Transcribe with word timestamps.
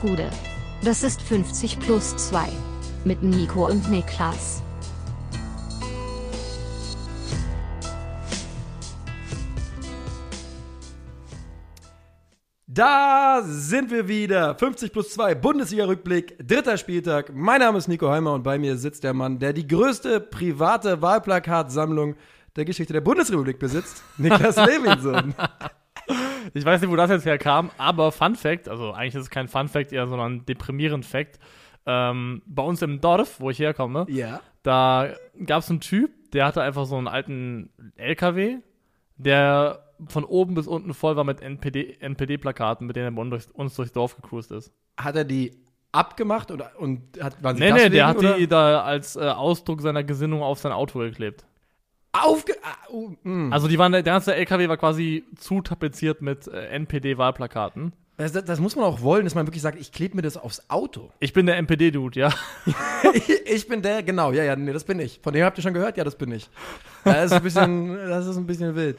Gude. 0.00 0.30
Das 0.82 1.02
ist 1.02 1.20
50 1.22 1.78
plus 1.78 2.16
2. 2.16 2.48
Mit 3.04 3.22
Nico 3.22 3.66
und 3.66 3.90
Niklas. 3.90 4.62
Da 12.66 13.42
sind 13.44 13.90
wir 13.90 14.08
wieder. 14.08 14.54
50 14.54 14.92
plus 14.92 15.10
2, 15.10 15.34
Bundesliga-Rückblick, 15.34 16.38
dritter 16.46 16.78
Spieltag. 16.78 17.32
Mein 17.34 17.60
Name 17.60 17.76
ist 17.76 17.88
Nico 17.88 18.08
Heimer 18.08 18.32
und 18.32 18.42
bei 18.42 18.58
mir 18.58 18.76
sitzt 18.76 19.04
der 19.04 19.12
Mann, 19.12 19.38
der 19.38 19.52
die 19.52 19.66
größte 19.66 20.20
private 20.20 21.02
Wahlplakatsammlung 21.02 22.14
der 22.56 22.64
Geschichte 22.64 22.92
der 22.92 23.00
Bundesrepublik 23.00 23.58
besitzt, 23.58 24.02
Niklas 24.18 24.56
Levinson. 24.66 25.34
Ich 26.54 26.64
weiß 26.64 26.80
nicht, 26.80 26.90
wo 26.90 26.96
das 26.96 27.10
jetzt 27.10 27.26
herkam, 27.26 27.70
aber 27.78 28.12
Fun 28.12 28.34
Fact, 28.34 28.68
also 28.68 28.92
eigentlich 28.92 29.14
ist 29.14 29.22
es 29.22 29.30
kein 29.30 29.48
Fun 29.48 29.68
Fact, 29.68 29.92
eher 29.92 30.06
sondern 30.08 30.44
deprimierend 30.46 31.04
Fact. 31.06 31.38
Ähm, 31.86 32.42
bei 32.46 32.62
uns 32.62 32.82
im 32.82 33.00
Dorf, 33.00 33.40
wo 33.40 33.50
ich 33.50 33.58
herkomme, 33.58 34.06
Ja. 34.08 34.40
da 34.62 35.08
gab 35.46 35.60
es 35.62 35.70
einen 35.70 35.80
Typ, 35.80 36.10
der 36.32 36.46
hatte 36.46 36.62
einfach 36.62 36.84
so 36.86 36.96
einen 36.96 37.08
alten 37.08 37.70
LKW, 37.96 38.58
der 39.16 39.84
von 40.08 40.24
oben 40.24 40.54
bis 40.54 40.66
unten 40.66 40.94
voll 40.94 41.16
war 41.16 41.24
mit 41.24 41.40
NPD, 41.40 41.96
NPD-Plakaten, 42.00 42.86
mit 42.86 42.96
denen 42.96 43.06
er 43.06 43.10
bei 43.12 43.20
uns 43.22 43.30
durchs, 43.30 43.50
uns 43.50 43.74
durchs 43.76 43.92
Dorf 43.92 44.16
gecruised 44.16 44.50
ist. 44.50 44.72
Hat 44.98 45.16
er 45.16 45.24
die 45.24 45.52
abgemacht 45.92 46.50
oder, 46.50 46.72
und 46.78 47.00
hat, 47.20 47.42
waren 47.42 47.56
sie 47.56 47.64
Nee, 47.64 47.72
nee, 47.72 47.88
der 47.88 48.06
hat 48.06 48.18
oder? 48.18 48.34
die 48.36 48.46
da 48.46 48.82
als 48.82 49.16
äh, 49.16 49.20
Ausdruck 49.20 49.80
seiner 49.82 50.04
Gesinnung 50.04 50.42
auf 50.42 50.58
sein 50.58 50.72
Auto 50.72 51.00
geklebt. 51.00 51.44
Aufge... 52.12 52.54
Ah, 52.62 52.88
oh, 52.90 53.10
mm. 53.22 53.52
Also 53.52 53.68
die 53.68 53.78
waren, 53.78 53.92
der 53.92 54.02
ganze 54.02 54.34
LKW 54.34 54.68
war 54.68 54.76
quasi 54.76 55.24
zutapeziert 55.36 56.22
mit 56.22 56.46
äh, 56.48 56.66
NPD-Wahlplakaten. 56.68 57.92
das, 58.16 58.32
das, 58.32 58.44
das 58.44 58.60
muss 58.60 58.76
man 58.76 58.84
auch 58.84 59.00
wollen, 59.02 59.24
dass 59.24 59.34
man 59.34 59.46
wirklich 59.46 59.62
sagt, 59.62 59.80
ich 59.80 59.92
klebe 59.92 60.16
mir 60.16 60.22
das 60.22 60.36
aufs 60.36 60.68
Auto. 60.68 61.10
Ich 61.20 61.32
bin 61.32 61.46
der 61.46 61.56
NPD-Dude, 61.56 62.18
ja. 62.18 62.30
ich, 63.14 63.28
ich 63.46 63.68
bin 63.68 63.82
der, 63.82 64.02
genau, 64.02 64.32
ja, 64.32 64.44
ja, 64.44 64.56
nee, 64.56 64.72
das 64.72 64.84
bin 64.84 64.98
ich. 65.00 65.20
Von 65.22 65.32
dem 65.32 65.44
habt 65.44 65.58
ihr 65.58 65.62
schon 65.62 65.74
gehört? 65.74 65.96
Ja, 65.96 66.04
das 66.04 66.16
bin 66.16 66.32
ich. 66.32 66.48
Das 67.04 67.26
ist 67.26 67.32
ein 67.32 67.42
bisschen, 67.42 67.94
das 67.94 68.26
ist 68.26 68.36
ein 68.36 68.46
bisschen 68.46 68.74
wild. 68.74 68.98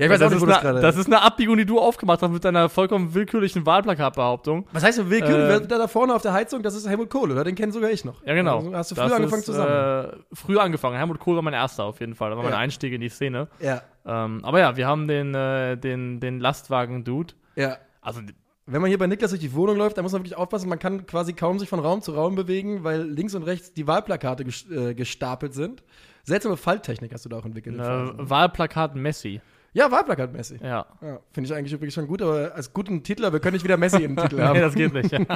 Ja, 0.00 0.06
ich 0.06 0.12
weiß 0.12 0.22
auch 0.22 0.24
das, 0.30 0.32
nicht, 0.32 0.46
wo 0.46 0.50
ist 0.50 0.64
eine, 0.64 0.80
das 0.80 0.96
ist 0.96 1.06
eine 1.06 1.20
Abbiegung, 1.22 1.56
die 1.58 1.66
du 1.66 1.78
aufgemacht 1.78 2.22
hast 2.22 2.30
mit 2.30 2.44
deiner 2.44 2.68
vollkommen 2.68 3.12
willkürlichen 3.14 3.66
Wahlplakatbehauptung. 3.66 4.66
Was 4.72 4.82
heißt 4.82 4.98
denn 4.98 5.10
willkürlich? 5.10 5.62
Äh, 5.62 5.66
da, 5.66 5.78
da 5.78 5.88
vorne 5.88 6.14
auf 6.14 6.22
der 6.22 6.32
Heizung? 6.32 6.62
Das 6.62 6.74
ist 6.74 6.88
Helmut 6.88 7.10
Kohl, 7.10 7.30
oder? 7.30 7.44
Den 7.44 7.54
kennen 7.54 7.70
sogar 7.72 7.90
ich 7.90 8.04
noch. 8.04 8.24
Ja, 8.24 8.34
genau. 8.34 8.58
Also 8.58 8.74
hast 8.76 8.90
du 8.92 8.94
früh 8.94 9.02
Das 9.04 9.12
angefangen 9.12 9.40
ist, 9.40 9.46
zu 9.46 9.52
sammeln. 9.52 10.10
Äh, 10.30 10.34
früh 10.34 10.58
angefangen. 10.58 10.96
Helmut 10.96 11.18
Kohl 11.20 11.36
war 11.36 11.42
mein 11.42 11.54
erster 11.54 11.84
auf 11.84 12.00
jeden 12.00 12.14
Fall. 12.14 12.30
Das 12.30 12.36
war 12.38 12.44
mein 12.44 12.52
Ja. 12.54 12.58
Einstieg 12.58 12.92
in 12.92 13.00
die 13.02 13.08
Szene. 13.10 13.48
ja, 13.60 13.82
Ähm, 14.06 14.40
aber 14.42 14.58
ja, 14.60 14.76
wir 14.76 14.86
haben 14.86 15.06
den, 15.06 15.34
äh, 15.34 15.76
den, 15.76 16.18
den 16.20 16.40
Lastwagen-Dude. 16.40 17.34
ja. 17.56 17.76
Also, 18.02 18.22
Wenn 18.64 18.80
man 18.80 18.88
hier 18.88 18.96
bei 18.98 19.06
Niklas 19.06 19.30
durch 19.32 19.42
die 19.42 19.52
Wohnung 19.52 19.76
läuft, 19.76 19.98
da 19.98 20.02
muss 20.02 20.12
man 20.12 20.22
wirklich 20.22 20.36
aufpassen, 20.38 20.70
man 20.70 20.78
kann 20.78 21.04
quasi 21.06 21.34
kaum 21.34 21.58
sich 21.58 21.68
von 21.68 21.80
Raum 21.80 22.00
zu 22.00 22.12
Raum 22.14 22.34
bewegen, 22.34 22.82
weil 22.84 23.02
links 23.02 23.34
und 23.34 23.42
rechts 23.42 23.74
die 23.74 23.86
Wahlplakate 23.86 24.44
äh, 24.70 24.94
gestapelt 24.94 25.52
sind. 25.52 25.82
Seltsame 26.22 26.56
Falttechnik 26.56 27.12
hast 27.12 27.26
du 27.26 27.28
da 27.28 27.36
auch 27.38 27.44
entwickelt. 27.44 27.78
äh. 27.78 27.82
Wahlplakat 28.16 28.94
Messi. 28.96 29.42
Ja, 29.72 29.90
Wahlplakatmäßig. 29.90 30.60
Ja. 30.60 30.86
Ja, 31.00 31.20
Finde 31.32 31.48
ich 31.48 31.54
eigentlich 31.54 31.72
übrigens 31.72 31.94
schon 31.94 32.06
gut, 32.06 32.22
aber 32.22 32.54
als 32.54 32.72
guten 32.72 33.02
Titler, 33.02 33.32
wir 33.32 33.40
können 33.40 33.54
nicht 33.54 33.64
wieder 33.64 33.76
Messi 33.76 34.02
im 34.02 34.16
Titel 34.16 34.40
haben. 34.42 34.54
Nee, 34.54 34.62
das 34.62 34.74
geht 34.74 34.92
nicht. 34.92 35.12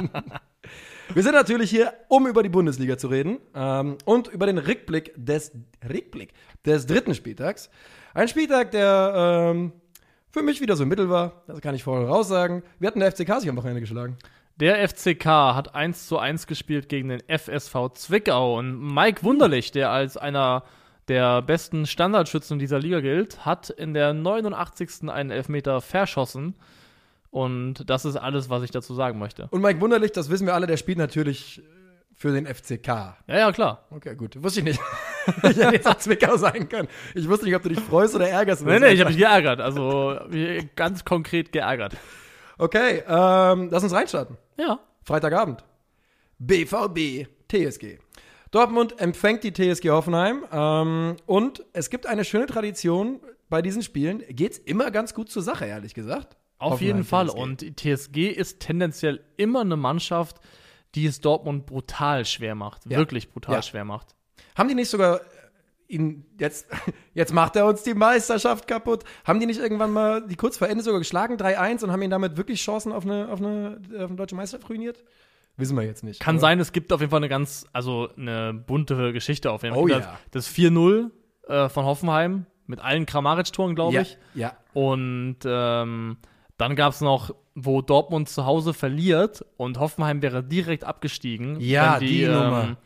Wir 1.13 1.21
sind 1.21 1.33
natürlich 1.33 1.69
hier, 1.69 1.93
um 2.07 2.25
über 2.25 2.41
die 2.41 2.49
Bundesliga 2.49 2.97
zu 2.97 3.09
reden 3.09 3.37
ähm, 3.53 3.97
und 4.05 4.27
über 4.27 4.47
den 4.47 4.57
Rückblick 4.57 5.13
des 5.15 5.51
Rückblick 5.87 6.33
des 6.65 6.87
dritten 6.87 7.13
Spieltags. 7.13 7.69
Ein 8.15 8.27
Spieltag, 8.27 8.71
der 8.71 9.51
ähm, 9.53 9.71
für 10.31 10.41
mich 10.41 10.61
wieder 10.61 10.75
so 10.75 10.85
mittel 10.85 11.09
war. 11.09 11.43
Das 11.45 11.61
kann 11.61 11.75
ich 11.75 11.83
vorher 11.83 12.07
raussagen. 12.07 12.63
Wir 12.79 12.87
hatten 12.87 13.01
der 13.01 13.11
FCK 13.11 13.39
sich 13.39 13.49
am 13.49 13.55
Wochenende 13.55 13.81
geschlagen. 13.81 14.17
Der 14.59 14.87
FCK 14.87 15.25
hat 15.25 15.75
1 15.75 16.07
zu 16.07 16.17
1 16.17 16.47
gespielt 16.47 16.89
gegen 16.89 17.09
den 17.09 17.21
FSV 17.27 17.89
Zwickau 17.93 18.57
und 18.57 18.93
Mike 18.93 19.21
Wunderlich, 19.23 19.71
der 19.71 19.91
als 19.91 20.17
einer 20.17 20.63
der 21.07 21.41
besten 21.41 21.85
Standardschützen 21.85 22.59
dieser 22.59 22.79
Liga 22.79 22.99
gilt, 22.99 23.45
hat 23.45 23.69
in 23.69 23.93
der 23.93 24.13
89. 24.13 25.09
einen 25.09 25.31
Elfmeter 25.31 25.81
verschossen. 25.81 26.55
Und 27.29 27.89
das 27.89 28.05
ist 28.05 28.15
alles, 28.15 28.49
was 28.49 28.63
ich 28.63 28.71
dazu 28.71 28.93
sagen 28.93 29.19
möchte. 29.19 29.47
Und 29.51 29.61
Mike 29.61 29.81
Wunderlich, 29.81 30.11
das 30.13 30.29
wissen 30.29 30.47
wir 30.47 30.53
alle, 30.53 30.67
der 30.67 30.77
spielt 30.77 30.97
natürlich 30.97 31.59
äh, 31.59 31.61
für 32.13 32.31
den 32.31 32.47
FCK. 32.47 32.87
Ja, 32.87 33.15
ja, 33.27 33.51
klar. 33.51 33.85
Okay, 33.89 34.15
gut. 34.15 34.41
Wusste 34.41 34.61
ich 34.61 34.65
nicht. 34.65 34.79
ich 35.43 35.43
hätte 35.43 35.73
jetzt 35.73 35.87
auch 35.87 35.97
Zwickau 35.97 36.37
sein 36.37 36.69
können. 36.69 36.87
Ich 37.13 37.27
wusste 37.27 37.45
nicht, 37.45 37.55
ob 37.55 37.63
du 37.63 37.69
dich 37.69 37.79
freust 37.81 38.15
oder 38.15 38.29
ärgerst. 38.29 38.65
Nee, 38.65 38.79
nee, 38.79 38.93
ich 38.93 39.01
habe 39.01 39.09
mich 39.09 39.19
geärgert. 39.19 39.59
Also 39.59 40.17
ganz 40.75 41.03
konkret 41.03 41.51
geärgert. 41.51 41.97
Okay, 42.57 43.03
ähm, 43.05 43.67
lass 43.69 43.83
uns 43.83 43.93
reinstarten. 43.93 44.37
Ja. 44.57 44.79
Freitagabend. 45.03 45.63
BVB 46.39 47.27
TSG. 47.49 47.99
Dortmund 48.55 49.01
empfängt 49.01 49.43
die 49.43 49.51
TSG 49.51 49.89
Hoffenheim 49.89 50.45
ähm, 50.49 51.17
und 51.25 51.65
es 51.73 51.89
gibt 51.89 52.05
eine 52.07 52.23
schöne 52.23 52.45
Tradition 52.45 53.19
bei 53.49 53.61
diesen 53.61 53.81
Spielen. 53.83 54.23
Geht's 54.29 54.57
immer 54.57 54.91
ganz 54.91 55.13
gut 55.13 55.29
zur 55.29 55.41
Sache, 55.41 55.65
ehrlich 55.65 55.93
gesagt. 55.93 56.37
Auf 56.57 56.71
Hoffenheim, 56.73 56.95
jeden 56.99 57.03
Fall. 57.03 57.27
TSG. 57.27 57.37
Und 57.37 57.61
die 57.61 57.75
TSG 57.75 58.17
ist 58.29 58.61
tendenziell 58.61 59.19
immer 59.35 59.59
eine 59.59 59.75
Mannschaft, 59.75 60.39
die 60.95 61.05
es 61.05 61.19
Dortmund 61.19 61.65
brutal 61.65 62.23
schwer 62.23 62.55
macht. 62.55 62.85
Ja. 62.89 62.97
Wirklich 62.97 63.29
brutal 63.29 63.55
Ja. 63.55 63.61
schwer 63.61 63.83
macht. 63.83 64.15
Haben 64.57 64.69
die 64.69 64.75
nicht 64.75 64.89
sogar 64.89 65.19
äh, 65.19 65.23
ihn 65.89 66.25
jetzt, 66.39 66.67
jetzt 67.13 67.33
macht 67.33 67.57
er 67.57 67.65
uns 67.65 67.83
die 67.83 67.93
Meisterschaft 67.93 68.69
kaputt. 68.69 69.03
Haben 69.25 69.41
die 69.41 69.47
nicht 69.47 69.59
irgendwann 69.59 69.91
mal 69.91 70.25
die 70.25 70.37
kurz 70.37 70.55
vor 70.57 70.69
Ende 70.69 70.81
sogar 70.81 70.99
geschlagen, 70.99 71.35
3-1 71.35 71.83
und 71.83 71.91
haben 71.91 72.01
ihn 72.01 72.09
damit 72.09 72.37
wirklich 72.37 72.63
Chancen 72.63 72.93
auf 72.93 73.05
eine, 73.05 73.27
auf 73.27 73.39
eine, 73.39 73.81
auf 73.97 74.05
eine 74.07 74.15
deutsche 74.15 74.35
Meisterschaft 74.35 74.69
ruiniert? 74.69 75.03
Wissen 75.57 75.77
wir 75.77 75.83
jetzt 75.83 76.03
nicht. 76.03 76.19
Kann 76.19 76.35
Aber- 76.35 76.41
sein, 76.41 76.59
es 76.59 76.71
gibt 76.71 76.91
auf 76.91 76.99
jeden 77.01 77.11
Fall 77.11 77.19
eine 77.19 77.29
ganz, 77.29 77.65
also 77.73 78.09
eine 78.17 78.53
bunte 78.53 79.13
Geschichte 79.13 79.51
auf 79.51 79.63
jeden 79.63 79.75
Fall. 79.75 79.83
Oh 79.83 79.87
das, 79.87 80.03
ja. 80.03 80.19
das 80.31 80.49
4-0 80.49 81.11
äh, 81.47 81.69
von 81.69 81.85
Hoffenheim 81.85 82.45
mit 82.67 82.79
allen 82.79 83.05
Kramaric-Toren, 83.05 83.75
glaube 83.75 83.93
Ja, 83.93 84.01
ich. 84.01 84.17
ja. 84.33 84.53
Und 84.73 85.37
ähm, 85.45 86.17
dann 86.57 86.75
gab 86.75 86.93
es 86.93 87.01
noch, 87.01 87.33
wo 87.53 87.81
Dortmund 87.81 88.27
zu 88.27 88.45
Hause 88.45 88.73
verliert 88.73 89.45
und 89.55 89.79
Hoffenheim 89.79 90.21
wäre 90.21 90.43
direkt 90.43 90.83
abgestiegen. 90.83 91.59
Ja, 91.61 91.99
wenn 92.01 92.07
die 92.07 92.25
Nummer. 92.25 92.77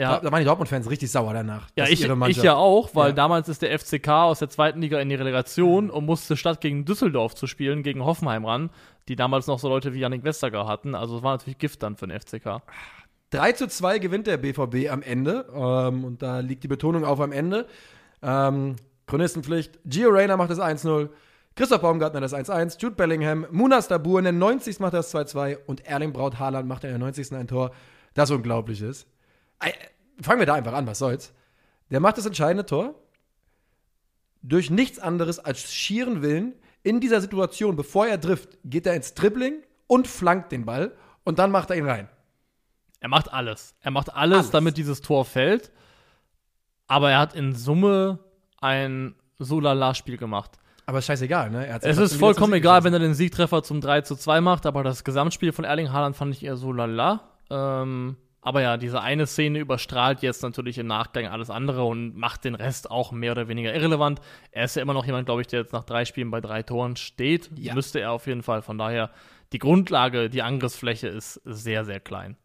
Ja, 0.00 0.14
Da, 0.14 0.20
da 0.20 0.32
waren 0.32 0.38
die 0.40 0.44
Dortmund-Fans 0.46 0.88
richtig 0.88 1.10
sauer 1.10 1.32
danach. 1.34 1.66
Ja, 1.76 1.84
ich, 1.86 2.04
ich 2.04 2.36
ja 2.42 2.54
auch, 2.54 2.94
weil 2.94 3.08
Ja. 3.08 3.12
damals 3.14 3.48
ist 3.48 3.62
der 3.62 3.76
FCK 3.76 4.08
aus 4.08 4.38
der 4.38 4.48
zweiten 4.48 4.80
Liga 4.80 5.00
in 5.00 5.08
die 5.08 5.16
Relegation 5.16 5.90
und 5.90 6.06
musste 6.06 6.36
statt 6.36 6.60
gegen 6.60 6.84
Düsseldorf 6.84 7.34
zu 7.34 7.46
spielen, 7.48 7.82
gegen 7.82 8.04
Hoffenheim 8.04 8.44
ran, 8.44 8.70
die 9.08 9.16
damals 9.16 9.48
noch 9.48 9.58
so 9.58 9.68
Leute 9.68 9.94
wie 9.94 9.98
Yannick 10.00 10.22
Westergaard 10.22 10.68
hatten. 10.68 10.94
Also 10.94 11.16
es 11.16 11.22
war 11.24 11.32
natürlich 11.32 11.58
Gift 11.58 11.82
dann 11.82 11.96
für 11.96 12.06
den 12.06 12.18
FCK. 12.18 12.62
3 13.30 13.52
zu 13.52 13.66
2 13.68 13.98
gewinnt 13.98 14.26
der 14.28 14.36
BVB 14.36 14.88
am 14.90 15.02
Ende. 15.02 15.46
Ähm, 15.52 16.04
und 16.04 16.22
da 16.22 16.38
liegt 16.40 16.62
die 16.62 16.68
Betonung 16.68 17.04
auf 17.04 17.20
am 17.20 17.32
Ende. 17.32 17.66
Ähm, 18.22 18.76
Chronistenpflicht. 19.06 19.80
Gio 19.84 20.10
Reyna 20.10 20.36
macht 20.36 20.50
das 20.50 20.60
1-0. 20.60 21.08
Christoph 21.56 21.80
Baumgartner 21.82 22.20
das 22.20 22.32
1-1. 22.34 22.80
Jude 22.80 22.94
Bellingham. 22.94 23.46
Munas 23.50 23.88
Dabur 23.88 24.18
in 24.20 24.24
der 24.24 24.32
90. 24.32 24.78
macht 24.78 24.94
das 24.94 25.12
2-2. 25.12 25.58
Und 25.66 25.84
Erling 25.86 26.12
Braut 26.12 26.38
Haaland 26.38 26.68
macht 26.68 26.84
in 26.84 26.90
der 26.90 26.98
90. 26.98 27.32
ein 27.32 27.48
Tor, 27.48 27.72
das 28.14 28.30
unglaublich 28.30 28.80
ist. 28.80 29.06
Fangen 30.20 30.40
wir 30.40 30.46
da 30.46 30.54
einfach 30.54 30.72
an, 30.72 30.86
was 30.86 30.98
soll's. 30.98 31.32
Der 31.90 32.00
macht 32.00 32.18
das 32.18 32.26
entscheidende 32.26 32.66
Tor 32.66 32.94
durch 34.42 34.70
nichts 34.70 34.98
anderes 34.98 35.38
als 35.38 35.72
schieren 35.72 36.22
Willen. 36.22 36.54
In 36.82 37.00
dieser 37.00 37.20
Situation, 37.20 37.76
bevor 37.76 38.06
er 38.06 38.20
trifft, 38.20 38.58
geht 38.64 38.86
er 38.86 38.94
ins 38.94 39.14
Dribbling 39.14 39.62
und 39.86 40.06
flankt 40.06 40.52
den 40.52 40.64
Ball. 40.64 40.92
Und 41.24 41.38
dann 41.38 41.50
macht 41.50 41.70
er 41.70 41.76
ihn 41.76 41.88
rein. 41.88 42.08
Er 43.00 43.08
macht 43.08 43.32
alles. 43.32 43.74
Er 43.80 43.90
macht 43.90 44.12
alles, 44.14 44.38
Alles. 44.38 44.50
damit 44.50 44.76
dieses 44.76 45.00
Tor 45.02 45.24
fällt. 45.24 45.70
Aber 46.86 47.10
er 47.10 47.18
hat 47.18 47.34
in 47.34 47.54
Summe 47.54 48.18
ein 48.60 49.14
Solala-Spiel 49.38 50.16
gemacht. 50.16 50.58
Aber 50.86 51.02
scheißegal, 51.02 51.50
ne? 51.50 51.66
Es 51.82 51.98
ist 51.98 52.16
vollkommen 52.16 52.54
egal, 52.54 52.82
wenn 52.82 52.94
er 52.94 52.98
den 52.98 53.12
Siegtreffer 53.12 53.62
zum 53.62 53.80
3 53.82 54.00
zu 54.00 54.16
2 54.16 54.40
macht, 54.40 54.64
aber 54.64 54.82
das 54.82 55.04
Gesamtspiel 55.04 55.52
von 55.52 55.64
Erling 55.66 55.92
Haaland 55.92 56.16
fand 56.16 56.34
ich 56.34 56.42
eher 56.42 56.56
so 56.56 56.72
lala. 56.72 57.28
Ähm, 57.50 58.16
aber 58.48 58.62
ja, 58.62 58.78
diese 58.78 59.02
eine 59.02 59.26
Szene 59.26 59.58
überstrahlt 59.58 60.22
jetzt 60.22 60.42
natürlich 60.42 60.78
im 60.78 60.86
Nachgang 60.86 61.26
alles 61.26 61.50
andere 61.50 61.84
und 61.84 62.16
macht 62.16 62.46
den 62.46 62.54
Rest 62.54 62.90
auch 62.90 63.12
mehr 63.12 63.32
oder 63.32 63.46
weniger 63.46 63.74
irrelevant. 63.74 64.22
Er 64.52 64.64
ist 64.64 64.74
ja 64.74 64.80
immer 64.80 64.94
noch 64.94 65.04
jemand, 65.04 65.26
glaube 65.26 65.42
ich, 65.42 65.48
der 65.48 65.60
jetzt 65.60 65.74
nach 65.74 65.84
drei 65.84 66.06
Spielen 66.06 66.30
bei 66.30 66.40
drei 66.40 66.62
Toren 66.62 66.96
steht. 66.96 67.50
Ja. 67.58 67.74
Müsste 67.74 68.00
er 68.00 68.12
auf 68.12 68.26
jeden 68.26 68.42
Fall. 68.42 68.62
Von 68.62 68.78
daher, 68.78 69.10
die 69.52 69.58
Grundlage, 69.58 70.30
die 70.30 70.40
Angriffsfläche 70.40 71.08
ist 71.08 71.42
sehr, 71.44 71.84
sehr 71.84 72.00
klein. 72.00 72.38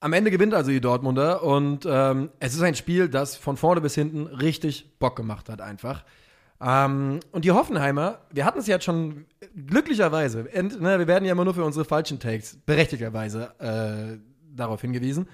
Am 0.00 0.14
Ende 0.14 0.30
gewinnt 0.30 0.54
also 0.54 0.70
die 0.70 0.80
Dortmunder 0.80 1.42
und 1.42 1.86
ähm, 1.86 2.30
es 2.40 2.54
ist 2.54 2.62
ein 2.62 2.74
Spiel, 2.74 3.10
das 3.10 3.36
von 3.36 3.58
vorne 3.58 3.82
bis 3.82 3.94
hinten 3.94 4.26
richtig 4.26 4.98
Bock 4.98 5.16
gemacht 5.16 5.50
hat, 5.50 5.60
einfach. 5.60 6.02
Ähm, 6.62 7.20
und 7.32 7.44
die 7.44 7.50
Hoffenheimer, 7.50 8.20
wir 8.30 8.46
hatten 8.46 8.60
es 8.60 8.66
ja 8.66 8.80
schon 8.80 9.26
glücklicherweise, 9.54 10.50
ent, 10.50 10.80
ne, 10.80 10.98
wir 10.98 11.06
werden 11.06 11.26
ja 11.26 11.32
immer 11.32 11.44
nur 11.44 11.52
für 11.52 11.64
unsere 11.64 11.84
falschen 11.84 12.18
Takes 12.20 12.56
berechtigterweise 12.64 13.52
äh, 13.58 14.37
darauf 14.58 14.80
hingewiesen. 14.80 15.28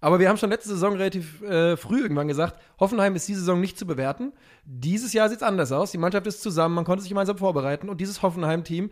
Aber 0.00 0.20
wir 0.20 0.28
haben 0.28 0.36
schon 0.36 0.50
letzte 0.50 0.68
Saison 0.68 0.96
relativ 0.96 1.40
äh, 1.40 1.78
früh 1.78 2.02
irgendwann 2.02 2.28
gesagt, 2.28 2.60
Hoffenheim 2.78 3.16
ist 3.16 3.26
diese 3.26 3.40
Saison 3.40 3.60
nicht 3.60 3.78
zu 3.78 3.86
bewerten. 3.86 4.34
Dieses 4.66 5.14
Jahr 5.14 5.30
sieht 5.30 5.38
es 5.38 5.42
anders 5.42 5.72
aus. 5.72 5.92
Die 5.92 5.98
Mannschaft 5.98 6.26
ist 6.26 6.42
zusammen, 6.42 6.74
man 6.74 6.84
konnte 6.84 7.00
sich 7.00 7.08
gemeinsam 7.08 7.38
vorbereiten 7.38 7.88
und 7.88 8.02
dieses 8.02 8.20
Hoffenheim-Team 8.20 8.90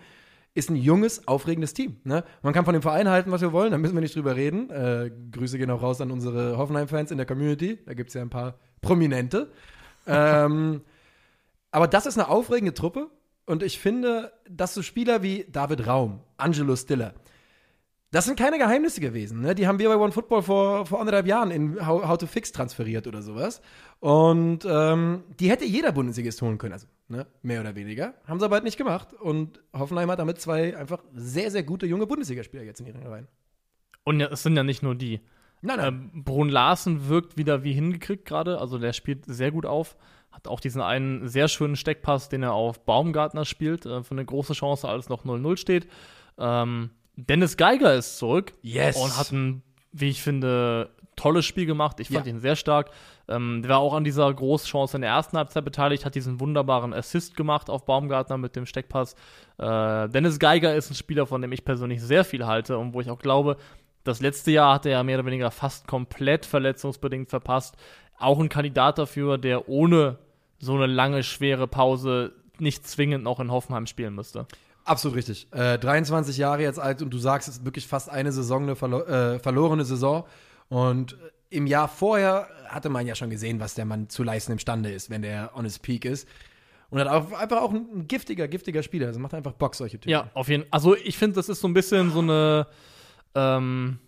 ist 0.55 0.70
ein 0.70 0.76
junges, 0.76 1.29
aufregendes 1.29 1.75
Team. 1.75 1.96
Ne? 2.05 2.25
Man 2.43 2.52
kann 2.52 2.64
von 2.64 2.73
dem 2.73 2.82
Verein 2.82 3.08
halten, 3.08 3.31
was 3.31 3.40
wir 3.40 3.52
wollen, 3.52 3.73
da 3.73 3.79
müssen 3.79 3.94
wir 3.94 4.00
nicht 4.00 4.17
drüber 4.17 4.37
reden. 4.37 4.70
Äh, 4.70 5.11
Grüße 5.32 5.58
gehen 5.58 5.70
auch 5.70 5.82
raus 5.82 6.00
an 6.00 6.11
unsere 6.11 6.56
Hoffenheim-Fans 6.56 7.11
in 7.11 7.19
der 7.19 7.26
Community. 7.26 7.78
Da 7.85 7.94
gibt 7.94 8.08
es 8.08 8.14
ja 8.14 8.23
ein 8.23 8.31
paar 8.31 8.55
Prominente. 8.81 9.50
ähm, 10.06 10.82
aber 11.70 11.88
das 11.88 12.06
ist 12.06 12.19
eine 12.19 12.28
aufregende 12.28 12.75
Truppe 12.75 13.08
und 13.44 13.62
ich 13.62 13.78
finde, 13.78 14.32
dass 14.49 14.75
so 14.75 14.82
Spieler 14.82 15.23
wie 15.23 15.46
David 15.50 15.87
Raum, 15.87 16.20
Angelo 16.37 16.76
Stiller, 16.76 17.14
das 18.12 18.26
sind 18.26 18.38
keine 18.38 18.59
Geheimnisse 18.59 19.00
gewesen. 19.00 19.41
Ne? 19.41 19.55
Die 19.55 19.67
haben 19.67 19.79
wir 19.79 19.88
bei 19.88 19.97
One 19.97 20.12
Football 20.12 20.43
vor, 20.43 20.85
vor 20.85 21.00
anderthalb 21.00 21.26
Jahren 21.26 21.50
in 21.50 21.85
How, 21.85 22.06
How 22.06 22.19
to 22.19 22.26
Fix 22.26 22.53
transferiert 22.53 23.06
oder 23.06 23.23
sowas. 23.23 23.62
Und 24.00 24.67
ähm, 24.69 25.25
die 25.41 25.50
hätte 25.50 25.64
jeder 25.64 25.93
Bundesligist 25.93 26.43
holen 26.43 26.59
können, 26.59 26.75
also 26.75 26.87
ne? 27.09 27.26
mehr 27.41 27.62
oder 27.62 27.75
weniger. 27.75 28.12
Haben 28.26 28.38
sie 28.38 28.44
aber 28.44 28.56
halt 28.56 28.64
nicht 28.64 28.76
gemacht. 28.76 29.14
Und 29.14 29.62
Hoffenheim 29.73 30.11
hat 30.11 30.19
damit 30.19 30.43
zwei 30.43 30.76
einfach 30.76 31.03
sehr, 31.14 31.50
sehr 31.50 31.62
gute 31.62 31.87
junge 31.87 32.06
Bundesligaspieler 32.06 32.62
jetzt 32.62 32.81
in 32.81 32.87
ihren 32.87 33.03
Reihen. 33.03 33.29
Und 34.05 34.20
ja, 34.20 34.26
es 34.26 34.43
sind 34.43 34.56
ja 34.56 34.62
nicht 34.62 34.82
nur 34.82 34.94
die. 34.94 35.20
Nein, 35.62 35.79
nein. 35.79 36.11
Ähm, 36.14 36.25
Brun 36.25 36.50
Larsen 36.50 37.09
wirkt 37.09 37.38
wieder 37.38 37.64
wie 37.64 37.73
hingekriegt 37.73 38.26
gerade. 38.26 38.59
Also 38.59 38.76
der 38.76 38.93
spielt 38.93 39.25
sehr 39.25 39.53
gut 39.53 39.64
auf. 39.64 39.97
Hat 40.31 40.49
auch 40.49 40.61
diesen 40.61 40.82
einen 40.82 41.29
sehr 41.29 41.49
schönen 41.49 41.76
Steckpass, 41.76 42.29
den 42.29 42.43
er 42.43 42.53
auf 42.53 42.85
Baumgartner 42.85 43.47
spielt, 43.47 43.87
äh, 43.87 44.03
für 44.03 44.12
eine 44.12 44.25
große 44.26 44.53
Chance, 44.53 44.87
als 44.87 45.09
noch 45.09 45.25
0-0 45.25 45.56
steht. 45.56 45.87
Ähm, 46.37 46.91
Dennis 47.17 47.56
Geiger 47.56 47.94
ist 47.94 48.19
zurück 48.19 48.53
Yes. 48.62 48.97
und 48.97 49.17
hat 49.17 49.32
ein, 49.32 49.62
wie 49.93 50.09
ich 50.09 50.23
finde, 50.23 50.91
tolles 51.17 51.44
Spiel 51.44 51.67
gemacht. 51.67 52.00
Ich 52.00 52.09
fand 52.09 52.26
Ja. 52.26 52.32
ihn 52.32 52.41
sehr 52.41 52.56
stark. 52.56 52.91
Ähm, 53.29 53.61
der 53.62 53.70
war 53.70 53.79
auch 53.79 53.94
an 53.94 54.03
dieser 54.05 54.32
Großchance 54.32 54.97
in 54.97 55.03
der 55.03 55.11
ersten 55.11 55.37
Halbzeit 55.37 55.64
beteiligt, 55.64 56.05
hat 56.05 56.14
diesen 56.14 56.41
wunderbaren 56.41 56.93
Assist 56.94 57.37
gemacht 57.37 57.69
auf 57.70 57.85
Baumgartner 57.85 58.38
mit 58.38 58.56
dem 58.56 58.64
Steckpass. 58.67 59.14
Äh, 59.59 60.09
Dennis 60.09 60.38
Geiger 60.38 60.75
ist 60.75 60.91
ein 60.91 60.94
Spieler, 60.94 61.26
von 61.26 61.43
dem 61.43 61.53
ich 61.53 61.64
persönlich 61.64 62.00
sehr 62.03 62.25
viel 62.25 62.47
halte 62.47 62.79
und 62.79 62.94
wo 62.94 63.00
ich 63.00 63.11
auch 63.11 63.19
glaube, 63.19 63.56
das 64.05 64.20
letzte 64.20 64.50
Jahr 64.50 64.75
hat 64.75 64.87
er 64.87 64.93
ja 64.93 65.03
mehr 65.03 65.19
oder 65.19 65.26
weniger 65.26 65.50
fast 65.50 65.87
komplett 65.87 66.44
verletzungsbedingt 66.47 67.29
verpasst. 67.29 67.76
Auch 68.19 68.41
ein 68.41 68.49
Kandidat 68.49 68.99
dafür, 68.99 69.38
der 69.38 69.69
ohne 69.69 70.19
so 70.59 70.75
eine 70.75 70.87
lange, 70.87 71.23
schwere 71.23 71.69
Pause 71.69 72.32
nicht 72.59 72.87
zwingend 72.87 73.23
noch 73.25 73.38
in 73.38 73.50
Hoffenheim 73.53 73.87
spielen 73.87 74.14
müsste. 74.14 74.47
Absolut 74.84 75.17
richtig. 75.17 75.46
Äh, 75.52 75.79
23 75.79 76.37
Jahre 76.37 76.62
jetzt 76.62 76.79
alt 76.79 77.02
und 77.02 77.11
du 77.11 77.19
sagst, 77.19 77.49
es 77.49 77.56
ist 77.56 77.64
wirklich 77.64 77.87
fast 77.87 78.11
eine 78.11 78.32
Saison, 78.32 78.64
eine 78.64 78.76
verlo 78.76 79.02
äh, 79.02 79.38
verlorene 79.38 79.84
Saison. 79.84 80.25
Und 80.69 81.17
im 81.50 81.67
Jahr 81.67 81.88
vorher 81.88 82.49
hatte 82.67 82.88
man 82.88 83.06
ja 83.06 83.14
schon 83.14 83.31
gesehen, 83.31 83.61
was 83.61 83.75
der 83.75 83.84
Mann 83.84 84.08
zu 84.08 84.23
leisten 84.23 84.52
imstande 84.52 84.90
ist, 84.90 85.11
wenn 85.11 85.23
der 85.23 85.52
on 85.55 85.64
his 85.64 85.79
peak 85.79 86.05
ist. 86.05 86.26
Und 86.90 87.00
hat 87.00 87.08
auch 87.08 87.32
einfach 87.32 87.62
auch 87.62 87.73
ein 87.73 88.06
giftiger, 88.06 88.49
giftiger 88.49 88.82
Spieler. 88.82 89.06
Also 89.06 89.20
macht 89.20 89.34
einfach 89.34 89.52
Bock, 89.52 89.75
solche 89.75 89.99
Typen. 89.99 90.11
Ja, 90.11 90.31
auf 90.34 90.49
jeden 90.49 90.64
Fall. 90.64 90.69
Also 90.73 90.96
ich 90.96 91.17
finde, 91.17 91.37
das 91.37 91.49
ist 91.49 91.61
so 91.61 91.69
ein 91.69 91.75
bisschen 91.75 92.11
so 92.11 92.19
eine 92.19 92.67
ähm, 93.35 93.99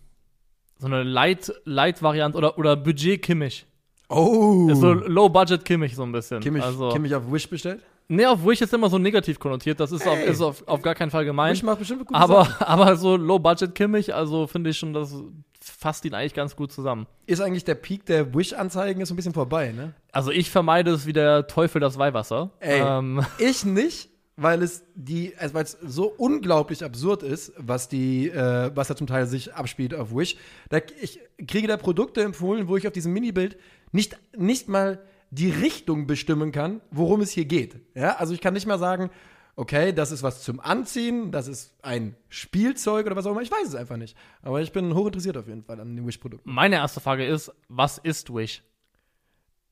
so 0.79 0.87
eine 0.87 1.03
Light, 1.03 1.53
Light-Variante 1.65 2.37
oder, 2.37 2.59
oder 2.59 2.77
Budget-Kimmich. 2.77 3.67
Oh. 4.09 4.69
Ist 4.71 4.81
so 4.81 4.93
Low-Budget-Kimmich 4.93 5.95
so 5.95 6.03
ein 6.03 6.13
bisschen. 6.13 6.41
Kimmich, 6.41 6.63
also, 6.63 6.91
Kimmich 6.91 7.15
auf 7.15 7.31
Wish 7.31 7.49
bestellt? 7.49 7.81
Nee, 8.09 8.27
auf 8.27 8.45
Wish 8.45 8.61
ist 8.61 8.73
immer 8.73 8.89
so 8.89 8.99
negativ 8.99 9.39
konnotiert. 9.39 9.81
Das 9.81 9.93
ist, 9.93 10.07
auf, 10.07 10.19
ist 10.25 10.41
auf, 10.41 10.67
auf 10.67 10.83
gar 10.83 10.95
keinen 10.95 11.11
Fall 11.11 11.25
gemeint. 11.25 11.57
Wish 11.57 11.63
macht 11.63 11.79
bestimmt 11.79 12.07
gute 12.07 12.19
aber, 12.19 12.45
Sachen. 12.45 12.67
aber 12.67 12.97
so 12.97 13.17
Low-Budget-Kimmich, 13.17 14.15
also 14.15 14.47
finde 14.47 14.71
ich 14.71 14.79
schon, 14.79 14.93
das 14.93 15.15
fasst 15.61 16.05
ihn 16.05 16.15
eigentlich 16.15 16.35
ganz 16.35 16.57
gut 16.57 16.73
zusammen. 16.73 17.07
Ist 17.27 17.41
eigentlich 17.41 17.65
der 17.65 17.75
Peak 17.75 18.07
der 18.07 18.35
Wish-Anzeigen 18.35 19.01
ist 19.01 19.09
so 19.09 19.15
ein 19.15 19.17
bisschen 19.17 19.33
vorbei, 19.33 19.73
ne? 19.73 19.95
Also 20.13 20.31
ich 20.31 20.51
vermeide 20.51 20.91
es 20.91 21.07
wie 21.07 21.13
der 21.13 21.47
Teufel 21.47 21.81
das 21.81 21.99
Weihwasser. 21.99 22.51
Ey. 22.61 22.81
Ähm, 22.81 23.25
Ich 23.39 23.65
nicht, 23.65 24.11
weil 24.37 24.63
es 24.63 24.85
die, 24.95 25.35
also 25.39 25.55
weil 25.55 25.65
es 25.65 25.73
so 25.83 26.07
unglaublich 26.07 26.85
absurd 26.85 27.23
ist, 27.23 27.53
was 27.57 27.89
die, 27.89 28.29
äh, 28.29 28.71
was 28.75 28.89
da 28.89 28.97
zum 28.97 29.07
Teil 29.07 29.27
sich 29.27 29.55
abspielt 29.55 29.95
auf 29.95 30.15
Wish. 30.15 30.37
Da, 30.69 30.79
ich 31.01 31.21
kriege 31.47 31.69
da 31.69 31.77
Produkte 31.77 32.23
empfohlen, 32.23 32.69
wo 32.69 32.77
ich 32.77 32.87
auf 32.87 32.93
diesem 32.93 33.13
Minibild 33.13 33.57
nicht, 33.93 34.19
nicht 34.37 34.69
mal 34.69 35.01
die 35.35 35.51
Richtung 35.51 36.07
bestimmen 36.07 36.53
kann, 36.53 36.81
worum 36.91 37.21
es 37.21 37.31
hier 37.31 37.45
geht. 37.45 37.81
Ja, 37.95 38.17
also 38.17 38.33
ich 38.35 38.41
kann 38.41 38.55
nicht 38.55 38.67
mal 38.67 38.79
sagen, 38.79 39.11
okay, 39.57 39.93
das 39.93 40.11
ist 40.13 40.23
was 40.23 40.43
zum 40.43 40.61
Anziehen, 40.61 41.31
das 41.33 41.49
ist 41.49 41.75
ein 41.83 42.17
Spielzeug 42.29 43.07
oder 43.07 43.17
was 43.17 43.27
auch 43.27 43.33
immer. 43.33 43.43
Ich 43.43 43.51
weiß 43.51 43.69
es 43.69 43.75
einfach 43.75 43.97
nicht. 43.97 44.17
Aber 44.43 44.61
ich 44.61 44.73
bin 44.73 44.95
hochinteressiert 44.95 45.37
auf 45.37 45.49
jeden 45.49 45.63
Fall 45.63 45.81
an 45.81 45.97
den 45.97 46.07
Wish-Produkten. 46.07 46.51
meine 46.53 46.77
erste 46.77 47.01
Frage 47.01 47.27
ist, 47.27 47.53
was 47.69 47.99
ist 47.99 48.33
Wish? 48.35 48.63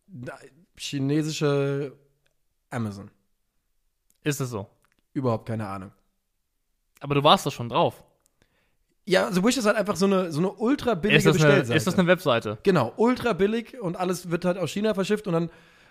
Da- 0.07 0.39
Chinesische 0.77 1.93
Amazon. 2.71 3.11
Ist 4.25 4.41
es 4.41 4.51
so? 4.51 4.69
Überhaupt 5.13 5.47
keine 5.47 5.67
Ahnung. 5.69 5.93
Aber 7.01 7.15
du 7.15 7.23
warst 7.25 7.45
doch 7.47 7.53
schon 7.53 7.69
drauf. 7.69 8.03
Ja, 9.05 9.27
also 9.27 9.43
Wish 9.45 9.57
ist 9.57 9.67
halt 9.67 9.77
einfach 9.77 9.97
so 9.97 10.07
eine, 10.07 10.31
so 10.31 10.39
eine 10.39 10.53
ultra 10.53 10.95
billige 10.95 11.19
Ist 11.19 11.27
das, 11.27 11.37
eine, 11.37 11.45
Bestellseite. 11.47 11.77
ist 11.77 11.87
das 11.87 11.99
eine 11.99 12.07
Webseite? 12.07 12.59
Genau, 12.63 12.93
ultra 12.97 13.33
billig 13.33 13.81
und 13.81 13.97
alles 13.97 14.31
wird 14.31 14.45
halt 14.45 14.59
aus 14.59 14.71
China 14.71 14.95
verschifft 14.95 15.27
und 15.27 15.33
dann, 15.33 15.51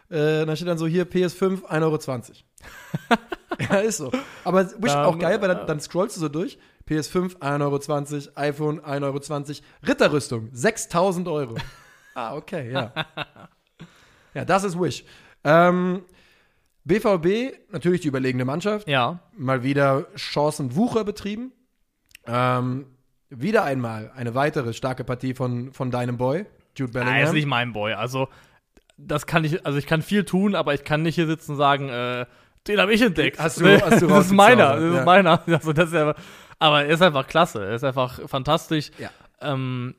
äh, 0.10 0.46
dann 0.46 0.56
steht 0.56 0.68
dann 0.69 0.78
so 0.78 0.88
hier 0.88 1.06
PS5 1.10 1.63
1,20 1.63 1.74
Euro. 1.84 2.00
ja, 3.60 3.80
ist 3.80 3.98
so. 3.98 4.12
Aber 4.46 4.66
Wish 4.81 4.94
Ähm, 4.94 4.98
auch 5.00 5.19
geil, 5.19 5.42
weil 5.42 5.50
dann, 5.50 5.68
dann 5.68 5.80
scrollst 5.81 6.16
du 6.16 6.22
so 6.22 6.30
durch. 6.30 6.58
PS5 6.90 7.38
1,20 7.40 7.62
Euro, 7.62 8.31
iPhone 8.36 8.80
1,20 8.81 9.04
Euro, 9.04 9.62
Ritterrüstung 9.88 10.50
6000 10.54 11.28
Euro. 11.28 11.56
ah, 12.16 12.36
okay, 12.36 12.72
ja. 12.72 12.94
ja, 14.34 14.46
das 14.46 14.64
ist 14.64 14.80
Wish. 14.80 15.04
Ähm, 15.44 16.04
BVB, 16.86 17.72
natürlich 17.72 18.02
die 18.02 18.07
überlegene 18.07 18.46
Mannschaft 18.46 18.88
Ja. 18.88 19.19
mal 19.38 19.64
wieder 19.64 20.07
Chancenwucher 20.16 21.04
betrieben. 21.04 21.52
Ähm, 22.25 22.86
wieder 23.31 23.63
einmal 23.63 24.12
eine 24.16 24.36
weitere 24.36 24.74
starke 24.74 25.04
Partie 25.04 25.33
von, 25.33 25.74
von 25.74 25.89
deinem 25.89 26.18
Boy, 26.18 26.45
Jude 26.78 26.92
Bellingham. 26.94 27.24
ist 27.24 27.33
nicht 27.33 27.48
mein 27.48 27.74
Boy. 27.74 27.94
Also, 27.94 28.28
das 28.98 29.25
kann 29.25 29.44
ich, 29.44 29.66
also 29.66 29.78
ich 29.80 29.88
kann 29.88 30.01
viel 30.01 30.25
tun, 30.25 30.54
aber 30.54 30.74
ich 30.74 30.83
kann 30.83 31.01
nicht 31.01 31.16
hier 31.16 31.25
sitzen 31.28 31.51
und 31.54 31.57
sagen, 31.57 31.89
äh, 31.89 32.25
den 32.68 32.80
habe 32.80 32.94
ich 32.94 33.01
entdeckt. 33.01 33.39
Hast 33.39 33.60
du- 33.60 33.81
hast 33.81 34.01
du 34.01 34.07
das 34.07 34.25
ist 34.28 34.31
meiner, 34.31 34.75
das 34.75 34.81
rausgezaubert, 34.83 34.92
ist 34.92 34.98
ja. 34.98 35.06
meiner. 35.06 35.42
Also, 35.48 35.74
das 35.74 35.86
ist 35.88 35.94
ja, 35.95 36.16
aber 36.60 36.83
er 36.83 36.89
ist 36.94 37.01
einfach 37.01 37.25
klasse, 37.28 37.66
er 37.66 37.74
ist 37.75 37.83
einfach 37.83 38.19
fantastisch. 38.30 38.92
Ja. 39.00 39.10
Ähm, 39.42 39.95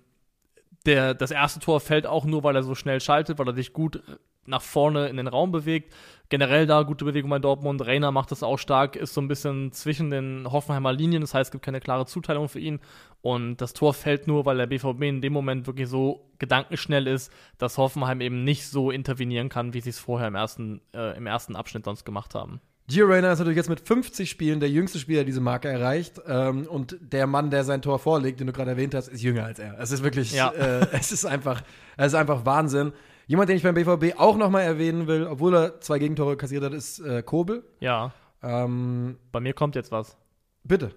der, 0.87 1.15
das 1.15 1.31
erste 1.31 1.59
Tor 1.61 1.81
fällt 1.81 2.07
auch 2.07 2.25
nur, 2.25 2.45
weil 2.45 2.55
er 2.57 2.63
so 2.63 2.75
schnell 2.75 3.01
schaltet, 3.01 3.39
weil 3.39 3.49
er 3.49 3.55
sich 3.55 3.73
gut 3.73 4.03
nach 4.47 4.63
vorne 4.63 5.09
in 5.09 5.17
den 5.17 5.29
Raum 5.29 5.53
bewegt. 5.53 5.93
Generell 6.29 6.67
da 6.67 6.83
gute 6.83 7.05
Bewegung 7.05 7.29
bei 7.31 7.39
Dortmund. 7.39 7.85
Reiner 7.87 8.11
macht 8.11 8.31
das 8.31 8.43
auch 8.43 8.57
stark, 8.59 8.97
ist 8.97 9.13
so 9.13 9.21
ein 9.21 9.29
bisschen 9.29 9.71
zwischen 9.73 10.09
den 10.11 10.51
Hoffenheimer 10.51 10.93
Linien. 10.93 11.21
Das 11.21 11.35
heißt, 11.35 11.49
es 11.49 11.53
gibt 11.53 11.65
keine 11.65 11.81
klare 11.81 12.07
Zuteilung 12.07 12.49
für 12.49 12.59
ihn. 12.59 12.81
Und 13.21 13.59
das 13.59 13.73
Tor 13.75 13.93
fällt 13.95 14.27
nur, 14.27 14.47
weil 14.47 14.57
der 14.57 14.67
BVB 14.67 15.03
in 15.03 15.21
dem 15.21 15.33
Moment 15.33 15.67
wirklich 15.67 15.89
so 15.89 16.31
gedankenschnell 16.39 17.07
ist, 17.07 17.31
dass 17.59 17.77
Hoffenheim 17.79 18.21
eben 18.21 18.45
nicht 18.45 18.67
so 18.67 18.91
intervenieren 18.91 19.49
kann, 19.51 19.75
wie 19.75 19.81
sie 19.81 19.91
es 19.91 19.99
vorher 19.99 20.29
im 20.29 20.35
ersten, 20.35 20.81
äh, 20.95 21.17
im 21.17 21.27
ersten 21.27 21.55
Abschnitt 21.55 21.85
sonst 21.85 22.05
gemacht 22.05 22.35
haben. 22.35 22.61
Gio 22.89 23.07
Reyna 23.07 23.31
ist 23.33 23.39
natürlich 23.39 23.59
jetzt 23.59 23.69
mit 23.71 23.81
50 23.81 24.29
Spielen 24.29 24.59
der 24.59 24.69
jüngste 24.69 24.99
Spieler, 24.99 25.19
der 25.19 25.25
diese 25.27 25.41
Marke 25.41 25.69
erreicht. 25.69 26.21
Ähm, 26.27 26.67
und 26.67 26.97
der 27.01 27.27
Mann, 27.27 27.51
der 27.51 27.63
sein 27.65 27.81
Tor 27.81 27.99
vorlegt, 27.99 28.41
den 28.41 28.49
du 28.49 28.53
gerade 28.53 28.71
erwähnt 28.71 28.95
hast, 28.95 29.09
ist 29.09 29.23
jünger 29.23 29.45
als 29.45 29.59
er. 29.61 29.79
Es 29.79 29.93
ist 29.93 30.03
wirklich, 30.03 30.33
Ja. 30.33 30.51
äh, 30.51 30.87
es 30.93 31.13
ist 31.13 31.25
einfach, 31.25 31.63
es 31.97 32.09
ist 32.09 32.15
einfach 32.15 32.45
Wahnsinn. 32.45 32.93
Jemand, 33.33 33.49
den 33.49 33.57
ich 33.57 33.63
beim 33.63 33.75
BVB 33.75 34.21
auch 34.21 34.37
nochmal 34.37 34.61
erwähnen 34.65 35.07
will, 35.07 35.27
obwohl 35.27 35.55
er 35.55 35.81
zwei 35.81 35.99
Gegentore 35.99 36.37
kassiert 36.37 36.63
hat, 36.65 36.75
ist 36.75 36.99
äh, 37.01 37.23
Kobel. 37.23 37.65
Ja, 37.81 38.13
Ähm, 38.43 39.17
bei 39.33 39.41
mir 39.41 39.55
kommt 39.55 39.75
jetzt 39.75 39.91
was. 39.91 40.19
bitte, 40.65 40.91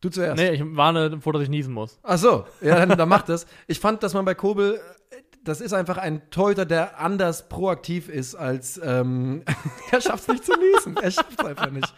du 0.00 0.08
zuerst. 0.08 0.38
Nee, 0.40 0.52
ich 0.52 0.62
warne 0.64 1.10
davor, 1.10 1.34
dass 1.34 1.42
ich 1.42 1.50
niesen 1.50 1.74
muss. 1.74 1.98
Ach 2.02 2.16
so, 2.16 2.46
ja, 2.62 2.76
dann, 2.86 2.96
dann 2.96 3.10
macht 3.10 3.28
das. 3.28 3.46
Ich 3.66 3.78
fand, 3.78 4.02
dass 4.02 4.14
man 4.14 4.24
bei 4.24 4.34
Kobel, 4.34 4.80
äh, 5.10 5.16
das 5.44 5.60
ist 5.60 5.74
einfach 5.74 5.98
ein 5.98 6.30
Torhüter, 6.30 6.64
der 6.64 6.98
anders 6.98 7.50
proaktiv 7.50 8.08
ist 8.08 8.36
als, 8.36 8.80
ähm, 8.82 9.42
er 9.90 10.00
schafft 10.00 10.22
es 10.22 10.28
nicht 10.28 10.46
zu 10.46 10.52
niesen. 10.58 10.96
Er 10.96 11.10
schafft 11.10 11.38
es 11.40 11.44
einfach 11.44 11.70
nicht. 11.70 11.94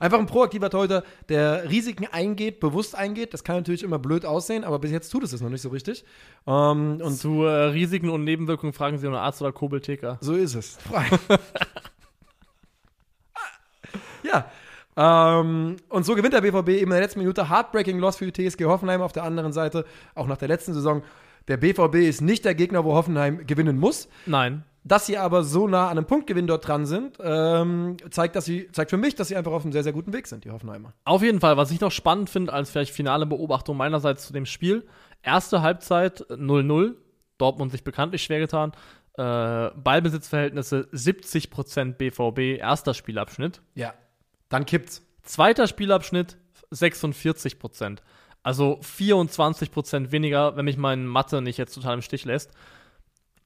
Einfach 0.00 0.18
ein 0.18 0.26
proaktiver 0.26 0.70
Torhüter, 0.70 1.04
der 1.28 1.68
Risiken 1.68 2.06
eingeht, 2.10 2.58
bewusst 2.58 2.94
eingeht. 2.96 3.34
Das 3.34 3.44
kann 3.44 3.56
natürlich 3.56 3.82
immer 3.82 3.98
blöd 3.98 4.24
aussehen, 4.24 4.64
aber 4.64 4.78
bis 4.78 4.90
jetzt 4.90 5.10
tut 5.10 5.22
es 5.22 5.34
es 5.34 5.42
noch 5.42 5.50
nicht 5.50 5.60
so 5.60 5.68
richtig. 5.68 6.04
Ähm, 6.46 7.00
und 7.02 7.12
Zu 7.16 7.44
äh, 7.44 7.66
Risiken 7.66 8.08
und 8.08 8.24
Nebenwirkungen 8.24 8.72
fragen 8.72 8.96
Sie 8.96 9.06
nur 9.06 9.20
Arzt 9.20 9.42
oder 9.42 9.52
Kobeltheker. 9.52 10.16
so 10.22 10.34
ist 10.34 10.54
es. 10.54 10.78
ja. 14.22 14.50
Ähm, 14.96 15.76
und 15.90 16.04
so 16.06 16.14
gewinnt 16.14 16.32
der 16.32 16.40
BVB 16.40 16.68
eben 16.70 16.84
in 16.84 16.90
der 16.90 17.00
letzten 17.00 17.18
Minute. 17.20 17.50
Heartbreaking 17.50 17.98
Loss 17.98 18.16
für 18.16 18.30
die 18.30 18.48
TSG 18.48 18.64
Hoffenheim 18.64 19.02
auf 19.02 19.12
der 19.12 19.24
anderen 19.24 19.52
Seite, 19.52 19.84
auch 20.14 20.26
nach 20.26 20.38
der 20.38 20.48
letzten 20.48 20.72
Saison. 20.72 21.02
Der 21.46 21.58
BVB 21.58 21.96
ist 21.96 22.22
nicht 22.22 22.46
der 22.46 22.54
Gegner, 22.54 22.84
wo 22.84 22.94
Hoffenheim 22.94 23.46
gewinnen 23.46 23.78
muss. 23.78 24.08
Nein. 24.24 24.64
Dass 24.82 25.06
sie 25.06 25.18
aber 25.18 25.42
so 25.42 25.68
nah 25.68 25.88
an 25.88 25.98
einem 25.98 26.06
Punktgewinn 26.06 26.46
dort 26.46 26.66
dran 26.66 26.86
sind, 26.86 27.18
ähm, 27.22 27.98
zeigt, 28.10 28.34
dass 28.34 28.46
sie, 28.46 28.70
zeigt 28.72 28.90
für 28.90 28.96
mich, 28.96 29.14
dass 29.14 29.28
sie 29.28 29.36
einfach 29.36 29.52
auf 29.52 29.62
einem 29.62 29.72
sehr, 29.72 29.82
sehr 29.82 29.92
guten 29.92 30.12
Weg 30.12 30.26
sind, 30.26 30.44
die 30.44 30.50
Hoffenheimer. 30.50 30.94
Auf 31.04 31.22
jeden 31.22 31.40
Fall, 31.40 31.58
was 31.58 31.70
ich 31.70 31.80
noch 31.80 31.92
spannend 31.92 32.30
finde, 32.30 32.52
als 32.52 32.70
vielleicht 32.70 32.92
finale 32.92 33.26
Beobachtung 33.26 33.76
meinerseits 33.76 34.26
zu 34.26 34.32
dem 34.32 34.46
Spiel. 34.46 34.86
Erste 35.22 35.60
Halbzeit 35.60 36.22
0-0. 36.30 36.94
Dortmund 37.36 37.72
sich 37.72 37.84
bekanntlich 37.84 38.22
schwer 38.22 38.38
getan. 38.38 38.72
Äh, 39.14 39.70
Ballbesitzverhältnisse 39.76 40.88
70% 40.92 41.94
BVB, 41.94 42.58
erster 42.60 42.94
Spielabschnitt. 42.94 43.60
Ja. 43.74 43.94
Dann 44.48 44.64
kippt's. 44.64 45.02
Zweiter 45.22 45.66
Spielabschnitt 45.66 46.38
46 46.70 47.58
Prozent. 47.58 48.02
Also 48.42 48.78
24 48.80 49.70
Prozent 49.70 50.12
weniger, 50.12 50.56
wenn 50.56 50.64
mich 50.64 50.78
meine 50.78 51.02
Mathe 51.02 51.42
nicht 51.42 51.58
jetzt 51.58 51.74
total 51.74 51.94
im 51.94 52.02
Stich 52.02 52.24
lässt. 52.24 52.52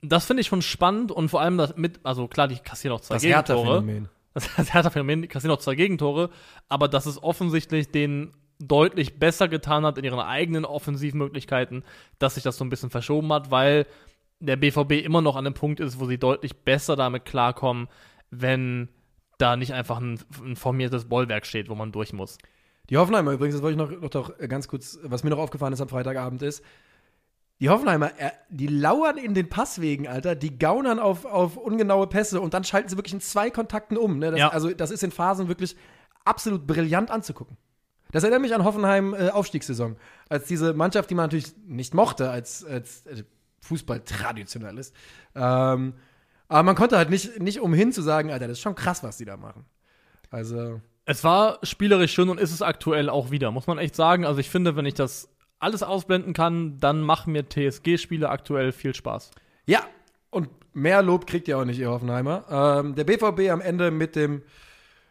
Das 0.09 0.27
finde 0.27 0.43
ich 0.43 0.47
schon 0.47 0.63
spannend 0.63 1.13
und 1.13 1.29
vor 1.29 1.41
allem 1.41 1.57
das 1.57 1.77
mit, 1.77 2.01
also 2.05 2.29
klar, 2.29 2.49
die 2.49 2.57
kassieren 2.57 2.97
auch 2.97 3.01
zwei 3.01 3.15
Das 3.15 3.23
Gegentore. 3.23 3.59
Hertha-Phänomen. 3.59 4.09
Das, 4.35 4.49
das 4.57 4.75
Hertha-Phänomen, 4.75 5.23
die 5.23 5.29
kassieren 5.29 5.57
auch 5.57 5.61
zwei 5.61 5.75
Gegentore, 5.75 6.31
aber 6.69 6.89
dass 6.89 7.07
es 7.07 7.23
offensichtlich 7.23 7.91
denen 7.91 8.33
deutlich 8.59 9.19
besser 9.19 9.49
getan 9.49 9.85
hat 9.85 9.99
in 9.99 10.05
ihren 10.05 10.21
eigenen 10.21 10.65
Offensivmöglichkeiten, 10.65 11.85
dass 12.19 12.35
sich 12.35 12.45
das 12.45 12.57
so 12.57 12.65
ein 12.65 12.71
bisschen 12.71 12.91
verschoben 12.91 13.33
hat, 13.33 13.51
weil 13.51 13.87
der 14.41 14.57
BVB 14.57 15.05
immer 15.05 15.23
noch 15.23 15.37
an 15.37 15.47
einem 15.47 15.55
Punkt 15.55 15.81
ist, 15.81 15.99
wo 15.99 16.07
sie 16.07 16.19
deutlich 16.19 16.57
besser 16.65 16.97
damit 16.97 17.25
klarkommen, 17.25 17.89
wenn 18.31 18.89
da 19.39 19.57
nicht 19.57 19.73
einfach 19.73 19.99
ein, 19.99 20.21
ein 20.45 20.57
formiertes 20.57 21.07
Bollwerk 21.07 21.47
steht, 21.47 21.69
wo 21.69 21.75
man 21.75 21.93
durch 21.93 22.13
muss. 22.13 22.39
Die 22.91 22.97
Hoffenheimer 22.97 23.33
übrigens, 23.33 23.55
das 23.55 23.63
wollte 23.63 23.83
ich 23.83 23.91
noch, 23.91 24.01
noch 24.01 24.11
doch 24.11 24.39
ganz 24.49 24.69
kurz, 24.69 24.99
was 25.03 25.25
mir 25.25 25.31
noch 25.31 25.39
aufgefallen 25.39 25.73
ist 25.73 25.81
am 25.81 25.89
Freitagabend 25.89 26.43
ist, 26.43 26.63
die 27.61 27.69
Hoffenheimer, 27.69 28.11
äh, 28.19 28.31
die 28.51 28.67
lauern 28.67 29.17
in 29.17 29.35
den 29.35 29.49
Passwegen, 29.49 30.09
Alter, 30.09 30.35
die 30.35 30.59
gaunern 30.59 30.99
auf, 30.99 31.25
auf 31.25 31.57
ungenaue 31.57 32.07
Pässe 32.07 32.41
und 32.41 32.55
dann 32.55 32.65
schalten 32.65 32.89
sie 32.89 32.97
wirklich 32.97 33.15
in 33.15 33.21
zwei 33.21 33.51
Kontakten 33.51 33.97
um. 33.97 34.19
Ne? 34.19 34.33
Das, 34.33 34.41
Ja. 34.41 34.49
Also 34.49 34.71
das 34.71 34.91
ist 34.91 35.03
in 35.03 35.13
Phasen 35.13 35.49
wirklich 35.49 35.77
absolut 36.25 36.67
brillant 36.67 37.11
anzugucken. 37.11 37.57
Das 38.11 38.23
erinnert 38.23 38.43
mich 38.43 38.55
an 38.55 38.65
Hoffenheim 38.65 39.15
äh, 39.15 39.31
Aufstiegssaison, 39.31 39.97
als 40.29 40.47
diese 40.47 40.73
Mannschaft, 40.75 41.11
die 41.11 41.15
man 41.15 41.25
natürlich 41.25 41.53
nicht 41.67 41.95
mochte 41.95 42.31
als, 42.31 42.65
als 42.65 43.07
äh, 43.07 43.25
Fußball-Traditionalist. 43.61 44.95
Ähm, 45.35 45.95
aber 46.49 46.63
man 46.63 46.77
konnte 46.77 46.97
halt 46.97 47.11
nicht, 47.11 47.41
nicht 47.41 47.61
umhin 47.61 47.93
zu 47.93 48.03
sagen, 48.03 48.31
Alter, 48.31 48.47
das 48.47 48.59
ist 48.59 48.63
schon 48.63 48.75
krass, 48.75 49.03
was 49.03 49.17
die 49.17 49.25
da 49.25 49.37
machen. 49.37 49.65
Also, 50.31 50.81
Es 51.07 51.25
war 51.25 51.59
spielerisch 51.63 52.13
schön 52.13 52.29
und 52.29 52.39
ist 52.39 52.53
es 52.53 52.63
aktuell 52.63 53.09
auch 53.09 53.31
wieder, 53.31 53.51
muss 53.51 53.67
man 53.67 53.79
echt 53.79 53.97
sagen. 53.97 54.25
Also 54.25 54.41
ich 54.41 54.51
finde, 54.51 54.77
wenn 54.77 54.87
ich 54.87 54.95
das 54.95 55.29
alles 55.59 55.83
ausblenden 55.83 56.33
kann, 56.33 56.79
dann 56.79 57.01
machen 57.01 57.33
mir 57.33 57.49
TSG-Spiele 57.49 58.29
aktuell 58.29 58.73
viel 58.73 58.95
Spaß. 58.95 59.31
Ja, 59.67 59.81
und 60.31 60.49
mehr 60.75 61.03
Lob 61.03 61.27
kriegt 61.27 61.49
ihr 61.49 61.59
auch 61.59 61.65
nicht, 61.65 61.79
ihr 61.79 61.91
Hoffenheimer. 61.91 62.45
Ähm, 62.51 62.95
der 62.95 63.05
BVB 63.05 63.51
am 63.51 63.61
Ende 63.61 63.91
mit 63.91 64.17
dem, 64.17 64.43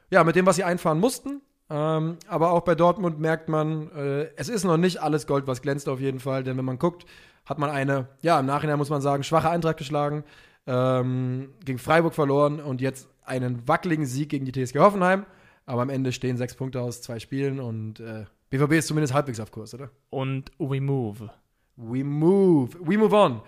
ja, 0.09 0.23
mit 0.23 0.35
dem, 0.35 0.45
was 0.45 0.57
sie 0.57 0.63
einfahren 0.63 0.99
mussten. 0.99 1.41
Ähm, 1.69 2.17
aber 2.27 2.51
auch 2.51 2.61
bei 2.61 2.75
Dortmund 2.75 3.19
merkt 3.19 3.49
man, 3.49 3.89
äh, 3.91 4.29
es 4.35 4.49
ist 4.49 4.63
noch 4.63 4.77
nicht 4.77 5.01
alles 5.01 5.25
Gold, 5.25 5.47
was 5.47 5.61
glänzt 5.61 5.89
auf 5.89 5.99
jeden 5.99 6.19
Fall. 6.19 6.43
Denn 6.43 6.57
wenn 6.57 6.65
man 6.65 6.77
guckt, 6.77 7.05
hat 7.45 7.57
man 7.57 7.69
eine, 7.69 8.07
ja, 8.21 8.39
im 8.39 8.45
Nachhinein 8.45 8.77
muss 8.77 8.89
man 8.89 9.01
sagen, 9.01 9.23
schwache 9.23 9.49
Eintracht 9.49 9.77
geschlagen, 9.77 10.23
ähm, 10.67 11.49
gegen 11.65 11.79
Freiburg 11.79 12.13
verloren 12.13 12.59
und 12.59 12.81
jetzt 12.81 13.07
einen 13.25 13.67
wackeligen 13.67 14.05
Sieg 14.05 14.29
gegen 14.29 14.45
die 14.45 14.51
TSG 14.51 14.79
Hoffenheim. 14.79 15.25
Aber 15.65 15.81
am 15.81 15.89
Ende 15.89 16.11
stehen 16.11 16.37
sechs 16.37 16.55
Punkte 16.55 16.81
aus 16.81 17.01
zwei 17.01 17.19
Spielen 17.19 17.59
und 17.59 18.01
äh, 18.01 18.25
BVB 18.53 18.73
ist 18.73 18.87
zumindest 18.87 19.13
halbwegs 19.15 19.39
auf 19.39 19.51
Kurs, 19.51 19.73
oder? 19.73 19.89
Und 20.11 20.51
we 20.59 20.79
move. 20.79 21.27
We 21.75 22.03
move. 22.03 22.77
We 22.81 22.99
move 22.99 23.15
on. 23.15 23.41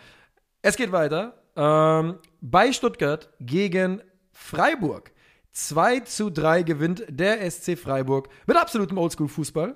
Es 0.64 0.76
geht 0.76 0.92
weiter. 0.92 1.36
Ähm, 1.56 2.16
bei 2.42 2.72
Stuttgart 2.74 3.30
gegen 3.40 4.02
Freiburg. 4.32 5.12
2 5.52 6.00
zu 6.02 6.32
3 6.32 6.64
gewinnt 6.64 7.06
der 7.08 7.50
SC 7.52 7.78
Freiburg 7.78 8.30
mit 8.48 8.58
absolutem 8.58 8.98
Oldschool-Fußball. 8.98 9.76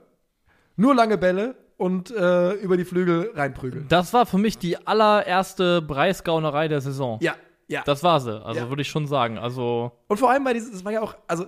Nur 0.77 0.95
lange 0.95 1.19
Bälle 1.19 1.55
und 1.77 2.09
äh, 2.09 2.53
über 2.53 2.75
die 2.75 2.83
Flügel 2.83 3.31
reinprügeln. 3.35 3.87
Das 3.87 4.11
war 4.13 4.25
für 4.25 4.39
mich 4.39 4.57
die 4.57 4.87
allererste 4.87 5.83
Preisgaunerei 5.83 6.67
der 6.67 6.81
Saison. 6.81 7.19
Ja, 7.21 7.35
ja. 7.67 7.83
Das 7.85 8.01
war 8.01 8.19
sie, 8.19 8.43
also 8.43 8.61
Ja. 8.61 8.69
würde 8.69 8.81
ich 8.81 8.89
schon 8.89 9.05
sagen. 9.05 9.37
Also 9.37 9.91
Und 10.07 10.17
vor 10.17 10.31
allem 10.31 10.43
bei 10.43 10.53
diesem, 10.53 10.71
das 10.71 10.83
war 10.83 10.91
ja 10.91 11.01
auch, 11.01 11.15
also, 11.27 11.45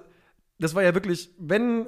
das 0.60 0.76
war 0.76 0.84
ja 0.84 0.94
wirklich, 0.94 1.32
wenn, 1.40 1.88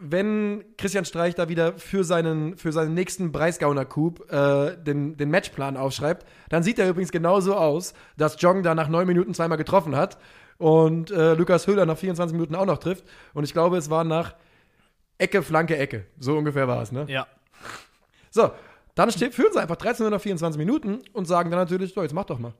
wenn 0.00 0.64
Christian 0.78 1.04
Streich 1.04 1.34
da 1.34 1.48
wieder 1.48 1.78
für 1.78 2.04
seinen, 2.04 2.56
für 2.56 2.72
seinen 2.72 2.94
nächsten 2.94 3.30
Preisgauner-Coup 3.32 4.30
äh, 4.32 4.76
den, 4.76 5.16
den 5.16 5.30
Matchplan 5.30 5.76
aufschreibt, 5.76 6.26
dann 6.48 6.62
sieht 6.62 6.78
er 6.78 6.88
übrigens 6.88 7.12
genauso 7.12 7.54
aus, 7.56 7.94
dass 8.16 8.40
Jong 8.40 8.62
da 8.62 8.74
nach 8.74 8.88
neun 8.88 9.06
Minuten 9.06 9.34
zweimal 9.34 9.58
getroffen 9.58 9.94
hat 9.96 10.18
und 10.58 11.10
äh, 11.10 11.34
Lukas 11.34 11.66
Höhler 11.66 11.86
nach 11.86 11.96
24 11.98 12.32
Minuten 12.34 12.54
auch 12.54 12.66
noch 12.66 12.78
trifft. 12.78 13.04
Und 13.34 13.44
ich 13.44 13.52
glaube, 13.52 13.76
es 13.76 13.90
war 13.90 14.04
nach 14.04 14.34
Ecke, 15.18 15.42
Flanke, 15.42 15.76
Ecke. 15.76 16.06
So 16.18 16.36
ungefähr 16.36 16.66
war 16.66 16.82
es, 16.82 16.90
ne? 16.92 17.04
ja, 17.08 17.26
So, 18.30 18.50
dann 18.94 19.10
steht, 19.12 19.34
führen 19.34 19.52
sie 19.52 19.60
einfach 19.60 19.76
13 19.76 20.08
nach 20.10 20.20
24 20.20 20.58
Minuten 20.58 21.00
und 21.12 21.26
sagen 21.26 21.50
dann 21.50 21.60
natürlich, 21.60 21.92
so, 21.94 22.02
jetzt 22.02 22.14
mach 22.14 22.24
doch 22.24 22.38
mal. 22.38 22.54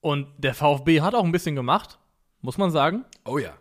und 0.00 0.28
der 0.38 0.54
VfB 0.54 1.00
hat 1.00 1.14
auch 1.14 1.24
ein 1.24 1.32
bisschen 1.32 1.56
gemacht, 1.56 1.98
muss 2.40 2.58
man 2.58 2.70
sagen. 2.70 3.04
Oh 3.24 3.38
ja. 3.38 3.54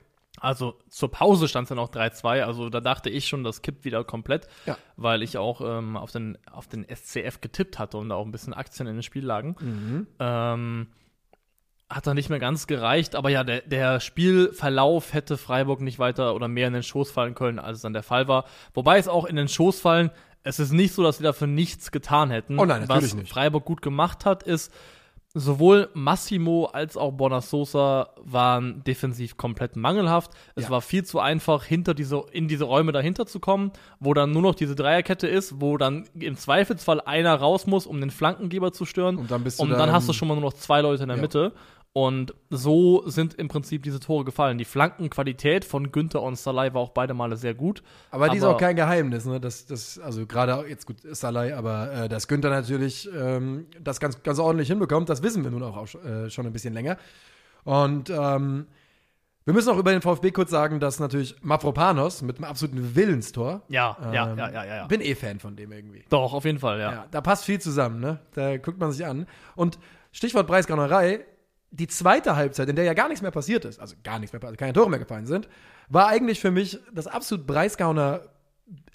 Also 0.46 0.78
zur 0.90 1.10
Pause 1.10 1.48
stand 1.48 1.66
es 1.66 1.70
dann 1.70 1.80
auch 1.80 1.90
3-2, 1.90 2.44
also 2.44 2.70
da 2.70 2.80
dachte 2.82 3.10
ich 3.10 3.28
schon, 3.28 3.44
das 3.44 3.62
kippt 3.64 3.84
wieder 3.84 4.04
komplett, 4.04 4.48
Ja. 4.68 4.78
weil 4.96 5.24
ich 5.24 5.38
auch 5.40 5.60
ähm, 5.62 5.98
auf, 5.98 6.12
den, 6.12 6.38
auf 6.52 6.68
den 6.68 6.86
SCF 6.88 7.42
getippt 7.42 7.80
hatte 7.80 7.98
und 7.98 8.10
da 8.10 8.16
auch 8.16 8.26
ein 8.26 8.32
bisschen 8.32 8.54
Aktien 8.54 8.88
in 8.88 8.96
den 8.96 9.02
Spiel 9.04 9.26
lagen. 9.26 9.56
Mhm. 9.60 10.08
Ähm, 10.20 10.88
hat 11.90 12.06
dann 12.08 12.16
nicht 12.16 12.30
mehr 12.30 12.40
ganz 12.40 12.68
gereicht, 12.68 13.16
aber 13.16 13.30
ja, 13.30 13.44
der, 13.44 13.62
der 13.62 14.00
Spielverlauf 14.00 15.14
hätte 15.14 15.38
Freiburg 15.38 15.82
nicht 15.82 16.00
weiter 16.00 16.36
oder 16.36 16.48
mehr 16.48 16.68
in 16.68 16.74
den 16.74 16.84
Schoß 16.84 17.12
fallen 17.12 17.36
können, 17.36 17.58
als 17.60 17.78
es 17.78 17.82
dann 17.82 17.94
der 17.94 18.04
Fall 18.04 18.28
war. 18.28 18.46
Wobei 18.74 18.98
es 18.98 19.08
auch 19.08 19.26
in 19.26 19.36
den 19.36 19.48
Schoß 19.48 19.80
fallen, 19.82 20.12
es 20.44 20.60
ist 20.60 20.72
nicht 20.72 20.94
so, 20.94 21.02
dass 21.04 21.18
sie 21.18 21.24
dafür 21.24 21.48
nichts 21.48 21.92
getan 21.92 22.30
hätten. 22.30 22.60
Oh 22.60 22.66
nein, 22.66 22.82
natürlich 22.82 23.12
Was 23.12 23.14
nicht. 23.16 23.32
Freiburg 23.32 23.66
gut 23.66 23.82
gemacht 23.82 24.26
hat, 24.26 24.44
ist, 24.44 24.72
sowohl 25.38 25.90
Massimo 25.94 26.66
als 26.72 26.96
auch 26.96 27.12
Bonasosa 27.12 28.10
waren 28.24 28.84
defensiv 28.86 29.36
komplett 29.36 29.76
mangelhaft. 29.76 30.32
Es 30.56 30.64
Ja. 30.66 30.70
war 30.72 30.82
viel 30.82 31.04
zu 31.04 31.20
einfach, 31.20 31.66
hinter 31.66 31.94
diese, 31.94 32.24
in 32.32 32.48
diese 32.48 32.64
Räume 32.64 32.94
dahinter 32.94 33.26
zu 33.26 33.40
kommen, 33.42 33.72
wo 34.00 34.14
dann 34.14 34.32
nur 34.32 34.42
noch 34.42 34.56
diese 34.56 34.76
Dreierkette 34.76 35.28
ist, 35.28 35.60
wo 35.60 35.78
dann 35.78 36.08
im 36.18 36.38
Zweifelsfall 36.38 37.02
einer 37.02 37.36
raus 37.36 37.68
muss, 37.68 37.86
um 37.86 38.00
den 38.00 38.12
Flankengeber 38.12 38.72
zu 38.72 38.86
stören. 38.86 39.18
Und 39.18 39.30
dann 39.30 39.44
bist 39.44 39.60
du 39.60 39.64
Und 39.64 39.72
da 39.72 39.78
dann 39.78 39.92
hast 39.92 40.08
du 40.08 40.14
schon 40.14 40.30
mal 40.30 40.36
nur 40.36 40.44
noch 40.44 40.54
zwei 40.54 40.80
Leute 40.82 41.04
in 41.04 41.10
der 41.10 41.18
Ja. 41.18 41.22
Mitte. 41.22 41.52
Und 41.98 42.34
so 42.50 43.08
sind 43.08 43.36
im 43.36 43.48
Prinzip 43.48 43.84
diese 43.84 44.02
Tore 44.02 44.26
gefallen. 44.26 44.58
Die 44.58 44.66
Flankenqualität 44.66 45.64
von 45.64 45.94
Günther 45.94 46.22
und 46.24 46.38
Salai 46.38 46.74
war 46.74 46.82
auch 46.82 46.90
beide 46.90 47.14
Male 47.14 47.38
sehr 47.38 47.54
gut. 47.54 47.84
Aber 48.12 48.28
die 48.28 48.36
ist 48.36 48.44
Aber- 48.44 48.56
auch 48.56 48.60
kein 48.60 48.76
Geheimnis, 48.76 49.24
ne? 49.24 49.40
Das, 49.40 49.66
das, 49.66 49.98
also 50.00 50.26
gerade 50.28 50.66
jetzt 50.68 50.86
gut 50.88 50.98
Salai, 51.10 51.56
aber 51.56 51.94
äh, 51.94 52.10
dass 52.10 52.28
Günther 52.28 52.50
natürlich 52.50 53.10
ähm, 53.18 53.68
das 53.82 54.02
ganz, 54.02 54.22
ganz 54.24 54.40
ordentlich 54.40 54.68
hinbekommt, 54.68 55.08
das 55.08 55.24
wissen 55.24 55.46
wir 55.46 55.52
nun 55.52 55.64
auch, 55.64 55.78
auch 55.78 55.88
äh, 56.04 56.30
schon 56.30 56.46
ein 56.46 56.52
bisschen 56.52 56.74
länger. 56.74 56.98
Und 57.64 58.10
ähm, 58.10 58.68
wir 59.46 59.54
müssen 59.54 59.70
auch 59.70 59.78
über 59.78 59.92
den 59.92 60.02
VfB 60.02 60.32
kurz 60.32 60.52
sagen, 60.52 60.82
dass 60.82 61.00
natürlich 61.00 61.38
Mavropanos 61.44 62.24
mit 62.24 62.36
einem 62.36 62.44
absoluten 62.44 62.94
Willenstor. 62.98 63.62
Ja, 63.70 63.96
ja, 64.12 64.32
ähm, 64.34 64.38
ja, 64.38 64.50
ja, 64.50 64.66
ja, 64.66 64.76
ja. 64.76 64.88
Bin 64.88 65.00
eh 65.00 65.16
Fan 65.16 65.40
von 65.40 65.56
dem 65.56 65.72
irgendwie. 65.72 66.04
Doch, 66.10 66.34
auf 66.34 66.44
jeden 66.44 66.60
Fall, 66.60 66.78
ja. 66.78 66.92
Ja. 66.92 67.06
da 67.10 67.22
passt 67.22 67.46
viel 67.46 67.62
zusammen, 67.62 68.02
ne? 68.02 68.20
Da 68.34 68.58
guckt 68.58 68.80
man 68.80 68.92
sich 68.92 69.06
an. 69.06 69.28
Und 69.56 69.80
Stichwort 70.12 70.46
Preisgaunerei, 70.48 71.24
die 71.72 71.88
zweite 71.88 72.36
Halbzeit, 72.36 72.70
in 72.70 72.76
der 72.76 72.86
ja 72.86 72.94
gar 72.94 73.08
nichts 73.08 73.22
mehr 73.22 73.32
passiert 73.32 73.66
ist, 73.66 73.80
also 73.80 73.96
gar 74.04 74.20
nichts 74.20 74.34
mehr, 74.34 74.44
also 74.44 74.56
keine 74.56 74.74
Tore 74.74 74.90
mehr 74.90 75.00
gefallen 75.00 75.26
sind, 75.26 75.48
war 75.90 76.08
eigentlich 76.08 76.40
für 76.40 76.52
mich 76.52 76.80
das 76.94 77.08
absolut 77.08 77.46
Preisgauner 77.46 78.22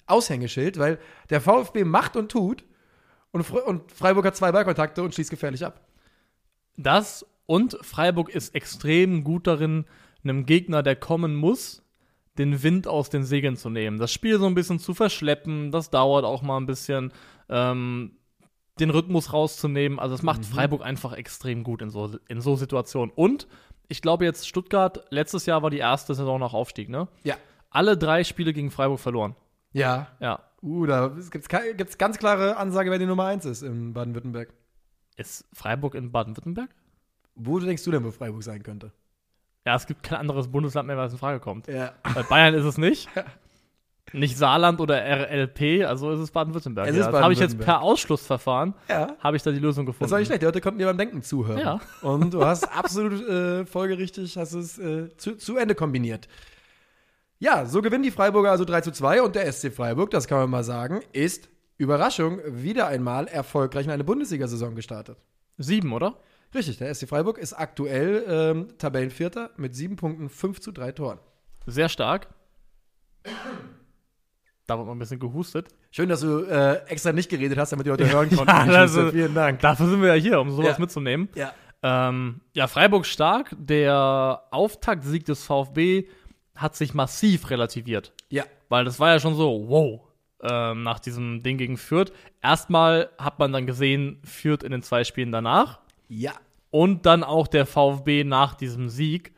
Aushängeschild, 0.07 0.77
weil 0.77 0.99
der 1.29 1.41
VfB 1.41 1.83
macht 1.83 2.15
und 2.15 2.31
tut 2.31 2.65
und, 3.31 3.43
Fre 3.43 3.63
und 3.63 3.91
Freiburg 3.91 4.25
hat 4.25 4.35
zwei 4.35 4.51
Ballkontakte 4.51 5.03
und 5.03 5.13
schließt 5.13 5.29
gefährlich 5.29 5.65
ab. 5.65 5.87
Das 6.77 7.25
und 7.45 7.77
Freiburg 7.81 8.29
ist 8.29 8.55
extrem 8.55 9.23
gut 9.23 9.47
darin, 9.47 9.85
einem 10.23 10.45
Gegner, 10.45 10.83
der 10.83 10.95
kommen 10.95 11.35
muss, 11.35 11.83
den 12.37 12.63
Wind 12.63 12.87
aus 12.87 13.09
den 13.09 13.23
Segeln 13.23 13.57
zu 13.57 13.69
nehmen. 13.69 13.97
Das 13.97 14.11
Spiel 14.11 14.39
so 14.39 14.45
ein 14.45 14.55
bisschen 14.55 14.79
zu 14.79 14.93
verschleppen, 14.93 15.71
das 15.71 15.89
dauert 15.89 16.25
auch 16.25 16.41
mal 16.41 16.57
ein 16.57 16.65
bisschen, 16.65 17.11
ähm, 17.49 18.17
den 18.81 18.89
Rhythmus 18.89 19.31
rauszunehmen. 19.31 19.99
Also 19.99 20.15
das 20.15 20.23
macht 20.23 20.45
Freiburg 20.45 20.83
einfach 20.83 21.13
extrem 21.13 21.63
gut 21.63 21.81
in 21.81 21.89
so, 21.89 22.11
in 22.27 22.41
so 22.41 22.55
Situationen. 22.55 23.11
Und 23.15 23.47
ich 23.87 24.01
glaube 24.01 24.25
jetzt 24.25 24.47
Stuttgart, 24.47 25.05
letztes 25.09 25.45
Jahr 25.45 25.61
war 25.63 25.69
die 25.69 25.77
erste 25.77 26.15
Saison 26.15 26.39
nach 26.39 26.53
Aufstieg, 26.53 26.89
ne? 26.89 27.07
Ja. 27.23 27.35
Alle 27.69 27.97
drei 27.97 28.23
Spiele 28.23 28.53
gegen 28.53 28.71
Freiburg 28.71 28.99
verloren. 28.99 29.35
Ja. 29.71 30.07
Ja. 30.19 30.43
Uh, 30.61 30.85
da 30.85 31.15
gibt 31.31 31.49
es 31.89 31.97
ganz 31.97 32.17
klare 32.17 32.57
Ansage, 32.57 32.91
wer 32.91 32.99
die 32.99 33.05
Nummer 33.05 33.25
1 33.25 33.45
ist 33.45 33.61
in 33.61 33.93
Baden-Württemberg. 33.93 34.53
Ist 35.15 35.45
Freiburg 35.53 35.95
in 35.95 36.11
Baden-Württemberg? 36.11 36.69
Wo 37.35 37.59
denkst 37.59 37.83
du 37.83 37.91
denn, 37.91 38.03
wo 38.03 38.11
Freiburg 38.11 38.43
sein 38.43 38.61
könnte? 38.61 38.91
Ja, 39.65 39.75
es 39.75 39.85
gibt 39.85 40.03
kein 40.03 40.19
anderes 40.19 40.47
Bundesland 40.47 40.87
mehr, 40.87 40.97
was 40.97 41.13
in 41.13 41.19
Frage 41.19 41.39
kommt. 41.39 41.67
Ja. 41.67 41.93
Bei 42.15 42.23
Bayern 42.23 42.53
ist 42.53 42.65
es 42.65 42.77
nicht. 42.77 43.09
Nicht 44.13 44.37
Saarland 44.37 44.81
oder 44.81 44.95
RLP, 45.01 45.85
also 45.87 46.11
ist 46.11 46.19
es 46.19 46.31
Baden-Württemberg. 46.31 46.87
Es 46.87 46.95
Ja, 46.95 47.01
ist 47.07 47.13
das 47.13 47.21
habe 47.21 47.33
ich 47.33 47.39
jetzt 47.39 47.57
per 47.59 47.81
Ausschlussverfahren, 47.81 48.73
Ja. 48.89 49.15
habe 49.19 49.37
ich 49.37 49.43
da 49.43 49.51
die 49.51 49.59
Lösung 49.59 49.85
gefunden. 49.85 50.03
Das 50.03 50.11
war 50.11 50.19
nicht 50.19 50.27
schlecht. 50.27 50.41
Die 50.41 50.45
Leute 50.45 50.59
konnten 50.59 50.79
dir 50.79 50.87
beim 50.87 50.97
Denken 50.97 51.21
zuhören. 51.21 51.59
Ja. 51.59 51.79
Und 52.01 52.33
du 52.33 52.43
hast 52.43 52.65
absolut 52.75 53.25
äh, 53.27 53.65
folgerichtig, 53.65 54.37
hast 54.37 54.53
es 54.53 54.77
äh, 54.79 55.15
zu, 55.15 55.37
zu 55.37 55.55
Ende 55.55 55.75
kombiniert. 55.75 56.27
Ja, 57.39 57.65
so 57.65 57.81
gewinnen 57.81 58.03
die 58.03 58.11
Freiburger 58.11 58.51
also 58.51 58.65
3 58.65 58.81
zu 58.81 58.91
2 58.91 59.21
und 59.21 59.35
der 59.35 59.51
SC 59.51 59.71
Freiburg, 59.73 60.11
das 60.11 60.27
kann 60.27 60.39
man 60.39 60.49
mal 60.49 60.63
sagen, 60.63 61.01
ist, 61.13 61.49
Überraschung, 61.77 62.39
wieder 62.45 62.87
einmal 62.87 63.27
erfolgreich 63.27 63.85
in 63.85 63.91
eine 63.91 64.03
Bundesliga-Saison 64.03 64.75
gestartet. 64.75 65.17
Sieben, 65.57 65.91
oder? 65.93 66.17
Richtig, 66.53 66.77
der 66.77 66.93
SC 66.93 67.07
Freiburg 67.07 67.37
ist 67.37 67.53
aktuell 67.53 68.25
ähm, 68.27 68.67
Tabellenvierter 68.77 69.51
mit 69.57 69.73
sieben 69.73 69.95
Punkten, 69.95 70.29
5 70.29 70.59
zu 70.59 70.71
3 70.71 70.91
Toren. 70.91 71.19
Sehr 71.65 71.87
stark. 71.89 72.27
Da 74.71 74.77
wird 74.77 74.87
mal 74.87 74.93
ein 74.93 74.99
bisschen 74.99 75.19
gehustet. 75.19 75.67
Schön, 75.91 76.07
dass 76.07 76.21
du 76.21 76.45
äh, 76.45 76.75
extra 76.87 77.11
nicht 77.11 77.29
geredet 77.29 77.57
hast, 77.57 77.71
damit 77.73 77.85
die 77.85 77.89
Leute 77.89 78.09
hören 78.11 78.29
konnten. 78.29 78.47
Ja, 78.47 78.79
also- 78.79 79.11
Vielen 79.11 79.33
Dank. 79.35 79.59
Dafür 79.59 79.87
sind 79.87 80.01
wir 80.01 80.15
ja 80.15 80.21
hier, 80.21 80.39
um 80.39 80.49
sowas 80.49 80.77
Ja. 80.77 80.79
mitzunehmen. 80.79 81.27
Ja. 81.35 81.51
Ähm, 81.83 82.39
ja, 82.53 82.67
Freiburg 82.67 83.05
stark. 83.05 83.53
Der 83.59 84.43
Auftaktsieg 84.51 85.25
des 85.25 85.43
VfB 85.43 86.05
hat 86.55 86.77
sich 86.77 86.93
massiv 86.93 87.49
relativiert. 87.49 88.13
Ja. 88.29 88.43
Weil 88.69 88.85
das 88.85 88.97
war 88.97 89.09
ja 89.09 89.19
schon 89.19 89.35
so, 89.35 89.65
wow, 89.67 89.99
ähm, 90.41 90.83
nach 90.83 90.99
diesem 90.99 91.43
Ding 91.43 91.57
gegen 91.57 91.75
Fürth. 91.75 92.13
Erstmal 92.41 93.09
hat 93.17 93.39
man 93.39 93.51
dann 93.51 93.65
gesehen, 93.67 94.21
Fürth 94.23 94.63
in 94.63 94.71
den 94.71 94.83
zwei 94.83 95.03
Spielen 95.03 95.33
danach. 95.33 95.79
Ja. 96.07 96.31
Und 96.69 97.05
dann 97.05 97.25
auch 97.25 97.47
der 97.47 97.65
VfB 97.65 98.23
nach 98.23 98.53
diesem 98.53 98.87
Sieg. 98.87 99.33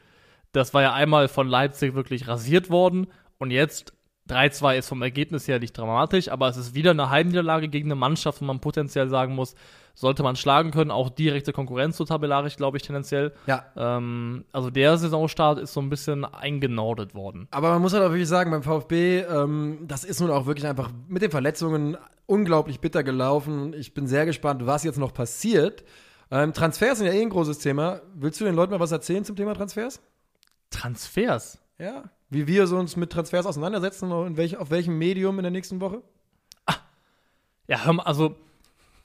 Das 0.51 0.75
war 0.75 0.83
ja 0.83 0.93
einmal 0.93 1.27
von 1.27 1.47
Leipzig 1.47 1.95
wirklich 1.95 2.27
rasiert 2.27 2.69
worden. 2.69 3.07
Und 3.39 3.49
jetzt 3.49 3.93
3-2 4.29 4.77
ist 4.77 4.87
vom 4.87 5.01
Ergebnis 5.01 5.47
her 5.47 5.59
nicht 5.59 5.77
dramatisch, 5.77 6.29
aber 6.29 6.47
es 6.47 6.55
ist 6.55 6.73
wieder 6.75 6.91
eine 6.91 7.09
Heimniederlage 7.09 7.67
gegen 7.67 7.87
eine 7.87 7.95
Mannschaft, 7.95 8.41
wo 8.41 8.45
man 8.45 8.59
potenziell 8.61 9.09
sagen 9.09 9.35
muss, 9.35 9.53
sollte 9.95 10.23
man 10.23 10.35
schlagen 10.35 10.71
können. 10.71 10.91
Auch 10.91 11.09
direkte 11.09 11.51
Konkurrenz 11.51 11.97
so 11.97 12.05
tabellarisch, 12.05 12.55
glaube 12.55 12.77
ich, 12.77 12.83
tendenziell. 12.83 13.33
Ja. 13.47 13.65
Ähm, 13.75 14.45
also 14.51 14.69
der 14.69 14.97
Saisonstart 14.97 15.59
ist 15.59 15.73
so 15.73 15.81
ein 15.81 15.89
bisschen 15.89 16.25
eingenordet 16.25 17.15
worden. 17.15 17.47
Aber 17.51 17.71
man 17.71 17.81
muss 17.81 17.93
halt 17.93 18.03
auch 18.03 18.11
wirklich 18.11 18.29
sagen, 18.29 18.51
beim 18.51 18.63
VfB, 18.63 19.19
ähm, 19.19 19.79
das 19.87 20.03
ist 20.03 20.21
nun 20.21 20.31
auch 20.31 20.45
wirklich 20.45 20.67
einfach 20.67 20.89
mit 21.07 21.21
den 21.21 21.31
Verletzungen 21.31 21.97
unglaublich 22.25 22.79
bitter 22.79 23.03
gelaufen. 23.03 23.73
Ich 23.73 23.93
bin 23.93 24.07
sehr 24.07 24.25
gespannt, 24.25 24.65
was 24.65 24.83
jetzt 24.83 24.97
noch 24.97 25.13
passiert. 25.13 25.83
Ähm, 26.31 26.53
Transfers 26.53 26.97
sind 26.97 27.07
ja 27.07 27.13
eh 27.13 27.21
ein 27.21 27.29
großes 27.29 27.59
Thema. 27.59 28.01
Willst 28.15 28.39
du 28.39 28.45
den 28.45 28.55
Leuten 28.55 28.71
mal 28.71 28.79
was 28.79 28.91
erzählen 28.91 29.25
zum 29.25 29.35
Thema 29.35 29.53
Transfers? 29.53 30.01
Transfers. 30.69 31.59
Ja. 31.77 32.05
Wie 32.33 32.47
wir 32.47 32.67
so 32.67 32.77
uns 32.77 32.95
mit 32.95 33.11
Transfers 33.11 33.45
auseinandersetzen 33.45 34.11
und 34.11 34.37
welch, 34.37 34.57
auf 34.57 34.71
welchem 34.71 34.97
Medium 34.97 35.37
in 35.39 35.43
der 35.43 35.51
nächsten 35.51 35.79
Woche? 35.79 36.01
Ja, 37.67 37.85
hör 37.85 37.93
mal, 37.93 38.03
also 38.03 38.35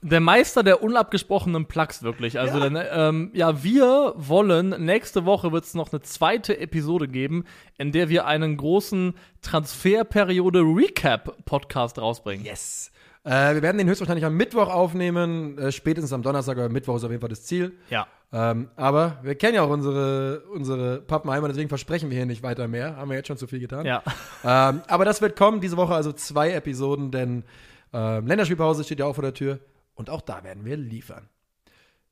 der 0.01 0.19
Meister 0.19 0.63
der 0.63 0.81
unabgesprochenen 0.81 1.65
Plugs 1.65 2.03
wirklich. 2.03 2.39
Also, 2.39 2.57
Ja. 2.57 2.69
Dann, 2.69 2.87
ähm, 2.91 3.31
ja, 3.33 3.63
wir 3.63 4.13
wollen, 4.15 4.69
nächste 4.83 5.25
Woche 5.25 5.51
wird 5.51 5.65
es 5.65 5.73
noch 5.73 5.91
eine 5.91 6.01
zweite 6.01 6.59
Episode 6.59 7.07
geben, 7.07 7.45
in 7.77 7.91
der 7.91 8.09
wir 8.09 8.25
einen 8.25 8.57
großen 8.57 9.13
Transferperiode-Recap-Podcast 9.41 11.99
rausbringen. 11.99 12.45
Yes. 12.45 12.91
Äh, 13.23 13.55
wir 13.55 13.61
werden 13.61 13.77
den 13.77 13.87
höchstwahrscheinlich 13.87 14.25
am 14.25 14.35
Mittwoch 14.35 14.69
aufnehmen, 14.69 15.57
äh, 15.57 15.71
spätestens 15.71 16.13
am 16.13 16.23
Donnerstag, 16.23 16.57
aber 16.57 16.69
Mittwoch 16.69 16.95
ist 16.95 17.03
auf 17.03 17.11
jeden 17.11 17.21
Fall 17.21 17.29
das 17.29 17.43
Ziel. 17.43 17.73
Ja. 17.89 18.07
Ähm, 18.31 18.69
aber 18.75 19.19
wir 19.23 19.35
kennen 19.35 19.55
ja 19.55 19.63
auch 19.63 19.69
unsere, 19.69 20.43
unsere 20.53 21.01
Pappenheimer, 21.01 21.47
deswegen 21.47 21.67
versprechen 21.67 22.09
wir 22.09 22.17
hier 22.17 22.25
nicht 22.25 22.43
weiter 22.43 22.67
mehr. 22.67 22.95
Haben 22.95 23.09
wir 23.09 23.17
jetzt 23.17 23.27
schon 23.27 23.37
zu 23.37 23.47
viel 23.47 23.59
getan. 23.59 23.85
Ja. 23.85 24.03
Ähm, 24.41 24.81
aber 24.87 25.03
das 25.03 25.21
wird 25.21 25.35
kommen, 25.35 25.59
diese 25.59 25.75
Woche 25.75 25.93
also 25.93 26.13
zwei 26.13 26.51
Episoden, 26.53 27.11
denn 27.11 27.43
ähm, 27.91 28.25
Länderspielpause 28.25 28.85
steht 28.85 28.99
ja 28.99 29.05
auch 29.05 29.15
vor 29.15 29.21
der 29.23 29.33
Tür 29.33 29.59
und 29.95 30.09
auch 30.09 30.21
da 30.21 30.45
werden 30.45 30.63
wir 30.63 30.77
liefern. 30.77 31.27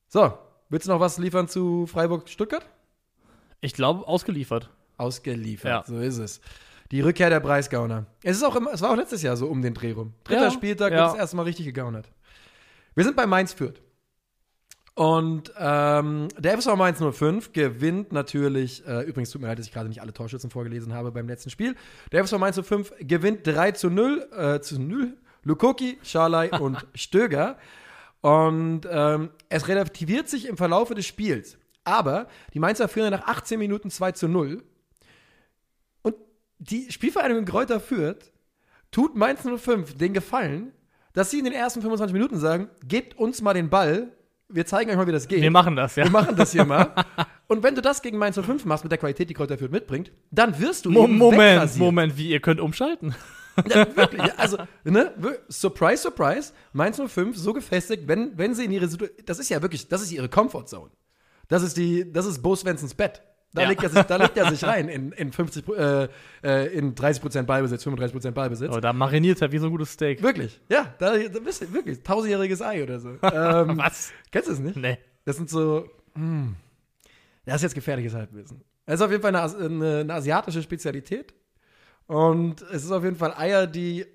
So, 0.09 0.33
willst 0.67 0.87
du 0.87 0.91
noch 0.91 0.99
was 0.99 1.17
liefern 1.19 1.47
zu 1.47 1.87
Freiburg-Stuttgart? 1.87 2.65
Ich 3.61 3.73
glaube, 3.73 4.05
ausgeliefert. 4.05 4.69
Ausgeliefert, 4.97 5.69
Ja. 5.71 5.83
so 5.85 5.99
ist 5.99 6.17
es. 6.17 6.41
Die 6.91 7.01
Rückkehr 7.01 7.29
der 7.29 7.39
Preisgauner. 7.39 8.05
Es 8.23 8.37
ist 8.37 8.43
auch 8.43 8.55
immer, 8.55 8.73
es 8.73 8.81
war 8.81 8.91
auch 8.91 8.95
letztes 8.95 9.21
Jahr 9.21 9.35
so 9.35 9.47
um 9.47 9.61
den 9.61 9.73
Dreh 9.73 9.91
rum. 9.91 10.13
Dritter 10.23 10.43
Ja, 10.43 10.51
Spieltag 10.51 10.91
ja. 10.91 10.99
wird 10.99 11.07
das 11.09 11.17
erste 11.17 11.35
Mal 11.35 11.43
richtig 11.43 11.65
gegaunert. 11.65 12.09
Wir 12.95 13.03
sind 13.03 13.15
bei 13.15 13.25
Mainz 13.25 13.53
Fürth. 13.53 13.81
Und 14.95 15.53
ähm, 15.59 16.27
der 16.39 16.57
FSV 16.57 16.75
Mainz 16.75 16.99
05 16.99 17.53
gewinnt 17.53 18.11
natürlich, 18.11 18.83
äh, 18.87 19.01
übrigens 19.03 19.29
tut 19.29 19.41
mir 19.41 19.47
leid, 19.47 19.59
dass 19.59 19.67
ich 19.67 19.71
gerade 19.71 19.89
nicht 19.89 20.01
alle 20.01 20.11
Torschützen 20.11 20.49
vorgelesen 20.49 20.93
habe 20.93 21.11
beim 21.11 21.27
letzten 21.27 21.51
Spiel. 21.51 21.75
Der 22.11 22.23
FSV 22.23 22.39
Mainz 22.39 22.59
05 22.59 22.93
gewinnt 23.01 23.45
3 23.45 23.73
zu 23.73 23.91
0, 23.91 24.27
äh, 24.35 24.59
zu 24.61 24.81
0. 24.81 25.15
Lukoki, 25.43 25.99
Scharlei 26.01 26.49
und 26.59 26.85
Stöger. 26.95 27.57
Und 28.21 28.81
ähm, 28.89 29.29
es 29.49 29.67
relativiert 29.67 30.29
sich 30.29 30.47
im 30.47 30.57
Verlaufe 30.57 30.95
des 30.95 31.05
Spiels. 31.05 31.57
Aber 31.83 32.27
die 32.53 32.59
Mainzer 32.59 32.87
führen 32.87 33.11
nach 33.11 33.27
18 33.27 33.59
Minuten 33.59 33.89
2 33.91 34.13
zu 34.13 34.27
0. 34.27 34.63
Die 36.59 36.91
Spielvereinigung 36.91 37.45
Kräuter 37.45 37.79
Fürth 37.79 38.31
tut 38.91 39.15
Mainz 39.15 39.41
05 39.41 39.95
den 39.97 40.13
Gefallen, 40.13 40.71
dass 41.13 41.31
sie 41.31 41.39
in 41.39 41.45
den 41.45 41.53
ersten 41.53 41.81
25 41.81 42.13
Minuten 42.13 42.37
sagen, 42.37 42.69
gebt 42.83 43.17
uns 43.17 43.41
mal 43.41 43.53
den 43.53 43.69
Ball, 43.69 44.11
wir 44.49 44.65
zeigen 44.65 44.89
euch 44.89 44.97
mal, 44.97 45.07
wie 45.07 45.11
das 45.11 45.27
geht. 45.27 45.41
Wir 45.41 45.51
machen 45.51 45.75
das, 45.75 45.95
ja. 45.95 46.05
Wir 46.05 46.11
machen 46.11 46.35
das 46.35 46.51
hier 46.51 46.63
mal. 46.65 46.93
Und 47.47 47.63
wenn 47.63 47.75
du 47.75 47.81
das 47.81 48.01
gegen 48.01 48.17
Mainz 48.17 48.39
05 48.39 48.65
machst, 48.65 48.83
mit 48.83 48.91
der 48.91 48.97
Qualität, 48.97 49.29
die 49.29 49.33
Kräuter 49.33 49.57
Fürth 49.57 49.71
mitbringt, 49.71 50.11
dann 50.31 50.57
wirst 50.59 50.85
du 50.85 50.91
Mo 50.91 51.07
Moment. 51.07 51.77
Moment, 51.77 52.17
wie 52.17 52.29
ihr 52.29 52.39
könnt 52.39 52.59
umschalten. 52.59 53.13
Ja, 53.67 53.95
wirklich. 53.95 54.21
Also, 54.37 54.57
ne, 54.83 55.11
surprise, 55.49 56.03
surprise, 56.03 56.53
Mainz 56.73 57.01
05 57.03 57.35
so 57.35 57.53
gefestigt, 57.53 58.07
wenn, 58.07 58.37
wenn 58.37 58.53
sie 58.53 58.65
in 58.65 58.71
ihre 58.71 58.87
Situation, 58.87 59.25
das 59.25 59.39
ist 59.39 59.49
ja 59.49 59.61
wirklich, 59.61 59.87
das 59.87 60.01
ist 60.01 60.11
ihre 60.11 60.29
Comfortzone. 60.29 60.91
Das 61.47 61.63
ist 61.63 61.75
die, 61.77 62.11
das 62.11 62.25
ist 62.25 62.41
Bo 62.41 62.55
Svensons 62.55 62.93
Bett. 62.93 63.21
Da, 63.53 63.61
Ja. 63.63 63.69
legt 63.69 63.81
er 63.83 63.89
sich, 63.89 64.01
da 64.03 64.15
legt 64.17 64.37
er 64.37 64.49
sich 64.49 64.63
rein 64.67 64.89
in, 64.89 65.11
in 65.13 65.31
50, 65.31 65.65
Pro- 65.65 65.73
äh, 65.75 66.09
äh, 66.43 66.67
in 66.77 66.95
30% 66.95 67.43
Ballbesitz, 67.43 67.85
35% 67.87 68.31
Ballbesitz. 68.31 68.71
Oh, 68.73 68.79
da 68.79 68.93
mariniert 68.93 69.41
er 69.41 69.51
wie 69.51 69.57
so 69.57 69.67
ein 69.67 69.71
gutes 69.71 69.91
Steak. 69.93 70.21
Wirklich, 70.21 70.59
ja, 70.69 70.93
da, 70.99 71.17
da 71.17 71.39
bist 71.39 71.61
du 71.61 71.73
wirklich, 71.73 72.03
tausendjähriges 72.03 72.61
Ei 72.61 72.83
oder 72.83 72.99
so. 72.99 73.09
ähm, 73.23 73.77
Was? 73.77 74.11
kennst 74.31 74.49
du 74.49 74.53
es 74.53 74.59
nicht? 74.59 74.75
Nee. 74.75 74.97
Das 75.25 75.37
sind 75.37 75.49
so, 75.49 75.89
hm, 76.15 76.55
das 77.45 77.55
ist 77.57 77.61
jetzt 77.63 77.75
gefährliches 77.75 78.13
Halbwissen. 78.13 78.61
Das 78.85 78.95
ist 78.95 79.01
auf 79.01 79.11
jeden 79.11 79.21
Fall 79.23 79.35
eine, 79.35 79.55
eine, 79.65 79.97
eine 80.01 80.13
asiatische 80.13 80.61
Spezialität. 80.61 81.33
Und 82.05 82.61
es 82.71 82.83
ist 82.85 82.91
auf 82.91 83.03
jeden 83.03 83.17
Fall 83.17 83.33
Eier, 83.35 83.67
die 83.67 84.05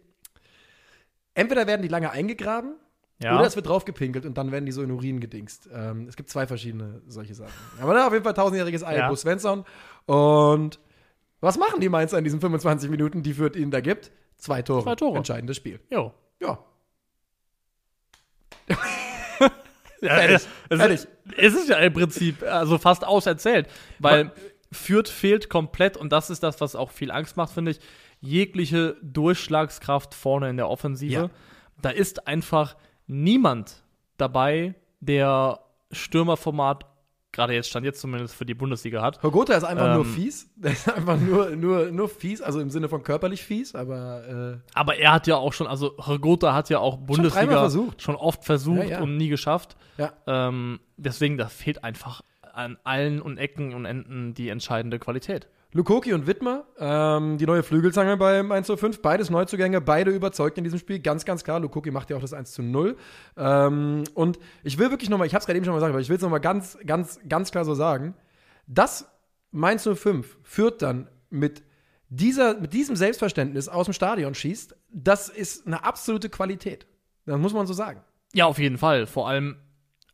entweder 1.35 1.66
werden 1.66 1.83
die 1.83 1.88
lange 1.88 2.11
eingegraben 2.11 2.75
Ja. 3.22 3.37
oder 3.38 3.46
es 3.46 3.56
wird 3.56 3.66
draufgepinkelt 3.66 4.26
und 4.26 4.37
dann 4.38 4.52
werden 4.52 4.66
die 4.66 4.72
so 4.72 4.82
in 4.82 4.90
Urin 4.90 5.20
gedingst. 5.20 5.68
Ähm, 5.72 6.06
es 6.08 6.16
gibt 6.16 6.30
zwei 6.30 6.46
verschiedene 6.46 7.02
solche 7.06 7.35
Sachen. 7.35 7.52
Aber 7.80 7.94
da 7.94 8.06
auf 8.06 8.12
jeden 8.12 8.24
Fall 8.24 8.35
tausendjähriges 8.35 8.82
Ei, 8.85 8.96
Ja. 8.96 9.08
Bo 9.08 9.14
Svensson. 9.16 9.64
Und 10.06 10.78
was 11.40 11.58
machen 11.58 11.80
die 11.80 11.88
Mainzer 11.88 12.18
in 12.18 12.24
diesen 12.24 12.40
25 12.40 12.90
Minuten, 12.90 13.22
die 13.22 13.35
Fürth 13.35 13.56
ihnen 13.56 13.70
da 13.70 13.80
gibt? 13.80 14.11
Zwei 14.37 14.62
Tore. 14.62 14.82
Zwei 14.85 14.94
Tore. 14.96 15.16
Entscheidendes 15.18 15.56
Spiel. 15.56 15.80
Jo. 15.90 16.12
Ja. 16.40 16.58
Ja, 20.00 20.16
Fertig. 20.16 20.48
es, 20.68 20.78
Fertig. 20.80 21.06
es 21.37 21.54
ist 21.54 21.68
ja 21.68 21.76
im 21.76 21.92
Prinzip 21.92 22.42
also 22.42 22.76
fast 22.78 23.06
auserzählt, 23.06 23.68
weil 24.00 24.32
Fürth 24.72 25.08
fehlt 25.08 25.48
komplett 25.48 25.96
und 25.96 26.11
das 26.11 26.28
ist 26.28 26.42
das, 26.42 26.61
was 26.61 26.74
auch 26.74 26.90
viel 26.90 27.12
Angst 27.12 27.37
macht, 27.37 27.52
finde 27.52 27.70
ich, 27.70 27.78
jegliche 28.20 28.96
Durchschlagskraft 29.00 30.12
vorne 30.14 30.50
in 30.50 30.56
der 30.56 30.68
Offensive. 30.68 31.12
Ja. 31.12 31.30
Da 31.80 31.90
ist 31.90 32.26
einfach 32.26 32.76
niemand 33.12 33.83
dabei, 34.16 34.75
der 35.01 35.61
Stürmerformat, 35.90 36.87
gerade 37.33 37.55
jetzt 37.55 37.68
stand 37.70 37.85
jetzt 37.87 38.01
zumindest 38.01 38.35
für 38.35 38.44
die 38.46 38.55
Bundesliga 38.55 39.03
hat. 39.03 39.22
Hogota 39.22 39.55
ist 39.55 39.64
einfach 39.64 39.94
nur 39.94 40.05
Ähm. 40.05 40.12
fies. 40.12 40.51
Der 40.57 40.72
ist 40.72 40.88
einfach 40.92 41.18
nur, 41.18 41.51
nur, 41.57 41.90
nur 41.90 42.09
fies, 42.09 42.40
also 42.42 42.61
im 42.61 42.70
Sinne 42.70 42.88
von 42.88 43.03
körperlich 43.03 43.42
fies, 43.42 43.75
aber 43.75 44.61
äh, 44.64 44.70
Aber 44.75 44.96
er 44.96 45.12
hat 45.12 45.27
ja 45.27 45.37
auch 45.37 45.53
schon, 45.53 45.66
also 45.66 45.88
Regota 45.98 46.55
hat 46.55 46.68
ja 46.70 46.79
auch 46.79 46.98
Bundesliga 46.98 47.59
versucht. 47.59 48.03
schon 48.03 48.16
oft 48.16 48.44
versucht 48.44 48.79
Ja, 48.79 48.85
ja. 48.85 49.01
und 49.03 49.16
nie 49.16 49.29
geschafft. 49.29 49.77
ja. 49.98 50.12
Ähm, 50.27 50.81
deswegen, 50.96 51.37
da 51.38 51.48
fehlt 51.48 51.83
einfach 51.85 52.22
an 52.55 52.77
allen 52.85 53.20
und 53.22 53.38
Ecken 53.38 53.72
und 53.75 53.87
Enden 53.87 54.35
die 54.35 54.51
entscheidende 54.51 54.98
Qualität. 54.98 55.48
Lukoki 55.74 56.12
und 56.12 56.26
Wittmer, 56.26 56.66
ähm, 56.78 57.38
die 57.38 57.46
neue 57.46 57.62
Flügelzange 57.62 58.18
beim 58.18 58.52
1 58.52 58.66
zu 58.66 58.76
5, 58.76 59.00
beides 59.00 59.30
Neuzugänge, 59.30 59.80
beide 59.80 60.11
überzeugt 60.11 60.58
in 60.58 60.64
diesem 60.64 60.78
Spiel, 60.78 60.98
ganz, 60.98 61.24
ganz 61.24 61.44
klar. 61.44 61.61
Lukoki 61.61 61.90
macht 61.90 62.11
ja 62.11 62.16
auch 62.16 62.20
das 62.20 62.35
1 62.35 62.52
zu 62.52 62.62
0. 62.62 62.96
Ähm, 63.38 64.04
und 64.12 64.38
ich 64.64 64.78
will 64.78 64.90
wirklich 64.90 65.08
nochmal, 65.08 65.26
ich 65.26 65.32
habe 65.32 65.40
es 65.40 65.46
gerade 65.46 65.56
eben 65.56 65.64
schon 65.64 65.72
mal 65.72 65.78
gesagt, 65.78 65.92
aber 65.92 66.00
ich 66.00 66.11
will 66.11 66.16
es 66.16 66.22
nochmal 66.22 66.40
ganz, 66.40 66.76
ganz, 66.87 67.20
ganz 67.26 67.50
klar 67.50 67.64
so 67.64 67.74
sagen, 67.74 68.14
dass 68.66 69.11
Mainz 69.50 69.88
05 69.88 70.37
führt 70.42 70.82
dann 70.82 71.08
mit, 71.30 71.62
dieser, 72.11 72.61
mit 72.61 72.74
diesem 72.74 72.94
Selbstverständnis 72.94 73.68
aus 73.68 73.87
dem 73.87 73.94
Stadion 73.94 74.35
schießt, 74.35 74.76
das 74.90 75.30
ist 75.30 75.66
eine 75.66 75.85
absolute 75.85 76.28
Qualität. 76.28 76.87
Das 77.24 77.38
muss 77.38 77.54
man 77.54 77.66
so 77.66 77.72
sagen. 77.72 78.02
Ja, 78.35 78.44
auf 78.44 78.58
jeden 78.58 78.76
Fall. 78.76 79.06
Vor 79.06 79.26
allem 79.26 79.56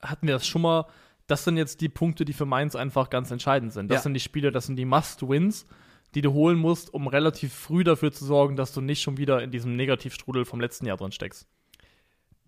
hatten 0.00 0.28
wir 0.28 0.34
das 0.34 0.46
schon 0.46 0.62
mal. 0.62 0.86
Das 1.28 1.44
sind 1.44 1.56
jetzt 1.56 1.80
die 1.80 1.88
Punkte, 1.88 2.24
die 2.24 2.32
für 2.32 2.46
Mainz 2.46 2.74
einfach 2.74 3.08
ganz 3.10 3.30
entscheidend 3.30 3.72
sind. 3.72 3.90
Das 3.90 3.98
Ja. 3.98 4.02
sind 4.02 4.14
die 4.14 4.20
Spiele, 4.20 4.50
das 4.50 4.66
sind 4.66 4.76
die 4.76 4.84
Must-Wins, 4.84 5.66
die 6.14 6.22
du 6.22 6.32
holen 6.32 6.58
musst, 6.58 6.92
um 6.92 7.06
relativ 7.06 7.52
früh 7.54 7.84
dafür 7.84 8.10
zu 8.10 8.24
sorgen, 8.24 8.56
dass 8.56 8.72
du 8.72 8.80
nicht 8.80 9.00
schon 9.02 9.16
wieder 9.18 9.42
in 9.42 9.50
diesem 9.50 9.76
Negativstrudel 9.76 10.44
vom 10.44 10.60
letzten 10.60 10.86
Jahr 10.86 10.96
drin 10.96 11.12
steckst. 11.12 11.46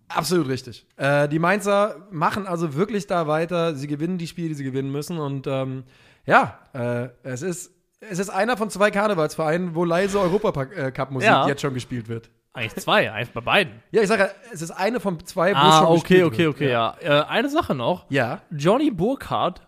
Absolut 0.09 0.47
richtig. 0.49 0.85
Äh, 0.97 1.29
die 1.29 1.39
Mainzer 1.39 2.07
machen 2.11 2.45
also 2.47 2.73
wirklich 2.73 3.07
da 3.07 3.27
weiter. 3.27 3.75
Sie 3.75 3.87
gewinnen 3.87 4.17
die 4.17 4.27
Spiele, 4.27 4.49
die 4.49 4.55
sie 4.55 4.63
gewinnen 4.65 4.91
müssen. 4.91 5.17
Und 5.19 5.47
ähm, 5.47 5.83
ja, 6.25 6.59
äh, 6.73 7.09
es, 7.23 7.41
ist, 7.43 7.71
es 8.01 8.19
ist 8.19 8.29
einer 8.29 8.57
von 8.57 8.69
zwei 8.69 8.91
Karnevalsvereinen, 8.91 9.73
wo 9.73 9.85
leise 9.85 10.19
Europacup-Musik 10.19 11.29
Ja. 11.29 11.47
jetzt 11.47 11.61
schon 11.61 11.73
gespielt 11.73 12.09
wird. 12.09 12.29
Eigentlich 12.53 12.75
zwei, 12.83 13.11
eigentlich 13.11 13.31
bei 13.33 13.41
beiden. 13.41 13.81
Ja, 13.91 14.01
ich 14.01 14.07
sage, 14.09 14.23
ja, 14.23 14.29
es 14.51 14.61
ist 14.61 14.71
eine 14.71 14.99
von 14.99 15.23
zwei, 15.25 15.53
wo 15.53 15.57
Ah, 15.57 15.79
schon 15.79 15.97
okay, 15.97 16.23
okay, 16.23 16.47
okay, 16.47 16.69
ja. 16.69 16.95
Äh, 16.99 17.23
eine 17.29 17.49
Sache 17.49 17.73
noch. 17.75 18.05
Ja. 18.09 18.41
Johnny 18.51 18.91
Burkhardt, 18.91 19.61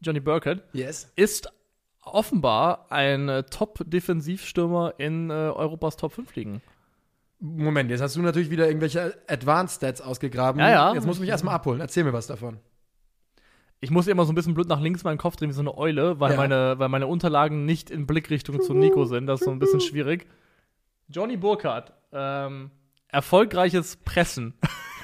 Johnny 0.00 0.18
Burkhardt, 0.20 0.62
Yes. 0.72 1.12
ist 1.14 1.52
offenbar 2.02 2.86
ein 2.90 3.28
äh, 3.28 3.42
Top-Defensivstürmer 3.44 4.94
in 4.98 5.30
äh, 5.30 5.32
Europas 5.32 5.96
Top 5.96 6.12
5 6.12 6.34
Ligen. 6.34 6.62
Moment, 7.38 7.90
jetzt 7.90 8.00
hast 8.00 8.16
du 8.16 8.22
natürlich 8.22 8.50
wieder 8.50 8.66
irgendwelche 8.66 9.14
Advanced 9.28 9.76
Stats 9.76 10.00
ausgegraben. 10.00 10.60
Ja, 10.60 10.70
ja. 10.70 10.94
Jetzt 10.94 11.06
musst 11.06 11.18
du 11.18 11.22
mich 11.22 11.30
erstmal 11.30 11.54
abholen. 11.54 11.80
Erzähl 11.80 12.02
mir 12.02 12.12
was 12.12 12.26
davon. 12.26 12.58
Ich 13.80 13.90
muss 13.90 14.06
immer 14.08 14.24
so 14.24 14.32
ein 14.32 14.34
bisschen 14.34 14.54
blöd 14.54 14.68
nach 14.68 14.80
links 14.80 15.04
meinen 15.04 15.18
Kopf 15.18 15.36
drehen 15.36 15.50
wie 15.50 15.52
so 15.54 15.60
eine 15.60 15.76
Eule, 15.76 16.18
weil, 16.18 16.32
Ja. 16.32 16.36
meine, 16.38 16.78
weil 16.78 16.88
meine 16.88 17.06
Unterlagen 17.06 17.66
nicht 17.66 17.90
in 17.90 18.06
Blickrichtung 18.06 18.60
zu 18.62 18.72
Nico 18.72 19.04
sind. 19.04 19.26
Das 19.26 19.40
ist 19.40 19.44
so 19.44 19.50
ein 19.50 19.58
bisschen 19.58 19.80
schwierig. 19.80 20.26
Johnny 21.08 21.36
Burkhardt. 21.36 21.92
Ähm, 22.12 22.70
erfolgreiches 23.08 23.96
Pressen. 23.96 24.54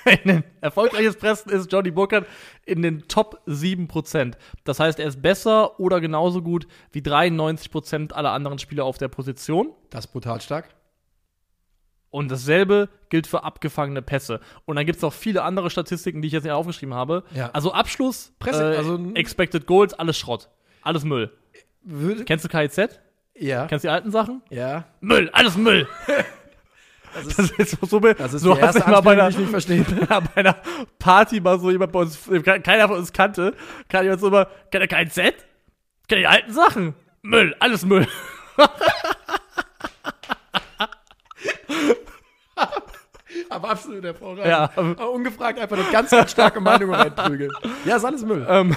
Erfolgreiches 0.60 1.14
Pressen 1.16 1.50
ist 1.52 1.70
Johnny 1.70 1.92
Burkhardt 1.92 2.26
in 2.66 2.82
den 2.82 3.06
Top 3.06 3.40
7%. 3.46 4.34
Das 4.64 4.80
heißt, 4.80 4.98
er 4.98 5.06
ist 5.06 5.22
besser 5.22 5.78
oder 5.78 6.00
genauso 6.00 6.42
gut 6.42 6.66
wie 6.90 7.00
93% 7.00 8.12
aller 8.12 8.32
anderen 8.32 8.58
Spieler 8.58 8.84
auf 8.84 8.98
der 8.98 9.08
Position. 9.08 9.72
Das 9.90 10.06
ist 10.06 10.12
brutal 10.12 10.40
stark. 10.40 10.74
Und 12.10 12.30
dasselbe 12.30 12.88
gilt 13.08 13.26
für 13.26 13.42
abgefangene 13.44 14.02
Pässe. 14.02 14.40
Und 14.66 14.76
dann 14.76 14.84
gibt 14.86 14.96
es 14.96 15.02
noch 15.02 15.12
viele 15.14 15.44
andere 15.44 15.70
Statistiken, 15.70 16.20
die 16.20 16.26
ich 16.26 16.32
jetzt 16.34 16.42
nicht 16.44 16.52
aufgeschrieben 16.52 16.94
habe. 16.94 17.22
Ja. 17.34 17.50
Also 17.52 17.72
Abschluss, 17.72 18.32
Presse- 18.40 18.74
äh, 18.74 18.76
also- 18.76 19.12
Expected 19.14 19.66
Goals, 19.66 19.94
alles 19.94 20.18
Schrott. 20.18 20.50
Alles 20.82 21.04
Müll. 21.04 21.30
Kennst 22.26 22.44
du 22.44 22.48
KIZ? 22.48 23.00
ja. 23.34 23.66
Kennst 23.66 23.84
du 23.84 23.88
die 23.88 23.92
alten 23.92 24.10
Sachen? 24.10 24.42
Ja. 24.50 24.84
Müll, 25.00 25.30
alles 25.32 25.56
Müll. 25.56 25.86
Das 27.14 27.26
ist, 27.26 27.38
Das 27.58 27.58
ist 27.58 27.90
so, 27.90 28.00
das 28.00 28.34
ist 28.34 28.40
so 28.42 28.52
als 28.54 28.74
wenn 28.74 28.90
man 28.90 29.04
bei 29.04 29.12
einer, 29.12 29.30
bei 30.34 30.36
einer 30.36 30.56
Party 30.98 31.40
mal 31.40 31.58
so 31.58 31.70
jemand 31.70 31.92
bei 31.92 32.00
uns, 32.00 32.18
keiner 32.44 32.88
von 32.88 32.98
uns 32.98 33.12
kannte, 33.12 33.54
kann 33.88 34.04
jemand 34.04 34.20
so 34.20 34.28
immer, 34.28 34.46
kennt 34.70 34.90
er 34.90 35.04
KIZ? 35.04 35.14
Kennt 35.16 35.36
ihr 36.10 36.16
die 36.18 36.26
alten 36.26 36.52
Sachen? 36.52 36.94
Müll, 37.22 37.54
alles 37.60 37.84
Müll. 37.84 38.06
Aber 43.48 43.70
absolut 43.70 44.02
hervorragend. 44.04 44.46
Ja. 44.46 44.70
Aber 44.74 45.10
ungefragt 45.10 45.58
einfach 45.58 45.76
eine 45.76 45.90
ganz, 45.90 46.10
ganz 46.10 46.30
starke 46.30 46.60
Meinung 46.60 46.94
reinprügeln. 46.94 47.50
Ja, 47.84 47.96
ist 47.96 48.04
alles 48.04 48.24
Müll. 48.24 48.46
Ähm, 48.48 48.74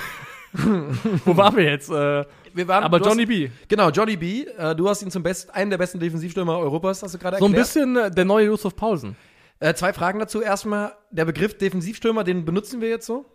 wo 1.25 1.37
waren 1.37 1.55
wir 1.55 1.63
jetzt? 1.63 1.89
Äh, 1.89 2.25
Wir 2.55 2.67
waren, 2.67 2.83
aber 2.83 2.99
du 2.99 3.05
hast- 3.05 3.11
Johnny 3.11 3.25
B. 3.25 3.49
Genau, 3.67 3.89
Johnny 3.89 4.15
B. 4.17 4.45
Äh, 4.57 4.75
du 4.75 4.87
hast 4.89 5.01
ihn 5.01 5.11
zum 5.11 5.21
besten, 5.23 5.51
einen 5.51 5.69
der 5.69 5.77
besten 5.77 5.99
Defensivstürmer 5.99 6.57
Europas, 6.57 7.03
hast 7.03 7.13
du 7.13 7.17
gerade 7.19 7.37
So 7.37 7.45
ein 7.45 7.53
erklärt. 7.53 7.67
bisschen 7.67 7.97
äh, 7.97 8.09
der 8.11 8.25
neue 8.25 8.45
Josef 8.47 8.75
Paulsen. 8.75 9.15
Äh, 9.59 9.73
zwei 9.73 9.93
Fragen 9.93 10.19
dazu. 10.19 10.41
Erstmal, 10.41 10.93
der 11.11 11.25
Begriff 11.25 11.57
Defensivstürmer, 11.57 12.23
den 12.23 12.45
benutzen 12.45 12.81
wir 12.81 12.89
jetzt 12.89 13.05
so? 13.05 13.25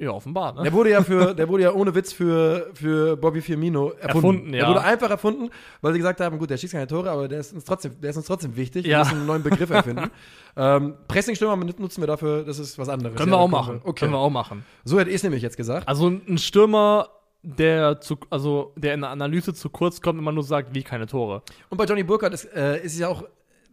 Ja, 0.00 0.10
offenbar, 0.12 0.54
ne? 0.54 0.62
Der 0.62 0.72
wurde 0.72 0.90
ja 0.90 1.02
für, 1.02 1.34
der 1.34 1.48
wurde 1.48 1.64
ja 1.64 1.72
ohne 1.72 1.92
Witz 1.92 2.12
für, 2.12 2.70
für 2.72 3.16
Bobby 3.16 3.40
Firmino 3.40 3.90
erfunden. 3.98 4.06
Erfunden, 4.16 4.54
ja. 4.54 4.60
Der 4.60 4.68
wurde 4.68 4.82
einfach 4.84 5.10
erfunden, 5.10 5.50
weil 5.80 5.92
sie 5.92 5.98
gesagt 5.98 6.20
haben, 6.20 6.38
gut, 6.38 6.50
der 6.50 6.56
schießt 6.56 6.72
keine 6.74 6.86
Tore, 6.86 7.10
aber 7.10 7.26
der 7.26 7.40
ist 7.40 7.52
uns 7.52 7.64
trotzdem, 7.64 8.00
der 8.00 8.10
ist 8.10 8.16
uns 8.16 8.26
trotzdem 8.26 8.54
wichtig. 8.54 8.86
Ja. 8.86 8.98
Wir 8.98 9.04
müssen 9.06 9.16
einen 9.18 9.26
neuen 9.26 9.42
Begriff 9.42 9.70
erfinden. 9.70 10.08
ähm, 10.56 10.94
Pressingstürmer 11.08 11.56
nutzen 11.56 12.00
wir 12.00 12.06
dafür, 12.06 12.44
das 12.44 12.60
ist 12.60 12.78
was 12.78 12.88
anderes. 12.88 13.16
Können 13.16 13.32
Ja, 13.32 13.38
wir 13.38 13.40
auch 13.42 13.48
machen. 13.48 13.80
Okay. 13.82 13.98
Können 14.00 14.12
wir 14.12 14.18
auch 14.18 14.30
machen. 14.30 14.64
So 14.84 15.00
hätte 15.00 15.10
ich 15.10 15.16
es 15.16 15.22
nämlich 15.24 15.42
jetzt 15.42 15.56
gesagt. 15.56 15.88
Also 15.88 16.06
ein 16.08 16.38
Stürmer, 16.38 17.08
der 17.42 18.00
zu, 18.00 18.18
also 18.30 18.72
der 18.76 18.94
in 18.94 19.00
der 19.00 19.10
Analyse 19.10 19.54
zu 19.54 19.70
kurz 19.70 20.00
kommt, 20.00 20.18
immer 20.18 20.32
nur 20.32 20.42
sagt, 20.42 20.74
wie 20.74 20.82
keine 20.82 21.06
Tore. 21.06 21.42
Und 21.70 21.78
bei 21.78 21.84
Johnny 21.84 22.02
Burkhardt 22.02 22.34
ist, 22.34 22.44
äh, 22.54 22.78
ist 22.82 22.94
es 22.94 22.98
ja 22.98 23.08
auch 23.08 23.24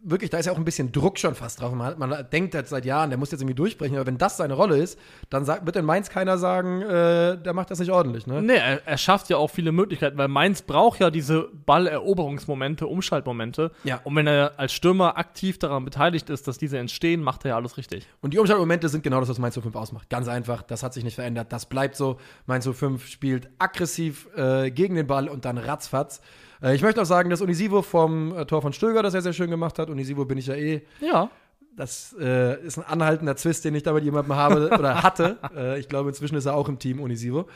wirklich, 0.04 0.30
da 0.30 0.38
ist 0.38 0.46
ja 0.46 0.52
auch 0.52 0.58
ein 0.58 0.66
bisschen 0.66 0.92
Druck 0.92 1.18
schon 1.18 1.36
fast 1.36 1.62
drauf. 1.62 1.74
Man, 1.74 1.98
man 1.98 2.28
denkt 2.32 2.56
halt 2.56 2.68
seit 2.68 2.86
Jahren, 2.86 3.10
der 3.10 3.18
muss 3.18 3.32
jetzt 3.32 3.42
irgendwie 3.42 3.56
durchbrechen, 3.56 3.96
aber 3.96 4.06
wenn 4.06 4.18
das 4.18 4.38
seine 4.38 4.54
Rolle 4.54 4.78
ist, 4.78 5.00
dann 5.30 5.46
sagt, 5.46 5.66
wird 5.66 5.76
in 5.76 5.86
Mainz 5.86 6.10
keiner 6.10 6.38
sagen, 6.38 6.82
äh, 6.82 7.38
der 7.38 7.54
macht 7.54 7.72
das 7.72 7.80
nicht 7.80 7.92
ordentlich, 7.92 8.28
ne? 8.28 8.42
Nee, 8.42 8.56
er, 8.56 8.86
er 8.86 8.98
schafft 8.98 9.30
ja 9.30 9.38
auch 9.38 9.50
viele 9.50 9.72
Möglichkeiten, 9.72 10.18
weil 10.18 10.28
Mainz 10.28 10.62
braucht 10.62 11.00
ja 11.00 11.10
diese 11.10 11.50
Balleroberungsmomente, 11.66 12.88
Umschaltmomente. 12.88 13.72
Ja. 13.84 14.02
Und 14.04 14.16
wenn 14.16 14.28
er 14.28 14.54
als 14.58 14.74
Stürmer 14.74 15.18
aktiv 15.18 15.60
daran 15.60 15.86
beteiligt 15.86 16.30
ist, 16.30 16.48
dass 16.48 16.58
diese 16.58 16.78
entstehen, 16.78 17.22
macht 17.24 17.46
er 17.46 17.50
ja 17.50 17.56
alles 17.56 17.78
richtig. 17.78 18.08
Und 18.22 18.34
die 18.34 18.40
Umschaltmomente 18.40 18.90
sind 18.90 19.04
genau 19.04 19.20
das, 19.20 19.30
was 19.30 19.40
Mainz 19.40 19.60
05 19.60 19.76
ausmacht. 19.76 20.10
Ganz 20.10 20.28
einfach, 20.28 20.62
das 20.62 20.84
hat 20.84 20.94
sich 20.94 21.04
nicht 21.04 21.16
verändert. 21.16 21.52
Das 21.52 21.66
bleibt 21.66 21.96
so. 21.96 22.20
Mainz 22.46 22.68
05 22.68 23.08
spielt 23.08 23.50
aggressiv 23.60 24.28
äh, 24.36 24.72
gegen 24.72 24.96
den 24.96 25.08
Ball 25.08 25.28
und 25.28 25.46
dann 25.46 25.58
ratzfatz. 25.58 26.22
Äh, 26.62 26.76
ich 26.76 26.82
möchte 26.82 27.02
auch 27.02 27.06
sagen, 27.06 27.30
dass 27.30 27.42
Unisivo 27.42 27.82
vom 27.82 28.36
äh, 28.36 28.46
Tor 28.46 28.62
von 28.62 28.74
Stöger 28.74 29.04
das 29.04 29.12
sehr, 29.14 29.22
sehr 29.22 29.34
schön 29.34 29.50
gemacht 29.50 29.80
hat. 29.80 29.90
Unisivo 29.90 30.26
bin 30.26 30.38
ich 30.38 30.48
ja 30.48 30.56
eh. 30.56 30.82
Ja. 31.02 31.30
Das 31.76 32.16
äh, 32.20 32.62
ist 32.66 32.78
ein 32.78 32.86
anhaltender 32.86 33.36
Zwist, 33.36 33.66
den 33.66 33.76
ich 33.76 33.84
da 33.84 33.92
mit 33.92 34.04
jemandem 34.04 34.36
habe 34.36 34.70
oder 34.80 35.04
hatte. 35.04 35.38
Äh, 35.56 35.80
ich 35.80 35.90
glaube, 35.90 36.10
inzwischen 36.10 36.36
ist 36.36 36.46
er 36.46 36.56
auch 36.56 36.70
im 36.70 36.80
Team 36.80 37.02
Unisivo. 37.02 37.48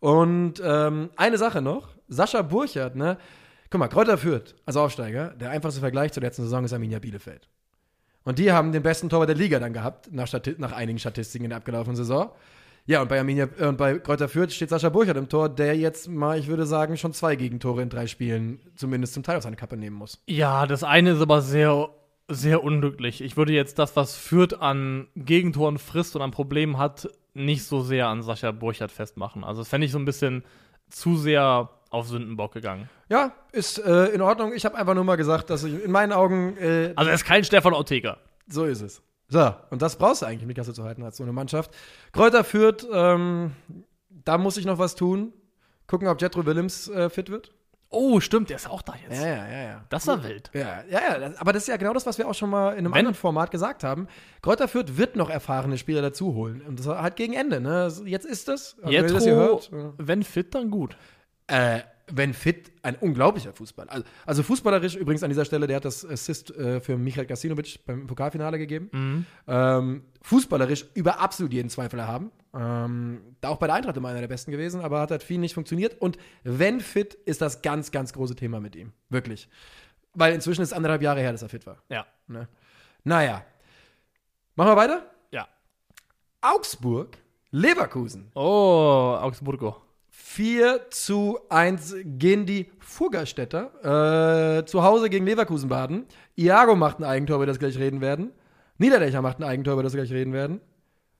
Und 0.00 0.54
ähm, 0.62 1.10
eine 1.16 1.38
Sache 1.38 1.62
noch: 1.62 1.88
Sascha 2.08 2.42
Burchardt, 2.42 2.96
ne? 2.96 3.18
Guck 3.70 3.80
mal, 3.80 3.88
Kräuter 3.88 4.18
Fürth 4.18 4.54
als 4.64 4.76
Aufsteiger. 4.76 5.34
Der 5.40 5.50
einfachste 5.50 5.80
Vergleich 5.80 6.12
zur 6.12 6.22
letzten 6.22 6.42
Saison 6.42 6.64
ist 6.64 6.72
Arminia 6.72 7.00
Bielefeld. 7.00 7.48
Und 8.22 8.38
die 8.38 8.52
haben 8.52 8.72
den 8.72 8.82
besten 8.82 9.08
Torwart 9.08 9.28
der 9.28 9.36
Liga 9.36 9.58
dann 9.58 9.72
gehabt, 9.72 10.12
nach, 10.12 10.26
Stati 10.26 10.56
nach 10.58 10.72
einigen 10.72 10.98
Statistiken 10.98 11.44
in 11.44 11.50
der 11.50 11.58
abgelaufenen 11.58 11.96
Saison. 11.96 12.30
Ja, 12.86 13.02
und 13.02 13.08
bei 13.08 13.18
Arminia 13.18 13.48
äh, 13.58 13.66
und 13.66 13.76
bei 13.76 13.98
Kräuter 13.98 14.28
Fürth 14.28 14.52
steht 14.52 14.68
Sascha 14.70 14.88
Burchardt 14.88 15.16
im 15.18 15.28
Tor, 15.28 15.48
der 15.48 15.76
jetzt 15.76 16.08
mal, 16.08 16.38
ich 16.38 16.46
würde 16.46 16.66
sagen, 16.66 16.96
schon 16.96 17.12
zwei 17.12 17.34
Gegentore 17.36 17.82
in 17.82 17.88
drei 17.88 18.06
Spielen 18.06 18.60
zumindest 18.76 19.14
zum 19.14 19.22
Teil 19.22 19.36
auf 19.36 19.42
seine 19.42 19.56
Kappe 19.56 19.76
nehmen 19.76 19.96
muss. 19.96 20.22
Ja, 20.26 20.66
das 20.66 20.84
eine 20.84 21.10
ist 21.12 21.20
aber 21.20 21.42
sehr, 21.42 21.88
sehr 22.28 22.62
unglücklich. 22.62 23.20
Ich 23.22 23.36
würde 23.36 23.52
jetzt 23.52 23.78
das, 23.78 23.96
was 23.96 24.14
Fürth 24.16 24.54
an 24.60 25.08
Gegentoren 25.16 25.78
frisst 25.78 26.14
und 26.16 26.22
an 26.22 26.30
Problemen 26.30 26.78
hat, 26.78 27.08
nicht 27.34 27.64
so 27.64 27.82
sehr 27.82 28.06
an 28.06 28.22
Sascha 28.22 28.52
Burchardt 28.52 28.92
festmachen. 28.92 29.42
Also 29.44 29.60
das 29.62 29.68
fände 29.68 29.84
ich 29.84 29.92
so 29.92 29.98
ein 29.98 30.04
bisschen 30.04 30.44
zu 30.88 31.16
sehr 31.16 31.70
auf 31.90 32.08
Sündenbock 32.08 32.52
gegangen. 32.52 32.88
Ja, 33.08 33.32
ist 33.52 33.78
äh, 33.78 34.06
in 34.06 34.20
Ordnung. 34.20 34.52
Ich 34.54 34.64
habe 34.64 34.76
einfach 34.76 34.94
nur 34.94 35.04
mal 35.04 35.16
gesagt, 35.16 35.50
dass 35.50 35.64
ich 35.64 35.84
in 35.84 35.90
meinen 35.90 36.12
Augen 36.12 36.56
äh, 36.56 36.92
Also 36.96 37.08
er 37.10 37.14
ist 37.14 37.24
kein 37.24 37.44
Stefan 37.44 37.74
Ortega. 37.74 38.18
so 38.48 38.64
ist 38.64 38.80
es. 38.80 39.02
So, 39.28 39.52
und 39.70 39.82
das 39.82 39.96
brauchst 39.96 40.22
du 40.22 40.26
eigentlich, 40.26 40.42
um 40.42 40.48
die 40.48 40.54
Kasse 40.54 40.72
zu 40.72 40.84
halten 40.84 41.02
als 41.02 41.16
so 41.16 41.24
eine 41.24 41.32
Mannschaft. 41.32 41.70
Kräuter 42.12 42.44
führt, 42.44 42.86
ähm, 42.92 43.52
da 44.08 44.38
muss 44.38 44.56
ich 44.56 44.64
noch 44.64 44.78
was 44.78 44.94
tun. 44.94 45.32
Gucken, 45.86 46.08
ob 46.08 46.20
Jetro 46.20 46.44
Willems 46.46 46.88
äh, 46.88 47.10
fit 47.10 47.30
wird. 47.30 47.52
Oh, 47.88 48.18
stimmt, 48.18 48.50
der 48.50 48.56
ist 48.56 48.68
auch 48.68 48.82
da 48.82 48.94
jetzt. 48.94 49.20
ja, 49.20 49.26
ja, 49.46 49.62
ja. 49.62 49.84
Das 49.88 50.06
war 50.08 50.22
wild. 50.24 50.50
Ja, 50.52 50.82
ja, 50.90 51.18
ja, 51.20 51.30
aber 51.38 51.52
das 51.52 51.62
ist 51.62 51.68
ja 51.68 51.76
genau 51.76 51.92
das, 51.92 52.04
was 52.04 52.18
wir 52.18 52.28
auch 52.28 52.34
schon 52.34 52.50
mal 52.50 52.72
in 52.72 52.78
einem 52.78 52.86
Wenn- 52.92 52.98
anderen 52.98 53.14
Format 53.14 53.52
gesagt 53.52 53.84
haben. 53.84 54.08
Kräuter 54.42 54.66
Fürth 54.66 54.96
wird 54.96 55.14
noch 55.14 55.30
erfahrene 55.30 55.78
Spieler 55.78 56.02
dazu 56.02 56.34
holen. 56.34 56.62
Und 56.62 56.80
das 56.80 56.86
halt 56.88 57.14
gegen 57.14 57.32
Ende, 57.32 57.60
ne? 57.60 57.90
Jetzt 58.04 58.26
ist 58.26 58.48
es. 58.48 58.76
Ja. 58.84 59.02
wenn 59.98 60.22
fit, 60.24 60.54
dann 60.54 60.70
gut. 60.70 60.96
Äh, 61.46 61.80
wenn 62.08 62.34
fit, 62.34 62.70
ein 62.82 62.94
unglaublicher 62.96 63.52
Fußball. 63.52 63.88
Also, 63.88 64.06
also 64.24 64.42
fußballerisch 64.42 64.94
übrigens 64.94 65.22
an 65.22 65.30
dieser 65.30 65.44
Stelle, 65.44 65.66
der 65.66 65.76
hat 65.76 65.84
das 65.84 66.04
Assist 66.04 66.50
äh, 66.56 66.80
für 66.80 66.96
Michael 66.96 67.26
Gasinovic 67.26 67.84
beim 67.84 68.06
Pokalfinale 68.06 68.58
gegeben. 68.58 69.26
Ähm, 69.48 70.02
fußballerisch 70.22 70.86
über 70.94 71.20
absolut 71.20 71.52
jeden 71.52 71.68
Zweifel 71.68 71.98
erhaben. 71.98 72.30
Ähm, 72.54 73.20
da 73.40 73.48
auch 73.48 73.58
bei 73.58 73.66
der 73.66 73.76
Eintracht 73.76 73.96
immer 73.96 74.08
einer 74.08 74.20
der 74.20 74.28
besten 74.28 74.52
gewesen, 74.52 74.80
aber 74.80 75.00
hat 75.00 75.10
halt 75.10 75.22
viel 75.22 75.38
nicht 75.38 75.54
funktioniert. 75.54 76.00
Und 76.00 76.16
wenn 76.44 76.80
fit, 76.80 77.14
ist 77.14 77.40
das 77.40 77.62
ganz, 77.62 77.90
ganz 77.90 78.12
große 78.12 78.36
Thema 78.36 78.60
mit 78.60 78.76
ihm. 78.76 78.92
Wirklich. 79.08 79.48
Weil 80.14 80.32
inzwischen 80.32 80.62
ist 80.62 80.68
es 80.68 80.72
anderthalb 80.72 81.02
Jahre 81.02 81.20
her, 81.20 81.32
dass 81.32 81.42
er 81.42 81.48
fit 81.48 81.66
war. 81.66 81.82
Ja. 81.88 82.06
Ne? 82.28 82.48
Naja. 83.02 83.44
Machen 84.54 84.70
wir 84.70 84.76
weiter? 84.76 85.10
Ja. 85.32 85.48
Augsburg, 86.40 87.18
Leverkusen. 87.50 88.30
Oh, 88.34 89.18
Augsburgo. 89.20 89.85
4 90.18 90.90
zu 90.90 91.38
1 91.50 91.94
gehen 92.04 92.46
die 92.46 92.70
Fuggerstädter. 92.78 94.60
Äh, 94.60 94.64
zu 94.64 94.82
Hause 94.82 95.10
gegen 95.10 95.26
Leverkusen 95.26 95.68
baden. 95.68 96.06
Iago 96.36 96.74
macht 96.74 96.98
ein 96.98 97.04
Eigentor, 97.04 97.36
über 97.36 97.46
das 97.46 97.60
wir 97.60 97.68
gleich 97.68 97.78
reden 97.78 98.00
werden. 98.00 98.32
Niederlechner 98.78 99.20
macht 99.20 99.38
ein 99.38 99.44
Eigentor, 99.44 99.74
über 99.74 99.82
das 99.82 99.92
wir 99.92 100.02
gleich 100.02 100.12
reden 100.12 100.32
werden. 100.32 100.60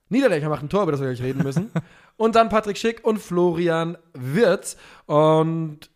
Niederlechner 0.09 0.49
macht 0.49 0.63
ein 0.63 0.71
Tor, 0.71 0.83
über 0.83 0.93
das 0.93 1.01
wir 1.03 1.09
gleich 1.09 1.23
reden 1.23 1.43
müssen. 1.43 1.71
und 2.17 2.35
dann 2.35 2.49
Patrick 2.49 2.79
Schick 2.79 3.05
und 3.05 3.19
Florian 3.19 3.99
Wirtz. 4.15 4.79
Und 5.05 5.91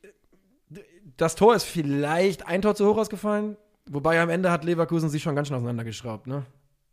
das 1.17 1.37
Tor 1.37 1.55
ist 1.55 1.65
vielleicht 1.65 2.47
ein 2.47 2.61
Tor 2.61 2.75
zu 2.75 2.87
hoch 2.87 2.99
ausgefallen. 2.99 3.57
Wobei 3.89 4.21
am 4.21 4.29
Ende 4.29 4.51
hat 4.51 4.65
Leverkusen 4.65 5.09
sich 5.09 5.23
schon 5.23 5.35
ganz 5.35 5.49
schön 5.49 5.57
auseinandergeschraubt, 5.57 6.27
ne? 6.27 6.45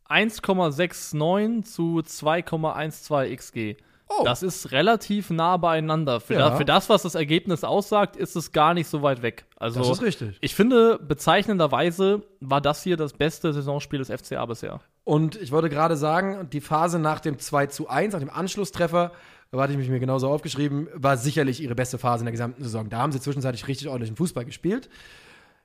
1,69 0.09 1.63
zu 1.63 1.99
2,12 1.99 3.35
XG. 3.35 3.86
Oh. 4.09 4.23
Das 4.23 4.41
ist 4.41 4.71
relativ 4.71 5.29
nah 5.29 5.57
beieinander. 5.57 6.19
Für, 6.21 6.33
Ja. 6.35 6.49
da, 6.49 6.55
für 6.55 6.65
das, 6.65 6.89
was 6.89 7.01
das 7.03 7.15
Ergebnis 7.15 7.63
aussagt, 7.63 8.15
ist 8.15 8.35
es 8.35 8.51
gar 8.53 8.73
nicht 8.73 8.87
so 8.87 9.01
weit 9.01 9.21
weg. 9.21 9.45
Also, 9.57 9.79
Das 9.79 9.89
ist 9.89 10.01
richtig. 10.01 10.37
ich 10.41 10.55
finde, 10.55 10.97
bezeichnenderweise 10.99 12.23
war 12.39 12.61
das 12.61 12.83
hier 12.83 12.97
das 12.97 13.13
beste 13.13 13.51
Saisonspiel 13.53 13.99
des 13.99 14.09
FCA 14.09 14.45
bisher. 14.45 14.79
Und 15.03 15.35
ich 15.35 15.51
wollte 15.51 15.69
gerade 15.69 15.97
sagen, 15.97 16.49
die 16.51 16.61
Phase 16.61 16.99
nach 16.99 17.19
dem 17.19 17.37
2 17.39 17.67
zu 17.67 17.87
1, 17.89 18.13
nach 18.13 18.19
dem 18.19 18.29
Anschlusstreffer, 18.29 19.11
da 19.51 19.61
hatte 19.61 19.71
ich 19.71 19.77
mich 19.77 19.89
mir 19.89 19.99
genauso 19.99 20.29
aufgeschrieben, 20.29 20.89
war 20.93 21.15
sicherlich 21.17 21.61
ihre 21.61 21.75
beste 21.75 21.97
Phase 21.97 22.21
in 22.21 22.25
der 22.25 22.33
gesamten 22.33 22.63
Saison. 22.63 22.89
Da 22.89 22.97
haben 22.99 23.11
sie 23.11 23.19
zwischenzeitlich 23.21 23.67
richtig 23.67 23.87
ordentlichen 23.87 24.17
Fußball 24.17 24.43
gespielt. 24.45 24.89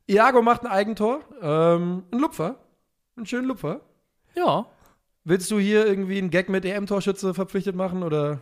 Iago 0.06 0.42
macht 0.42 0.62
ein 0.62 0.68
Eigentor, 0.70 1.20
ähm, 1.40 2.04
ein 2.12 2.18
Lupfer, 2.18 2.56
einen 3.16 3.26
schönen 3.26 3.46
Lupfer. 3.48 3.80
Ja. 4.34 4.66
Willst 5.24 5.50
du 5.50 5.58
hier 5.58 5.86
irgendwie 5.86 6.18
einen 6.18 6.30
Gag 6.30 6.48
mit 6.48 6.64
EM-Torschütze 6.64 7.34
verpflichtet 7.34 7.76
machen 7.76 8.02
oder? 8.02 8.40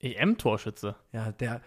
EM-Torschütze. 0.00 0.94
Ja, 1.12 1.32
der 1.32 1.60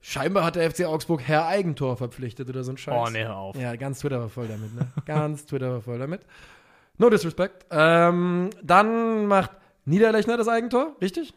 scheinbar 0.00 0.44
hat 0.44 0.56
der 0.56 0.70
FC 0.70 0.84
Augsburg 0.84 1.22
Herr 1.22 1.46
Eigentor 1.46 1.96
verpflichtet 1.96 2.48
oder 2.48 2.62
so 2.64 2.72
ein 2.72 2.76
Scheiß. 2.76 3.08
Oh, 3.08 3.10
nee, 3.10 3.24
hör 3.24 3.36
auf. 3.36 3.56
Ja, 3.56 3.74
ganz 3.76 4.00
Twitter 4.00 4.20
war 4.20 4.28
voll 4.28 4.48
damit, 4.48 4.74
ne? 4.74 4.86
ganz 5.04 5.46
Twitter 5.46 5.72
war 5.72 5.80
voll 5.80 5.98
damit. 5.98 6.20
No 6.98 7.10
disrespect. 7.10 7.66
Ähm, 7.70 8.50
dann 8.62 9.26
macht 9.26 9.50
Niederlechner 9.84 10.36
das 10.36 10.48
Eigentor, 10.48 10.96
richtig? 11.00 11.34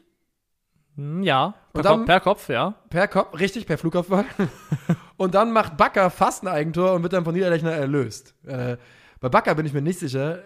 Hm, 0.95 1.24
Ja, 1.24 1.54
per, 1.74 1.84
dann- 1.84 1.97
Kopf, 2.00 2.06
per 2.08 2.19
Kopf, 2.19 2.50
ja. 2.50 2.76
Per 2.89 3.08
Kopf, 3.08 3.39
richtig, 3.39 3.65
per 3.65 3.78
Flugkopfball. 3.78 4.26
und 5.17 5.34
dann 5.36 5.52
macht 5.52 5.78
Bakker 5.78 6.10
fast 6.10 6.43
ein 6.43 6.47
Eigentor 6.47 6.93
und 6.93 7.04
wird 7.04 7.13
dann 7.13 7.24
von 7.24 7.34
Niederlechner 7.34 7.71
erlöst. 7.71 8.36
Äh, 8.45 8.78
bei 9.19 9.30
Bakker 9.30 9.54
bin 9.56 9.65
ich 9.65 9.74
mir 9.74 9.82
nicht 9.82 10.00
sicher. 10.00 10.39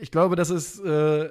Ich 0.00 0.10
glaube, 0.10 0.36
das 0.36 0.48
ist, 0.50 0.78
äh, 0.80 1.30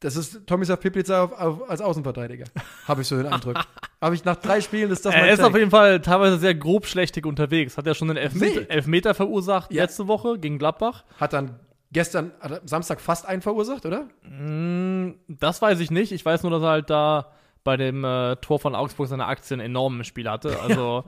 das 0.00 0.16
ist 0.16 0.46
Tomislav 0.46 0.80
Piplica 0.80 1.24
auf, 1.24 1.32
auf, 1.32 1.70
als 1.70 1.80
Außenverteidiger. 1.80 2.44
Habe 2.86 3.02
ich 3.02 3.08
so 3.08 3.16
den 3.16 3.26
Eindruck. 3.26 3.56
Habe 4.00 4.14
ich 4.14 4.24
nach 4.24 4.36
drei 4.36 4.60
Spielen 4.60 4.90
ist 4.92 5.04
das 5.04 5.12
Er 5.14 5.28
ist 5.30 5.38
Take. 5.38 5.48
auf 5.48 5.56
jeden 5.56 5.70
Fall 5.72 6.00
teilweise 6.00 6.38
sehr 6.38 6.54
grobschlächtig 6.54 7.26
unterwegs. 7.26 7.76
Hat 7.76 7.86
ja 7.86 7.94
schon 7.94 8.08
einen 8.10 8.16
Elfmeter, 8.18 8.60
Nee. 8.60 8.66
Elfmeter 8.68 9.14
verursacht 9.14 9.72
Ja. 9.72 9.82
letzte 9.82 10.06
Woche 10.06 10.38
gegen 10.38 10.58
Gladbach. 10.58 11.04
Hat 11.18 11.32
dann 11.32 11.58
gestern, 11.90 12.30
hat 12.40 12.68
Samstag 12.68 13.00
fast 13.00 13.26
einen 13.26 13.42
verursacht, 13.42 13.86
oder? 13.86 14.04
Mm, 14.22 15.14
Das 15.26 15.60
weiß 15.60 15.80
ich 15.80 15.90
nicht. 15.90 16.12
Ich 16.12 16.24
weiß 16.24 16.42
nur, 16.44 16.52
dass 16.52 16.62
er 16.62 16.68
halt 16.68 16.90
da 16.90 17.32
bei 17.64 17.76
dem 17.76 18.04
äh, 18.04 18.36
Tor 18.36 18.60
von 18.60 18.74
Augsburg 18.76 19.08
seine 19.08 19.26
Aktien 19.26 19.58
enorm 19.58 19.96
im 19.98 20.04
Spiel 20.04 20.30
hatte. 20.30 20.60
Also 20.60 21.04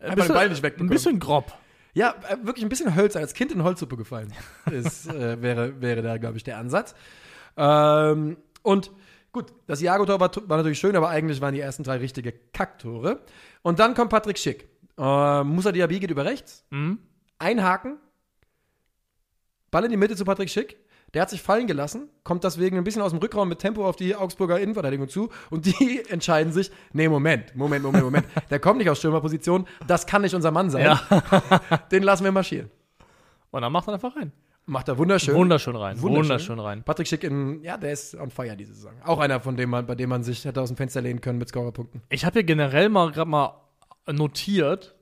ein 0.00 0.14
den 0.16 0.28
Ball 0.28 0.48
nicht 0.48 0.64
ein 0.64 0.88
bisschen 0.88 1.18
grob. 1.18 1.52
Ja, 1.94 2.14
äh, 2.28 2.36
wirklich 2.46 2.64
ein 2.64 2.68
bisschen 2.68 2.94
Hölzer, 2.94 3.18
als 3.18 3.34
Kind 3.34 3.50
in 3.50 3.64
Holzsuppe 3.64 3.96
gefallen. 3.96 4.32
ist, 4.70 5.08
äh, 5.12 5.42
wäre, 5.42 5.80
wäre 5.80 6.02
da, 6.02 6.18
glaube 6.18 6.36
ich, 6.36 6.44
der 6.44 6.58
Ansatz. 6.58 6.94
Ähm, 7.58 8.36
und 8.62 8.90
gut, 9.32 9.52
das 9.66 9.82
Jago-Tor 9.82 10.20
war, 10.20 10.30
war 10.46 10.56
natürlich 10.56 10.78
schön, 10.78 10.96
aber 10.96 11.08
eigentlich 11.10 11.40
waren 11.40 11.54
die 11.54 11.60
ersten 11.60 11.82
drei 11.82 11.98
richtige 11.98 12.32
Kacktore. 12.32 13.20
Und 13.62 13.78
dann 13.80 13.94
kommt 13.94 14.10
Patrick 14.10 14.38
Schick. 14.38 14.68
Äh, 14.96 15.44
Musa 15.44 15.72
Diaby 15.72 15.98
geht 16.00 16.10
über 16.10 16.24
rechts. 16.24 16.64
Mhm. 16.70 16.98
Einhaken. 17.38 17.98
Ball 19.70 19.84
in 19.84 19.90
die 19.90 19.96
Mitte 19.96 20.16
zu 20.16 20.24
Patrick 20.24 20.48
Schick. 20.48 20.78
Der 21.14 21.22
hat 21.22 21.30
sich 21.30 21.40
fallen 21.40 21.66
gelassen, 21.66 22.10
kommt 22.22 22.44
deswegen 22.44 22.76
ein 22.76 22.84
bisschen 22.84 23.00
aus 23.00 23.12
dem 23.12 23.18
Rückraum 23.18 23.48
mit 23.48 23.60
Tempo 23.60 23.88
auf 23.88 23.96
die 23.96 24.14
Augsburger 24.14 24.60
Innenverteidigung 24.60 25.08
zu 25.08 25.30
und 25.48 25.64
die 25.64 26.02
entscheiden 26.10 26.52
sich, 26.52 26.70
nee, 26.92 27.08
Moment, 27.08 27.56
Moment, 27.56 27.82
Moment, 27.82 28.04
Moment. 28.04 28.26
Der 28.50 28.60
kommt 28.60 28.76
nicht 28.76 28.90
aus 28.90 28.98
Stürmerposition, 28.98 29.66
das 29.86 30.06
kann 30.06 30.20
nicht 30.20 30.34
unser 30.34 30.50
Mann 30.50 30.68
sein. 30.68 30.84
Ja. 30.84 31.00
Den 31.90 32.02
lassen 32.02 32.24
wir 32.24 32.32
marschieren. 32.32 32.70
Und 33.50 33.62
dann 33.62 33.72
macht 33.72 33.88
er 33.88 33.94
einfach 33.94 34.14
rein. 34.16 34.32
Macht 34.68 34.88
er 34.88 34.98
wunderschön. 34.98 35.34
Wunderschön 35.34 35.76
rein. 35.76 35.98
Wunderschön. 36.02 36.24
Wunderschön, 36.24 36.58
rein. 36.58 36.82
Patrick 36.82 37.08
Schick 37.08 37.24
in, 37.24 37.62
ja, 37.62 37.78
der 37.78 37.92
ist 37.92 38.14
on 38.14 38.30
fire 38.30 38.54
diese 38.54 38.74
Saison. 38.74 38.92
Auch 39.02 39.18
einer, 39.18 39.40
von 39.40 39.56
dem 39.56 39.70
man, 39.70 39.86
bei 39.86 39.94
dem 39.94 40.10
man 40.10 40.22
sich 40.22 40.44
hätte 40.44 40.60
aus 40.60 40.68
dem 40.68 40.76
Fenster 40.76 41.00
lehnen 41.00 41.22
können 41.22 41.38
mit 41.38 41.48
Scorerpunkten. 41.48 42.02
Ich 42.10 42.26
habe 42.26 42.34
hier 42.34 42.44
generell 42.44 42.90
mal 42.90 43.10
gerade 43.10 43.30
mal 43.30 43.62
notiert: 44.06 44.94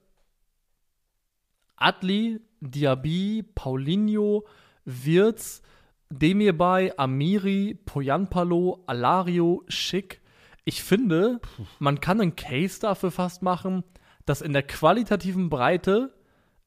Adli, 1.75 2.41
Diaby, 2.61 3.45
Paulinho, 3.57 4.47
Wirz, 4.85 5.63
Demirbay, 6.11 6.93
Amiri, 6.97 7.77
Poyanpalo, 7.85 8.85
Alario, 8.87 9.65
Schick. 9.67 10.21
Ich 10.65 10.85
finde, 10.85 11.41
man 11.81 12.01
kann 12.01 12.21
einen 12.21 12.37
Case 12.37 12.81
dafür 12.81 13.11
fast 13.11 13.43
machen, 13.43 13.83
dass 14.27 14.43
in 14.43 14.53
der 14.53 14.63
qualitativen 14.63 15.51
Breite 15.51 16.16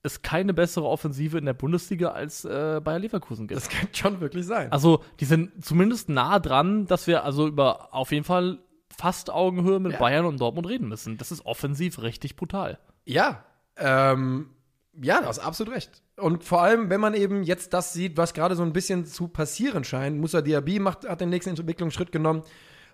es 0.04 0.22
keine 0.22 0.54
bessere 0.54 0.86
Offensive 0.88 1.38
in 1.38 1.46
der 1.46 1.54
Bundesliga 1.54 2.10
als 2.12 2.46
äh, 2.46 2.80
Bayer 2.84 3.00
Leverkusen 3.00 3.48
gibt. 3.48 3.60
Das 3.60 3.70
kann 3.70 3.90
schon 3.94 4.22
wirklich 4.22 4.46
sein. 4.46 4.72
Also, 4.72 5.04
die 5.20 5.26
sind 5.26 5.64
zumindest 5.64 6.10
nah 6.10 6.40
dran, 6.40 6.86
dass 6.86 7.08
wir 7.08 7.24
also 7.24 7.48
über 7.48 7.94
auf 7.94 8.12
jeden 8.12 8.24
Fall 8.24 8.60
fast 8.96 9.30
Augenhöhe 9.30 9.80
mit 9.80 9.94
Ja. 9.94 10.00
Bayern 10.00 10.26
und 10.26 10.40
Dortmund 10.40 10.68
reden 10.68 10.88
müssen. 10.88 11.18
Das 11.18 11.32
ist 11.32 11.46
offensiv 11.46 12.02
richtig 12.02 12.36
brutal. 12.36 12.80
Ja, 13.06 13.44
ähm, 13.78 14.50
ja, 15.02 15.22
du 15.22 15.28
hast 15.28 15.40
absolut 15.40 15.74
recht. 15.74 16.02
Und 16.18 16.44
vor 16.44 16.62
allem, 16.62 16.90
wenn 16.90 17.00
man 17.00 17.14
eben 17.14 17.44
jetzt 17.44 17.74
das 17.74 17.94
sieht, 17.94 18.18
was 18.18 18.34
gerade 18.34 18.56
so 18.56 18.64
ein 18.64 18.74
bisschen 18.74 19.06
zu 19.06 19.28
passieren 19.30 19.84
scheint, 19.86 20.20
Musa 20.20 20.42
Diaby 20.42 20.80
macht, 20.80 21.08
hat 21.08 21.22
den 21.22 21.30
nächsten 21.30 21.52
Entwicklungsschritt 21.52 22.12
genommen. 22.12 22.44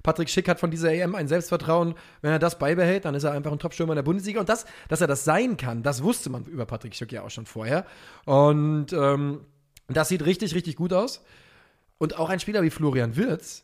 Patrick 0.06 0.30
Schick 0.30 0.48
hat 0.48 0.60
von 0.60 0.70
dieser 0.72 0.94
EM 0.94 1.16
ein 1.16 1.28
Selbstvertrauen. 1.28 1.96
Wenn 2.22 2.32
er 2.32 2.40
das 2.40 2.60
beibehält, 2.60 3.06
dann 3.06 3.16
ist 3.16 3.24
er 3.24 3.32
einfach 3.32 3.52
ein 3.52 3.60
Top-Stürmer 3.60 3.94
in 3.94 3.98
der 3.98 4.04
Bundesliga. 4.04 4.40
Und 4.40 4.48
das, 4.50 4.66
dass 4.88 5.02
er 5.02 5.08
das 5.08 5.24
sein 5.26 5.58
kann, 5.58 5.82
das 5.84 6.04
wusste 6.04 6.30
man 6.30 6.46
über 6.46 6.66
Patrick 6.66 6.94
Schick 6.96 7.12
ja 7.12 7.24
auch 7.24 7.30
schon 7.32 7.46
vorher. 7.46 7.86
Und 8.26 8.94
ähm, 8.94 9.42
das 9.88 10.10
sieht 10.10 10.26
richtig, 10.26 10.54
richtig 10.56 10.76
gut 10.76 10.94
aus. 10.94 11.24
Und 11.98 12.18
auch 12.20 12.30
ein 12.30 12.40
Spieler 12.40 12.62
wie 12.64 12.70
Florian 12.70 13.16
Wirtz, 13.16 13.64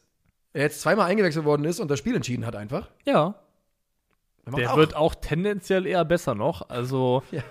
der 0.54 0.64
jetzt 0.64 0.82
zweimal 0.82 1.10
eingewechselt 1.10 1.46
worden 1.46 1.66
ist 1.66 1.80
und 1.80 1.90
das 1.92 2.00
Spiel 2.00 2.16
entschieden 2.16 2.46
hat 2.46 2.56
einfach. 2.56 2.90
Ja, 3.06 3.36
der 4.48 4.54
der 4.56 4.74
auch- 4.74 4.78
wird 4.78 4.96
auch 4.96 5.16
tendenziell 5.16 5.86
eher 5.86 6.04
besser 6.06 6.34
noch. 6.36 6.70
Also, 6.70 7.24
Ja. 7.32 7.44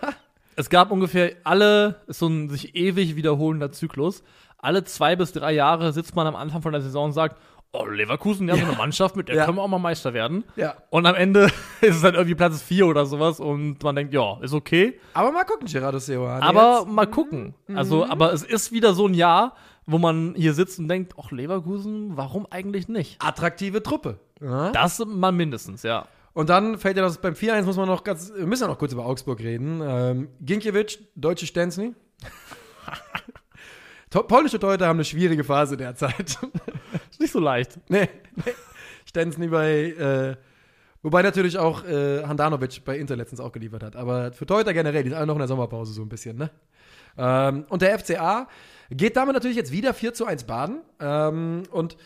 es 0.57 0.69
gab 0.71 0.91
ungefähr 0.91 1.33
alle, 1.45 2.01
ist 2.09 2.19
so 2.19 2.27
ein 2.29 2.49
sich 2.51 2.75
ewig 2.75 3.15
wiederholender 3.17 3.71
Zyklus. 3.73 4.23
Alle 4.59 4.85
zwei 4.85 5.17
bis 5.17 5.33
drei 5.33 5.53
Jahre 5.53 5.93
sitzt 5.95 6.15
man 6.17 6.27
am 6.27 6.37
Anfang 6.37 6.61
von 6.61 6.73
der 6.73 6.83
Saison 6.83 7.07
und 7.07 7.13
sagt, 7.13 7.41
oh, 7.73 7.87
Leverkusen, 7.87 8.47
die 8.47 8.53
haben 8.53 8.61
so 8.61 8.67
eine 8.67 8.77
Mannschaft, 8.77 9.17
mit 9.17 9.29
der 9.29 9.37
Ja. 9.37 9.45
können 9.45 9.57
wir 9.59 9.63
auch 9.63 9.69
mal 9.69 9.79
Meister 9.79 10.13
werden. 10.15 10.45
Ja. 10.57 10.75
Und 10.91 11.07
am 11.07 11.15
Ende 11.15 11.45
ist 11.81 11.97
es 11.97 12.03
dann 12.03 12.15
irgendwie 12.15 12.35
Platz 12.35 12.61
vier 12.63 12.87
oder 12.87 13.07
sowas 13.07 13.41
und 13.41 13.83
man 13.83 13.95
denkt, 13.97 14.13
ja, 14.13 14.39
ist 14.43 14.53
okay. 14.55 14.99
Aber 15.15 15.31
mal 15.33 15.45
gucken, 15.45 15.67
Gerardo 15.71 15.99
Seoane. 15.99 16.43
Aber 16.43 16.81
jetzt. 16.81 16.89
mal 16.93 17.07
gucken. 17.07 17.55
Mhm. 17.67 17.79
Also, 17.79 18.07
aber 18.07 18.33
es 18.33 18.43
ist 18.43 18.73
wieder 18.73 18.95
so 18.95 19.07
ein 19.07 19.15
Jahr, 19.15 19.55
wo 19.87 19.99
man 19.99 20.35
hier 20.37 20.55
sitzt 20.55 20.79
und 20.79 20.89
denkt, 20.89 21.15
ach, 21.21 21.31
Leverkusen, 21.31 22.17
warum 22.17 22.47
eigentlich 22.51 22.89
nicht? 22.89 23.23
attraktive 23.23 23.83
Truppe. 23.83 24.19
Ja. 24.41 24.71
Das 24.73 24.99
mal 25.05 25.33
mindestens, 25.33 25.83
ja. 25.83 26.07
Und 26.33 26.49
dann 26.49 26.79
fällt 26.79 26.97
ja 26.97 27.03
das 27.03 27.19
beim 27.19 27.35
4-1 27.35 27.65
muss 27.65 27.77
man 27.77 27.89
noch 27.89 28.05
ganz, 28.05 28.33
wir 28.35 28.47
müssen 28.47 28.63
ja 28.63 28.69
noch 28.69 28.79
kurz 28.79 28.93
über 28.93 29.05
Augsburg 29.05 29.41
reden. 29.41 29.81
Ähm, 29.85 30.29
Ginkiewicz, 30.41 30.99
deutsche 31.17 31.47
Stensny. 31.47 31.93
Polnische 34.11 34.59
Torhüter 34.59 34.89
haben 34.89 34.97
eine 34.97 35.05
schwierige 35.05 35.45
Phase 35.45 35.77
derzeit. 35.77 36.39
Ist 37.11 37.21
nicht 37.21 37.33
so 37.33 37.39
leicht. 37.39 37.79
nee, 37.89 38.09
nee. 38.37 38.53
Stensny 39.05 39.49
bei, 39.49 39.93
äh, 39.93 40.37
wobei 41.03 41.23
natürlich 41.23 41.59
auch 41.59 41.85
äh, 41.85 42.25
Handanovic 42.25 42.85
bei 42.85 42.99
Inter 42.99 43.17
letztens 43.17 43.41
auch 43.41 43.53
geliefert 43.53 43.83
hat. 43.83 43.97
Aber 43.97 44.33
für 44.33 44.47
Torhüter 44.47 44.73
generell, 44.73 45.05
die 45.05 45.11
sind 45.11 45.19
alle 45.19 45.27
noch 45.27 45.37
in 45.37 45.41
der 45.41 45.49
Sommerpause 45.49 45.93
so 45.93 46.03
ein 46.03 46.09
bisschen, 46.09 46.37
ne? 46.37 46.51
Ähm, 47.17 47.67
und 47.69 47.83
der 47.83 47.99
FCA 47.99 48.49
geht 48.91 49.17
damit 49.17 49.35
natürlich 49.35 49.57
jetzt 49.57 49.73
wieder 49.73 49.95
4 49.95 50.15
zu 50.15 50.27
1 50.27 50.45
baden. 50.45 50.81
Ähm, 51.01 51.63
und 51.71 51.97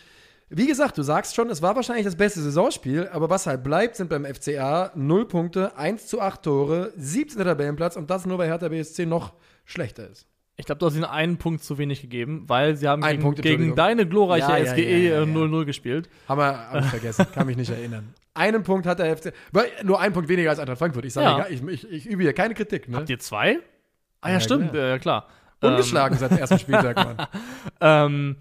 wie 0.51 0.67
gesagt, 0.67 0.99
du 0.99 1.03
sagst 1.03 1.35
schon, 1.35 1.49
es 1.51 1.63
war 1.63 1.75
wahrscheinlich 1.75 2.05
das 2.05 2.17
beste 2.17 2.41
Saisonspiel, 2.41 3.09
aber 3.09 3.31
was 3.31 3.47
halt 3.47 3.65
bleibt, 3.65 3.97
sind 3.97 4.11
beim 4.11 4.25
FCA 4.27 4.93
0 4.95 5.27
Punkte, 5.27 5.77
1 5.77 6.07
zu 6.07 6.21
8 6.21 6.43
Tore, 6.43 6.93
17. 6.97 7.43
Tabellenplatz 7.43 7.97
und 7.97 8.11
das 8.11 8.27
nur 8.27 8.37
bei 8.39 8.47
Hertha 8.47 8.69
BSC 8.69 9.07
noch 9.07 9.33
schlechter 9.65 10.09
ist. 10.09 10.27
Ich 10.57 10.67
glaube, 10.67 10.79
du 10.79 10.87
hast 10.87 10.95
ihnen 10.95 11.05
einen 11.05 11.37
Punkt 11.37 11.65
zu 11.65 11.79
wenig 11.79 12.01
gegeben, 12.01 12.45
weil 12.47 12.77
sie 12.77 12.87
haben 12.87 13.03
gegen, 13.03 13.23
Punkt, 13.23 13.43
gegen 13.43 13.75
deine 13.75 14.07
glorreiche 14.07 14.49
Ja, 14.53 14.59
ja, 14.59 14.67
SGE 14.73 14.83
ja, 14.83 14.99
ja, 14.99 15.15
ja. 15.17 15.23
äh, 15.23 15.27
0-0 15.27 15.65
gespielt. 15.65 16.09
Haben 16.29 16.39
wir 16.41 16.71
hab 16.71 16.81
ich 16.85 16.91
vergessen, 16.91 17.27
kann 17.35 17.47
mich 17.47 17.57
nicht 17.57 17.71
erinnern. 17.71 18.15
Einen 18.35 18.63
Punkt 18.63 18.87
hat 18.87 18.99
der 19.01 19.17
FC, 19.17 19.33
weil 19.53 19.67
nur 19.83 20.01
ein 20.01 20.13
Punkt 20.13 20.29
weniger 20.29 20.51
als 20.51 20.59
Eintracht 20.61 20.79
Frankfurt. 20.79 21.05
Ich 21.05 21.13
sage, 21.13 21.43
Ja. 21.43 21.47
ich, 21.49 21.63
ich, 21.67 21.91
ich 21.91 22.07
übe 22.07 22.23
hier 22.23 22.33
keine 22.33 22.55
Kritik. 22.55 22.89
Ne? 22.89 22.99
Habt 22.99 23.11
ihr 23.11 23.19
zwei? 23.19 23.59
Ah 24.21 24.29
ja, 24.29 24.35
Ja, 24.35 24.41
stimmt, 24.41 24.71
klar. 24.73 24.95
äh, 24.95 24.99
klar. 24.99 25.29
Ungeschlagen 25.61 26.19
seit 26.19 26.31
dem 26.33 26.39
ersten 26.39 26.59
Spieltag, 26.59 26.97
Mann. 26.97 27.27
Ähm, 27.81 28.37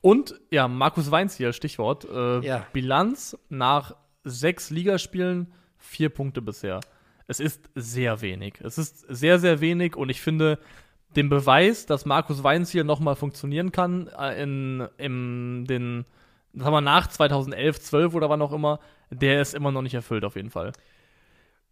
und 0.00 0.34
ja, 0.50 0.68
Markus 0.68 1.10
Weinz 1.10 1.36
hier, 1.36 1.52
Stichwort. 1.52 2.04
Äh, 2.04 2.40
Ja. 2.40 2.66
Bilanz 2.72 3.36
nach 3.48 3.94
sechs 4.24 4.70
Ligaspielen, 4.70 5.52
vier 5.78 6.08
Punkte 6.10 6.42
bisher. 6.42 6.80
Es 7.28 7.40
ist 7.40 7.70
sehr 7.74 8.20
wenig. 8.20 8.54
Es 8.62 8.78
ist 8.78 9.00
sehr, 9.08 9.38
sehr 9.38 9.60
wenig 9.60 9.96
und 9.96 10.08
ich 10.10 10.20
finde, 10.20 10.58
den 11.16 11.28
Beweis, 11.28 11.86
dass 11.86 12.04
Markus 12.04 12.42
Weinz 12.42 12.70
hier 12.70 12.84
nochmal 12.84 13.16
funktionieren 13.16 13.72
kann, 13.72 14.08
äh, 14.18 14.42
in, 14.42 14.86
in 14.98 15.64
den, 15.64 16.04
sagen 16.52 16.72
wir 16.72 16.80
nach 16.80 17.06
2011, 17.06 17.80
12 17.80 18.14
oder 18.14 18.30
wann 18.30 18.42
auch 18.42 18.52
immer, 18.52 18.80
der 19.10 19.40
ist 19.40 19.54
immer 19.54 19.72
noch 19.72 19.82
nicht 19.82 19.94
erfüllt 19.94 20.24
auf 20.24 20.36
jeden 20.36 20.50
Fall. 20.50 20.72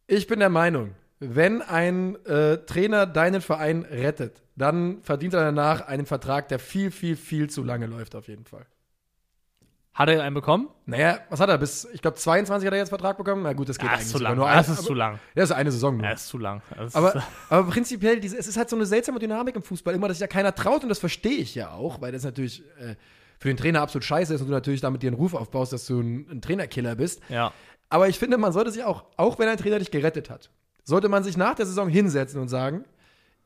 Ich 0.06 0.26
bin 0.26 0.40
der 0.40 0.50
Meinung, 0.50 0.94
wenn 1.20 1.62
ein 1.62 2.16
äh, 2.26 2.58
Trainer 2.58 3.06
deinen 3.06 3.40
Verein 3.40 3.82
rettet, 3.82 4.42
dann 4.56 5.02
verdient 5.02 5.34
er 5.34 5.44
danach 5.44 5.86
einen 5.86 6.06
Vertrag, 6.06 6.48
der 6.48 6.58
viel, 6.58 6.90
viel, 6.90 7.16
viel 7.16 7.50
zu 7.50 7.62
lange 7.62 7.86
läuft, 7.86 8.14
auf 8.14 8.28
jeden 8.28 8.44
Fall. 8.44 8.66
Hat 9.94 10.08
er 10.08 10.22
einen 10.24 10.34
bekommen? 10.34 10.68
Naja, 10.86 11.20
was 11.30 11.38
hat 11.38 11.48
er? 11.48 11.56
Bis, 11.56 11.86
ich 11.92 12.02
glaube, 12.02 12.16
22 12.16 12.66
hat 12.66 12.72
er 12.74 12.78
jetzt 12.80 12.88
Vertrag 12.88 13.16
bekommen. 13.16 13.42
Na 13.44 13.52
gut, 13.52 13.68
das 13.68 13.78
geht 13.78 13.86
Ja, 13.86 13.92
eigentlich 13.92 14.06
ist 14.06 14.10
zu 14.12 14.18
lang. 14.18 14.36
nur 14.36 14.46
Das 14.48 14.68
ein- 14.68 14.74
ist 14.74 14.82
zu 14.82 14.92
lang. 14.94 15.20
Ja, 15.36 15.42
ist 15.44 15.52
eine 15.52 15.70
Saison 15.70 15.96
nur. 15.96 16.04
Ja, 16.06 16.12
ist 16.12 16.26
zu 16.26 16.36
lang. 16.38 16.62
Das 16.76 16.94
Aber, 16.96 17.22
aber 17.48 17.70
prinzipiell, 17.70 18.18
diese, 18.18 18.36
es 18.36 18.48
ist 18.48 18.56
halt 18.56 18.68
so 18.68 18.74
eine 18.76 18.86
seltsame 18.86 19.20
Dynamik 19.20 19.54
im 19.54 19.62
Fußball, 19.62 19.94
immer, 19.94 20.08
dass 20.08 20.16
sich 20.16 20.22
ja 20.22 20.26
keiner 20.26 20.52
traut 20.54 20.82
und 20.82 20.88
das 20.88 20.98
verstehe 20.98 21.36
ich 21.38 21.54
ja 21.54 21.70
auch, 21.72 22.00
weil 22.00 22.10
das 22.10 22.24
natürlich 22.24 22.62
äh, 22.80 22.96
für 23.38 23.48
den 23.48 23.56
Trainer 23.56 23.82
absolut 23.82 24.04
scheiße 24.04 24.34
ist 24.34 24.40
und 24.40 24.48
du 24.48 24.52
natürlich 24.52 24.80
damit 24.80 25.02
dir 25.02 25.08
einen 25.08 25.16
Ruf 25.16 25.32
aufbaust, 25.34 25.72
dass 25.72 25.86
du 25.86 26.00
ein, 26.00 26.26
ein 26.30 26.42
Trainerkiller 26.42 26.96
bist. 26.96 27.20
ja. 27.28 27.52
Aber 27.90 28.08
ich 28.08 28.18
finde, 28.18 28.38
man 28.38 28.52
sollte 28.52 28.72
sich 28.72 28.82
auch, 28.82 29.04
auch 29.16 29.38
wenn 29.38 29.48
ein 29.48 29.58
Trainer 29.58 29.78
dich 29.78 29.92
gerettet 29.92 30.28
hat, 30.28 30.50
sollte 30.82 31.08
man 31.08 31.22
sich 31.22 31.36
nach 31.36 31.54
der 31.54 31.66
Saison 31.66 31.88
hinsetzen 31.88 32.40
und 32.40 32.48
sagen, 32.48 32.84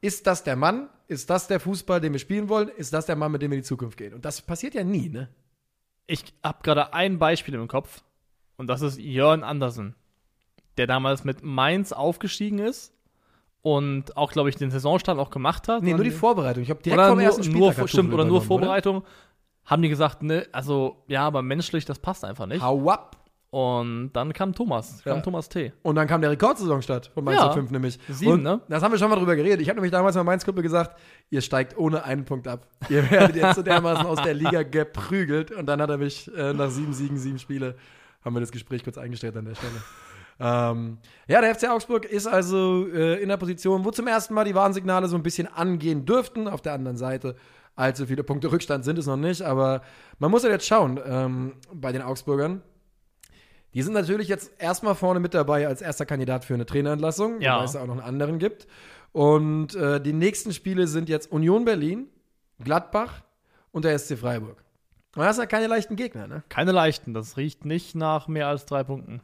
ist 0.00 0.26
das 0.26 0.44
der 0.44 0.56
Mann? 0.56 0.88
Ist 1.08 1.28
das 1.28 1.48
der 1.48 1.60
Fußball, 1.60 2.00
den 2.00 2.12
wir 2.12 2.20
spielen 2.20 2.48
wollen? 2.48 2.68
Ist 2.68 2.94
das 2.94 3.04
der 3.04 3.16
Mann, 3.16 3.32
mit 3.32 3.42
dem 3.42 3.50
wir 3.50 3.56
in 3.58 3.62
die 3.62 3.66
Zukunft 3.68 3.98
gehen? 3.98 4.14
Und 4.14 4.24
das 4.24 4.40
passiert 4.40 4.74
ja 4.74 4.84
nie, 4.84 5.10
ne? 5.10 5.28
Ich 6.08 6.24
habe 6.42 6.58
gerade 6.62 6.94
ein 6.94 7.18
Beispiel 7.18 7.54
im 7.54 7.68
Kopf 7.68 8.02
und 8.56 8.66
das 8.66 8.80
ist 8.80 8.98
Jörn 8.98 9.44
Andersen, 9.44 9.94
der 10.78 10.86
damals 10.86 11.22
mit 11.22 11.42
Mainz 11.42 11.92
aufgestiegen 11.92 12.58
ist 12.58 12.94
und 13.60 14.16
auch, 14.16 14.32
glaube 14.32 14.48
ich, 14.48 14.56
den 14.56 14.70
Saisonstart 14.70 15.18
auch 15.18 15.30
gemacht 15.30 15.68
hat. 15.68 15.82
Nee, 15.82 15.92
nur 15.92 16.04
die 16.04 16.10
Vorbereitung. 16.10 16.62
Ich 16.62 16.70
habe 16.70 16.82
direkt 16.82 16.98
oder 16.98 17.08
vom 17.10 17.18
nur, 17.18 17.26
ersten 17.26 17.44
Spieltag 17.44 17.78
nur, 17.78 17.88
stimmt, 17.88 18.14
oder 18.14 18.24
nur 18.24 18.40
Vorbereitung. 18.40 19.04
Haben 19.66 19.82
die 19.82 19.90
gesagt, 19.90 20.22
ne, 20.22 20.48
also 20.50 21.04
ja, 21.08 21.26
aber 21.26 21.42
menschlich, 21.42 21.84
das 21.84 21.98
passt 21.98 22.24
einfach 22.24 22.46
nicht. 22.46 22.62
Hau 22.62 22.88
ab. 22.88 23.17
Und 23.50 24.10
dann 24.12 24.34
kam 24.34 24.52
Thomas, 24.54 25.02
kam 25.02 25.16
Ja. 25.16 25.22
Thomas 25.22 25.48
T. 25.48 25.72
Und 25.82 25.94
dann 25.94 26.06
kam 26.06 26.20
der 26.20 26.30
Rekordsaisonstart 26.30 27.06
von 27.14 27.24
Mainz 27.24 27.40
Ja. 27.40 27.50
05 27.52 27.70
nämlich. 27.70 27.98
Sieben, 28.08 28.32
und 28.32 28.42
ne? 28.42 28.60
Das 28.68 28.82
haben 28.82 28.92
wir 28.92 28.98
schon 28.98 29.08
mal 29.08 29.16
drüber 29.16 29.36
geredet. 29.36 29.62
Ich 29.62 29.68
habe 29.70 29.76
nämlich 29.76 29.92
damals 29.92 30.16
mal 30.16 30.24
Mainz 30.24 30.44
Kumpel 30.44 30.62
gesagt, 30.62 31.00
ihr 31.30 31.40
steigt 31.40 31.78
ohne 31.78 32.04
einen 32.04 32.26
Punkt 32.26 32.46
ab. 32.46 32.66
Ihr 32.90 33.10
werdet 33.10 33.36
jetzt 33.36 33.56
so 33.56 33.62
dermaßen 33.62 34.04
aus 34.06 34.20
der 34.22 34.34
Liga 34.34 34.64
geprügelt. 34.64 35.50
Und 35.50 35.64
dann 35.64 35.80
hat 35.80 35.88
er 35.88 35.96
mich 35.96 36.30
äh, 36.36 36.52
nach 36.52 36.68
sieben 36.68 36.92
Siegen, 36.92 37.16
sieben 37.16 37.38
Spiele, 37.38 37.76
haben 38.22 38.34
wir 38.36 38.40
das 38.40 38.52
Gespräch 38.52 38.84
kurz 38.84 38.98
eingestellt 38.98 39.34
an 39.36 39.46
der 39.46 39.54
Stelle. 39.54 39.72
Ähm, 40.40 40.98
ja, 41.26 41.40
der 41.40 41.54
FC 41.54 41.70
Augsburg 41.70 42.04
ist 42.04 42.26
also 42.26 42.86
äh, 42.86 43.20
in 43.22 43.28
der 43.30 43.38
Position, 43.38 43.84
wo 43.84 43.90
zum 43.90 44.06
ersten 44.06 44.34
Mal 44.34 44.44
die 44.44 44.54
Warnsignale 44.54 45.08
so 45.08 45.16
ein 45.16 45.22
bisschen 45.22 45.46
angehen 45.48 46.04
dürften. 46.04 46.48
Auf 46.48 46.60
der 46.60 46.74
anderen 46.74 46.98
Seite, 46.98 47.34
allzu 47.76 48.06
viele 48.06 48.22
Punkte 48.24 48.52
Rückstand 48.52 48.84
sind 48.84 48.98
es 48.98 49.06
noch 49.06 49.16
nicht. 49.16 49.40
Aber 49.40 49.80
man 50.18 50.30
muss 50.30 50.42
ja 50.42 50.50
jetzt 50.50 50.66
schauen 50.66 51.00
ähm, 51.04 51.54
bei 51.72 51.92
den 51.92 52.02
Augsburgern. 52.02 52.60
Die 53.74 53.82
sind 53.82 53.92
natürlich 53.92 54.28
jetzt 54.28 54.50
erstmal 54.60 54.94
vorne 54.94 55.20
mit 55.20 55.34
dabei 55.34 55.66
als 55.68 55.82
erster 55.82 56.06
Kandidat 56.06 56.44
für 56.44 56.54
eine 56.54 56.66
Trainerentlassung, 56.66 57.40
Ja. 57.40 57.56
wobei 57.56 57.64
es 57.64 57.72
da 57.72 57.80
auch 57.82 57.86
noch 57.86 57.94
einen 57.98 58.02
anderen 58.02 58.38
gibt. 58.38 58.66
Und 59.12 59.74
äh, 59.74 60.00
die 60.00 60.12
nächsten 60.12 60.52
Spiele 60.52 60.86
sind 60.86 61.08
jetzt 61.08 61.30
Union 61.32 61.64
Berlin, 61.64 62.08
Gladbach 62.62 63.22
und 63.72 63.84
der 63.84 63.98
SC 63.98 64.16
Freiburg. 64.18 64.62
Und 65.16 65.22
das 65.24 65.36
sind 65.36 65.42
ja 65.42 65.46
keine 65.46 65.66
leichten 65.66 65.96
Gegner, 65.96 66.26
ne? 66.26 66.42
Keine 66.48 66.72
leichten, 66.72 67.12
das 67.14 67.36
riecht 67.36 67.64
nicht 67.64 67.94
nach 67.94 68.28
mehr 68.28 68.46
als 68.48 68.66
drei 68.66 68.84
Punkten. 68.84 69.20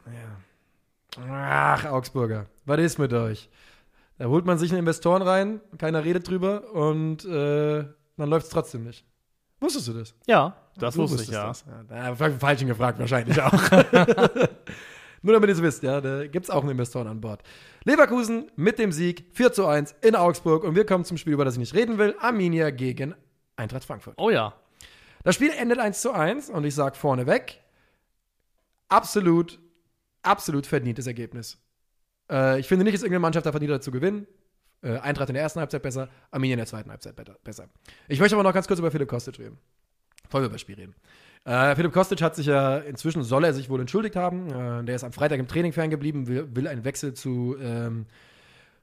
Ach, 1.31 1.85
Augsburger, 1.87 2.47
was 2.65 2.81
ist 2.81 2.99
mit 2.99 3.13
euch? 3.13 3.49
Da 4.19 4.27
holt 4.27 4.45
man 4.47 4.59
sich 4.59 4.71
einen 4.71 4.81
Investoren 4.81 5.23
rein, 5.23 5.61
keiner 5.79 6.05
redet 6.05 6.29
drüber 6.29 6.73
und 6.73 7.25
äh, 7.25 7.85
dann 8.17 8.31
läuft 8.31 8.47
es 8.47 8.53
trotzdem 8.53 8.85
nicht. 8.85 9.05
Wusstest 9.61 9.89
du 9.89 9.93
das? 9.93 10.15
Ja, 10.27 10.57
das 10.77 10.95
Du 10.95 11.03
wusste 11.03 11.23
ich, 11.23 11.29
ja. 11.29 11.49
Das. 11.49 11.65
ja 11.91 12.15
Falschen 12.15 12.69
gefragt 12.69 12.99
wahrscheinlich 12.99 13.41
auch. 13.41 13.53
Nur 15.23 15.33
damit 15.33 15.49
ihr 15.49 15.55
es 15.55 15.63
wisst, 15.63 15.83
ja, 15.83 16.01
da 16.03 16.27
gibt 16.27 16.45
es 16.45 16.51
auch 16.51 16.61
einen 16.61 16.73
Investoren 16.73 17.07
an 17.07 17.21
Bord. 17.21 17.43
Leverkusen 17.85 18.51
mit 18.57 18.79
dem 18.79 18.93
Sieg 18.93 19.25
4 19.33 19.53
zu 19.53 19.67
1 19.67 19.95
in 20.03 20.17
Augsburg 20.17 20.65
und 20.65 20.75
wir 20.75 20.85
kommen 20.85 21.07
zum 21.07 21.17
Spiel, 21.17 21.33
über 21.33 21.47
das 21.47 21.55
ich 21.55 21.61
nicht 21.61 21.75
reden 21.75 21.97
will. 21.97 22.15
Arminia 22.21 22.71
gegen 22.71 23.15
Eintracht 23.57 23.85
Frankfurt. 23.85 24.15
Oh 24.19 24.29
ja. 24.29 24.55
Das 25.23 25.35
Spiel 25.35 25.51
endet 25.51 25.79
1 25.79 26.03
zu 26.03 26.13
1 26.13 26.51
und 26.51 26.65
ich 26.65 26.75
sage 26.75 26.97
vorneweg, 26.97 27.63
absolut, 28.89 29.59
absolut 30.23 30.67
verdientes 30.67 31.07
Ergebnis. 31.07 31.59
Äh, 32.31 32.61
ich 32.61 32.69
finde 32.69 32.85
nicht, 32.85 32.95
dass 32.95 33.03
irgendeine 33.03 33.21
Mannschaft 33.21 33.47
da 33.47 33.51
verdient 33.51 33.73
hat 33.73 33.83
zu 33.83 33.91
gewinnen. 33.91 34.27
Äh, 34.83 34.99
Eintracht 34.99 35.31
in 35.31 35.35
der 35.35 35.43
ersten 35.43 35.61
Halbzeit 35.61 35.83
besser, 35.83 36.11
Arminia 36.31 36.55
in 36.55 36.59
der 36.59 36.67
zweiten 36.67 36.91
Halbzeit 36.91 37.17
besser. 37.43 37.69
Ich 38.09 38.21
möchte 38.21 38.37
aber 38.37 38.43
noch 38.43 38.53
ganz 38.53 38.67
kurz 38.67 38.79
über 38.79 38.91
Philipp 38.91 39.09
Kostic 39.09 39.39
reden. 39.39 39.59
Bevor 40.25 40.41
wir 40.41 40.47
über 40.47 40.55
das 40.55 40.61
Spiel 40.61 40.77
reden. 40.77 40.95
Äh, 41.45 41.77
Philipp 41.77 41.93
Kostic 41.93 42.23
hat 42.23 42.35
sich 42.35 42.47
ja, 42.47 42.79
inzwischen 42.79 43.23
soll 43.23 43.45
er 43.45 43.53
sich 43.53 43.69
wohl 43.69 43.81
entschuldigt 43.81 44.17
haben. 44.17 44.49
Äh, 44.49 44.85
der 44.85 44.97
ist 44.97 45.05
am 45.05 45.13
Freitag 45.13 45.39
im 45.39 45.47
Training 45.47 45.73
ferngeblieben, 45.73 46.27
will, 46.27 46.49
will 46.55 46.67
einen 46.67 46.85
Wechsel 46.85 47.15
zu, 47.15 47.57
ähm, 47.61 48.07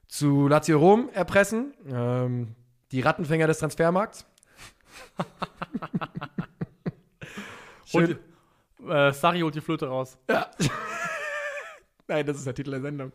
zu 0.06 0.48
Lazio 0.48 0.78
Rom 0.78 1.10
erpressen. 1.12 1.74
Ähm, 1.90 2.54
die 2.92 3.00
Rattenfänger 3.00 3.46
des 3.46 3.58
Transfermarkts. 3.58 4.24
Holt, 7.92 8.18
äh, 8.88 9.12
Sari 9.12 9.40
holt 9.40 9.54
die 9.54 9.60
Flöte 9.60 9.86
raus. 9.86 10.16
Ja. 10.28 10.50
Nein, 12.08 12.26
das 12.26 12.38
ist 12.38 12.46
der 12.46 12.54
Titel 12.54 12.70
der 12.70 12.80
Sendung. 12.80 13.12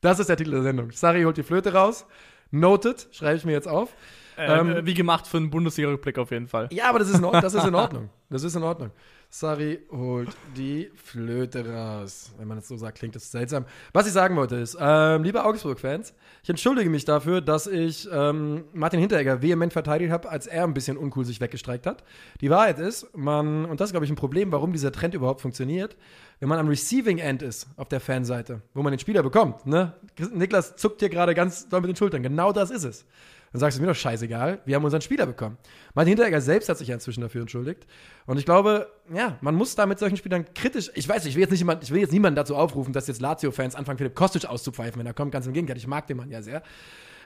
Das 0.00 0.18
ist 0.18 0.28
der 0.28 0.36
Titel 0.36 0.52
der 0.52 0.62
Sendung. 0.62 0.92
Sari 0.92 1.22
holt 1.22 1.36
die 1.36 1.42
Flöte 1.42 1.72
raus. 1.72 2.06
Noted, 2.50 3.08
schreibe 3.10 3.36
ich 3.36 3.44
mir 3.44 3.52
jetzt 3.52 3.68
auf. 3.68 3.94
Äh, 4.36 4.58
Ähm, 4.58 4.86
wie 4.86 4.94
gemacht 4.94 5.26
für 5.26 5.36
einen 5.38 5.50
Bundesliga-Rückblick 5.50 6.18
auf 6.18 6.30
jeden 6.30 6.46
Fall. 6.48 6.68
Ja, 6.70 6.88
aber 6.88 6.98
das 6.98 7.08
ist, 7.08 7.18
in 7.18 7.24
Ordnung. 7.24 7.42
das 7.42 7.54
ist 7.54 7.64
in 7.64 7.74
Ordnung. 7.74 8.10
Das 8.28 8.42
ist 8.42 8.54
in 8.54 8.62
Ordnung. 8.62 8.90
Sari 9.28 9.80
holt 9.90 10.28
die 10.56 10.88
Flöte 10.94 11.68
raus. 11.68 12.32
Wenn 12.38 12.46
man 12.46 12.58
es 12.58 12.68
so 12.68 12.76
sagt, 12.76 12.98
klingt 12.98 13.16
das 13.16 13.30
seltsam. 13.30 13.64
Was 13.92 14.06
ich 14.06 14.12
sagen 14.12 14.36
wollte 14.36 14.56
ist, 14.56 14.78
ähm, 14.80 15.24
liebe 15.24 15.44
Augsburg-Fans, 15.44 16.14
ich 16.44 16.48
entschuldige 16.48 16.88
mich 16.90 17.04
dafür, 17.04 17.40
dass 17.40 17.66
ich 17.66 18.08
ähm, 18.12 18.64
Martin 18.72 19.00
Hinteregger 19.00 19.42
vehement 19.42 19.72
verteidigt 19.72 20.12
habe, 20.12 20.28
als 20.28 20.46
er 20.46 20.64
ein 20.64 20.74
bisschen 20.74 20.96
uncool 20.96 21.24
sich 21.24 21.40
weggestreikt 21.40 21.86
hat. 21.86 22.04
Die 22.40 22.50
Wahrheit 22.50 22.78
ist, 22.78 23.16
man, 23.16 23.64
und 23.64 23.80
das 23.80 23.88
ist, 23.88 23.92
glaube 23.92 24.06
ich, 24.06 24.12
ein 24.12 24.16
Problem, 24.16 24.52
warum 24.52 24.72
dieser 24.72 24.92
Trend 24.92 25.14
überhaupt 25.14 25.40
funktioniert, 25.40 25.96
wenn 26.38 26.48
man 26.48 26.58
am 26.58 26.68
Receiving 26.68 27.18
End 27.18 27.42
ist 27.42 27.66
auf 27.76 27.88
der 27.88 28.00
Fanseite, 28.00 28.62
wo 28.74 28.82
man 28.82 28.92
den 28.92 29.00
Spieler 29.00 29.22
bekommt, 29.22 29.66
ne? 29.66 29.94
Niklas 30.32 30.76
zuckt 30.76 31.00
hier 31.00 31.08
gerade 31.08 31.34
ganz 31.34 31.68
doll 31.68 31.80
mit 31.80 31.88
den 31.88 31.96
Schultern. 31.96 32.22
Genau 32.22 32.52
das 32.52 32.70
ist 32.70 32.84
es. 32.84 33.04
Dann 33.52 33.60
sagst 33.60 33.78
du 33.78 33.82
mir 33.82 33.88
doch 33.88 33.96
scheißegal, 33.96 34.60
wir 34.64 34.76
haben 34.76 34.84
unseren 34.84 35.00
Spieler 35.00 35.26
bekommen. 35.26 35.56
Martin 35.94 36.10
Hinteregger 36.10 36.40
selbst 36.40 36.68
hat 36.68 36.78
sich 36.78 36.88
ja 36.88 36.94
inzwischen 36.94 37.20
dafür 37.20 37.40
entschuldigt. 37.40 37.86
Und 38.26 38.38
ich 38.38 38.44
glaube, 38.44 38.90
ja, 39.14 39.38
man 39.40 39.54
muss 39.54 39.74
da 39.74 39.86
mit 39.86 39.98
solchen 39.98 40.16
Spielern 40.16 40.44
kritisch, 40.54 40.90
ich 40.94 41.08
weiß 41.08 41.24
ich 41.26 41.34
will 41.34 41.42
jetzt, 41.42 41.50
nicht 41.50 41.60
jemand, 41.60 41.82
ich 41.82 41.90
will 41.90 42.00
jetzt 42.00 42.12
niemanden 42.12 42.36
dazu 42.36 42.56
aufrufen, 42.56 42.92
dass 42.92 43.06
jetzt 43.06 43.20
Lazio-Fans 43.20 43.74
anfangen, 43.74 43.98
Philipp 43.98 44.14
Kostic 44.14 44.44
auszupfeifen, 44.44 44.98
wenn 44.98 45.06
er 45.06 45.14
kommt. 45.14 45.32
Ganz 45.32 45.46
im 45.46 45.52
Gegenteil, 45.52 45.76
ich 45.76 45.86
mag 45.86 46.06
den 46.06 46.16
Mann 46.16 46.30
ja 46.30 46.42
sehr. 46.42 46.62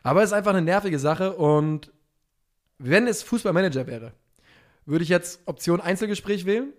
Aber 0.02 0.22
es 0.22 0.30
ist 0.30 0.34
einfach 0.34 0.52
eine 0.52 0.62
nervige 0.62 0.98
Sache 0.98 1.32
und 1.32 1.92
wenn 2.78 3.06
es 3.06 3.22
Fußballmanager 3.22 3.86
wäre, 3.86 4.12
würde 4.86 5.02
ich 5.02 5.10
jetzt 5.10 5.42
Option 5.46 5.80
Einzelgespräch 5.80 6.46
wählen 6.46 6.72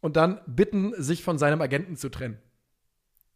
und 0.00 0.16
dann 0.16 0.40
bitten, 0.46 0.94
sich 0.96 1.24
von 1.24 1.38
seinem 1.38 1.60
Agenten 1.60 1.96
zu 1.96 2.08
trennen. 2.08 2.38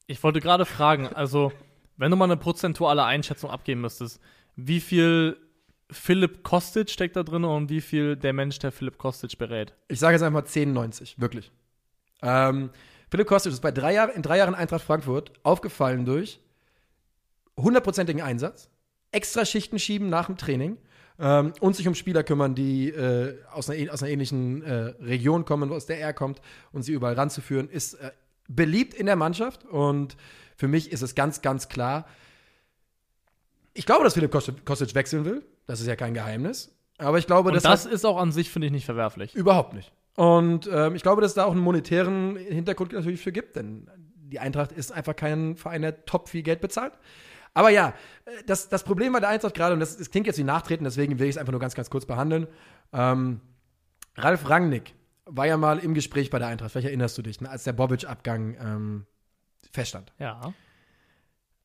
Ich 0.06 0.22
wollte 0.22 0.40
gerade 0.40 0.64
fragen, 0.64 1.08
also, 1.08 1.52
wenn 1.96 2.10
du 2.10 2.16
mal 2.16 2.24
eine 2.26 2.36
prozentuale 2.36 3.04
Einschätzung 3.04 3.50
abgeben 3.50 3.80
müsstest, 3.80 4.20
wie 4.54 4.80
viel 4.80 5.36
Philipp 5.92 6.42
Kostic 6.42 6.90
steckt 6.90 7.16
da 7.16 7.22
drin 7.22 7.44
und 7.44 7.70
wie 7.70 7.80
viel 7.80 8.16
der 8.16 8.32
Mensch, 8.32 8.58
der 8.58 8.72
Philipp 8.72 8.98
Kostic 8.98 9.38
berät? 9.38 9.74
Ich 9.88 10.00
sage 10.00 10.14
jetzt 10.14 10.22
einfach 10.22 10.42
10,90, 10.42 11.14
wirklich. 11.18 11.52
Ähm, 12.22 12.70
Philipp 13.10 13.26
Kostic 13.26 13.52
ist 13.52 13.60
bei 13.60 13.70
drei 13.70 13.94
Jahren, 13.94 14.10
in 14.10 14.22
drei 14.22 14.38
Jahren 14.38 14.54
Eintracht 14.54 14.82
Frankfurt 14.82 15.32
aufgefallen 15.42 16.04
durch 16.04 16.40
hundertprozentigen 17.56 18.22
Einsatz, 18.22 18.70
extra 19.10 19.44
Schichten 19.44 19.78
schieben 19.78 20.08
nach 20.08 20.26
dem 20.26 20.36
Training 20.36 20.78
ähm, 21.18 21.52
und 21.60 21.76
sich 21.76 21.86
um 21.86 21.94
Spieler 21.94 22.22
kümmern, 22.22 22.54
die 22.54 22.88
äh, 22.88 23.38
aus, 23.52 23.68
einer, 23.68 23.92
aus 23.92 24.02
einer 24.02 24.12
ähnlichen 24.12 24.62
äh, 24.62 24.94
Region 25.00 25.44
kommen, 25.44 25.70
aus 25.72 25.86
der 25.86 26.00
er 26.00 26.14
kommt 26.14 26.40
und 26.72 26.82
sie 26.82 26.92
überall 26.92 27.14
ranzuführen, 27.14 27.68
ist 27.68 27.94
äh, 27.94 28.12
beliebt 28.48 28.94
in 28.94 29.06
der 29.06 29.16
Mannschaft 29.16 29.64
und 29.64 30.16
für 30.56 30.68
mich 30.68 30.92
ist 30.92 31.02
es 31.02 31.14
ganz, 31.14 31.42
ganz 31.42 31.68
klar, 31.68 32.06
ich 33.74 33.86
glaube, 33.86 34.04
dass 34.04 34.14
Philipp 34.14 34.30
Kostic 34.30 34.94
wechseln 34.94 35.24
will, 35.24 35.42
das 35.66 35.80
ist 35.80 35.86
ja 35.86 35.96
kein 35.96 36.14
Geheimnis, 36.14 36.74
aber 36.98 37.18
ich 37.18 37.26
glaube, 37.26 37.52
dass 37.52 37.62
das 37.62 37.86
ist 37.86 38.04
auch 38.04 38.18
an 38.18 38.32
sich, 38.32 38.50
finde 38.50 38.66
ich, 38.66 38.72
nicht 38.72 38.84
verwerflich. 38.84 39.34
Überhaupt 39.34 39.74
nicht. 39.74 39.92
Und 40.16 40.68
ähm, 40.72 40.94
ich 40.94 41.02
glaube, 41.02 41.22
dass 41.22 41.30
es 41.30 41.34
da 41.34 41.44
auch 41.44 41.52
einen 41.52 41.60
monetären 41.60 42.36
Hintergrund 42.36 42.92
natürlich 42.92 43.22
für 43.22 43.32
gibt, 43.32 43.56
denn 43.56 43.88
die 44.32 44.38
Eintracht 44.38 44.72
ist 44.72 44.92
einfach 44.92 45.16
kein 45.16 45.56
Verein, 45.56 45.82
der 45.82 46.04
top 46.04 46.28
viel 46.28 46.42
Geld 46.42 46.60
bezahlt. 46.60 46.92
Aber 47.54 47.70
ja, 47.70 47.94
äh, 48.24 48.30
das, 48.46 48.68
das 48.68 48.84
Problem 48.84 49.12
bei 49.12 49.20
der 49.20 49.30
Eintracht 49.30 49.54
gerade, 49.54 49.74
und 49.74 49.80
das, 49.80 49.96
das 49.96 50.10
klingt 50.10 50.26
jetzt 50.26 50.38
wie 50.38 50.44
Nachtreten, 50.44 50.84
deswegen 50.84 51.18
will 51.18 51.26
ich 51.26 51.36
es 51.36 51.38
einfach 51.38 51.52
nur 51.52 51.60
ganz, 51.60 51.74
ganz 51.74 51.90
kurz 51.90 52.06
behandeln. 52.06 52.46
Ähm, 52.92 53.40
Ralf 54.16 54.48
Rangnick 54.48 54.94
war 55.24 55.46
ja 55.46 55.56
mal 55.56 55.78
im 55.78 55.94
Gespräch 55.94 56.30
bei 56.30 56.38
der 56.38 56.48
Eintracht, 56.48 56.72
vielleicht 56.72 56.88
erinnerst 56.88 57.16
du 57.16 57.22
dich, 57.22 57.40
ne, 57.40 57.48
als 57.48 57.64
der 57.64 57.72
Bobic-Abgang 57.72 58.56
ähm, 58.60 59.06
feststand. 59.70 60.12
Ja. 60.18 60.52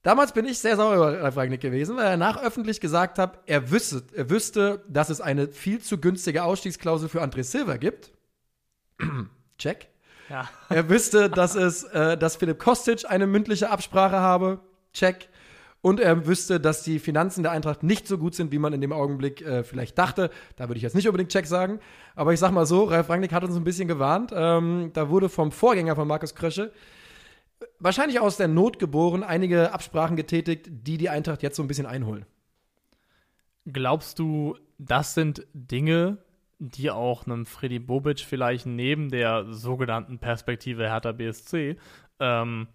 Damals 0.07 0.31
bin 0.31 0.45
ich 0.45 0.57
sehr 0.57 0.77
sauer 0.77 0.95
über 0.95 1.21
Ralf 1.21 1.35
Rangnick 1.35 1.59
gewesen, 1.59 1.97
weil 1.97 2.05
er 2.05 2.15
nach 2.15 2.41
öffentlich 2.41 2.79
gesagt 2.79 3.19
hat, 3.19 3.39
er 3.45 3.71
wüsste, 3.71 4.03
er 4.15 4.29
wüsste, 4.29 4.81
dass 4.87 5.09
es 5.09 5.19
eine 5.19 5.49
viel 5.49 5.81
zu 5.81 5.97
günstige 5.97 6.45
Ausstiegsklausel 6.45 7.09
für 7.09 7.21
André 7.21 7.43
Silva 7.43 7.75
gibt. 7.75 8.13
Check. 9.57 9.89
Ja. 10.29 10.47
Er 10.69 10.87
wüsste, 10.87 11.29
dass 11.29 11.55
es, 11.55 11.83
äh, 11.83 12.17
dass 12.17 12.37
Philipp 12.37 12.57
Kostic 12.57 13.03
eine 13.09 13.27
mündliche 13.27 13.69
Absprache 13.69 14.15
habe. 14.15 14.61
Check. 14.93 15.27
Und 15.81 15.99
er 15.99 16.25
wüsste, 16.25 16.61
dass 16.61 16.83
die 16.83 16.99
Finanzen 16.99 17.43
der 17.43 17.51
Eintracht 17.51 17.83
nicht 17.83 18.07
so 18.07 18.17
gut 18.17 18.33
sind, 18.33 18.53
wie 18.53 18.59
man 18.59 18.71
in 18.71 18.79
dem 18.79 18.93
Augenblick 18.93 19.41
äh, 19.41 19.65
vielleicht 19.65 19.97
dachte. 19.97 20.29
Da 20.55 20.69
würde 20.69 20.77
ich 20.77 20.83
jetzt 20.83 20.95
nicht 20.95 21.09
unbedingt 21.09 21.33
Check 21.33 21.47
sagen. 21.47 21.81
Aber 22.15 22.31
ich 22.31 22.39
sag 22.39 22.51
mal 22.51 22.65
so, 22.65 22.85
Ralf 22.85 23.09
Rangnick 23.09 23.33
hat 23.33 23.43
uns 23.43 23.57
ein 23.57 23.65
bisschen 23.65 23.89
gewarnt. 23.89 24.31
Ähm, 24.33 24.91
da 24.93 25.09
wurde 25.09 25.27
vom 25.27 25.51
Vorgänger 25.51 25.97
von 25.97 26.07
Markus 26.07 26.33
Krösche 26.33 26.71
wahrscheinlich 27.79 28.19
aus 28.19 28.37
der 28.37 28.47
Not 28.47 28.79
geboren 28.79 29.23
einige 29.23 29.73
Absprachen 29.73 30.15
getätigt, 30.15 30.67
die 30.69 30.97
die 30.97 31.09
Eintracht 31.09 31.43
jetzt 31.43 31.55
so 31.55 31.63
ein 31.63 31.67
bisschen 31.67 31.85
einholen. 31.85 32.25
Glaubst 33.65 34.19
du, 34.19 34.57
das 34.77 35.13
sind 35.13 35.45
Dinge, 35.53 36.19
die 36.59 36.89
auch 36.89 37.25
einem 37.25 37.45
Freddy 37.45 37.79
Bobic 37.79 38.19
vielleicht 38.21 38.65
neben 38.65 39.09
der 39.09 39.51
sogenannten 39.51 40.19
Perspektive 40.19 40.89
Hertha 40.89 41.11
BSC 41.11 41.77
ähm, 42.19 42.67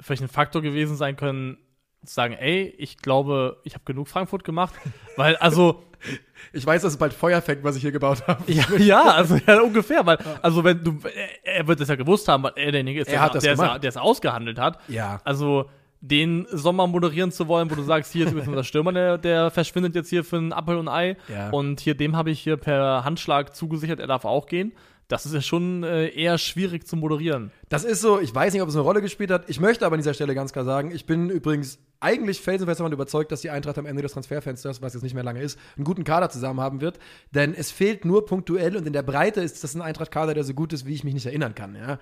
vielleicht 0.00 0.22
ein 0.22 0.28
Faktor 0.28 0.62
gewesen 0.62 0.96
sein 0.96 1.16
können, 1.16 1.58
zu 2.06 2.14
sagen, 2.14 2.34
ey, 2.34 2.74
ich 2.78 2.98
glaube, 2.98 3.58
ich 3.64 3.74
habe 3.74 3.84
genug 3.84 4.08
Frankfurt 4.08 4.44
gemacht, 4.44 4.74
weil 5.16 5.36
also 5.36 5.82
Ich 6.52 6.66
weiß, 6.66 6.82
dass 6.82 6.92
es 6.92 6.98
bald 6.98 7.14
Feuer 7.14 7.40
fängt, 7.40 7.64
was 7.64 7.76
ich 7.76 7.82
hier 7.82 7.92
gebaut 7.92 8.22
habe. 8.26 8.50
ja, 8.52 8.64
ja, 8.78 9.02
also 9.02 9.36
ja, 9.46 9.60
ungefähr, 9.60 10.04
weil 10.04 10.18
also 10.42 10.62
wenn 10.62 10.82
du 10.84 10.98
er, 11.42 11.66
wird 11.66 11.80
es 11.80 11.88
ja 11.88 11.94
gewusst 11.96 12.28
haben, 12.28 12.42
weil 12.42 12.52
er 12.56 12.72
derjenige 12.72 13.00
ist, 13.00 13.08
Er 13.08 13.12
der, 13.12 13.20
hat 13.22 13.34
das 13.34 13.42
der, 13.44 13.54
es, 13.54 13.58
gemacht. 13.58 13.82
der 13.82 13.88
es 13.88 13.96
ausgehandelt 13.96 14.58
hat. 14.58 14.78
Ja. 14.88 15.20
Also 15.24 15.70
den 16.00 16.46
Sommer 16.50 16.86
moderieren 16.86 17.32
zu 17.32 17.48
wollen, 17.48 17.70
wo 17.70 17.74
du 17.74 17.82
sagst, 17.82 18.12
hier 18.12 18.26
ist 18.26 18.32
übrigens 18.32 18.54
der 18.54 18.62
Stürmer, 18.62 18.92
der, 18.92 19.16
der 19.16 19.50
verschwindet 19.50 19.94
jetzt 19.94 20.10
hier 20.10 20.22
für 20.22 20.36
ein 20.36 20.52
Apfel 20.52 20.76
und 20.76 20.88
Ei. 20.88 21.16
Ja. 21.28 21.48
Und 21.48 21.80
hier, 21.80 21.94
dem 21.94 22.14
habe 22.14 22.30
ich 22.30 22.40
hier 22.40 22.58
per 22.58 23.04
Handschlag 23.04 23.56
zugesichert, 23.56 24.00
er 24.00 24.06
darf 24.06 24.26
auch 24.26 24.46
gehen. 24.46 24.72
Das 25.08 25.26
ist 25.26 25.34
ja 25.34 25.42
schon 25.42 25.82
äh, 25.82 26.08
eher 26.08 26.38
schwierig 26.38 26.86
zu 26.86 26.96
moderieren. 26.96 27.50
Das 27.68 27.84
ist 27.84 28.00
so, 28.00 28.20
ich 28.20 28.34
weiß 28.34 28.52
nicht, 28.52 28.62
ob 28.62 28.68
es 28.68 28.74
eine 28.74 28.82
Rolle 28.82 29.02
gespielt 29.02 29.30
hat. 29.30 29.48
Ich 29.48 29.60
möchte 29.60 29.84
aber 29.84 29.94
an 29.94 30.00
dieser 30.00 30.14
Stelle 30.14 30.34
ganz 30.34 30.52
klar 30.52 30.64
sagen, 30.64 30.90
ich 30.90 31.04
bin 31.04 31.28
übrigens 31.28 31.78
eigentlich 32.00 32.40
felsenfest 32.40 32.80
davon 32.80 32.92
überzeugt, 32.92 33.32
dass 33.32 33.40
die 33.40 33.50
Eintracht 33.50 33.78
am 33.78 33.86
Ende 33.86 34.02
des 34.02 34.12
Transferfensters, 34.12 34.82
was 34.82 34.94
jetzt 34.94 35.02
nicht 35.02 35.14
mehr 35.14 35.22
lange 35.22 35.42
ist, 35.42 35.58
einen 35.76 35.84
guten 35.84 36.04
Kader 36.04 36.30
zusammen 36.30 36.60
haben 36.60 36.80
wird. 36.80 36.98
Denn 37.32 37.54
es 37.54 37.70
fehlt 37.70 38.04
nur 38.04 38.26
punktuell 38.26 38.76
und 38.76 38.86
in 38.86 38.92
der 38.92 39.02
Breite 39.02 39.40
ist 39.40 39.62
das 39.64 39.74
ein 39.74 39.82
Eintracht-Kader, 39.82 40.34
der 40.34 40.44
so 40.44 40.54
gut 40.54 40.72
ist, 40.72 40.86
wie 40.86 40.94
ich 40.94 41.04
mich 41.04 41.14
nicht 41.14 41.26
erinnern 41.26 41.54
kann. 41.54 41.74
Ja? 41.74 41.98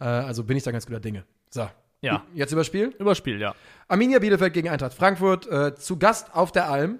Äh, 0.00 0.04
also 0.04 0.44
bin 0.44 0.56
ich 0.56 0.62
da 0.62 0.72
ganz 0.72 0.86
guter 0.86 1.00
Dinge. 1.00 1.24
So. 1.50 1.68
Ja. 2.02 2.24
Jetzt 2.34 2.52
überspielen. 2.52 2.92
Überspiel, 2.98 3.40
ja. 3.40 3.54
Arminia 3.88 4.18
Bielefeld 4.18 4.52
gegen 4.52 4.68
Eintracht 4.68 4.92
Frankfurt, 4.92 5.46
äh, 5.46 5.74
zu 5.76 5.98
Gast 5.98 6.34
auf 6.34 6.50
der 6.50 6.68
Alm. 6.68 6.98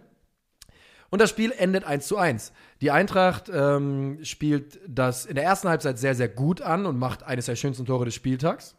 Und 1.13 1.21
das 1.21 1.29
Spiel 1.29 1.53
endet 1.57 1.85
1 1.85 2.07
zu 2.07 2.17
1. 2.17 2.53
Die 2.81 2.91
Eintracht 2.91 3.51
ähm, 3.53 4.19
spielt 4.23 4.81
das 4.89 5.27
in 5.27 5.35
der 5.35 5.45
ersten 5.45 5.69
Halbzeit 5.69 5.99
sehr, 5.99 6.15
sehr 6.15 6.29
gut 6.29 6.63
an 6.63 6.87
und 6.87 6.99
macht 6.99 7.23
eines 7.23 7.45
der 7.45 7.55
schönsten 7.55 7.85
Tore 7.85 8.07
des 8.07 8.15
Spieltags. 8.15 8.77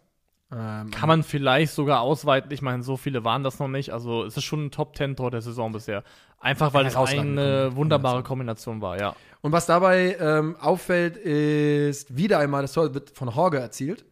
Ähm, 0.52 0.90
Kann 0.90 1.08
man 1.08 1.22
vielleicht 1.22 1.74
sogar 1.74 2.02
ausweiten. 2.02 2.52
Ich 2.52 2.64
meine, 2.64 2.82
so 2.82 2.98
viele 2.98 3.24
waren 3.24 3.44
das 3.44 3.60
noch 3.60 3.68
nicht. 3.68 3.94
Also 3.94 4.24
es 4.24 4.36
ist 4.36 4.46
schon 4.46 4.66
ein 4.66 4.72
Top-10-Tor 4.72 5.30
der 5.30 5.42
Saison 5.42 5.72
bisher. 5.72 6.04
Einfach 6.40 6.74
weil 6.74 6.88
es 6.88 6.96
eine 6.96 7.76
wunderbare 7.76 8.24
Kombination 8.24 8.82
war, 8.82 9.00
ja. 9.00 9.16
Und 9.42 9.52
was 9.52 9.68
dabei 9.68 10.18
ähm, 10.20 10.56
auffällt, 10.60 11.18
ist 11.18 12.18
wieder 12.18 12.40
einmal, 12.40 12.64
das 12.64 12.74
Tor 12.74 12.96
wird 12.96 13.12
von 13.12 13.36
Horge 13.36 13.60
erzielt. 13.60 14.06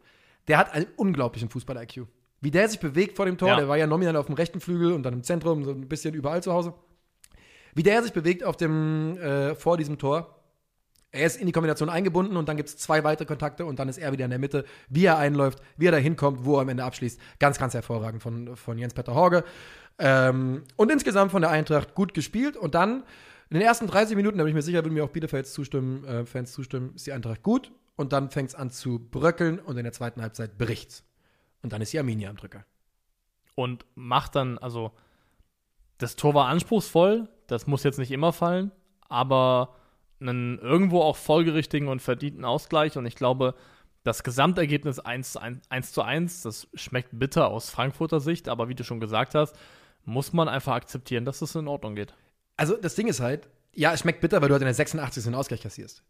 Der 0.48 0.60
hat 0.60 0.74
einen 0.74 0.86
unglaublichen 0.96 1.50
Fußball-IQ. 1.50 2.06
Wie 2.40 2.52
der 2.52 2.70
sich 2.70 2.80
bewegt 2.80 3.18
vor 3.18 3.26
dem 3.26 3.40
Tor, 3.40 3.50
Ja. 3.50 3.56
der 3.56 3.68
war 3.68 3.78
ja 3.78 3.88
nominal 3.88 4.16
auf 4.16 4.28
dem 4.28 4.36
rechten 4.36 4.60
Flügel 4.62 4.94
und 4.94 5.02
dann 5.02 5.14
im 5.14 5.24
Zentrum, 5.24 5.64
so 5.64 5.72
ein 5.72 5.88
bisschen 5.88 6.14
überall 6.14 6.44
zu 6.44 6.54
Hause. 6.54 6.74
Wie 7.74 7.84
der 7.84 8.04
sich 8.04 8.14
bewegt 8.14 8.44
auf 8.44 8.58
dem, 8.58 9.18
äh, 9.18 9.56
vor 9.56 9.78
diesem 9.78 9.98
Tor. 9.98 10.38
Er 11.14 11.26
ist 11.26 11.38
in 11.38 11.46
die 11.46 11.52
Kombination 11.52 11.90
eingebunden 11.90 12.38
und 12.38 12.48
dann 12.48 12.56
gibt 12.56 12.70
es 12.70 12.78
zwei 12.78 13.04
weitere 13.04 13.26
Kontakte 13.26 13.66
und 13.66 13.80
dann 13.80 13.90
ist 13.90 13.98
er 13.98 14.14
wieder 14.14 14.24
in 14.24 14.32
der 14.32 14.40
Mitte. 14.40 14.64
Wie 14.88 15.06
er 15.06 15.18
einläuft, 15.18 15.62
wie 15.76 15.88
er 15.88 15.92
da 15.92 15.98
hinkommt, 15.98 16.46
wo 16.46 16.56
er 16.56 16.62
am 16.62 16.70
Ende 16.70 16.86
abschließt. 16.86 17.20
Ganz, 17.40 17.60
ganz 17.60 17.74
hervorragend 17.74 18.24
von, 18.24 18.56
von 18.56 18.78
Jens-Peter 18.78 19.14
Horge. 19.14 19.44
Ähm, 20.00 20.64
und 20.78 20.92
insgesamt 20.92 21.32
von 21.32 21.42
der 21.42 21.52
Eintracht 21.52 21.96
gut 21.96 22.14
gespielt. 22.14 22.56
Und 22.56 22.76
dann 22.76 23.04
in 23.50 23.56
den 23.56 23.62
ersten 23.62 23.88
30 23.88 24.16
Minuten, 24.16 24.38
da 24.38 24.46
bin 24.46 24.52
ich 24.52 24.56
mir 24.56 24.62
sicher, 24.62 24.84
würden 24.84 24.94
mir 24.94 25.04
auch 25.04 25.10
Bielefelds 25.10 25.52
zustimmen, 25.52 26.06
äh, 26.06 26.26
Fans 26.26 26.54
zustimmen, 26.54 26.94
ist 26.96 27.06
die 27.06 27.12
Eintracht 27.12 27.44
gut. 27.44 27.72
Und 27.98 28.14
dann 28.14 28.30
fängt 28.32 28.50
es 28.50 28.56
an 28.56 28.72
zu 28.72 29.00
bröckeln 29.00 29.60
und 29.60 29.76
in 29.78 29.84
der 29.84 29.92
zweiten 29.92 30.22
Halbzeit 30.22 30.58
bricht's. 30.58 31.04
Und 31.62 31.74
dann 31.74 31.82
ist 31.82 31.92
die 31.92 32.00
Arminia 32.00 32.30
am 32.30 32.38
Drücker. 32.38 32.66
Und 33.56 33.86
macht 33.96 34.36
dann, 34.36 34.58
also 34.58 34.92
das 36.02 36.16
Tor 36.16 36.34
war 36.34 36.48
anspruchsvoll, 36.48 37.28
das 37.48 37.68
muss 37.68 37.84
jetzt 37.84 38.00
nicht 38.00 38.12
immer 38.12 38.34
fallen, 38.34 38.72
aber 39.08 39.76
einen 40.20 40.60
irgendwo 40.60 41.02
auch 41.02 41.16
folgerichtigen 41.16 41.88
und 41.88 42.02
verdienten 42.02 42.46
Ausgleich. 42.46 42.98
Und 42.98 43.06
ich 43.06 43.16
glaube, 43.16 43.56
das 44.04 44.24
Gesamtergebnis 44.24 45.00
1, 45.00 45.34
zu 45.34 45.40
1, 45.40 45.62
1 45.70 45.92
zu 45.92 46.02
1, 46.02 46.42
das 46.44 46.68
schmeckt 46.74 47.10
bitter 47.14 47.50
aus 47.50 47.70
Frankfurter 47.70 48.20
Sicht, 48.20 48.50
aber 48.50 48.70
wie 48.70 48.76
du 48.76 48.84
schon 48.84 49.00
gesagt 49.00 49.36
hast, 49.36 49.56
muss 50.06 50.34
man 50.34 50.48
einfach 50.48 50.74
akzeptieren, 50.74 51.26
dass 51.26 51.42
es 51.42 51.56
in 51.56 51.68
Ordnung 51.68 51.96
geht. 51.96 52.14
Also 52.58 52.76
das 52.76 52.96
Ding 52.96 53.08
ist 53.08 53.20
halt, 53.20 53.50
ja, 53.74 53.94
es 53.94 54.02
schmeckt 54.02 54.22
bitter, 54.22 54.42
weil 54.42 54.48
du 54.48 54.54
halt 54.54 54.62
in 54.62 54.68
der 54.68 54.74
86. 54.74 55.26
einen 55.26 55.36
Ausgleich 55.36 55.62
kassierst. 55.62 56.04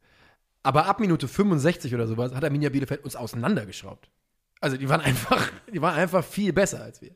Aber 0.64 0.86
ab 0.86 1.00
Minute 1.00 1.28
65 1.28 1.94
oder 1.94 2.08
sowas 2.08 2.34
hat 2.34 2.44
Arminia 2.44 2.70
Bielefeld 2.70 3.04
uns 3.04 3.16
auseinandergeschraubt. 3.16 4.10
Also 4.60 4.78
die 4.78 4.88
waren 4.88 5.02
einfach, 5.02 5.50
die 5.74 5.82
waren 5.82 5.96
einfach 5.96 6.24
viel 6.24 6.54
besser 6.54 6.82
als 6.82 7.02
wir. 7.02 7.16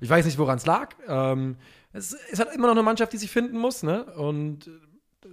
Ich 0.00 0.08
weiß 0.08 0.24
nicht, 0.24 0.38
woran 0.38 0.56
es 0.56 0.66
lag. 0.66 0.94
Ähm, 1.06 1.56
es 1.94 2.12
ist 2.12 2.38
halt 2.38 2.54
immer 2.54 2.66
noch 2.66 2.74
eine 2.74 2.82
Mannschaft, 2.82 3.12
die 3.12 3.18
sich 3.18 3.30
finden 3.30 3.56
muss, 3.56 3.82
ne? 3.82 4.04
Und 4.16 4.66
äh, 4.66 4.70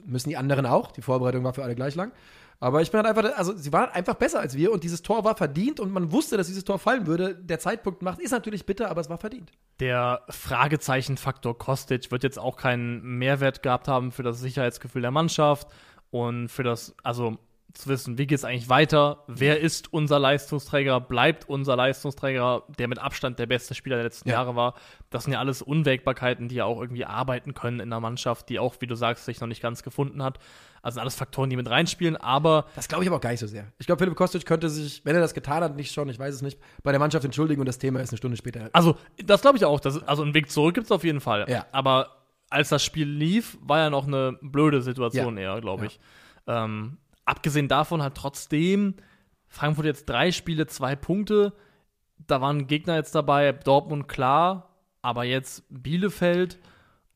müssen 0.05 0.30
die 0.30 0.38
anderen 0.38 0.66
auch. 0.66 0.91
Die 0.91 1.01
Vorbereitung 1.01 1.43
war 1.43 1.53
für 1.53 1.64
alle 1.64 1.76
gleich 1.76 1.95
lang. 1.95 2.12
Aber 2.59 2.84
ich 2.84 2.91
bin 2.91 3.01
halt 3.01 3.18
einfach, 3.18 3.36
also 3.38 3.57
sie 3.57 3.74
waren 3.74 3.89
einfach 3.89 4.14
besser 4.14 4.39
als 4.39 4.55
wir 4.55 4.72
und 4.72 4.84
dieses 4.84 5.01
Tor 5.01 5.24
war 5.24 5.36
verdient 5.36 5.80
und 5.80 5.91
man 5.91 6.12
wusste, 6.12 6.38
dass 6.38 6.45
dieses 6.45 6.64
Tor 6.64 6.78
fallen 6.78 7.07
würde. 7.07 7.34
Der 7.34 7.57
Zeitpunkt 7.57 8.03
macht, 8.03 8.20
ist 8.20 8.30
natürlich 8.30 8.68
bitter, 8.68 8.91
aber 8.91 9.01
es 9.01 9.09
war 9.09 9.18
verdient. 9.18 9.51
Der 9.80 10.22
Fragezeichenfaktor 10.30 11.57
Kostic 11.57 12.12
wird 12.12 12.22
jetzt 12.22 12.38
auch 12.38 12.57
keinen 12.57 13.01
Mehrwert 13.18 13.64
gehabt 13.64 13.88
haben 13.88 14.12
für 14.12 14.22
das 14.22 14.39
Sicherheitsgefühl 14.39 15.01
der 15.01 15.09
Mannschaft 15.09 15.70
und 16.12 16.49
für 16.49 16.62
das, 16.62 16.93
also 17.01 17.39
zu 17.74 17.90
wissen, 17.90 18.18
wie 18.18 18.28
geht 18.28 18.38
es 18.38 18.44
eigentlich 18.46 18.70
weiter, 18.70 19.24
wer 19.28 19.60
ist 19.60 19.94
unser 19.94 20.20
Leistungsträger, 20.20 21.00
bleibt 21.00 21.48
unser 21.48 21.76
Leistungsträger, 21.76 22.64
der 22.78 22.88
mit 22.88 23.00
Abstand 23.00 23.40
der 23.40 23.46
beste 23.46 23.74
Spieler 23.76 23.96
der 23.98 24.06
letzten 24.06 24.30
Ja. 24.30 24.36
Jahre 24.36 24.56
war. 24.56 24.74
Das 25.10 25.24
sind 25.24 25.34
ja 25.34 25.40
alles 25.40 25.62
Unwägbarkeiten, 25.62 26.48
die 26.50 26.56
ja 26.56 26.66
auch 26.66 26.80
irgendwie 26.82 27.06
arbeiten 27.06 27.54
können 27.54 27.80
in 27.80 27.90
der 27.90 28.00
Mannschaft, 28.00 28.50
die 28.50 28.60
auch, 28.60 28.76
wie 28.80 28.88
du 28.88 28.96
sagst, 28.96 29.26
sich 29.26 29.40
noch 29.42 29.48
nicht 29.48 29.62
ganz 29.62 29.84
gefunden 29.84 30.24
hat. 30.24 30.40
Also 30.84 31.00
alles 31.00 31.14
Faktoren, 31.16 31.50
die 31.50 31.56
mit 31.56 31.70
reinspielen, 31.70 32.18
aber 32.18 32.66
Das 32.76 32.88
glaube 32.88 33.04
ich 33.04 33.08
aber 33.10 33.18
auch 33.18 33.22
gar 33.22 33.30
nicht 33.32 33.40
so 33.40 33.48
sehr. 33.48 33.72
Ich 33.78 33.86
glaube, 33.86 34.00
Philipp 34.04 34.16
Kostic 34.16 34.46
könnte 34.46 34.68
sich, 34.70 35.06
wenn 35.06 35.16
er 35.16 35.22
das 35.22 35.34
getan 35.36 35.64
hat, 35.64 35.76
nicht 35.76 35.94
schon, 35.94 36.10
ich 36.10 36.18
weiß 36.18 36.34
es 36.34 36.42
nicht, 36.42 36.60
bei 36.84 36.92
der 36.92 37.00
Mannschaft 37.00 37.24
entschuldigen 37.24 37.62
und 37.62 37.68
das 37.68 37.78
Thema 37.78 38.00
ist 38.00 38.10
eine 38.10 38.18
Stunde 38.18 38.36
später. 38.36 38.70
Also, 38.74 38.98
das 39.24 39.42
glaube 39.42 39.58
ich 39.58 39.66
auch. 39.66 39.80
Das, 39.80 40.02
also, 40.08 40.24
einen 40.24 40.34
Weg 40.34 40.50
zurück 40.52 40.74
gibt 40.74 40.86
es 40.86 40.92
auf 40.92 41.04
jeden 41.04 41.22
Fall. 41.22 41.46
Ja. 41.50 41.68
Aber 41.72 42.18
als 42.50 42.70
das 42.70 42.84
Spiel 42.84 43.08
lief, 43.08 43.58
war 43.62 43.78
ja 43.78 43.90
noch 43.92 44.08
eine 44.08 44.38
blöde 44.42 44.82
Situation 44.82 45.38
Ja. 45.38 45.54
eher, 45.56 45.62
glaube 45.62 45.86
ich. 45.86 46.00
Ähm, 46.48 46.98
abgesehen 47.26 47.68
davon 47.68 48.02
hat 48.02 48.16
trotzdem 48.16 48.96
Frankfurt 49.48 49.86
jetzt 49.86 50.08
drei 50.10 50.32
Spiele, 50.32 50.68
zwei 50.68 50.96
Punkte. 50.96 51.54
Da 52.28 52.40
waren 52.42 52.68
Gegner 52.68 52.96
jetzt 52.96 53.16
dabei, 53.16 53.52
Dortmund 53.52 54.08
klar, 54.08 54.70
aber 55.02 55.24
jetzt 55.24 55.64
Bielefeld. 55.70 56.60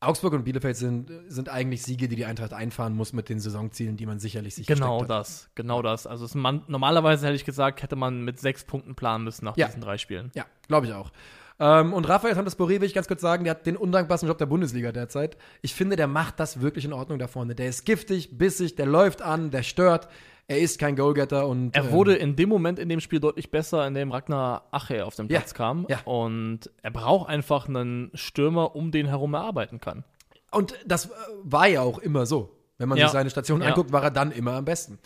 Augsburg 0.01 0.33
und 0.33 0.43
Bielefeld 0.43 0.75
sind, 0.75 1.09
sind 1.27 1.49
eigentlich 1.49 1.81
Siege, 1.83 2.07
die 2.07 2.15
die 2.15 2.25
Eintracht 2.25 2.53
einfahren 2.53 2.93
muss 2.93 3.13
mit 3.13 3.29
den 3.29 3.39
Saisonzielen, 3.39 3.97
die 3.97 4.05
man 4.05 4.19
sicherlich 4.19 4.55
sich 4.55 4.67
Genau 4.67 5.03
das, 5.05 5.49
genau 5.55 5.81
das. 5.81 6.05
Also, 6.05 6.27
man, 6.37 6.63
normalerweise 6.67 7.25
hätte 7.25 7.35
ich 7.35 7.45
gesagt, 7.45 7.81
hätte 7.81 7.95
man 7.95 8.23
mit 8.23 8.39
sechs 8.39 8.65
Punkten 8.65 8.95
planen 8.95 9.23
müssen 9.23 9.45
nach 9.45 9.57
Ja. 9.57 9.67
diesen 9.67 9.81
drei 9.81 9.97
Spielen. 9.97 10.31
Ja, 10.35 10.45
glaube 10.67 10.87
ich 10.87 10.93
auch. 10.93 11.11
Ähm, 11.59 11.93
und 11.93 12.07
Raphael 12.09 12.35
Santos-Boré 12.35 12.81
will 12.81 12.83
ich 12.83 12.93
ganz 12.93 13.07
kurz 13.07 13.21
sagen, 13.21 13.45
der 13.45 13.51
hat 13.51 13.65
den 13.65 13.77
undankbarsten 13.77 14.27
Job 14.27 14.37
der 14.37 14.45
Bundesliga 14.45 14.91
derzeit. 14.91 15.37
Ich 15.61 15.73
finde, 15.73 15.95
der 15.95 16.07
macht 16.07 16.39
das 16.39 16.61
wirklich 16.61 16.83
in 16.85 16.91
Ordnung 16.93 17.17
da 17.19 17.27
vorne. 17.27 17.55
Der 17.55 17.67
ist 17.69 17.85
giftig, 17.85 18.37
bissig, 18.37 18.75
der 18.75 18.85
läuft 18.85 19.21
an, 19.21 19.51
der 19.51 19.63
stört. 19.63 20.09
Er 20.47 20.59
ist 20.59 20.77
kein 20.79 20.95
Goalgetter 20.95 21.47
und 21.47 21.75
Er 21.75 21.85
ähm, 21.85 21.91
wurde 21.91 22.15
in 22.15 22.35
dem 22.35 22.49
Moment 22.49 22.77
in 22.77 22.87
dem 22.89 22.99
Spiel 22.99 23.19
deutlich 23.19 23.49
besser, 23.51 23.87
in 23.87 23.93
dem 23.95 24.11
Ragnar 24.11 24.67
Ache 24.71 25.05
auf 25.05 25.15
den 25.15 25.27
Ja, 25.27 25.39
Platz 25.39 25.53
kam. 25.53 25.85
ja. 25.89 25.99
Und 26.05 26.69
er 26.83 26.91
braucht 26.91 27.29
einfach 27.29 27.67
einen 27.67 28.11
Stürmer, 28.13 28.75
um 28.75 28.91
den 28.91 29.07
herum 29.07 29.33
er 29.33 29.41
arbeiten 29.41 29.79
kann. 29.79 30.03
Und 30.51 30.75
das 30.85 31.05
äh, 31.07 31.09
war 31.43 31.67
ja 31.67 31.81
auch 31.81 31.99
immer 31.99 32.25
so. 32.25 32.51
Wenn 32.77 32.89
man 32.89 32.97
Ja. 32.97 33.05
sich 33.07 33.13
seine 33.13 33.29
Station 33.29 33.61
Ja. 33.61 33.69
anguckt, 33.69 33.91
war 33.93 34.03
er 34.03 34.11
dann 34.11 34.31
immer 34.31 34.53
am 34.53 34.65
besten. 34.65 34.99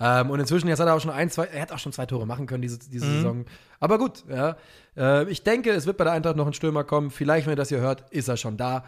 Ähm, 0.00 0.30
und 0.30 0.40
inzwischen, 0.40 0.68
jetzt 0.68 0.80
hat 0.80 0.88
er 0.88 0.94
auch 0.94 1.00
schon 1.00 1.10
ein, 1.12 1.30
zwei, 1.30 1.44
er 1.44 1.62
hat 1.62 1.72
auch 1.72 1.78
schon 1.78 1.92
zwei 1.92 2.06
Tore 2.06 2.26
machen 2.26 2.46
können 2.46 2.62
diese, 2.62 2.78
diese 2.78 3.06
Mhm. 3.06 3.12
Saison. 3.14 3.44
Aber 3.80 3.98
gut, 3.98 4.24
ja. 4.28 4.56
Äh, 4.96 5.28
ich 5.30 5.42
denke, 5.44 5.70
es 5.70 5.86
wird 5.86 5.96
bei 5.96 6.04
der 6.04 6.12
Eintracht 6.12 6.36
noch 6.36 6.46
ein 6.46 6.52
Stürmer 6.52 6.84
kommen. 6.84 7.10
Vielleicht, 7.10 7.46
wenn 7.46 7.52
ihr 7.52 7.56
das 7.56 7.68
hier 7.68 7.80
hört, 7.80 8.10
ist 8.10 8.28
er 8.28 8.36
schon 8.36 8.56
da. 8.56 8.84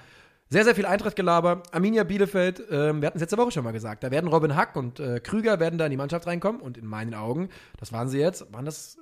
Sehr, 0.49 0.65
sehr 0.65 0.75
viel 0.77 0.87
Eintracht-Gelaber. 0.87 1.63
Arminia 1.73 2.05
Bielefeld, 2.05 2.63
ähm, 2.71 3.01
wir 3.03 3.09
hatten 3.09 3.19
es 3.19 3.21
letzte 3.23 3.37
Woche 3.37 3.51
schon 3.51 3.65
mal 3.65 3.73
gesagt, 3.73 4.05
da 4.05 4.11
werden 4.13 4.29
Robin 4.29 4.55
Hack 4.55 4.77
und 4.77 5.01
äh, 5.01 5.19
Krüger 5.21 5.59
werden 5.59 5.77
da 5.79 5.87
in 5.87 5.91
die 5.91 5.97
Mannschaft 5.97 6.27
reinkommen. 6.27 6.61
Und 6.61 6.77
in 6.79 6.87
meinen 6.87 7.15
Augen, 7.15 7.49
das 7.81 7.93
waren 7.93 8.09
sie 8.09 8.19
jetzt, 8.19 8.53
waren 8.53 8.65
das, 8.65 8.97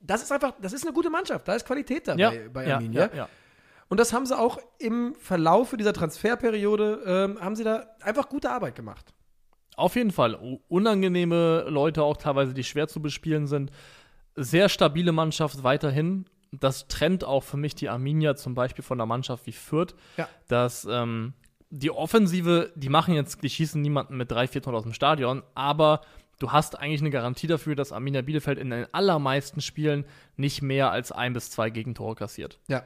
das 0.00 0.22
ist 0.22 0.32
einfach, 0.32 0.52
das 0.62 0.72
ist 0.72 0.84
eine 0.84 0.94
gute 0.94 1.10
Mannschaft. 1.10 1.46
Da 1.46 1.54
ist 1.54 1.66
Qualität 1.66 2.08
dabei 2.08 2.48
bei 2.52 2.66
ja, 2.66 2.76
Arminia. 2.76 3.02
ja, 3.12 3.16
ja. 3.16 3.28
Und 3.90 3.98
das 4.00 4.12
haben 4.12 4.26
sie 4.26 4.38
auch 4.38 4.58
im 4.78 5.14
Verlaufe 5.18 5.76
dieser 5.78 5.92
Transferperiode, 5.94 7.02
ähm, 7.06 7.40
haben 7.40 7.56
sie 7.56 7.64
da 7.64 7.86
einfach 8.02 8.28
gute 8.28 8.50
Arbeit 8.50 8.74
gemacht. 8.74 9.14
Auf 9.78 9.94
jeden 9.94 10.10
Fall. 10.10 10.58
Unangenehme 10.68 11.66
Leute, 11.68 12.02
auch 12.02 12.16
teilweise, 12.16 12.52
die 12.52 12.64
schwer 12.64 12.88
zu 12.88 13.00
bespielen 13.00 13.46
sind. 13.46 13.70
Sehr 14.34 14.68
stabile 14.68 15.12
Mannschaft 15.12 15.62
weiterhin. 15.62 16.26
Das 16.50 16.88
trennt 16.88 17.22
auch 17.22 17.44
für 17.44 17.58
mich 17.58 17.76
die 17.76 17.88
Arminia 17.88 18.34
zum 18.34 18.54
Beispiel 18.54 18.82
von 18.82 18.98
einer 18.98 19.06
Mannschaft 19.06 19.46
wie 19.46 19.52
Fürth. 19.52 19.94
Ja. 20.16 20.28
Dass 20.48 20.84
ähm, 20.90 21.34
die 21.70 21.92
Offensive, 21.92 22.72
die 22.74 22.88
machen 22.88 23.14
jetzt, 23.14 23.40
die 23.42 23.50
schießen 23.50 23.80
niemanden 23.80 24.16
mit 24.16 24.32
drei, 24.32 24.48
vier 24.48 24.62
Tonnen 24.62 24.76
aus 24.76 24.82
dem 24.82 24.94
Stadion, 24.94 25.44
aber 25.54 26.00
du 26.40 26.50
hast 26.50 26.76
eigentlich 26.76 27.00
eine 27.00 27.10
Garantie 27.10 27.46
dafür, 27.46 27.76
dass 27.76 27.92
Arminia 27.92 28.22
Bielefeld 28.22 28.58
in 28.58 28.70
den 28.70 28.92
allermeisten 28.92 29.60
Spielen 29.60 30.06
nicht 30.36 30.60
mehr 30.60 30.90
als 30.90 31.12
ein 31.12 31.34
bis 31.34 31.52
zwei 31.52 31.70
Gegentore 31.70 32.16
kassiert. 32.16 32.58
Ja. 32.66 32.82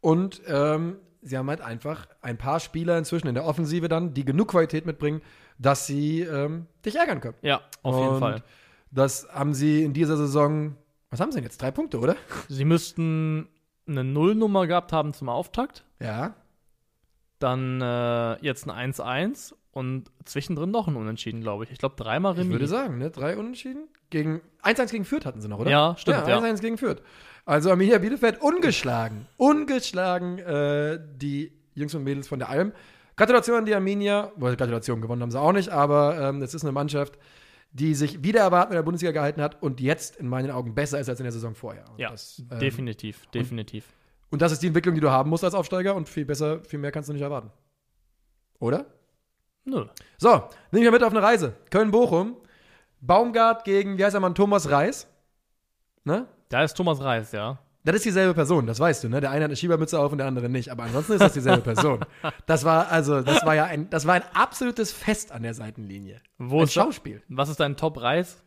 Und 0.00 0.42
ähm, 0.46 0.96
sie 1.22 1.36
haben 1.36 1.48
halt 1.48 1.60
einfach 1.60 2.06
ein 2.22 2.38
paar 2.38 2.60
Spieler 2.60 2.96
inzwischen 2.98 3.26
in 3.26 3.34
der 3.34 3.44
Offensive 3.44 3.88
dann, 3.88 4.14
die 4.14 4.24
genug 4.24 4.48
Qualität 4.48 4.86
mitbringen, 4.86 5.22
dass 5.60 5.86
sie 5.86 6.22
ähm, 6.22 6.66
dich 6.84 6.96
ärgern 6.96 7.20
können. 7.20 7.36
Ja, 7.42 7.60
auf 7.82 7.96
jeden 7.96 8.14
Und 8.14 8.20
Fall. 8.20 8.42
Das 8.90 9.28
haben 9.30 9.54
sie 9.54 9.84
in 9.84 9.92
dieser 9.92 10.16
Saison, 10.16 10.74
was 11.10 11.20
haben 11.20 11.30
sie 11.30 11.36
denn 11.36 11.44
jetzt? 11.44 11.60
Drei 11.62 11.70
Punkte, 11.70 12.00
oder? 12.00 12.16
Sie 12.48 12.64
müssten 12.64 13.46
eine 13.86 14.02
Nullnummer 14.02 14.66
gehabt 14.66 14.92
haben 14.92 15.12
zum 15.12 15.28
Auftakt. 15.28 15.84
Ja. 16.00 16.34
Dann 17.38 17.80
äh, 17.80 18.44
jetzt 18.44 18.68
ein 18.68 18.92
1-1 18.92 19.54
und 19.72 20.10
zwischendrin 20.24 20.70
noch 20.70 20.88
ein 20.88 20.96
Unentschieden, 20.96 21.40
glaube 21.40 21.64
ich. 21.64 21.70
Ich 21.70 21.78
glaube, 21.78 21.94
dreimal 21.96 22.32
Remis. 22.32 22.46
Ich 22.46 22.52
würde 22.52 22.66
sagen, 22.66 22.98
ne? 22.98 23.10
Drei 23.10 23.36
Unentschieden. 23.36 23.88
Gegen 24.08 24.40
1-1 24.62 24.90
gegen 24.90 25.04
Fürth 25.04 25.24
hatten 25.24 25.40
sie 25.40 25.48
noch, 25.48 25.60
oder? 25.60 25.70
Ja, 25.70 25.96
stimmt, 25.96 26.26
ja. 26.26 26.38
1-1 26.38 26.60
gegen 26.60 26.78
Fürth. 26.78 27.02
Also 27.44 27.70
Arminia 27.70 27.98
Bielefeld 27.98 28.40
ungeschlagen. 28.40 29.26
Ungeschlagen 29.36 30.38
äh, 30.38 31.00
die 31.16 31.52
Jungs 31.74 31.94
und 31.94 32.04
Mädels 32.04 32.28
von 32.28 32.38
der 32.38 32.48
Alm. 32.48 32.72
Gratulation 33.16 33.56
an 33.58 33.66
die 33.66 33.74
Arminia. 33.74 34.32
Well, 34.36 34.56
Gratulation 34.56 35.00
gewonnen 35.00 35.22
haben 35.22 35.30
sie 35.30 35.40
auch 35.40 35.52
nicht, 35.52 35.68
aber 35.68 36.18
ähm, 36.18 36.42
es 36.42 36.54
ist 36.54 36.62
eine 36.62 36.72
Mannschaft, 36.72 37.18
die 37.72 37.94
sich 37.94 38.22
wieder 38.24 38.40
erwarten 38.40 38.72
in 38.72 38.76
der 38.76 38.82
Bundesliga 38.82 39.12
gehalten 39.12 39.42
hat 39.42 39.62
und 39.62 39.80
jetzt 39.80 40.16
in 40.16 40.28
meinen 40.28 40.50
Augen 40.50 40.74
besser 40.74 40.98
ist 40.98 41.08
als 41.08 41.20
in 41.20 41.24
der 41.24 41.32
Saison 41.32 41.54
vorher. 41.54 41.84
Und 41.90 41.98
Ja, 41.98 42.10
das, 42.10 42.42
ähm, 42.50 42.58
definitiv, 42.58 43.26
definitiv. 43.26 43.84
Und 44.30 44.42
das 44.42 44.52
ist 44.52 44.62
die 44.62 44.68
Entwicklung, 44.68 44.94
die 44.94 45.00
du 45.00 45.10
haben 45.10 45.30
musst 45.30 45.44
als 45.44 45.54
Aufsteiger 45.54 45.94
und 45.94 46.08
viel 46.08 46.24
besser, 46.24 46.62
viel 46.64 46.78
mehr 46.78 46.92
kannst 46.92 47.08
du 47.08 47.12
nicht 47.12 47.22
erwarten. 47.22 47.50
Oder? 48.58 48.86
Nö. 49.64 49.86
So, 50.18 50.48
nehme 50.70 50.84
ich 50.84 50.90
mal 50.90 50.92
mit 50.92 51.02
auf 51.02 51.12
eine 51.12 51.22
Reise. 51.22 51.54
Köln-Bochum. 51.70 52.36
Baumgart 53.00 53.64
gegen, 53.64 53.98
wie 53.98 54.04
heißt 54.04 54.14
der 54.14 54.20
Mann, 54.20 54.34
Thomas 54.34 54.70
Reis. 54.70 55.06
Ne? 56.04 56.26
Da 56.48 56.64
ist 56.64 56.74
Thomas 56.74 57.00
Reis, 57.00 57.32
ja. 57.32 57.58
Das 57.82 57.96
ist 57.96 58.04
dieselbe 58.04 58.34
Person, 58.34 58.66
das 58.66 58.78
weißt 58.78 59.04
du, 59.04 59.08
ne? 59.08 59.20
Der 59.20 59.30
eine 59.30 59.44
hat 59.44 59.48
eine 59.48 59.56
Schiebermütze 59.56 59.98
auf 59.98 60.12
und 60.12 60.18
der 60.18 60.26
andere 60.26 60.50
nicht. 60.50 60.70
Aber 60.70 60.82
ansonsten 60.82 61.14
ist 61.14 61.22
das 61.22 61.32
dieselbe 61.32 61.62
Person. 61.62 62.04
Das 62.46 62.64
war, 62.64 62.90
also, 62.90 63.22
das 63.22 63.46
war 63.46 63.54
ja 63.54 63.64
ein, 63.64 63.88
das 63.90 64.06
war 64.06 64.14
ein 64.14 64.24
absolutes 64.34 64.92
Fest 64.92 65.32
an 65.32 65.42
der 65.42 65.54
Seitenlinie. 65.54 66.20
Wo 66.36 66.58
ein 66.58 66.64
ist 66.64 66.72
Schauspiel. 66.72 67.22
Was 67.28 67.48
ist 67.48 67.60
dein 67.60 67.76
Top-Reis? 67.76 68.42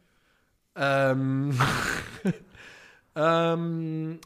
Ähm, 0.75 1.57
ähm, 3.15 4.19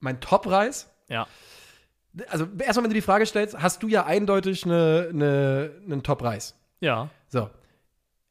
mein 0.00 0.20
Top-Reis. 0.20 0.90
Ja. 1.08 1.26
Also, 2.28 2.46
erstmal, 2.58 2.84
wenn 2.84 2.90
du 2.90 2.94
die 2.94 3.00
Frage 3.00 3.26
stellst, 3.26 3.60
hast 3.60 3.82
du 3.82 3.88
ja 3.88 4.04
eindeutig 4.04 4.64
eine, 4.64 5.08
eine, 5.10 5.70
einen 5.84 6.02
Top-Reis. 6.02 6.54
Ja. 6.80 7.08
So. 7.28 7.50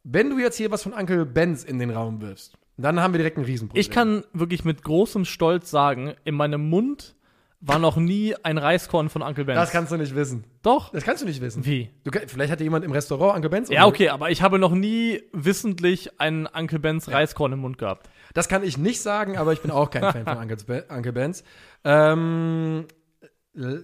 Wenn 0.03 0.29
du 0.29 0.37
jetzt 0.37 0.57
hier 0.57 0.71
was 0.71 0.83
von 0.83 0.93
Uncle 0.93 1.25
Benz 1.25 1.63
in 1.63 1.79
den 1.79 1.89
Raum 1.89 2.21
wirfst, 2.21 2.58
dann 2.83 2.99
haben 2.99 3.13
wir 3.13 3.17
direkt 3.17 3.37
ein 3.37 3.43
Riesenproblem. 3.43 3.79
Ich 3.79 3.91
kann 3.91 4.23
wirklich 4.33 4.63
mit 4.65 4.83
großem 4.83 5.25
Stolz 5.25 5.69
sagen, 5.69 6.13
in 6.23 6.35
meinem 6.35 6.69
Mund 6.69 7.15
war 7.61 7.77
noch 7.77 7.97
nie 7.97 8.35
ein 8.43 8.57
Reiskorn 8.57 9.09
von 9.09 9.21
Uncle 9.21 9.43
Benz. 9.43 9.59
Das 9.59 9.71
kannst 9.71 9.91
du 9.91 9.97
nicht 9.97 10.15
wissen. 10.15 10.45
Doch. 10.61 10.91
Das 10.91 11.03
kannst 11.03 11.21
du 11.21 11.25
nicht 11.25 11.41
wissen. 11.41 11.65
Wie? 11.65 11.89
Du, 12.05 12.11
vielleicht 12.27 12.51
hatte 12.51 12.63
jemand 12.63 12.85
im 12.85 12.91
Restaurant 12.91 13.35
Uncle 13.35 13.49
Benz. 13.49 13.69
Ja, 13.69 13.85
okay, 13.85 14.09
aber 14.09 14.29
ich 14.31 14.41
habe 14.41 14.59
noch 14.59 14.71
nie 14.71 15.21
wissentlich 15.33 16.21
einen 16.21 16.47
Uncle 16.47 16.79
Benz 16.79 17.09
Reiskorn 17.09 17.51
im 17.51 17.59
Mund 17.59 17.77
gehabt. 17.77 18.09
Das 18.33 18.47
kann 18.47 18.63
ich 18.63 18.77
nicht 18.77 19.01
sagen, 19.01 19.37
aber 19.37 19.51
ich 19.51 19.61
bin 19.61 19.71
auch 19.71 19.89
kein 19.89 20.03
Fan 20.03 20.25
von 20.25 20.37
Uncle, 20.37 20.85
Uncle 20.89 21.13
Benz. 21.13 21.43
Ähm, 21.83 22.85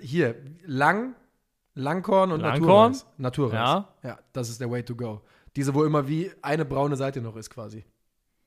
hier, 0.02 0.36
Lang, 0.66 1.16
Langkorn 1.74 2.32
und 2.32 2.40
Langkorn? 2.40 2.94
Naturreis. 2.94 3.06
Naturreis. 3.18 3.54
Ja. 3.54 3.94
Ja, 4.04 4.20
das 4.32 4.50
ist 4.50 4.62
der 4.62 4.72
Way 4.72 4.84
to 4.84 4.96
go. 4.96 5.22
Diese, 5.58 5.74
wo 5.74 5.84
immer 5.84 6.08
wie 6.08 6.32
eine 6.42 6.64
braune 6.64 6.96
Seite 6.96 7.22
noch 7.22 7.36
ist 7.36 7.50
quasi. 7.50 7.84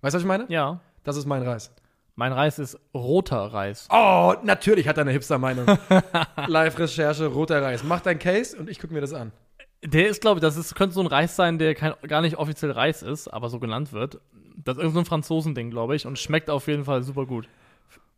Weißt 0.00 0.14
du, 0.14 0.16
was 0.16 0.22
ich 0.22 0.28
meine? 0.28 0.46
Ja. 0.48 0.80
Das 1.04 1.16
ist 1.16 1.26
mein 1.26 1.42
Reis. 1.42 1.72
Mein 2.14 2.32
Reis 2.32 2.58
ist 2.58 2.78
roter 2.94 3.52
Reis. 3.52 3.88
Oh, 3.92 4.34
natürlich 4.42 4.88
hat 4.88 4.96
er 4.96 5.02
eine 5.02 5.12
Hipster-Meinung. 5.12 5.66
Live-Recherche, 6.46 7.26
roter 7.26 7.62
Reis. 7.62 7.84
Mach 7.84 8.00
dein 8.00 8.18
Case 8.18 8.56
und 8.56 8.68
ich 8.68 8.80
gucke 8.80 8.92
mir 8.92 9.00
das 9.00 9.12
an. 9.12 9.32
Der 9.84 10.08
ist, 10.08 10.20
glaube 10.20 10.38
ich, 10.38 10.42
das 10.42 10.56
ist, 10.56 10.74
könnte 10.74 10.94
so 10.94 11.00
ein 11.00 11.06
Reis 11.06 11.36
sein, 11.36 11.58
der 11.58 11.74
kein, 11.76 11.94
gar 12.08 12.20
nicht 12.20 12.36
offiziell 12.36 12.72
Reis 12.72 13.02
ist, 13.02 13.28
aber 13.28 13.48
so 13.48 13.60
genannt 13.60 13.92
wird. 13.92 14.20
Das 14.64 14.76
ist 14.76 14.82
irgendein 14.82 14.92
so 14.92 14.98
ein 15.00 15.04
Franzosending, 15.04 15.70
glaube 15.70 15.94
ich, 15.94 16.06
und 16.06 16.18
schmeckt 16.18 16.50
auf 16.50 16.66
jeden 16.66 16.84
Fall 16.84 17.04
super 17.04 17.26
gut. 17.26 17.48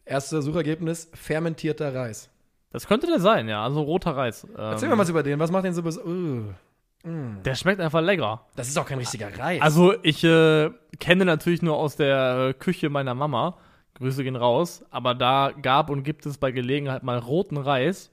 Erste 0.06 0.40
Suchergebnis: 0.40 1.10
fermentierter 1.12 1.94
Reis. 1.94 2.30
Das 2.70 2.86
könnte 2.86 3.06
der 3.06 3.20
sein, 3.20 3.48
ja. 3.48 3.62
Also 3.62 3.82
roter 3.82 4.16
Reis. 4.16 4.44
Ähm, 4.44 4.56
Erzähl 4.56 4.88
mir 4.88 4.96
was 4.96 5.10
über 5.10 5.22
den. 5.22 5.38
Was 5.38 5.50
macht 5.50 5.64
den 5.64 5.74
so 5.74 5.82
besonders? 5.82 6.10
Uh, 6.10 6.54
Der 7.02 7.54
schmeckt 7.54 7.80
einfach 7.80 8.02
lecker. 8.02 8.46
das 8.56 8.68
ist 8.68 8.76
auch 8.78 8.86
kein 8.86 8.98
richtiger 8.98 9.36
Reis. 9.38 9.62
Also 9.62 9.94
ich 10.02 10.22
äh, 10.22 10.70
kenne 10.98 11.24
natürlich 11.24 11.62
nur 11.62 11.76
aus 11.76 11.96
der 11.96 12.48
äh, 12.50 12.54
Küche 12.54 12.90
meiner 12.90 13.14
Mama. 13.14 13.56
Grüße 13.94 14.22
gehen 14.22 14.36
raus. 14.36 14.84
Aber 14.90 15.14
da 15.14 15.52
gab 15.62 15.88
und 15.90 16.02
gibt 16.02 16.26
es 16.26 16.36
bei 16.38 16.50
Gelegenheit 16.52 17.02
mal 17.02 17.18
roten 17.18 17.56
Reis, 17.56 18.10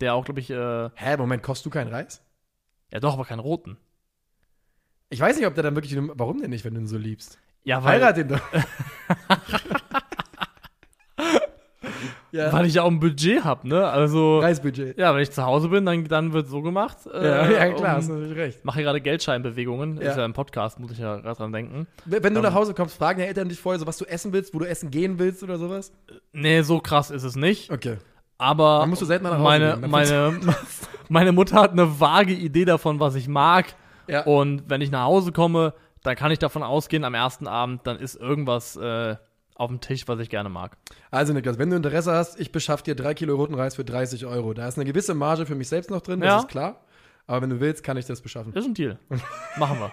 der 0.00 0.14
auch, 0.14 0.24
glaube 0.24 0.40
ich, 0.40 0.50
äh, 0.50 0.90
Hä, 0.94 1.16
Moment, 1.16 1.42
kostet 1.42 1.66
du 1.66 1.70
keinen 1.70 1.92
Reis? 1.92 2.22
ja 2.92 3.00
doch, 3.00 3.14
aber 3.14 3.24
keinen 3.24 3.40
roten. 3.40 3.76
Ich 5.08 5.20
weiß 5.20 5.36
nicht, 5.36 5.46
ob 5.46 5.54
der 5.54 5.64
dann 5.64 5.74
wirklich. 5.74 5.96
Warum 5.98 6.40
denn 6.40 6.50
nicht, 6.50 6.64
wenn 6.64 6.74
du 6.74 6.80
ihn 6.80 6.86
so 6.86 6.98
liebst? 6.98 7.38
Ja, 7.64 7.82
weil, 7.82 8.00
Heirat 8.00 8.16
ihn 8.18 8.28
doch. 8.28 8.40
ja, 12.32 12.52
weil 12.52 12.66
ich 12.66 12.74
ja 12.74 12.82
auch 12.82 12.90
ein 12.90 13.00
Budget 13.00 13.44
habe, 13.44 13.66
ne? 13.68 13.86
Also, 13.88 14.38
Reisbudget. 14.38 14.96
ja, 14.98 15.14
wenn 15.14 15.22
ich 15.22 15.30
zu 15.30 15.44
Hause 15.44 15.68
bin, 15.68 15.84
dann, 15.86 16.04
dann 16.04 16.32
wird 16.32 16.48
so 16.48 16.62
gemacht. 16.62 16.98
Äh, 17.12 17.26
Ja, 17.26 17.50
ja, 17.50 17.72
klar, 17.72 17.96
hast 17.96 18.08
um- 18.08 18.16
du 18.16 18.20
natürlich 18.22 18.38
recht. 18.38 18.64
Mache 18.64 18.82
gerade 18.82 19.00
Geldscheinbewegungen. 19.00 19.96
Ja. 20.00 20.10
Ist 20.10 20.16
ja 20.18 20.24
ein 20.24 20.32
Podcast, 20.32 20.78
muss 20.80 20.90
ich 20.92 20.98
ja 20.98 21.16
gerade 21.16 21.36
dran 21.36 21.52
denken. 21.52 21.86
Wenn 22.04 22.22
du 22.34 22.40
Ähm. 22.40 22.44
nach 22.44 22.54
Hause 22.54 22.74
kommst, 22.74 22.96
fragen 22.96 23.18
die 23.20 23.26
Eltern 23.26 23.48
dich 23.48 23.58
vorher 23.60 23.78
so, 23.78 23.86
was 23.86 23.98
du 23.98 24.04
essen 24.04 24.32
willst, 24.32 24.54
wo 24.54 24.58
du 24.58 24.68
essen 24.68 24.90
gehen 24.90 25.18
willst 25.18 25.42
oder 25.42 25.58
sowas? 25.58 25.92
Nee, 26.32 26.62
so 26.62 26.80
krass 26.80 27.10
ist 27.10 27.24
es 27.24 27.36
nicht. 27.36 27.70
Okay. 27.70 27.96
Aber 28.38 28.78
Dann 28.80 28.90
musst 28.90 29.02
du 29.02 29.06
selten 29.06 29.24
mal 29.24 29.30
nach 29.30 29.38
Hause 29.38 29.44
meine, 29.48 29.78
gehen, 29.80 29.90
meine, 29.90 30.40
meine 31.08 31.32
Mutter 31.32 31.56
hat 31.60 31.72
eine 31.72 32.00
vage 32.00 32.32
Idee 32.32 32.64
davon, 32.64 32.98
was 33.00 33.14
ich 33.14 33.28
mag. 33.28 33.66
Ja. 34.08 34.22
Und 34.24 34.64
wenn 34.68 34.80
ich 34.80 34.90
nach 34.90 35.04
Hause 35.04 35.30
komme, 35.32 35.74
dann 36.02 36.16
kann 36.16 36.30
ich 36.32 36.38
davon 36.38 36.62
ausgehen, 36.62 37.04
am 37.04 37.12
ersten 37.14 37.46
Abend, 37.46 37.86
dann 37.86 37.98
ist 37.98 38.14
irgendwas 38.18 38.76
äh, 38.76 39.16
auf 39.60 39.68
dem 39.68 39.80
Tisch, 39.80 40.08
was 40.08 40.18
ich 40.20 40.30
gerne 40.30 40.48
mag. 40.48 40.76
Also, 41.10 41.32
Niklas, 41.32 41.58
wenn 41.58 41.70
du 41.70 41.76
Interesse 41.76 42.12
hast, 42.12 42.40
ich 42.40 42.50
beschaff 42.50 42.82
dir 42.82 42.94
drei 42.94 43.14
Kilo 43.14 43.36
roten 43.36 43.54
Reis 43.54 43.74
für 43.76 43.84
30 43.84 44.24
Euro. 44.26 44.54
Da 44.54 44.66
ist 44.66 44.76
eine 44.78 44.84
gewisse 44.86 45.14
Marge 45.14 45.46
für 45.46 45.54
mich 45.54 45.68
selbst 45.68 45.90
noch 45.90 46.00
drin, 46.00 46.20
das 46.20 46.26
Ja. 46.28 46.38
ist 46.38 46.48
klar. 46.48 46.80
Aber 47.26 47.42
wenn 47.42 47.50
du 47.50 47.60
willst, 47.60 47.84
kann 47.84 47.96
ich 47.96 48.06
das 48.06 48.20
beschaffen. 48.20 48.52
Ist 48.54 48.64
ein 48.66 48.74
Deal. 48.74 48.98
Machen 49.56 49.78
wir. 49.78 49.92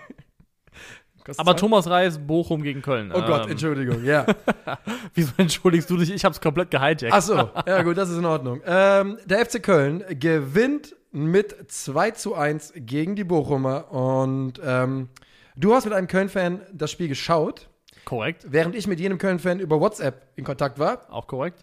Aber 1.38 1.51
Zeit? 1.51 1.59
Thomas 1.59 1.89
Reis, 1.89 2.18
Bochum 2.26 2.63
gegen 2.63 2.82
Köln. 2.82 3.11
Oh 3.13 3.22
Gott, 3.22 3.45
Ähm, 3.45 3.51
Entschuldigung, 3.51 4.03
ja. 4.05 4.26
Wieso 5.13 5.34
entschuldigst 5.38 5.89
du 5.89 5.97
dich? 5.97 6.09
Ich 6.13 6.24
hab's 6.24 6.39
komplett 6.39 6.72
gehijackt. 6.72 7.11
Ach 7.11 7.22
so, 7.22 7.49
ja 7.68 7.82
gut, 7.84 7.97
das 7.97 8.09
ist 8.09 8.18
in 8.18 8.26
Ordnung. 8.26 8.61
Ähm, 8.65 9.18
der 9.26 9.45
FC 9.45 9.61
Köln 9.61 10.03
gewinnt 10.11 10.95
mit 11.11 11.70
2 11.70 12.11
zu 12.11 12.36
1 12.36 12.72
gegen 12.78 13.18
die 13.18 13.26
Bochumer 13.26 13.91
und 13.91 14.53
ähm, 14.63 15.09
du 15.57 15.74
hast 15.76 15.84
mit 15.84 15.93
einem 15.93 16.07
Köln-Fan 16.07 16.61
das 16.72 16.91
Spiel 16.91 17.09
geschaut, 17.09 17.68
Korrekt. 18.07 18.45
während 18.47 18.73
ich 18.73 18.87
mit 18.87 19.01
jenem 19.01 19.17
Köln-Fan 19.17 19.59
über 19.59 19.81
WhatsApp 19.81 20.27
in 20.37 20.45
Kontakt 20.45 20.79
war 20.79 21.01
Auch 21.11 21.27
korrekt. 21.27 21.61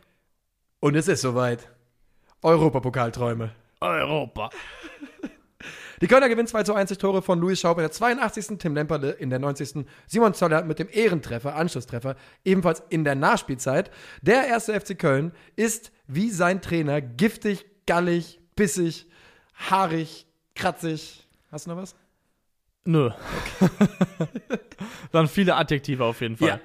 und 0.80 0.95
es 0.95 1.09
ist 1.09 1.22
soweit. 1.22 1.70
Europapokalträume. 2.42 3.51
Europa. 3.80 4.51
Die 6.03 6.07
Kölner 6.07 6.28
gewinnen 6.28 6.47
2 6.47 6.64
zu 6.64 6.74
1 6.74 6.88
durch 6.88 6.99
Tore 6.99 7.22
von 7.22 7.38
Luis 7.40 7.61
Schaub 7.61 7.78
in 7.78 7.82
der 7.84 7.90
82. 7.92 8.59
Tim 8.59 8.74
Lemperle 8.74 9.12
in 9.12 9.30
der 9.30 9.38
90. 9.38 9.86
Simon 10.07 10.34
Zoller 10.34 10.62
mit 10.64 10.78
dem 10.78 10.88
Ehrentreffer, 10.90 11.55
Anschlusstreffer, 11.55 12.16
ebenfalls 12.45 12.82
in 12.90 13.05
der 13.05 13.14
Nachspielzeit. 13.14 13.90
Der 14.20 14.47
erste 14.47 14.78
FC 14.78 14.99
Köln 14.99 15.32
ist 15.57 15.92
wie 16.07 16.28
sein 16.28 16.61
Trainer 16.61 17.01
giftig, 17.01 17.64
gallig, 17.86 18.38
bissig, 18.55 19.07
haarig, 19.70 20.26
kratzig. 20.55 21.26
Hast 21.51 21.64
du 21.64 21.70
noch 21.70 21.78
was? 21.78 21.95
Nö. 22.84 23.11
Dann 25.15 25.29
viele 25.29 25.55
Adjektive 25.57 26.05
auf 26.05 26.21
jeden 26.21 26.37
Fall. 26.37 26.49
Ja. 26.49 26.61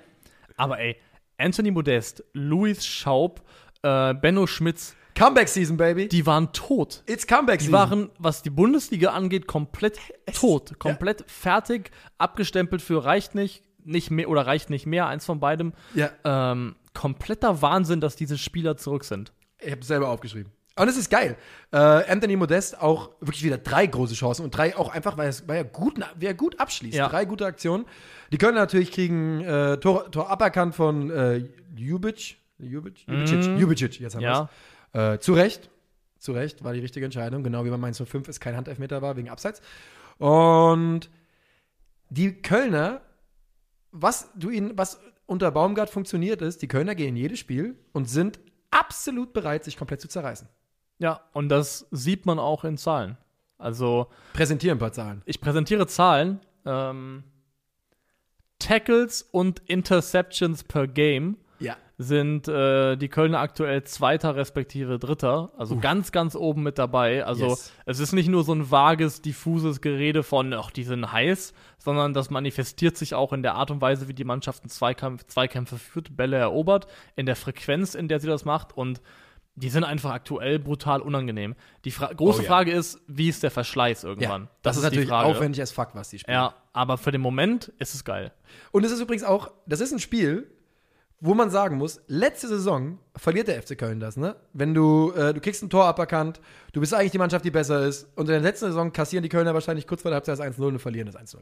Aber 0.58 0.80
ey, 0.80 0.98
Anthony 1.38 1.72
Modest, 1.72 2.24
Luis 2.34 2.86
Schaub, 2.86 3.42
äh, 3.84 4.14
Benno 4.14 4.46
Schmitz, 4.48 4.96
Comeback 5.16 5.48
Season, 5.50 5.78
baby. 5.78 6.08
die 6.08 6.26
waren 6.26 6.52
tot. 6.54 7.04
It's 7.06 7.28
Comeback 7.28 7.60
Die 7.60 7.72
waren, 7.72 8.10
was 8.20 8.42
die 8.42 8.50
Bundesliga 8.50 9.12
angeht, 9.12 9.48
komplett 9.48 10.00
tot. 10.34 10.80
Komplett 10.80 11.24
fertig, 11.30 11.92
abgestempelt 12.18 12.82
für 12.82 13.04
reicht 13.04 13.36
nicht, 13.36 13.64
nicht 13.84 14.12
mehr 14.12 14.30
oder 14.30 14.46
reicht 14.48 14.70
nicht 14.70 14.86
mehr, 14.86 15.08
eins 15.08 15.26
von 15.26 15.40
beidem. 15.40 15.74
ja, 15.94 16.10
Ähm, 16.24 16.76
kompletter 16.94 17.62
Wahnsinn, 17.62 18.02
dass 18.02 18.16
diese 18.16 18.38
Spieler 18.38 18.78
zurück 18.78 19.04
sind. 19.04 19.32
ich 19.60 19.72
habe 19.72 19.84
selber 19.84 20.08
aufgeschrieben. 20.10 20.52
Und 20.80 20.88
es 20.88 20.98
ist 20.98 21.10
geil. 21.10 21.36
Äh, 21.72 21.78
Anthony 21.78 22.38
Modest 22.38 22.82
auch 22.82 23.12
wirklich 23.20 23.44
wieder 23.44 23.58
drei 23.58 23.86
große 23.86 24.14
Chancen 24.14 24.46
und 24.46 24.52
drei 24.52 24.78
auch 24.78 24.90
einfach, 24.90 25.18
weil, 25.18 25.28
es, 25.28 25.46
weil 25.48 25.58
er 25.58 25.64
gut, 25.66 26.00
weil 26.00 26.28
er 26.28 26.34
gut 26.34 26.60
abschließt. 26.60 26.96
Ja. 26.96 27.10
Drei 27.10 27.26
gute 27.26 27.46
Aktionen. 27.46 27.86
Die 28.32 28.38
können 28.38 28.56
natürlich 28.56 28.92
kriegen 28.92 29.42
äh, 29.42 29.78
Tor, 29.78 30.10
Tor 30.10 30.30
aberkannt 30.30 30.76
von 30.76 31.10
äh, 31.12 31.44
Jubic. 31.76 32.38
Jubic? 32.60 33.06
Jubicic. 33.08 33.48
Mhm. 33.48 33.58
Jubicic, 33.58 34.00
jetzt 34.00 34.16
haben 34.16 34.22
Ja. 34.22 34.50
wir's. 34.94 35.16
Äh, 35.16 35.20
zu 35.20 35.34
Recht. 35.34 35.70
Zu 36.18 36.32
Recht 36.32 36.64
war 36.64 36.74
die 36.74 36.80
richtige 36.80 37.06
Entscheidung. 37.06 37.44
Genau 37.44 37.66
wie 37.66 37.70
bei 37.70 37.78
Mainz 37.78 38.02
05 38.02 38.28
es 38.30 38.40
kein 38.40 38.56
Handelfmeter 38.56 39.02
war 39.02 39.18
wegen 39.18 39.30
Abseits. 39.30 39.62
Und 40.18 41.10
die 42.10 42.42
Kölner, 42.42 43.02
was 43.92 44.30
du 44.36 44.50
ihnen, 44.50 44.78
was 44.78 45.00
unter 45.26 45.52
Baumgart 45.52 45.90
funktioniert 45.90 46.42
ist, 46.42 46.62
die 46.62 46.68
Kölner 46.68 46.96
gehen 46.96 47.10
in 47.10 47.18
jedes 47.18 47.40
Spiel 47.40 47.76
und 47.92 48.10
sind 48.10 48.40
absolut 48.72 49.34
bereit, 49.34 49.64
sich 49.64 49.78
komplett 49.78 50.02
zu 50.02 50.08
zerreißen. 50.08 50.48
Ja, 51.00 51.22
und 51.34 51.50
das 51.50 51.88
sieht 51.92 52.26
man 52.26 52.40
auch 52.40 52.64
in 52.64 52.78
Zahlen. 52.78 53.18
Also, 53.58 54.08
Präsentieren 54.34 54.78
ein 54.78 54.80
paar 54.80 54.94
Zahlen. 54.94 55.22
ich 55.26 55.42
präsentiere 55.42 55.88
Zahlen. 55.88 56.40
Ähm, 56.66 57.24
Tackles 58.60 59.22
und 59.22 59.60
Interceptions 59.68 60.64
per 60.66 60.88
Game 60.88 61.38
Ja. 61.60 61.78
sind 61.98 62.48
äh, 62.50 62.98
die 62.98 63.08
Kölner 63.08 63.40
aktuell 63.40 63.84
Zweiter 63.84 64.36
respektive 64.36 65.00
Dritter. 65.00 65.52
Also 65.58 65.78
ganz, 65.78 66.12
ganz 66.12 66.36
oben 66.36 66.64
mit 66.64 66.78
dabei. 66.78 67.24
Also 67.26 67.48
Yes. 67.48 67.72
es 67.86 68.00
ist 68.00 68.12
nicht 68.14 68.28
nur 68.30 68.44
so 68.44 68.54
ein 68.54 68.70
vages, 68.70 69.22
diffuses 69.22 69.80
Gerede 69.82 70.24
von, 70.24 70.54
ach, 70.54 70.72
die 70.72 70.84
sind 70.84 71.10
heiß, 71.12 71.54
sondern 71.78 72.14
das 72.14 72.30
manifestiert 72.30 72.98
sich 72.98 73.16
auch 73.16 73.32
in 73.32 73.44
der 73.44 73.56
Art 73.56 73.72
und 73.72 73.80
Weise, 73.82 74.08
wie 74.10 74.14
die 74.14 74.26
Mannschaft 74.26 74.64
einen 74.64 74.70
Zweikampf, 74.70 75.26
Zweikämpfe 75.28 75.78
führt, 75.78 76.16
Bälle 76.18 76.38
erobert, 76.38 76.88
in 77.16 77.26
der 77.26 77.38
Frequenz, 77.38 77.96
in 77.96 78.10
der 78.10 78.20
sie 78.20 78.28
das 78.28 78.44
macht 78.44 78.76
und 78.76 79.02
die 79.60 79.70
sind 79.70 79.84
einfach 79.84 80.12
aktuell 80.12 80.58
brutal 80.58 81.02
unangenehm. 81.02 81.56
Die 81.86 81.92
Fra 81.92 82.12
große 82.14 82.40
Oh 82.40 82.44
ja. 82.44 82.48
Frage 82.48 82.72
ist, 82.72 83.00
wie 83.08 83.30
ist 83.30 83.44
der 83.44 83.52
Verschleiß 83.52 84.04
irgendwann? 84.04 84.48
das, 84.62 84.78
ist 84.78 84.82
die 84.82 84.86
natürlich 84.86 85.12
aufwendig 85.12 85.60
als 85.60 85.72
fuck, 85.72 85.90
was 85.94 86.10
die 86.10 86.20
spielen. 86.20 86.36
Ja, 86.36 86.56
aber 86.74 86.98
für 86.98 87.12
den 87.12 87.22
Moment 87.22 87.72
ist 87.80 87.94
es 87.94 88.06
geil. 88.06 88.32
Und 88.72 88.86
es 88.86 88.92
ist 88.92 89.02
übrigens 89.02 89.24
auch, 89.24 89.52
das 89.66 89.82
ist 89.82 89.92
ein 89.92 90.00
Spiel, 90.00 90.50
wo 91.20 91.34
man 91.34 91.50
sagen 91.50 91.78
muss, 91.78 92.00
letzte 92.08 92.48
Saison 92.48 92.98
verliert 93.16 93.50
der 93.50 93.62
FC 93.62 93.78
Köln 93.78 94.00
das, 94.00 94.16
ne? 94.16 94.38
Wenn 94.54 94.74
du, 94.74 95.12
äh, 95.12 95.34
du 95.34 95.42
kriegst 95.42 95.62
ein 95.62 95.70
Tor 95.70 95.86
aberkannt, 95.86 96.40
du 96.72 96.80
bist 96.80 96.94
eigentlich 96.94 97.12
die 97.12 97.18
Mannschaft, 97.18 97.44
die 97.44 97.52
besser 97.52 97.86
ist, 97.86 98.08
und 98.16 98.28
in 98.28 98.32
der 98.34 98.40
letzten 98.40 98.68
Saison 98.68 98.94
kassieren 98.94 99.24
die 99.24 99.30
Kölner 99.30 99.54
wahrscheinlich 99.54 99.86
kurz 99.86 100.02
vor 100.02 100.12
der 100.12 100.16
Halbzeit 100.16 100.40
das 100.40 100.58
1-0 100.58 100.66
und 100.66 100.80
verlieren 100.80 101.12
das 101.12 101.18
1-0. 101.18 101.40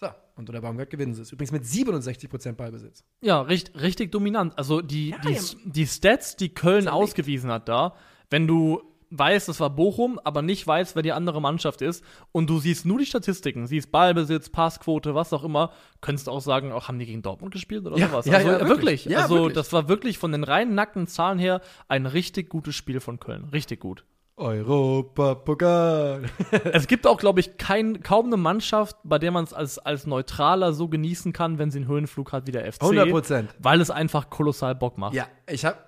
So, 0.00 0.06
und 0.36 0.48
unter 0.48 0.60
Baumgart 0.60 0.90
gewinnen 0.90 1.12
sie 1.14 1.22
es. 1.22 1.32
Übrigens 1.32 1.50
mit 1.50 1.64
67% 1.64 2.52
Ballbesitz. 2.52 3.04
Ja, 3.20 3.40
richtig, 3.40 3.80
richtig 3.80 4.12
dominant. 4.12 4.56
Also 4.56 4.80
die, 4.80 5.14
die, 5.26 5.32
ja. 5.32 5.40
die 5.64 5.86
Stats, 5.86 6.36
die 6.36 6.50
Köln 6.50 6.86
ausgewiesen 6.86 7.50
hat 7.50 7.68
da, 7.68 7.94
wenn 8.30 8.46
du 8.46 8.82
weißt, 9.10 9.48
das 9.48 9.58
war 9.58 9.70
Bochum, 9.70 10.20
aber 10.22 10.42
nicht 10.42 10.66
weißt, 10.66 10.94
wer 10.94 11.02
die 11.02 11.12
andere 11.12 11.40
Mannschaft 11.40 11.82
ist 11.82 12.04
und 12.30 12.48
du 12.50 12.58
siehst 12.58 12.84
nur 12.84 12.98
die 12.98 13.06
Statistiken, 13.06 13.66
siehst 13.66 13.90
Ballbesitz, 13.90 14.50
Passquote, 14.50 15.14
was 15.14 15.32
auch 15.32 15.44
immer, 15.44 15.72
könntest 16.00 16.26
du 16.26 16.30
auch 16.30 16.40
sagen, 16.40 16.72
auch 16.72 16.88
haben 16.88 16.98
die 16.98 17.06
gegen 17.06 17.22
Dortmant 17.22 17.52
gespielt 17.52 17.86
oder 17.86 17.96
Ja, 17.96 18.08
sowas. 18.08 18.26
ja, 18.26 18.34
also 18.34 18.48
ja, 18.48 18.56
äh, 18.56 18.60
wirklich. 18.60 18.68
wirklich. 18.70 19.04
Ja, 19.06 19.20
also 19.22 19.34
wirklich. 19.36 19.54
das 19.54 19.72
war 19.72 19.88
wirklich 19.88 20.18
von 20.18 20.32
den 20.32 20.44
rein 20.44 20.74
nackten 20.74 21.06
Zahlen 21.06 21.38
her 21.38 21.60
ein 21.88 22.06
richtig 22.06 22.48
gutes 22.50 22.74
Spiel 22.74 23.00
von 23.00 23.18
Köln. 23.18 23.44
Richtig 23.44 23.80
gut. 23.80 24.04
Europapokal. 24.38 26.22
es 26.72 26.86
gibt 26.86 27.06
auch, 27.06 27.18
glaube 27.18 27.40
ich, 27.40 27.58
kein, 27.58 28.02
kaum 28.02 28.26
eine 28.26 28.36
Mannschaft, 28.36 28.96
bei 29.02 29.18
der 29.18 29.30
man 29.30 29.44
es 29.44 29.52
als, 29.52 29.78
als 29.78 30.06
Neutraler 30.06 30.72
so 30.72 30.88
genießen 30.88 31.32
kann, 31.32 31.58
wenn 31.58 31.70
sie 31.70 31.78
einen 31.78 31.88
Höhenflug 31.88 32.32
hat 32.32 32.46
wie 32.46 32.52
der 32.52 32.72
FC. 32.72 32.82
100%. 32.82 33.48
Weil 33.58 33.80
es 33.80 33.90
einfach 33.90 34.30
kolossal 34.30 34.74
Bock 34.74 34.96
macht. 34.96 35.14
Ja, 35.14 35.26
ich 35.48 35.64
habe 35.64 35.78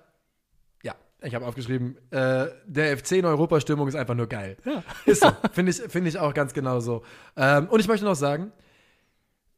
ja, 0.83 0.95
ich 1.21 1.33
habe 1.33 1.45
aufgeschrieben, 1.45 1.97
äh, 2.11 2.47
der 2.65 2.97
FC 2.97 3.13
in 3.13 3.25
Europastimmung 3.25 3.87
ist 3.87 3.95
einfach 3.95 4.15
nur 4.15 4.27
geil. 4.27 4.57
Ja. 4.65 4.83
Ist 5.05 5.21
so. 5.21 5.31
Finde 5.53 5.71
ich, 5.71 5.77
finde 5.77 6.09
ich 6.09 6.19
auch 6.19 6.33
ganz 6.33 6.53
genau 6.53 6.79
so. 6.79 7.03
Ähm, 7.37 7.67
und 7.69 7.79
ich 7.79 7.87
möchte 7.87 8.05
noch 8.05 8.15
sagen, 8.15 8.51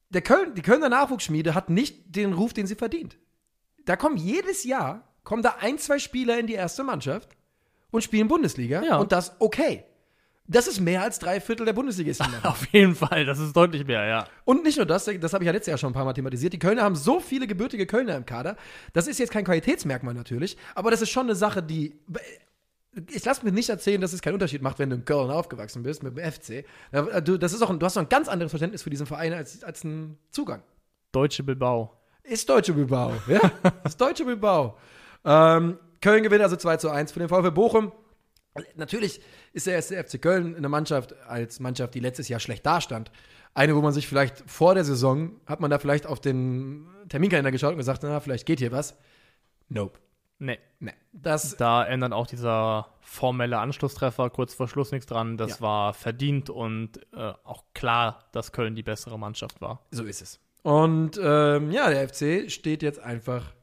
der 0.10 0.22
Köln, 0.22 0.54
die 0.56 0.62
Kölner 0.62 0.90
Nachwuchsschmiede 0.90 1.56
hat 1.56 1.70
nicht 1.70 2.16
den 2.16 2.34
Ruf, 2.34 2.54
den 2.54 2.68
sie 2.68 2.76
verdient. 2.76 3.18
Da 3.86 3.96
kommen 3.96 4.18
jedes 4.18 4.64
Jahr, 4.64 5.14
kommen 5.24 5.42
da 5.42 5.56
ein, 5.60 5.80
zwei 5.80 5.98
Spieler 5.98 6.38
in 6.40 6.48
die 6.48 6.54
erste 6.54 6.84
Mannschaft 6.84 7.30
und 7.94 8.04
spielen 8.04 8.28
Bundesliga. 8.28 8.84
Ja. 8.84 8.98
Und 8.98 9.12
das 9.12 9.36
okay. 9.40 9.86
Das 10.46 10.68
ist 10.68 10.82
mehr 10.82 11.04
als 11.04 11.20
drei 11.20 11.40
Viertel 11.40 11.66
der 11.66 11.72
Bundesligisten. 11.72 12.28
Auf 12.44 12.68
jeden 12.74 12.96
Fall, 12.96 13.26
das 13.26 13.40
ist 13.40 13.56
deutlich 13.56 13.86
mehr, 13.88 14.06
ja. 14.06 14.28
Und 14.44 14.64
nicht 14.64 14.76
nur 14.76 14.86
das, 14.86 15.06
das 15.06 15.34
habe 15.34 15.44
ich 15.44 15.46
ja 15.46 15.54
letztes 15.54 15.72
Jahr 15.72 15.78
schon 15.78 15.92
ein 15.92 15.94
paar 15.94 16.04
Mal 16.04 16.12
thematisiert. 16.12 16.52
Die 16.52 16.60
Kölner 16.60 16.82
haben 16.82 16.96
so 16.96 17.22
viele 17.22 17.48
gebürtige 17.48 17.86
Kölner 17.86 18.18
im 18.18 18.26
Kader. 18.26 18.58
Das 18.92 19.08
ist 19.08 19.20
jetzt 19.20 19.32
kein 19.32 19.46
Qualitätsmerkmal 19.46 20.14
natürlich, 20.14 20.58
aber 20.76 20.92
das 20.92 21.02
ist 21.02 21.12
schon 21.12 21.28
eine 21.28 21.36
Sache, 21.36 21.64
die. 21.64 21.98
Ich 23.10 23.24
lasse 23.24 23.46
mir 23.46 23.52
nicht 23.52 23.70
erzählen, 23.70 24.02
dass 24.02 24.12
es 24.12 24.22
keinen 24.22 24.34
Unterschied 24.34 24.62
macht, 24.62 24.80
wenn 24.80 24.90
du 24.90 24.98
in 24.98 25.06
Köln 25.06 25.32
aufgewachsen 25.32 25.82
bist 25.82 26.04
mit 26.04 26.18
dem 26.18 26.32
FC. 26.32 26.66
Das 26.92 27.54
ist 27.54 27.62
auch 27.62 27.76
du 27.76 27.86
hast 27.86 27.96
doch 27.96 28.02
ein 28.02 28.10
ganz 28.10 28.28
anderes 28.28 28.52
Verständnis 28.52 28.84
für 28.84 28.90
diesen 28.90 29.08
Verein 29.08 29.34
als, 29.34 29.64
als 29.64 29.84
ein 29.84 30.18
Zugang. 30.30 30.62
Deutsche 31.12 31.44
Bilbao. 31.44 31.98
Ist 32.24 32.50
deutsche 32.50 32.74
Bilbao. 32.74 33.14
Ja, 33.28 33.40
ist 33.86 34.00
deutsche 34.00 34.26
Bilbao. 34.26 34.78
Ähm, 35.26 35.78
Köln 36.04 36.22
gewinnt 36.24 36.44
also 36.44 36.56
2 36.56 36.78
zu 36.78 36.90
1 36.90 37.12
für 37.12 37.20
den 37.20 37.30
VfB 37.30 37.50
Bochum. 37.52 37.92
Natürlich 38.76 39.20
ist 39.54 39.66
der 39.66 39.74
erste 39.76 40.02
FC 40.04 40.22
Köln 40.22 40.56
eine 40.56 40.70
Mannschaft 40.70 41.16
als 41.28 41.60
Mannschaft, 41.60 41.96
die 41.96 42.00
letztes 42.00 42.28
Jahr 42.30 42.40
schlecht 42.40 42.66
dastand. 42.66 43.12
Eine, 43.56 43.76
wo 43.76 43.82
man 43.82 43.94
sich 43.94 44.08
vielleicht 44.08 44.44
vor 44.50 44.76
der 44.76 44.84
Saison, 44.84 45.40
hat 45.48 45.60
man 45.60 45.72
da 45.72 45.80
vielleicht 45.80 46.06
auf 46.06 46.20
den 46.20 46.88
Terminkalender 47.10 47.52
geschaut 47.52 47.72
und 47.72 47.78
gesagt, 47.78 48.02
na, 48.04 48.20
vielleicht 48.20 48.46
geht 48.46 48.60
hier 48.60 48.72
was. 48.72 48.96
Nope. 49.70 50.00
Nee. 50.40 50.60
Nee. 50.80 50.94
Das, 51.14 51.56
Da 51.58 51.86
ändert 51.86 52.12
auch 52.14 52.28
dieser 52.28 52.90
formelle 53.02 53.58
Anschlusstreffer 53.60 54.30
kurz 54.30 54.54
vor 54.54 54.68
Schluss 54.68 54.92
nichts 54.92 55.06
dran. 55.08 55.38
Das 55.38 55.52
Ja. 55.60 55.62
war 55.62 55.94
verdient 55.94 56.50
und 56.50 56.98
äh, 57.14 57.34
auch 57.44 57.64
klar, 57.74 58.26
dass 58.34 58.52
Köln 58.52 58.76
die 58.76 58.84
bessere 58.84 59.18
Mannschaft 59.18 59.62
war. 59.62 59.86
so 59.92 60.04
ist 60.04 60.22
es. 60.22 60.40
Und 60.64 61.20
ähm, 61.22 61.72
ja, 61.72 61.90
der 61.90 62.08
FC 62.08 62.52
steht 62.52 62.84
jetzt 62.84 63.00
einfach 63.00 63.54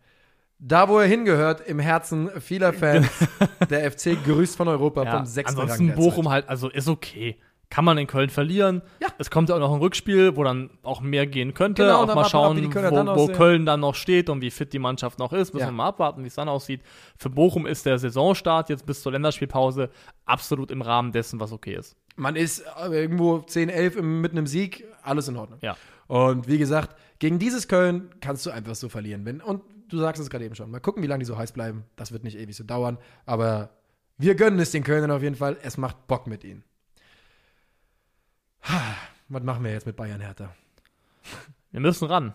da, 0.61 0.89
wo 0.89 0.99
er 0.99 1.07
hingehört, 1.07 1.67
im 1.67 1.79
Herzen 1.79 2.31
vieler 2.41 2.73
Fans. 2.73 3.09
der 3.71 3.91
FC 3.91 4.17
grüßt 4.25 4.57
von 4.57 4.69
Europa 4.69 5.05
vom 5.07 5.27
sechsten 5.27 5.59
ansonsten 5.59 5.91
Rang 5.91 5.97
Bochum 5.97 6.29
halt, 6.29 6.49
also 6.49 6.69
ist 6.69 6.89
okay. 6.89 7.37
Kann 7.71 7.85
man 7.85 7.99
in 7.99 8.09
Köln 8.09 8.31
verlieren. 8.31 8.83
Ja. 9.01 9.07
Es 9.19 9.31
kommt 9.31 9.49
ja 9.49 9.55
auch 9.55 9.61
noch 9.61 9.73
ein 9.73 9.79
Rückspiel, 9.79 10.37
wo 10.37 10.43
dann 10.43 10.71
auch 10.83 11.01
mehr 11.01 11.29
gehen 11.29 11.55
könnte. 11.55 11.85
Genau, 11.85 12.03
auch 12.03 12.07
mal 12.15 12.23
ab, 12.23 12.29
schauen, 12.29 12.69
dann 12.73 13.07
wo, 13.07 13.17
wo. 13.17 13.27
Köln 13.29 13.65
dann 13.65 13.79
noch 13.79 13.95
steht 13.95 14.29
und 14.29 14.41
wie 14.41 14.51
fit 14.51 14.73
die 14.73 14.81
Mannschaft 14.81 15.21
noch 15.21 15.33
ist. 15.33 15.55
Müssen 15.55 15.67
Ja. 15.67 15.69
wir 15.71 15.77
mal 15.77 15.87
abwarten, 15.87 16.25
wie 16.25 16.27
es 16.27 16.35
dann 16.35 16.49
aussieht. 16.49 16.83
Für 17.17 17.31
Bochum 17.31 17.67
ist 17.67 17.87
der 17.87 17.97
Saisonstart 18.01 18.71
jetzt 18.71 18.85
bis 18.87 19.03
zur 19.03 19.13
Länderspielpause 19.13 19.89
absolut 20.25 20.73
im 20.73 20.83
Rahmen 20.83 21.13
dessen, 21.13 21.39
was 21.39 21.53
okay 21.53 21.77
ist. 21.77 21.97
Man 22.17 22.35
ist 22.35 22.65
äh, 22.83 22.89
irgendwo 22.89 23.39
10, 23.39 23.69
11 23.69 23.97
im, 23.97 24.21
mit 24.21 24.33
einem 24.33 24.49
Sieg, 24.49 24.85
alles 25.05 25.29
in 25.29 25.37
Ordnung. 25.37 25.61
Ja. 25.63 25.77
Und 26.11 26.49
wie 26.49 26.59
gesagt, 26.59 26.97
gegen 27.21 27.39
dieses 27.39 27.69
Köln 27.69 28.11
kannst 28.21 28.45
du 28.45 28.51
einfach 28.51 28.75
so 28.75 28.89
verlieren. 28.89 29.25
Wenn, 29.25 29.41
und 29.41 29.63
du 29.89 29.97
sagst 29.99 30.21
es 30.21 30.29
gerade 30.29 30.45
eben 30.45 30.57
schon. 30.57 30.69
Mal 30.69 30.81
gucken, 30.81 31.05
wie 31.05 31.07
lange 31.07 31.21
die 31.21 31.25
so 31.25 31.39
heiß 31.39 31.53
bleiben. 31.53 31.85
Das 31.95 32.11
wird 32.11 32.25
nicht 32.25 32.37
ewig 32.37 32.57
so 32.57 32.65
dauern. 32.65 32.99
Aber 33.27 33.71
wir 34.19 34.35
gönnen 34.35 34.59
es 34.59 34.73
den 34.73 34.83
Kölnern 34.83 35.13
auf 35.13 35.23
jeden 35.23 35.37
Fall. 35.37 35.57
Es 35.63 35.77
macht 35.77 36.09
Bock 36.09 36.27
mit 36.27 36.43
ihnen. 36.43 36.65
Was 39.29 39.45
machen 39.45 39.63
wir 39.63 39.71
jetzt 39.71 39.87
mit 39.87 39.95
Bayern 39.95 40.21
Hertha? 40.21 40.53
Wir 41.71 41.79
müssen 41.79 42.07
ran. 42.07 42.35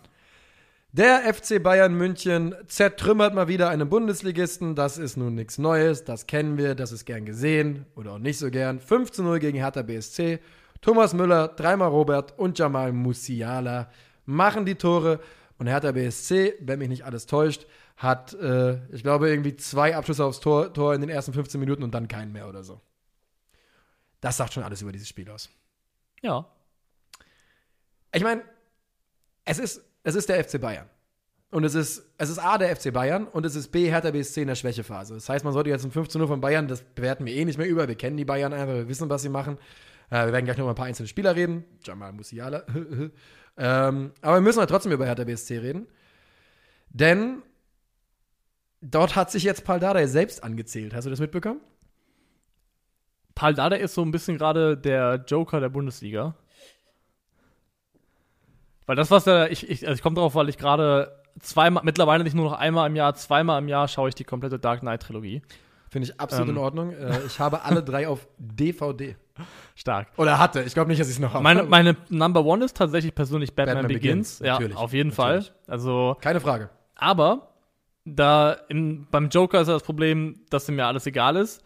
Der 0.93 1.33
FC 1.33 1.61
Bayern 1.61 1.95
München 1.95 2.55
zertrümmert 2.67 3.35
mal 3.35 3.49
wieder 3.49 3.67
einen 3.67 3.89
Bundesligisten. 3.89 4.75
Das 4.75 4.97
ist 4.97 5.17
nun 5.17 5.35
nichts 5.35 5.57
Neues. 5.57 6.05
Das 6.05 6.27
kennen 6.27 6.57
wir. 6.57 6.75
Das 6.75 6.93
ist 6.93 7.03
gern 7.03 7.25
gesehen 7.25 7.87
oder 7.97 8.13
auch 8.13 8.19
nicht 8.19 8.37
so 8.37 8.49
gern. 8.49 8.79
5 8.79 9.11
zu 9.11 9.21
0 9.21 9.39
gegen 9.39 9.57
Hertha 9.57 9.81
BSC. 9.81 10.39
Thomas 10.85 11.15
Müller, 11.15 11.47
dreimal 11.47 11.89
Robert 11.89 12.37
und 12.37 12.59
Jamal 12.59 12.91
Musiala 12.93 13.89
machen 14.27 14.65
die 14.65 14.75
Tore. 14.75 15.19
Und 15.57 15.65
Hertha 15.65 15.91
BSC, 15.91 16.53
wenn 16.59 16.77
mich 16.77 16.89
nicht 16.89 17.05
alles 17.05 17.25
täuscht, 17.25 17.65
hat, 17.97 18.35
äh, 18.35 18.75
ich 18.93 19.01
glaube, 19.01 19.31
irgendwie 19.31 19.55
zwei 19.55 19.95
Abschlüsse 19.95 20.23
aufs 20.23 20.41
Tor, 20.41 20.71
Tor 20.73 20.93
in 20.93 21.01
den 21.01 21.09
ersten 21.09 21.33
15 21.33 21.59
Minuten 21.59 21.81
und 21.81 21.91
dann 21.95 22.07
keinen 22.07 22.31
mehr 22.31 22.47
oder 22.47 22.63
so. 22.63 22.81
Das 24.21 24.37
sagt 24.37 24.53
schon 24.53 24.61
alles 24.61 24.83
über 24.83 24.91
dieses 24.91 25.09
Spiel 25.09 25.27
aus. 25.31 25.49
Ja. 26.21 26.45
Ich 28.13 28.21
meine, 28.21 28.43
es 29.43 29.57
ist, 29.57 29.81
es 30.03 30.13
ist 30.13 30.29
der 30.29 30.43
FC 30.43 30.61
Bayern. 30.61 30.87
Und 31.49 31.63
es 31.63 31.73
ist, 31.73 32.03
es 32.19 32.29
ist 32.29 32.37
A, 32.37 32.59
der 32.59 32.75
FC 32.75 32.93
Bayern 32.93 33.25
und 33.25 33.43
es 33.43 33.55
ist 33.55 33.69
B, 33.69 33.89
Hertha 33.89 34.11
BSC 34.11 34.43
in 34.43 34.49
der 34.49 34.55
Schwächephase. 34.55 35.15
Das 35.15 35.29
heißt, 35.29 35.43
man 35.43 35.53
sollte 35.53 35.71
jetzt 35.71 35.83
um 35.83 35.89
15 35.89 36.21
Uhr 36.21 36.27
von 36.27 36.41
Bayern, 36.41 36.67
das 36.67 36.83
bewerten 36.83 37.25
wir 37.25 37.33
eh 37.33 37.43
nicht 37.43 37.57
mehr 37.57 37.67
über. 37.67 37.87
Wir 37.87 37.95
kennen 37.95 38.17
die 38.17 38.25
Bayern 38.25 38.53
einfach, 38.53 38.75
wir 38.75 38.87
wissen, 38.87 39.09
was 39.09 39.23
sie 39.23 39.29
machen. 39.29 39.57
Äh, 40.09 40.25
wir 40.25 40.33
werden 40.33 40.45
gleich 40.45 40.57
noch 40.57 40.65
über 40.65 40.73
ein 40.73 40.75
paar 40.75 40.85
einzelne 40.85 41.07
Spieler 41.07 41.35
reden. 41.35 41.65
Jamal 41.83 42.13
Musiala. 42.13 42.63
ähm, 43.57 44.11
aber 44.21 44.35
wir 44.35 44.41
müssen 44.41 44.59
halt 44.59 44.69
trotzdem 44.69 44.91
über 44.91 45.05
Hertha 45.05 45.23
BSC 45.23 45.59
reden. 45.59 45.87
Denn 46.89 47.41
dort 48.81 49.15
hat 49.15 49.31
sich 49.31 49.43
jetzt 49.43 49.65
Paul 49.65 49.79
Dardai 49.79 50.07
selbst 50.07 50.43
angezählt. 50.43 50.93
Hast 50.93 51.05
du 51.05 51.09
das 51.09 51.19
mitbekommen? 51.19 51.61
Paul 53.33 53.53
Dardai 53.53 53.79
ist 53.79 53.93
so 53.93 54.01
ein 54.01 54.11
bisschen 54.11 54.37
gerade 54.37 54.77
der 54.77 55.23
Joker 55.27 55.59
der 55.59 55.69
Bundesliga. 55.69 56.35
Weil 58.85 58.95
das, 58.95 59.11
was 59.11 59.27
er, 59.27 59.51
ich, 59.51 59.69
ich, 59.69 59.87
also 59.87 59.97
ich 59.97 60.01
komme 60.01 60.15
drauf, 60.15 60.35
weil 60.35 60.47
ich 60.47 60.57
gerade 60.57 61.23
zweimal, 61.39 61.83
mittlerweile 61.83 62.23
nicht 62.23 62.35
nur 62.35 62.45
noch 62.45 62.57
einmal 62.57 62.89
im 62.89 62.95
Jahr, 62.95 63.13
zweimal 63.15 63.61
im 63.61 63.67
Jahr 63.67 63.87
schaue 63.87 64.09
ich 64.09 64.15
die 64.15 64.23
komplette 64.23 64.59
Dark 64.59 64.81
Knight 64.81 65.01
Trilogie. 65.01 65.41
Finde 65.89 66.07
ich 66.07 66.19
absolut 66.19 66.49
Ähm. 66.49 66.55
in 66.55 66.61
Ordnung. 66.61 66.91
Äh, 66.91 67.25
ich 67.25 67.39
habe 67.39 67.63
alle 67.63 67.83
drei 67.83 68.07
auf 68.07 68.27
DVD. 68.37 69.15
Stark. 69.75 70.07
Oder 70.17 70.39
hatte. 70.39 70.63
Ich 70.63 70.73
glaube 70.73 70.89
nicht, 70.89 70.99
dass 71.01 71.07
ich 71.07 71.15
es 71.15 71.19
noch 71.19 71.33
habe. 71.33 71.43
Meine, 71.43 71.63
meine 71.63 71.95
Number 72.09 72.45
One 72.45 72.63
ist 72.65 72.77
tatsächlich 72.77 73.13
persönlich 73.13 73.53
Batman, 73.55 73.75
Batman 73.77 73.87
Begins. 73.93 74.37
Begins, 74.37 74.39
Ja, 74.47 74.53
natürlich, 74.53 74.77
auf 74.77 74.93
jeden 74.93 75.09
natürlich. 75.09 75.45
Fall. 75.47 75.55
Also, 75.67 76.17
Keine 76.21 76.39
Frage. 76.39 76.69
aber 76.95 77.51
da 78.05 78.53
in, 78.69 79.07
beim 79.09 79.29
Joker 79.29 79.61
ist 79.61 79.67
ja 79.67 79.73
das 79.73 79.83
Problem, 79.83 80.41
dass 80.49 80.69
ihm 80.69 80.77
ja 80.77 80.87
alles 80.87 81.05
egal 81.07 81.35
ist, 81.35 81.63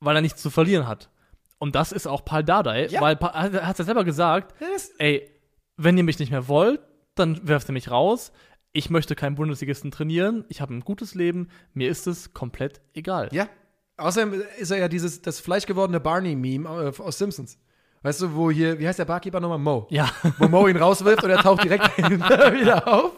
weil 0.00 0.16
er 0.16 0.22
nichts 0.22 0.40
zu 0.42 0.50
verlieren 0.50 0.88
hat. 0.88 1.10
Und 1.58 1.74
das 1.74 1.92
ist 1.92 2.06
auch 2.06 2.24
Paul 2.24 2.44
Dardai, 2.44 2.86
Ja. 2.86 3.00
weil 3.00 3.16
er 3.16 3.66
hat 3.66 3.78
ja 3.78 3.84
selber 3.84 4.04
gesagt, 4.04 4.54
ey, 4.98 5.30
wenn 5.76 5.96
ihr 5.98 6.04
mich 6.04 6.18
nicht 6.18 6.30
mehr 6.30 6.48
wollt, 6.48 6.80
dann 7.14 7.46
werft 7.46 7.68
ihr 7.68 7.72
mich 7.72 7.90
raus. 7.90 8.32
Ich 8.72 8.90
möchte 8.90 9.14
keinen 9.14 9.36
Bundesligisten 9.36 9.90
trainieren. 9.90 10.44
Ich 10.48 10.60
habe 10.60 10.74
ein 10.74 10.80
gutes 10.80 11.14
Leben. 11.14 11.48
Mir 11.72 11.88
ist 11.88 12.06
es 12.06 12.34
komplett 12.34 12.80
egal. 12.94 13.28
Ja. 13.32 13.48
Außerdem 13.96 14.42
ist 14.58 14.70
er 14.70 14.78
ja 14.78 14.88
dieses, 14.88 15.22
das 15.22 15.40
fleischgewordene 15.40 16.00
Barney-Meme 16.00 16.92
äh, 16.96 17.02
aus 17.02 17.18
Simpsons. 17.18 17.58
Weißt 18.02 18.20
du, 18.20 18.34
wo 18.34 18.50
hier, 18.50 18.78
wie 18.78 18.86
heißt 18.86 18.98
der 18.98 19.04
Barkeeper 19.04 19.40
nochmal? 19.40 19.58
Mo. 19.58 19.86
Ja. 19.90 20.10
Wo 20.38 20.48
Mo 20.48 20.68
ihn 20.68 20.76
rauswirft 20.76 21.24
und 21.24 21.30
er 21.30 21.38
taucht 21.38 21.64
direkt 21.64 21.96
wieder 21.98 22.86
auf. 22.86 23.12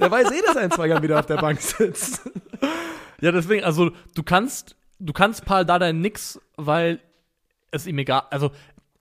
Der 0.00 0.10
weiß 0.10 0.30
eh, 0.32 0.42
dass 0.44 0.56
er 0.56 0.62
in 0.62 0.70
zwei 0.70 0.86
Jahren 0.88 1.02
wieder 1.02 1.18
auf 1.20 1.26
der 1.26 1.36
Bank 1.36 1.60
sitzt. 1.60 2.22
Ja, 3.20 3.32
deswegen, 3.32 3.64
also 3.64 3.90
du 4.14 4.22
kannst, 4.22 4.76
du 4.98 5.12
kannst 5.12 5.44
Paul 5.44 5.64
Dardai 5.64 5.92
nix, 5.92 6.40
weil 6.56 7.00
es 7.70 7.86
ihm 7.86 7.98
egal, 7.98 8.22
also 8.30 8.50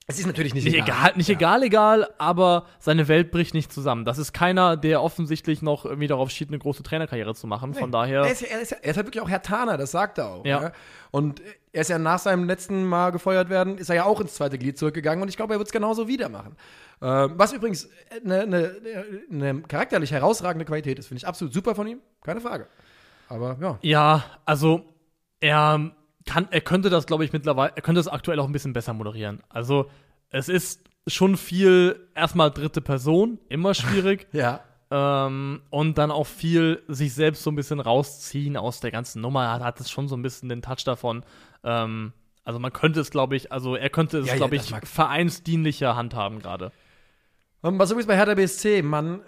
Es 0.09 0.19
ist 0.19 0.25
natürlich 0.25 0.53
nicht, 0.53 0.63
nicht 0.63 0.77
egal, 0.77 1.11
nicht 1.17 1.27
egal, 1.27 1.63
egal, 1.63 2.07
aber 2.17 2.65
seine 2.79 3.09
Welt 3.09 3.29
bricht 3.29 3.53
nicht 3.53 3.73
zusammen. 3.73 4.05
Das 4.05 4.17
ist 4.17 4.31
keiner, 4.31 4.77
der 4.77 5.03
offensichtlich 5.03 5.61
noch 5.61 5.83
irgendwie 5.83 6.07
darauf 6.07 6.29
steht, 6.29 6.47
eine 6.47 6.59
große 6.59 6.81
Trainerkarriere 6.81 7.35
zu 7.35 7.45
machen. 7.45 7.73
Von 7.73 7.91
daher. 7.91 8.21
Er 8.21 8.31
ist, 8.31 8.41
ja, 8.41 8.47
er, 8.47 8.61
ist 8.61 8.71
ja, 8.71 8.77
er 8.81 8.91
ist 8.91 8.95
halt 8.95 9.07
wirklich 9.07 9.21
auch 9.21 9.29
Herr 9.29 9.41
Taner, 9.41 9.75
das 9.75 9.91
sagt 9.91 10.17
er 10.17 10.29
auch. 10.29 10.45
Ja. 10.45 10.61
Ja. 10.61 10.71
Und 11.11 11.41
er 11.73 11.81
ist 11.81 11.89
ja 11.89 11.99
nach 11.99 12.19
seinem 12.19 12.45
letzten 12.45 12.85
Mal 12.85 13.11
gefeuert 13.11 13.49
werden, 13.49 13.77
ist 13.77 13.89
er 13.89 13.97
ja 13.97 14.05
auch 14.05 14.21
ins 14.21 14.35
zweite 14.35 14.57
Glied 14.57 14.77
zurückgegangen 14.77 15.21
und 15.21 15.27
ich 15.27 15.35
glaube, 15.35 15.53
er 15.53 15.59
wird 15.59 15.67
es 15.67 15.73
genauso 15.73 16.07
wieder 16.07 16.29
machen. 16.29 16.55
Ähm, 17.01 17.33
was 17.35 17.51
übrigens 17.51 17.89
eine, 18.23 18.41
eine, 18.43 18.75
eine 19.29 19.61
charakterlich 19.63 20.11
herausragende 20.11 20.63
Qualität 20.63 20.97
ist, 20.99 21.07
finde 21.07 21.19
ich 21.19 21.27
absolut 21.27 21.53
super 21.53 21.75
von 21.75 21.85
ihm, 21.85 21.99
keine 22.23 22.39
Frage. 22.39 22.67
Aber 23.27 23.57
ja. 23.59 23.77
Ja, 23.81 24.23
also 24.45 24.85
er 25.41 25.91
kann, 26.27 26.47
er 26.51 26.61
könnte 26.61 26.91
das, 26.91 27.07
glaube 27.07 27.25
ich, 27.25 27.33
mittlerweile, 27.33 27.73
er 27.75 27.81
könnte 27.81 27.99
das 27.99 28.07
aktuell 28.07 28.39
auch 28.39 28.45
ein 28.45 28.51
bisschen 28.51 28.73
besser 28.73 28.93
moderieren. 28.93 29.41
Also 29.49 29.89
es 30.29 30.47
ist 30.49 30.81
schon 31.07 31.37
viel 31.37 32.07
erstmal 32.13 32.51
dritte 32.51 32.81
Person, 32.81 33.39
immer 33.49 33.73
schwierig. 33.73 34.27
Ja. 34.33 34.61
ähm, 34.91 35.61
und 35.69 35.97
dann 35.97 36.11
auch 36.11 36.27
viel 36.27 36.83
sich 36.87 37.13
selbst 37.13 37.41
so 37.43 37.49
ein 37.49 37.55
bisschen 37.55 37.79
rausziehen 37.79 38.55
aus 38.57 38.79
der 38.79 38.91
ganzen 38.91 39.21
Nummer. 39.21 39.45
Er 39.45 39.51
hat, 39.53 39.63
hat 39.63 39.79
es 39.79 39.89
schon 39.89 40.07
so 40.07 40.15
ein 40.15 40.21
bisschen 40.21 40.49
den 40.49 40.61
Touch 40.61 40.83
davon. 40.85 41.23
Ähm, 41.63 42.13
also 42.43 42.59
man 42.59 42.71
könnte 42.71 42.99
es, 43.01 43.09
glaube 43.09 43.35
ich, 43.35 43.51
also 43.51 43.75
er 43.75 43.89
könnte 43.89 44.19
es, 44.19 44.27
Ja, 44.27 44.33
ja, 44.33 44.37
glaube 44.37 44.55
das 44.55 44.69
ich, 44.69 44.89
vereinsdienlicher 44.89 45.95
handhaben 45.95 46.39
gerade. 46.39 46.71
Und 47.61 47.79
was 47.79 47.89
übrigens 47.91 48.07
bei 48.07 48.15
Hertha 48.15 48.35
BSC, 48.35 48.81
Mann, 48.83 49.21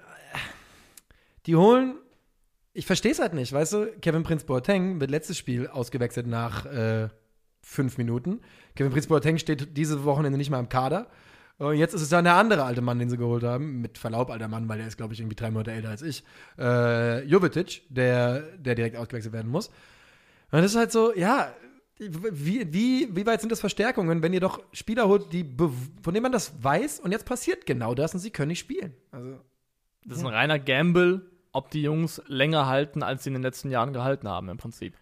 die 1.46 1.56
holen, 1.56 1.96
ich 2.74 2.86
verstehe 2.86 3.12
es 3.12 3.20
halt 3.20 3.34
nicht, 3.34 3.52
weißt 3.52 3.74
du, 3.74 3.88
Kevin 4.02 4.24
Prinz 4.24 4.44
Boateng 4.44 5.00
wird 5.00 5.12
letztes 5.12 5.38
Spiel 5.38 5.68
ausgewechselt 5.68 6.28
nach 6.28 6.66
äh, 6.66 7.10
fünf 7.62 7.98
Minuten. 7.98 8.42
Kevin 8.76 8.92
Prinz 8.92 9.08
Boateng 9.08 9.38
steht 9.38 9.76
diese 9.78 10.04
Wochenende 10.04 10.38
nicht 10.38 10.50
mal 10.50 10.60
im 10.60 10.70
Kader. 10.70 11.08
Und 11.58 11.76
jetzt 11.76 11.94
ist 11.94 12.02
es 12.02 12.10
dann 12.10 12.24
der 12.24 12.36
andere 12.36 12.64
alte 12.64 12.82
Mann, 12.82 13.00
den 13.00 13.10
sie 13.10 13.18
geholt 13.18 13.44
haben. 13.44 13.82
Mit 13.82 13.98
Verlaub, 13.98 14.30
alter 14.30 14.48
Mann, 14.48 14.70
weil 14.70 14.78
der 14.78 14.88
ist, 14.88 14.96
glaube 14.96 15.14
ich, 15.14 15.20
irgendwie 15.20 15.36
drei 15.36 15.52
Monate 15.52 15.72
älter 15.72 15.90
als 15.90 16.02
ich. 16.02 16.24
Äh, 16.58 17.26
Jovetic, 17.26 17.82
der, 17.90 18.42
der 18.58 18.76
direkt 18.76 18.96
ausgewechselt 18.96 19.34
werden 19.34 19.52
muss. 19.52 19.68
Und 20.52 20.62
das 20.62 20.72
ist 20.72 20.78
halt 20.78 20.94
so, 20.94 21.14
ja, 21.14 21.54
wie, 22.00 22.72
wie, 22.72 23.14
wie 23.14 23.26
weit 23.26 23.42
sind 23.42 23.52
das 23.52 23.60
Verstärkungen, 23.60 24.24
wenn 24.24 24.32
ihr 24.32 24.40
doch 24.40 24.64
Spieler 24.72 25.10
holt, 25.10 25.34
die, 25.34 25.46
von 26.02 26.14
denen 26.14 26.24
man 26.24 26.32
das 26.32 26.64
weiß 26.64 27.02
und 27.02 27.12
jetzt 27.12 27.26
passiert 27.26 27.66
genau 27.66 27.94
das 27.94 28.14
und 28.14 28.22
sie 28.22 28.32
können 28.32 28.48
nicht 28.48 28.60
spielen. 28.60 28.94
Also, 29.12 29.38
Das 30.06 30.20
ist 30.20 30.24
ein 30.24 30.34
reiner 30.34 30.60
Gamble, 30.60 31.29
ob 31.52 31.70
die 31.72 31.82
Jungs 31.82 32.22
länger 32.28 32.68
halten, 32.68 33.04
als 33.04 33.24
sie 33.24 33.30
in 33.30 33.34
den 33.36 33.44
letzten 33.44 33.70
Jahren 33.72 33.94
gehalten 33.94 34.28
haben, 34.28 34.50
im 34.50 34.58
Prinzip. 34.58 34.96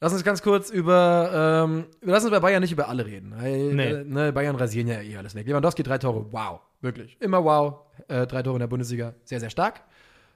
lass 0.00 0.12
uns 0.12 0.22
ganz 0.24 0.42
kurz 0.42 0.70
über, 0.70 1.64
ähm, 1.64 1.86
lass 2.02 2.22
uns 2.22 2.30
bei 2.30 2.38
Bayern 2.40 2.60
nicht 2.60 2.72
über 2.72 2.88
alle 2.88 3.06
reden. 3.06 3.34
Weil, 3.36 3.74
Nee. 3.74 3.90
äh, 3.90 4.04
ne, 4.04 4.32
Bayern 4.32 4.54
rasieren 4.56 4.86
ja 4.88 5.00
eh 5.00 5.16
alles 5.16 5.34
weg. 5.34 5.46
Lewandowski, 5.48 5.82
drei 5.82 5.98
Tore, 5.98 6.26
wow, 6.32 6.60
wirklich. 6.80 7.16
Immer 7.20 7.42
wow. 7.44 7.80
Äh, 8.08 8.26
drei 8.26 8.42
Tore 8.42 8.56
in 8.56 8.60
der 8.60 8.66
Bundesliga, 8.66 9.14
sehr, 9.24 9.40
sehr 9.40 9.50
stark. 9.50 9.82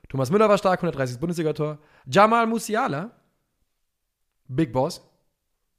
Thomas 0.08 0.30
Müller 0.30 0.48
war 0.48 0.58
stark, 0.58 0.80
130. 0.80 1.20
Bundesligator. 1.20 1.78
Jamal 2.06 2.46
Musiala, 2.46 3.10
Big 4.48 4.72
Boss. 4.72 5.06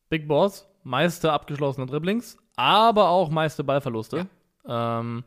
Big 0.09 0.27
Boss, 0.27 0.67
meiste 0.83 1.31
abgeschlossene 1.33 1.85
Dribblings, 1.85 2.37
aber 2.55 3.09
auch 3.09 3.29
meiste 3.29 3.63
Ballverluste. 3.63 4.27
Ähm, 4.67 5.23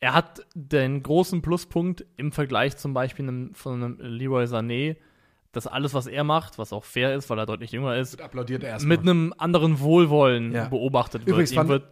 er 0.00 0.14
hat 0.14 0.46
den 0.54 1.02
großen 1.02 1.42
Pluspunkt 1.42 2.04
im 2.16 2.32
Vergleich 2.32 2.76
zum 2.76 2.94
Beispiel 2.94 3.28
einem, 3.28 3.54
von 3.54 3.74
einem 3.82 3.98
Leroy 4.00 4.44
Sané, 4.44 4.96
dass 5.52 5.66
alles, 5.66 5.94
was 5.94 6.06
er 6.06 6.24
macht, 6.24 6.58
was 6.58 6.72
auch 6.72 6.84
fair 6.84 7.14
ist, 7.14 7.28
weil 7.28 7.38
er 7.38 7.46
deutlich 7.46 7.72
jünger 7.72 7.96
ist, 7.96 8.12
Wird 8.12 8.22
applaudiert 8.22 8.62
erstmal. 8.62 8.96
mit 8.96 9.00
einem 9.06 9.34
anderen 9.36 9.80
Wohlwollen 9.80 10.52
Ja. 10.52 10.68
beobachtet 10.68 11.22
wird. 11.22 11.28
Übrigens 11.28 11.50
Ihm 11.52 11.56
fand- 11.56 11.68
wird 11.68 11.84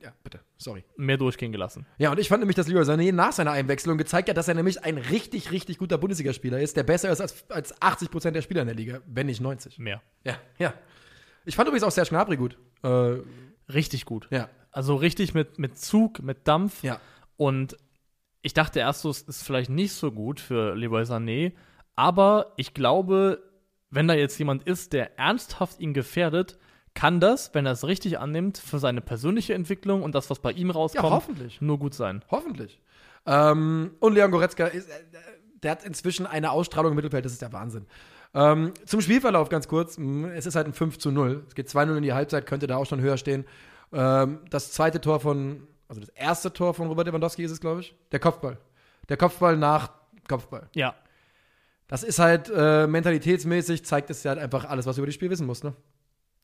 Ja, 0.00 0.12
bitte, 0.22 0.40
sorry. 0.58 0.84
mehr 0.96 1.16
durchgehen 1.16 1.50
gelassen. 1.50 1.86
Ja, 1.98 2.10
und 2.10 2.18
ich 2.20 2.28
fand 2.28 2.40
nämlich, 2.40 2.56
dass 2.56 2.68
Leroy 2.68 2.84
Sané 2.84 3.12
nach 3.12 3.32
seiner 3.32 3.52
Einwechslung 3.52 3.96
gezeigt 3.98 4.28
hat, 4.28 4.36
dass 4.36 4.48
er 4.48 4.54
nämlich 4.54 4.84
ein 4.84 4.98
richtig, 4.98 5.50
richtig 5.50 5.78
guter 5.78 5.98
Bundesligaspieler 5.98 6.60
ist, 6.60 6.76
der 6.76 6.82
besser 6.84 7.10
ist 7.10 7.20
als, 7.20 7.50
als 7.50 7.82
80 7.82 8.10
Prozent 8.10 8.36
der 8.36 8.42
Spieler 8.42 8.60
in 8.62 8.66
der 8.68 8.76
Liga, 8.76 9.00
wenn 9.06 9.26
nicht 9.26 9.40
90. 9.40 9.78
Mehr. 9.78 10.02
Ja, 10.24 10.36
ja. 10.58 10.72
Ich 11.46 11.56
fand 11.56 11.68
übrigens 11.68 11.84
auch 11.84 11.90
Serge 11.90 12.10
Gnabry 12.10 12.36
gut. 12.36 12.58
Äh, 12.82 13.16
Richtig 13.72 14.04
gut. 14.04 14.26
ja, 14.30 14.48
Also 14.72 14.94
richtig 14.96 15.32
mit, 15.32 15.58
mit 15.58 15.78
Zug, 15.78 16.22
mit 16.22 16.46
Dampf. 16.46 16.82
ja. 16.82 17.00
Und 17.40 17.78
ich 18.42 18.52
dachte 18.52 18.80
erst 18.80 19.00
so, 19.00 19.08
es 19.08 19.22
ist 19.22 19.44
vielleicht 19.44 19.70
nicht 19.70 19.94
so 19.94 20.12
gut 20.12 20.40
für 20.40 20.74
Leroy 20.74 21.04
Sané, 21.04 21.52
aber 21.96 22.52
ich 22.58 22.74
glaube, 22.74 23.42
wenn 23.88 24.06
da 24.06 24.12
jetzt 24.12 24.38
jemand 24.38 24.64
ist, 24.64 24.92
der 24.92 25.18
ernsthaft 25.18 25.80
ihn 25.80 25.94
gefährdet, 25.94 26.58
kann 26.92 27.18
das, 27.18 27.54
wenn 27.54 27.64
er 27.64 27.72
es 27.72 27.86
richtig 27.86 28.18
annimmt, 28.18 28.58
für 28.58 28.78
seine 28.78 29.00
persönliche 29.00 29.54
Entwicklung 29.54 30.02
und 30.02 30.14
das, 30.14 30.28
was 30.28 30.40
bei 30.40 30.52
ihm 30.52 30.68
Ja, 30.68 30.74
rauskommt, 30.74 31.10
hoffentlich. 31.14 31.62
nur 31.62 31.78
gut 31.78 31.94
sein. 31.94 32.22
Hoffentlich. 32.30 32.78
Ähm, 33.24 33.92
und 34.00 34.12
Leon 34.12 34.32
Goretzka, 34.32 34.66
ist, 34.66 34.90
äh, 34.90 34.92
der 35.62 35.70
hat 35.70 35.84
inzwischen 35.84 36.26
eine 36.26 36.50
Ausstrahlung 36.50 36.92
im 36.92 36.96
Mittelfeld, 36.96 37.24
das 37.24 37.32
ist 37.32 37.40
der 37.40 37.54
Wahnsinn. 37.54 37.86
Ähm, 38.34 38.74
zum 38.84 39.00
Spielverlauf 39.00 39.48
ganz 39.48 39.66
kurz. 39.66 39.96
Es 40.34 40.44
ist 40.44 40.56
halt 40.56 40.66
ein 40.66 40.74
5 40.74 40.98
zu 40.98 41.10
0. 41.10 41.44
Es 41.48 41.54
geht 41.54 41.68
2-0 41.70 41.96
in 41.96 42.02
die 42.02 42.12
Halbzeit, 42.12 42.44
könnte 42.44 42.66
da 42.66 42.76
auch 42.76 42.84
schon 42.86 43.00
höher 43.00 43.16
stehen. 43.16 43.46
Ähm, 43.94 44.40
das 44.50 44.72
zweite 44.72 45.00
Tor 45.00 45.20
von, 45.20 45.66
also 45.90 46.00
das 46.00 46.10
erste 46.10 46.52
Tor 46.52 46.72
von 46.72 46.86
Robert 46.86 47.08
Lewandowski 47.08 47.42
ist 47.42 47.50
es, 47.50 47.60
glaube 47.60 47.80
ich. 47.80 47.94
Der 48.12 48.20
Kopfball. 48.20 48.58
Der 49.08 49.16
Kopfball 49.16 49.56
nach 49.56 49.90
Kopfball. 50.28 50.68
Ja, 50.74 50.94
Das 51.88 52.04
ist 52.04 52.20
halt 52.20 52.48
äh, 52.54 52.86
mentalitätsmäßig, 52.86 53.84
zeigt 53.84 54.08
es 54.10 54.22
ja 54.22 54.30
halt 54.30 54.40
einfach 54.40 54.64
alles, 54.66 54.86
was 54.86 54.94
du 54.94 55.00
über 55.02 55.06
das 55.06 55.16
Spiel 55.16 55.30
wissen 55.30 55.46
musst. 55.48 55.64
Ne? 55.64 55.74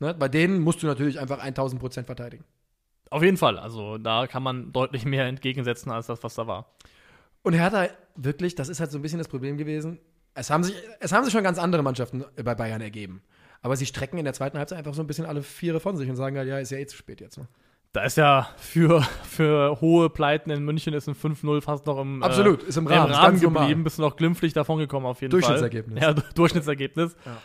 Ne? 0.00 0.14
Bei 0.14 0.28
denen 0.28 0.60
musst 0.60 0.82
du 0.82 0.88
natürlich 0.88 1.20
einfach 1.20 1.38
1000 1.38 1.80
Prozent 1.80 2.06
verteidigen. 2.06 2.44
auf 3.10 3.22
jeden 3.22 3.36
Fall. 3.36 3.56
Also 3.56 3.98
da 3.98 4.26
kann 4.26 4.42
man 4.42 4.72
deutlich 4.72 5.04
mehr 5.04 5.26
entgegensetzen 5.26 5.92
als 5.92 6.08
das, 6.08 6.24
was 6.24 6.34
da 6.34 6.48
war. 6.48 6.74
Und 7.42 7.52
Hertha, 7.52 7.86
wirklich, 8.16 8.56
das 8.56 8.68
ist 8.68 8.80
halt 8.80 8.90
so 8.90 8.98
ein 8.98 9.02
bisschen 9.02 9.18
das 9.18 9.28
Problem 9.28 9.56
gewesen. 9.56 10.00
Es 10.34 10.50
haben 10.50 10.64
sich, 10.64 10.74
es 10.98 11.12
haben 11.12 11.22
sich 11.22 11.32
schon 11.32 11.44
ganz 11.44 11.58
andere 11.58 11.84
Mannschaften 11.84 12.24
bei 12.34 12.56
Bayern 12.56 12.80
ergeben. 12.80 13.22
Aber 13.62 13.76
sie 13.76 13.86
strecken 13.86 14.18
in 14.18 14.24
der 14.24 14.34
zweiten 14.34 14.58
Halbzeit 14.58 14.78
einfach 14.78 14.94
so 14.94 15.02
ein 15.02 15.06
bisschen 15.06 15.24
alle 15.24 15.42
Viere 15.44 15.78
von 15.78 15.96
sich 15.96 16.10
und 16.10 16.16
sagen 16.16 16.36
halt, 16.36 16.48
ja, 16.48 16.58
ist 16.58 16.70
ja 16.70 16.78
eh 16.78 16.86
zu 16.86 16.96
spät 16.96 17.20
jetzt. 17.20 17.38
Ne? 17.38 17.46
Da 17.96 18.02
ist 18.02 18.18
ja 18.18 18.50
für, 18.58 19.00
für 19.24 19.80
hohe 19.80 20.10
Pleiten 20.10 20.50
in 20.50 20.62
München 20.66 20.92
ist 20.92 21.08
ein 21.08 21.14
5-0 21.14 21.62
fast 21.62 21.86
noch 21.86 21.98
im, 21.98 22.22
Absolut, 22.22 22.62
ist 22.62 22.76
im 22.76 22.86
Rahmen, 22.86 23.06
im 23.10 23.14
Rahmen 23.16 23.40
geblieben, 23.40 23.84
bist 23.84 23.96
du 23.96 24.02
noch 24.02 24.16
glimpflich 24.16 24.52
davon 24.52 24.76
gekommen 24.78 25.06
auf 25.06 25.22
jeden 25.22 25.30
Durchschnittsergebnis. 25.30 25.98
Fall. 26.04 26.08
Ja, 26.08 26.12
Du- 26.12 26.34
Durchschnittsergebnis. 26.34 27.16
Ja. 27.24 27.38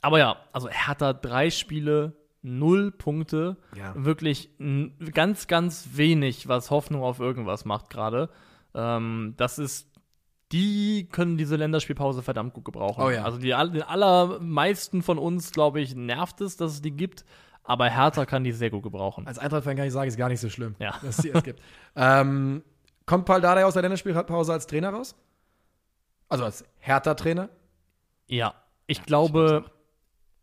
Aber 0.00 0.18
ja, 0.18 0.38
also 0.52 0.66
er 0.66 0.88
hat 0.88 1.02
da 1.02 1.12
drei 1.12 1.50
Spiele, 1.50 2.14
null 2.42 2.90
Punkte. 2.90 3.58
Ja. 3.76 3.92
Wirklich 3.94 4.50
ganz, 5.14 5.46
ganz 5.46 5.90
wenig, 5.92 6.48
was 6.48 6.72
Hoffnung 6.72 7.04
auf 7.04 7.20
irgendwas 7.20 7.64
macht 7.64 7.88
gerade. 7.88 8.28
Ähm, 8.74 9.34
das 9.36 9.60
ist, 9.60 9.88
die 10.50 11.08
können 11.12 11.36
diese 11.38 11.54
Länderspielpause 11.54 12.22
verdammt 12.24 12.54
gut 12.54 12.64
gebrauchen. 12.64 13.04
Oh 13.04 13.10
ja. 13.10 13.22
Also 13.22 13.38
die, 13.38 13.50
den 13.50 13.82
allermeisten 13.82 15.02
von 15.04 15.18
uns, 15.18 15.52
glaube 15.52 15.80
ich, 15.80 15.94
nervt 15.94 16.40
es, 16.40 16.56
dass 16.56 16.72
es 16.72 16.82
die 16.82 16.90
gibt. 16.90 17.24
Aber 17.66 17.88
Hertha 17.90 18.24
kann 18.26 18.44
die 18.44 18.52
sehr 18.52 18.70
gut 18.70 18.82
gebrauchen. 18.84 19.26
Als 19.26 19.38
Eintracht-Fan 19.38 19.76
kann 19.76 19.86
ich 19.86 19.92
sagen, 19.92 20.08
ist 20.08 20.16
gar 20.16 20.28
nicht 20.28 20.40
so 20.40 20.48
schlimm, 20.48 20.76
Ja. 20.78 20.92
dass 21.02 21.16
es 21.18 21.22
die 21.22 21.28
erst 21.30 21.44
gibt. 21.44 21.60
ähm, 21.96 22.62
kommt 23.06 23.24
Paul 23.26 23.40
Dardai 23.40 23.64
aus 23.64 23.74
der 23.74 23.82
Länderspielpause 23.82 24.52
als 24.52 24.66
Trainer 24.66 24.90
raus? 24.90 25.16
Also 26.28 26.44
als 26.44 26.64
Hertha-Trainer? 26.78 27.48
Ja, 28.28 28.54
ich 28.86 29.02
glaube, 29.02 29.64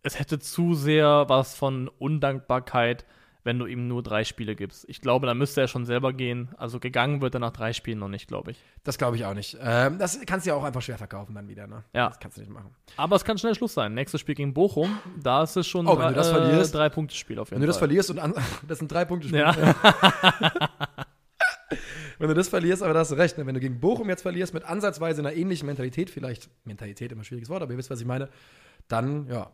es 0.02 0.20
hätte 0.20 0.40
zu 0.40 0.74
sehr 0.76 1.26
was 1.30 1.56
von 1.56 1.88
Undankbarkeit, 1.88 3.06
wenn 3.44 3.60
du 3.60 3.66
ihm 3.66 3.88
nur 3.88 4.02
drei 4.04 4.24
Spiele 4.24 4.56
gibst. 4.56 4.86
Ich 4.88 5.02
glaube, 5.02 5.28
da 5.28 5.34
müsste 5.34 5.62
er 5.62 5.68
schon 5.68 5.86
selber 5.86 6.14
gehen. 6.14 6.50
Also 6.58 6.80
gegangen 6.80 7.22
wird 7.22 7.34
er 7.36 7.40
nach 7.40 7.52
drei 7.52 7.74
Spielen 7.74 8.00
noch 8.00 8.08
nicht, 8.08 8.28
glaube 8.28 8.52
ich. 8.52 8.58
Das 8.84 8.98
glaube 8.98 9.18
ich 9.18 9.26
auch 9.26 9.34
nicht. 9.34 9.58
Ähm, 9.62 9.98
das 10.00 10.20
kannst 10.26 10.46
du 10.46 10.52
ja 10.52 10.56
auch 10.56 10.64
einfach 10.64 10.82
schwer 10.82 10.98
verkaufen 10.98 11.36
dann 11.36 11.48
wieder. 11.48 11.68
Ne? 11.68 11.84
Ja. 11.94 12.08
Das 12.10 12.20
kannst 12.20 12.38
du 12.38 12.42
nicht 12.42 12.52
machen. 12.52 12.74
Aber 12.98 13.16
es 13.16 13.26
kann 13.26 13.38
schnell 13.38 13.54
Schluss 13.56 13.74
sein. 13.74 13.94
Nächstes 13.94 14.22
Spiel 14.22 14.36
gegen 14.36 14.54
Bochum, 14.54 14.98
da 15.22 15.44
ist 15.44 15.56
es 15.58 15.68
schon 15.68 15.88
Oh, 15.88 15.98
wenn 16.00 16.08
du 16.10 16.14
das 16.14 16.32
verlierst- 16.32 16.74
drei 16.74 16.90
Punkte 16.90 17.16
Spiel 17.16 17.38
auf 17.40 17.50
jeden 17.50 17.56
Wenn 17.58 17.62
du 17.62 17.68
das 17.68 17.78
Fall. 17.78 17.88
verlierst 17.88 18.10
und 18.12 18.20
an, 18.20 18.34
das 18.68 18.80
sind 18.80 18.92
drei 18.92 19.06
Punkte. 19.06 19.28
Ja. 19.36 19.54
Wenn 22.20 22.30
du 22.30 22.36
das 22.36 22.48
verlierst, 22.48 22.84
aber 22.84 22.94
da 22.94 23.00
hast 23.02 23.12
du 23.12 23.16
recht. 23.16 23.38
Ne? 23.38 23.46
Wenn 23.46 23.56
du 23.56 23.60
gegen 23.60 23.80
Bochum 23.80 24.08
jetzt 24.08 24.22
verlierst, 24.22 24.54
mit 24.54 24.64
ansatzweise 24.64 25.22
einer 25.22 25.34
ähnlichen 25.34 25.66
Mentalität, 25.66 26.10
vielleicht, 26.10 26.50
Mentalität 26.64 27.12
immer 27.12 27.24
schwieriges 27.24 27.50
Wort, 27.50 27.62
aber 27.64 27.72
ihr 27.74 27.78
wisst, 27.78 27.90
was 27.90 28.00
ich 28.00 28.06
meine, 28.06 28.30
dann, 28.88 29.28
ja. 29.28 29.52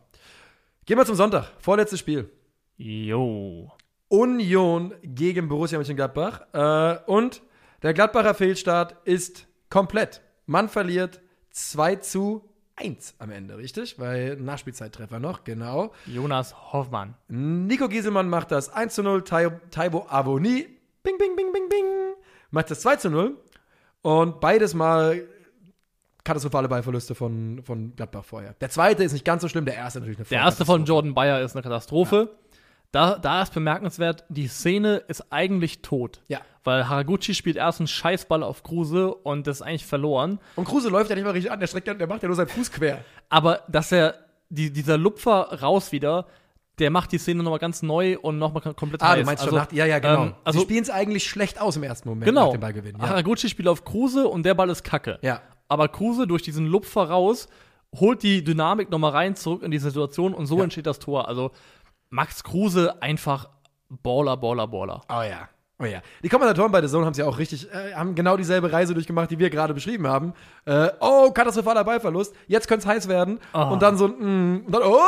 Gehen 0.86 0.98
wir 0.98 1.06
zum 1.06 1.14
Sonntag. 1.16 1.50
Vorletztes 1.58 1.98
Spiel. 2.00 2.30
Jo. 2.76 3.72
Union 4.10 4.92
gegen 5.02 5.48
Borussia 5.48 5.78
Mönchengladbach. 5.78 6.42
Äh, 6.52 6.98
und 7.10 7.40
der 7.82 7.94
Gladbacher 7.94 8.34
Fehlstart 8.34 8.96
ist 9.04 9.46
komplett. 9.70 10.20
Man 10.46 10.68
verliert 10.68 11.20
2 11.52 11.96
zu 11.96 12.44
1 12.76 13.14
am 13.18 13.30
Ende, 13.30 13.56
richtig? 13.56 13.98
Weil 13.98 14.36
Nachspielzeittreffer 14.36 15.18
noch, 15.20 15.44
genau. 15.44 15.92
Jonas 16.06 16.72
Hoffmann. 16.72 17.14
Nico 17.28 17.88
Gieselmann 17.88 18.28
macht 18.28 18.50
das 18.50 18.68
1 18.68 18.94
zu 18.94 19.02
0, 19.02 19.22
Tai- 19.22 19.60
Taibo 19.70 20.06
Avoni, 20.08 20.66
bing, 21.02 21.16
bing, 21.18 21.36
bing, 21.36 21.52
bing, 21.52 21.68
bing, 21.68 21.84
macht 22.50 22.70
das 22.70 22.80
2 22.80 22.96
zu 22.96 23.10
0. 23.10 23.36
Und 24.02 24.40
beides 24.40 24.74
mal 24.74 25.22
katastrophale 26.24 26.68
Ballverluste 26.68 27.14
von, 27.14 27.62
von 27.64 27.94
Gladbach 27.96 28.24
vorher. 28.24 28.54
Der 28.60 28.70
zweite 28.70 29.04
ist 29.04 29.12
nicht 29.12 29.24
ganz 29.24 29.42
so 29.42 29.48
schlimm, 29.48 29.64
der 29.66 29.74
erste 29.76 30.00
natürlich 30.00 30.18
eine 30.18 30.26
Der 30.26 30.38
erste 30.40 30.64
von. 30.64 30.84
Jordan 30.84 31.14
Bayer 31.14 31.40
ist 31.42 31.54
eine 31.54 31.62
Katastrophe. 31.62 32.36
Da, 32.92 33.18
da 33.18 33.42
ist 33.42 33.54
bemerkenswert, 33.54 34.24
die 34.28 34.48
Szene 34.48 34.96
ist 35.08 35.32
eigentlich 35.32 35.80
tot. 35.82 36.20
Ja. 36.28 36.40
Weil 36.64 36.88
Haraguchi 36.88 37.34
spielt 37.34 37.56
erst 37.56 37.80
einen 37.80 37.86
Scheißball 37.86 38.42
auf 38.42 38.62
Kruse 38.62 39.14
und 39.14 39.46
das 39.46 39.58
ist 39.60 39.62
eigentlich 39.62 39.86
verloren. 39.86 40.40
Und 40.56 40.66
Kruse 40.66 40.88
läuft 40.88 41.08
ja 41.08 41.16
nicht 41.16 41.24
mal 41.24 41.30
richtig 41.30 41.52
an, 41.52 41.60
der 41.60 41.68
streckt 41.68 41.86
ja, 41.86 41.94
der 41.94 42.06
macht 42.08 42.22
ja 42.22 42.28
nur 42.28 42.36
seinen 42.36 42.48
Fuß 42.48 42.72
quer. 42.72 43.04
Aber 43.28 43.60
dass 43.68 43.92
er, 43.92 44.14
die, 44.48 44.72
dieser 44.72 44.98
Lupfer 44.98 45.60
raus 45.62 45.92
wieder, 45.92 46.26
der 46.80 46.90
macht 46.90 47.12
die 47.12 47.18
Szene 47.18 47.42
nochmal 47.42 47.60
ganz 47.60 47.82
neu 47.82 48.18
und 48.18 48.38
nochmal 48.38 48.62
komplett 48.74 49.02
Ah, 49.02 49.14
du 49.14 49.24
meinst 49.24 49.44
schon 49.44 49.54
also, 49.54 49.64
nach, 49.66 49.72
ja, 49.72 49.86
ja, 49.86 49.98
genau. 50.00 50.24
Ähm, 50.24 50.34
also, 50.44 50.58
Sie 50.58 50.64
spielen 50.64 50.82
es 50.82 50.90
eigentlich 50.90 51.24
schlecht 51.28 51.60
aus 51.60 51.76
im 51.76 51.82
ersten 51.84 52.08
Moment 52.08 52.24
genau. 52.26 52.46
nach 52.46 52.52
dem 52.52 52.60
Ballgewinn. 52.60 52.96
Ja. 52.98 53.08
Haraguchi 53.10 53.48
spielt 53.48 53.68
auf 53.68 53.84
Kruse 53.84 54.26
und 54.26 54.44
der 54.44 54.54
Ball 54.54 54.68
ist 54.70 54.82
kacke. 54.82 55.18
ja. 55.22 55.40
Aber 55.68 55.86
Kruse 55.86 56.26
durch 56.26 56.42
diesen 56.42 56.66
Lupfer 56.66 57.04
raus 57.08 57.46
holt 57.94 58.24
die 58.24 58.42
Dynamik 58.42 58.90
nochmal 58.90 59.12
rein, 59.12 59.36
zurück 59.36 59.62
in 59.62 59.70
die 59.70 59.78
Situation 59.78 60.34
und 60.34 60.46
so 60.46 60.58
Ja. 60.58 60.64
entsteht 60.64 60.86
das 60.86 60.98
Tor. 60.98 61.28
Also 61.28 61.52
Max 62.10 62.42
Kruse 62.42 63.00
einfach 63.00 63.48
Baller, 63.88 64.36
Baller, 64.36 64.66
Baller. 64.66 65.00
Oh 65.08 65.22
ja. 65.22 65.48
Oh 65.78 65.84
ja. 65.84 66.02
Die 66.22 66.28
Kommentatoren 66.28 66.70
bei 66.70 66.82
The 66.82 66.88
Zone 66.88 67.06
haben 67.06 67.12
es 67.12 67.18
ja 67.18 67.24
auch 67.24 67.38
richtig, 67.38 67.72
äh, 67.72 67.94
haben 67.94 68.14
genau 68.14 68.36
dieselbe 68.36 68.70
Reise 68.70 68.92
durchgemacht, 68.92 69.30
die 69.30 69.38
wir 69.38 69.48
gerade 69.48 69.72
beschrieben 69.72 70.06
haben. 70.06 70.34
Äh, 70.66 70.90
oh, 71.00 71.30
katastrophaler 71.30 71.84
Ballverlust. 71.84 72.34
Jetzt 72.48 72.68
könnte 72.68 72.82
es 72.82 72.86
heiß 72.86 73.08
werden. 73.08 73.40
Ah. 73.52 73.70
Und 73.70 73.80
dann 73.80 73.96
so 73.96 74.06
ein, 74.06 74.18
mm, 74.18 74.66
und 74.66 74.72
dann, 74.72 74.82
oh. 74.82 75.00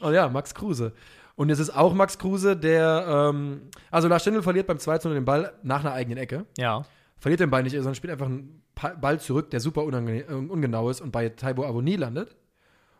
und 0.00 0.14
ja, 0.14 0.28
Max 0.28 0.54
Kruse. 0.54 0.92
Und 1.34 1.50
es 1.50 1.58
ist 1.58 1.76
auch 1.76 1.92
Max 1.92 2.18
Kruse, 2.18 2.56
der, 2.56 3.04
ähm, 3.06 3.62
also 3.90 4.08
Lars 4.08 4.22
Stindl 4.22 4.42
verliert 4.42 4.66
beim 4.66 4.78
2 4.78 4.98
den 4.98 5.24
Ball 5.24 5.52
nach 5.62 5.80
einer 5.80 5.92
eigenen 5.92 6.18
Ecke. 6.18 6.46
Ja. 6.56 6.84
Verliert 7.18 7.40
den 7.40 7.50
Ball 7.50 7.62
nicht, 7.62 7.72
sondern 7.72 7.94
spielt 7.94 8.12
einfach 8.12 8.26
einen 8.26 8.62
Ball 9.00 9.20
zurück, 9.20 9.50
der 9.50 9.60
super 9.60 9.82
äh, 9.82 10.24
ungenau 10.32 10.88
ist 10.88 11.00
und 11.00 11.10
bei 11.10 11.28
Taibo 11.28 11.64
Avoni 11.64 11.96
landet. 11.96 12.36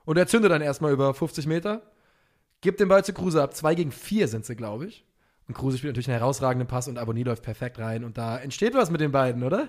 Und 0.05 0.19
er 0.19 0.27
zündet 0.27 0.51
dann 0.51 0.63
erstmal 0.63 0.93
über 0.93 1.15
50 1.15 1.47
Meter, 1.47 1.83
gibt 2.63 2.81
den 2.81 2.89
Ball 2.89 3.05
zu 3.05 3.13
Kruse 3.13 3.43
ab. 3.43 3.55
2 3.55 3.75
gegen 3.75 3.93
4 3.93 4.29
sind 4.29 4.47
sie, 4.47 4.57
glaube 4.57 4.87
ich. 4.87 5.05
Und 5.47 5.55
Kruse 5.55 5.77
spielt 5.77 5.93
natürlich 5.93 6.09
einen 6.09 6.19
herausragenden 6.19 6.67
Pass 6.67 6.89
und 6.89 6.99
Avoni 6.99 7.23
läuft 7.23 7.43
perfekt 7.43 7.79
rein. 7.79 8.05
Und 8.05 8.17
da 8.17 8.39
entsteht 8.39 8.75
was 8.75 8.91
mit 8.91 9.01
den 9.01 9.13
beiden, 9.13 9.43
oder? 9.43 9.69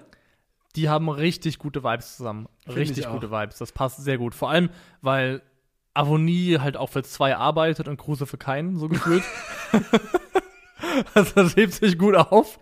Die 0.76 0.88
haben 0.90 1.10
richtig 1.10 1.60
gute 1.60 1.84
Vibes 1.84 2.18
zusammen. 2.18 2.48
Find 2.64 2.78
richtig 2.78 3.08
gute 3.08 3.30
Vibes. 3.30 3.58
Das 3.58 3.74
passt 3.74 4.02
sehr 4.02 4.18
gut. 4.18 4.34
Vor 4.34 4.50
allem, 4.50 4.70
weil 5.02 5.42
Avonie 5.94 6.60
halt 6.60 6.78
auch 6.78 6.90
für 6.90 7.04
zwei 7.04 7.36
arbeitet 7.36 7.88
und 7.88 7.98
Kruse 7.98 8.26
für 8.26 8.38
keinen, 8.38 8.78
so 8.78 8.88
gefühlt. 8.88 9.24
also 11.14 11.32
das 11.36 11.56
hebt 11.56 11.74
sich 11.74 11.98
gut 11.98 12.16
auf. 12.16 12.60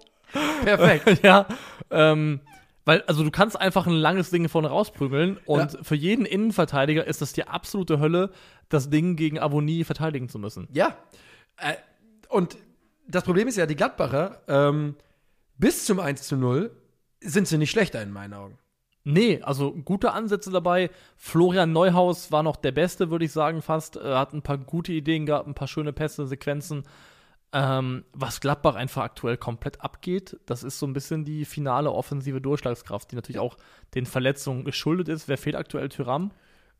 Perfekt. 0.63 1.23
ja. 1.23 1.45
Ähm, 1.89 2.41
weil, 2.86 3.01
also 3.03 3.23
du 3.23 3.32
kannst 3.32 3.59
einfach 3.59 3.88
ein 3.88 3.93
langes 3.93 4.32
Ding 4.32 4.47
vorne 4.49 4.69
rausprügeln 4.69 5.38
und 5.45 5.77
für 5.82 5.95
jeden 5.95 6.25
Innenverteidiger 6.25 7.05
ist 7.05 7.21
das 7.21 7.34
die 7.34 7.47
absolute 7.47 7.99
Hölle, 7.99 8.32
das 8.69 8.89
Ding 8.89 9.15
gegen 9.15 9.39
Avonie 9.39 9.84
verteidigen 9.84 10.29
zu 10.29 10.39
müssen. 10.39 10.67
ja. 10.71 10.95
Äh, 11.57 11.75
und 12.29 12.57
das 13.07 13.23
Problem 13.23 13.49
ist 13.49 13.57
ja, 13.57 13.65
die 13.65 13.75
Gladbacher, 13.75 14.41
ähm, 14.47 14.95
bis 15.57 15.86
zum 15.86 15.99
1 15.99 16.23
zu 16.23 16.38
0 16.38 16.71
sind 17.19 17.47
sie 17.47 17.57
nicht 17.57 17.71
schlechter 17.71 18.01
in 18.01 18.11
meinen 18.11 18.34
Augen. 18.34 18.57
Nee, 19.03 19.41
also 19.41 19.73
gute 19.73 20.13
Ansätze 20.13 20.51
dabei. 20.51 20.91
Florian 21.17 21.71
Neuhaus 21.71 22.32
war 22.32 22.43
noch 22.43 22.55
der 22.55 22.71
Beste, 22.71 23.09
würde 23.09 23.25
ich 23.25 23.32
sagen, 23.32 23.61
fast. 23.61 23.95
Er 23.95 24.19
hat 24.19 24.34
ein 24.34 24.43
paar 24.43 24.59
gute 24.59 24.93
Ideen 24.93 25.25
gehabt, 25.25 25.47
ein 25.47 25.55
paar 25.55 25.67
schöne 25.67 25.91
Pässe, 25.91 26.27
Sequenzen. 26.27 26.84
Ähm, 27.54 28.06
was 28.14 28.39
Gladbach 28.39 28.76
einfach 28.76 29.04
aktuell 29.04 29.36
komplett 29.36 29.82
abgeht, 29.82 30.39
das 30.45 30.64
ist 30.64 30.80
so 30.80 30.88
ein 30.88 30.93
bisschen 30.93 31.26
die 31.26 31.43
finale 31.43 31.91
offensive 31.91 32.39
Durchschlagskraft, 32.39 33.12
die 33.12 33.16
natürlich 33.16 33.39
auch 33.39 33.58
den 33.93 34.06
Verletzungen 34.06 34.64
geschuldet 34.64 35.10
ist. 35.10 35.28
Wer 35.28 35.38
fehlt 35.38 35.58
aktuell 35.58 35.89
Tyram? 35.89 36.32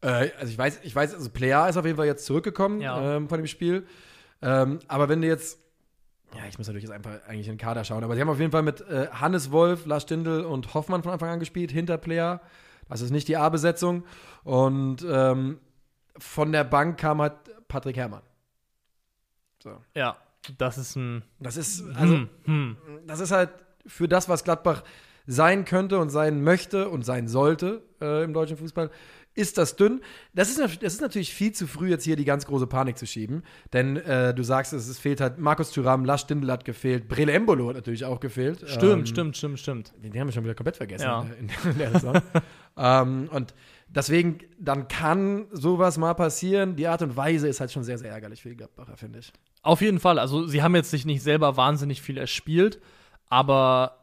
Äh, 0.02 0.30
also 0.40 0.52
ich 0.52 0.58
weiß, 0.58 0.80
ich 0.84 0.96
weiß, 0.96 1.14
also 1.14 1.30
Plea 1.30 1.68
ist 1.68 1.76
auf 1.76 1.86
jeden 1.86 1.98
Fall 1.98 2.06
jetzt 2.06 2.26
zurückgekommen 2.26 2.80
Ja. 2.80 3.18
ähm, 3.18 3.28
von 3.28 3.38
dem 3.40 3.48
Spiel. 3.48 3.86
Ähm, 4.42 4.80
aber 4.88 5.10
wenn 5.10 5.22
du 5.22 5.28
jetzt, 5.28 5.60
ja, 6.38 6.46
ich 6.48 6.58
muss 6.58 6.68
natürlich 6.68 6.84
jetzt 6.86 6.94
einfach 6.94 7.22
eigentlich 7.28 7.48
in 7.48 7.56
den 7.56 7.60
Kader 7.60 7.84
schauen, 7.84 8.04
aber 8.06 8.16
sie 8.16 8.22
haben 8.22 8.30
auf 8.30 8.40
jeden 8.40 8.52
Fall 8.54 8.64
mit 8.64 8.80
äh, 8.82 9.10
Hannes 9.12 9.52
Wolf, 9.52 9.86
Lars 9.86 10.04
Stindl 10.04 10.46
und 10.46 10.74
Hoffmann 10.74 11.04
von 11.04 11.12
Anfang 11.12 11.30
an 11.30 11.40
gespielt, 11.40 11.72
hinter 11.72 11.98
Plea. 11.98 12.38
Das 12.88 13.02
ist 13.02 13.12
nicht 13.12 13.28
die 13.28 13.36
A-Besetzung. 13.36 14.06
Und 14.46 15.06
ähm, 15.10 15.60
von 16.18 16.52
der 16.54 16.64
Bank 16.64 16.98
kam 16.98 17.22
halt 17.22 17.34
Patrick 17.68 17.98
Herrmann. 17.98 18.22
So. 19.62 19.78
Ja, 19.96 20.16
das 20.58 20.78
ist 20.78 20.96
ein. 20.96 21.24
Das 21.40 21.58
ist, 21.58 21.84
also, 21.96 22.16
hm, 22.16 22.28
hm. 22.46 22.78
das 23.08 23.20
ist 23.20 23.32
halt 23.32 23.50
für 23.86 24.08
das, 24.08 24.30
was 24.30 24.44
Gladbach 24.44 24.84
sein 25.28 25.66
könnte 25.66 26.00
und 26.00 26.10
sein 26.10 26.44
möchte 26.44 26.90
und 26.90 27.04
sein 27.06 27.28
sollte 27.28 27.84
äh, 28.02 28.24
im 28.24 28.34
deutschen 28.34 28.58
Fußball, 28.58 28.90
ist 29.34 29.58
das 29.58 29.78
dünn. 29.78 30.02
Das 30.34 30.50
ist, 30.50 30.60
das 30.84 30.94
ist 30.94 31.02
natürlich 31.02 31.34
viel 31.34 31.54
zu 31.54 31.66
früh, 31.68 31.90
jetzt 31.90 32.04
hier 32.04 32.16
die 32.18 32.26
ganz 32.26 32.46
große 32.46 32.68
Panik 32.68 32.98
zu 32.98 33.06
schieben. 33.06 33.44
Denn 33.72 33.96
äh, 33.98 34.34
du 34.34 34.44
sagst 34.44 34.74
es, 34.74 34.88
es 34.90 35.00
fehlt 35.00 35.22
halt 35.22 35.38
Markus 35.38 35.72
Thuram, 35.72 36.04
Lars 36.04 36.22
Stindl 36.22 36.52
hat 36.52 36.66
gefehlt, 36.66 37.08
Brele 37.08 37.32
Embolo 37.32 37.70
hat 37.70 37.76
natürlich 37.76 38.04
auch 38.04 38.20
gefehlt. 38.20 38.64
Stimmt, 38.68 38.84
Ähm, 38.94 39.06
stimmt, 39.06 39.38
stimmt, 39.38 39.60
stimmt. 39.60 39.94
Den 40.04 40.20
haben 40.20 40.28
wir 40.28 40.34
schon 40.34 40.44
wieder 40.44 40.56
komplett 40.56 40.76
vergessen 40.78 41.04
Ja. 41.04 41.26
in, 41.40 41.48
der- 41.48 41.72
in 41.72 41.78
der 41.78 41.92
Saison. 41.92 42.22
ähm, 42.78 43.30
und 43.32 43.54
deswegen, 43.94 44.40
dann 44.60 44.88
kann 44.88 45.48
sowas 45.52 45.98
mal 45.98 46.14
passieren. 46.14 46.76
Die 46.76 46.88
Art 46.88 47.02
und 47.02 47.16
Weise 47.16 47.48
ist 47.48 47.60
halt 47.60 47.72
schon 47.72 47.84
sehr, 47.84 47.98
sehr 47.98 48.12
ärgerlich 48.12 48.42
für 48.42 48.50
die 48.50 48.58
Gladbacher, 48.58 48.98
finde 48.98 49.20
ich. 49.20 49.32
Auf 49.62 49.82
jeden 49.82 50.00
Fall. 50.00 50.20
Also, 50.20 50.48
sie 50.48 50.64
haben 50.64 50.76
jetzt 50.76 50.92
sich 50.92 51.06
nicht 51.06 51.22
selber 51.22 51.58
wahnsinnig 51.58 52.02
viel 52.02 52.18
erspielt, 52.18 52.82
aber 53.30 53.98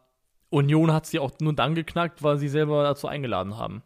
Union 0.51 0.93
hat 0.93 1.07
sie 1.07 1.19
auch 1.19 1.33
nur 1.41 1.53
dann 1.53 1.75
geknackt, 1.75 2.23
weil 2.23 2.39
sie 2.39 2.49
selber 2.49 2.83
dazu 2.83 3.09
eingeladen 3.09 3.57
haben. 3.57 3.83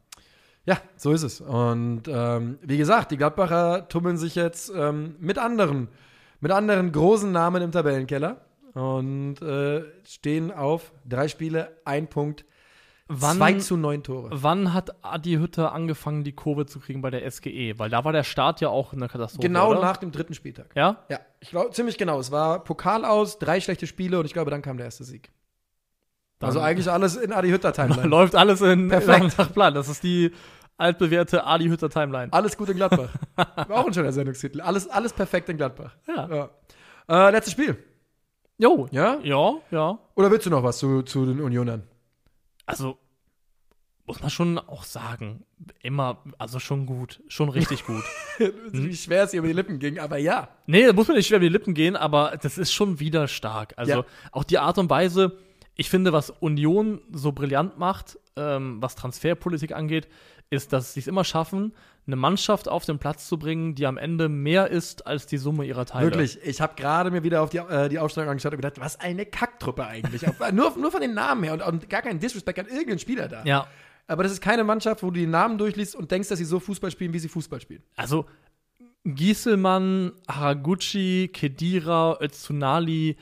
Ja, 0.64 0.78
so 0.96 1.11
ist 1.12 1.22
es. 1.22 1.40
Und 1.40 2.03
ähm, 2.07 2.59
wie 2.62 2.76
gesagt, 2.76 3.11
die 3.11 3.16
Gladbacher 3.16 3.88
tummeln 3.88 4.16
sich 4.16 4.36
jetzt 4.36 4.72
ähm, 4.74 5.16
mit 5.18 5.38
anderen, 5.38 5.88
mit 6.40 6.53
anderen 6.53 6.92
großen 6.92 7.32
Namen 7.32 7.62
im 7.62 7.72
Tabellenkeller 7.72 8.42
und 8.74 9.42
äh, 9.42 9.82
stehen 10.05 10.53
auf 10.53 10.92
drei 11.05 11.26
Spiele, 11.26 11.76
ein 11.84 12.07
Punkt, 12.07 12.44
Wann- 13.09 13.36
zwei 13.36 13.55
zu 13.55 13.76
neun 13.76 14.03
Tore. 14.03 14.30
Wann 14.32 14.72
hat 14.72 15.05
Adi 15.05 15.34
Hütter 15.34 15.72
angefangen, 15.72 16.24
die 16.24 16.32
Kurve 16.32 16.66
zu 16.66 16.80
kriegen 16.80 17.03
bei 17.03 17.11
der 17.11 17.28
SGE? 17.30 17.78
Weil 17.78 17.90
da 17.90 18.05
war 18.05 18.12
der 18.12 18.22
Start 18.22 18.61
ja 18.61 18.68
auch 18.68 18.92
eine 18.92 19.09
Katastrophe. 19.09 19.46
Genau 19.46 19.70
oder? 19.70 19.80
nach 19.80 19.96
dem 19.96 20.12
dritten 20.12 20.34
Spieltag. 20.34 20.70
Ja? 20.74 21.05
Ja, 21.11 21.20
ich 21.40 21.50
glaube 21.50 21.70
ziemlich 21.72 21.98
genau. 21.98 22.18
Es 22.20 22.30
war 22.30 22.62
Pokal 22.64 23.05
aus, 23.05 23.38
drei 23.38 23.61
schlechte 23.61 23.86
Spiele 23.86 24.18
und 24.18 24.24
ich 24.24 24.32
glaube, 24.32 24.50
dann 24.50 24.62
kam 24.62 24.76
der 24.76 24.86
erste 24.86 25.05
Sieg. 25.05 25.30
Dann 26.38 26.48
also 26.48 26.61
eigentlich 26.61 26.90
alles 26.90 27.16
in 27.16 27.32
Adi 27.32 27.50
Hütter 27.50 27.72
Timeline. 27.72 28.09
läuft 28.09 28.34
alles 28.34 28.61
in 28.61 28.88
Perfekt. 28.88 29.36
nach 29.38 29.53
Plan. 29.53 29.74
Das 29.74 29.88
ist 29.88 30.03
die 30.03 30.32
altbewährte 30.76 31.44
Adi 31.44 31.66
Hütter 31.66 31.90
Timeline. 31.90 32.32
Alles 32.32 32.57
gut 32.57 32.68
in 32.68 32.76
Gladbach. 32.76 33.11
War 33.36 33.70
auch 33.78 33.86
ein 33.86 33.94
schöner 33.94 34.12
Sendungstitel. 34.12 34.61
Alles, 34.61 34.88
alles 34.88 35.12
perfekt 35.12 35.48
in 35.48 35.57
Gladbach. 35.57 35.94
Ja. 36.09 36.48
Ja. 37.09 37.28
Äh, 37.28 37.30
letztes 37.32 37.53
Spiel. 37.53 37.76
Jo. 38.59 38.88
Ja? 38.90 39.18
Ja, 39.22 39.55
ja. 39.70 39.98
Oder 40.14 40.30
willst 40.30 40.46
du 40.46 40.50
noch 40.50 40.62
was 40.62 40.78
zu, 40.78 41.03
zu 41.03 41.26
den 41.26 41.40
Unionern? 41.40 41.82
Also, 42.66 42.98
muss 44.04 44.20
man 44.20 44.30
schon 44.30 44.58
auch 44.58 44.82
sagen, 44.84 45.44
immer, 45.80 46.22
also 46.38 46.58
schon 46.58 46.86
gut, 46.86 47.22
schon 47.28 47.48
richtig 47.48 47.86
gut. 47.86 48.02
Wie 48.72 48.96
schwer 48.96 49.24
es 49.24 49.32
ihr 49.32 49.38
über 49.38 49.46
die 49.48 49.54
Lippen 49.54 49.78
ging, 49.78 49.98
aber 49.98 50.18
ja. 50.18 50.48
Nee, 50.66 50.86
da 50.86 50.92
muss 50.92 51.06
man 51.08 51.16
nicht 51.16 51.28
schwer 51.28 51.36
über 51.38 51.46
die 51.46 51.52
Lippen 51.52 51.74
gehen, 51.74 51.94
aber 51.96 52.36
das 52.42 52.58
ist 52.58 52.72
schon 52.72 52.98
wieder 52.98 53.28
stark. 53.28 53.74
Also 53.76 53.92
Ja. 53.92 54.04
auch 54.32 54.44
die 54.44 54.58
Art 54.58 54.78
und 54.78 54.90
Weise, 54.90 55.38
ich 55.76 55.88
finde, 55.88 56.12
was 56.12 56.30
Union 56.30 57.00
so 57.12 57.32
brillant 57.32 57.78
macht, 57.78 58.18
ähm, 58.36 58.82
was 58.82 58.96
Transferpolitik 58.96 59.72
angeht, 59.72 60.08
ist, 60.53 60.72
dass 60.72 60.94
sie 60.94 61.00
es 61.00 61.07
immer 61.07 61.24
schaffen, 61.24 61.72
eine 62.07 62.16
Mannschaft 62.16 62.68
auf 62.68 62.84
den 62.84 62.98
Platz 62.98 63.28
zu 63.28 63.38
bringen, 63.38 63.74
die 63.74 63.86
am 63.86 63.96
Ende 63.96 64.28
mehr 64.28 64.68
ist 64.70 65.07
als 65.07 65.26
die 65.26 65.38
Summe 65.38 65.64
ihrer 65.64 65.86
Teile. 65.86 66.07
Wirklich, 66.07 66.38
ich 66.44 66.61
habe 66.61 66.74
gerade 66.76 67.11
mir 67.11 67.22
wieder 67.22 67.42
auf 67.42 67.50
die, 67.50 67.59
äh, 67.59 67.88
die 67.88 67.98
Aufstellung 67.98 68.28
angeschaut 68.28 68.53
und 68.53 68.59
gedacht, 68.59 68.80
was 68.80 68.98
eine 69.00 69.24
Kacktruppe 69.24 69.86
eigentlich. 69.86 70.22
nur, 70.53 70.76
nur 70.76 70.90
von 70.90 71.00
den 71.00 71.14
Namen 71.14 71.44
her 71.44 71.53
und, 71.55 71.62
und 71.62 71.88
gar 71.88 72.03
kein 72.03 72.18
Disrespect 72.18 72.59
an 72.59 72.66
irgendeinen 72.66 72.98
Spieler 72.98 73.28
da. 73.28 73.44
Ja, 73.44 73.66
Aber 74.09 74.24
das 74.24 74.32
ist 74.32 74.40
keine 74.40 74.64
Mannschaft, 74.64 75.03
wo 75.03 75.11
du 75.11 75.20
die 75.20 75.26
Namen 75.26 75.59
durchliest 75.59 75.94
und 75.96 76.11
denkst, 76.11 76.28
dass 76.28 76.38
sie 76.38 76.44
so 76.44 76.61
Fußball 76.61 76.90
spielen, 76.90 77.12
wie 77.12 77.18
sie 77.18 77.28
Fußball 77.28 77.61
spielen. 77.61 77.82
also 77.96 78.26
Gieselmann, 79.05 80.12
Haraguchi, 80.28 81.28
Kedira, 81.32 82.18
Öztunali, 82.20 83.16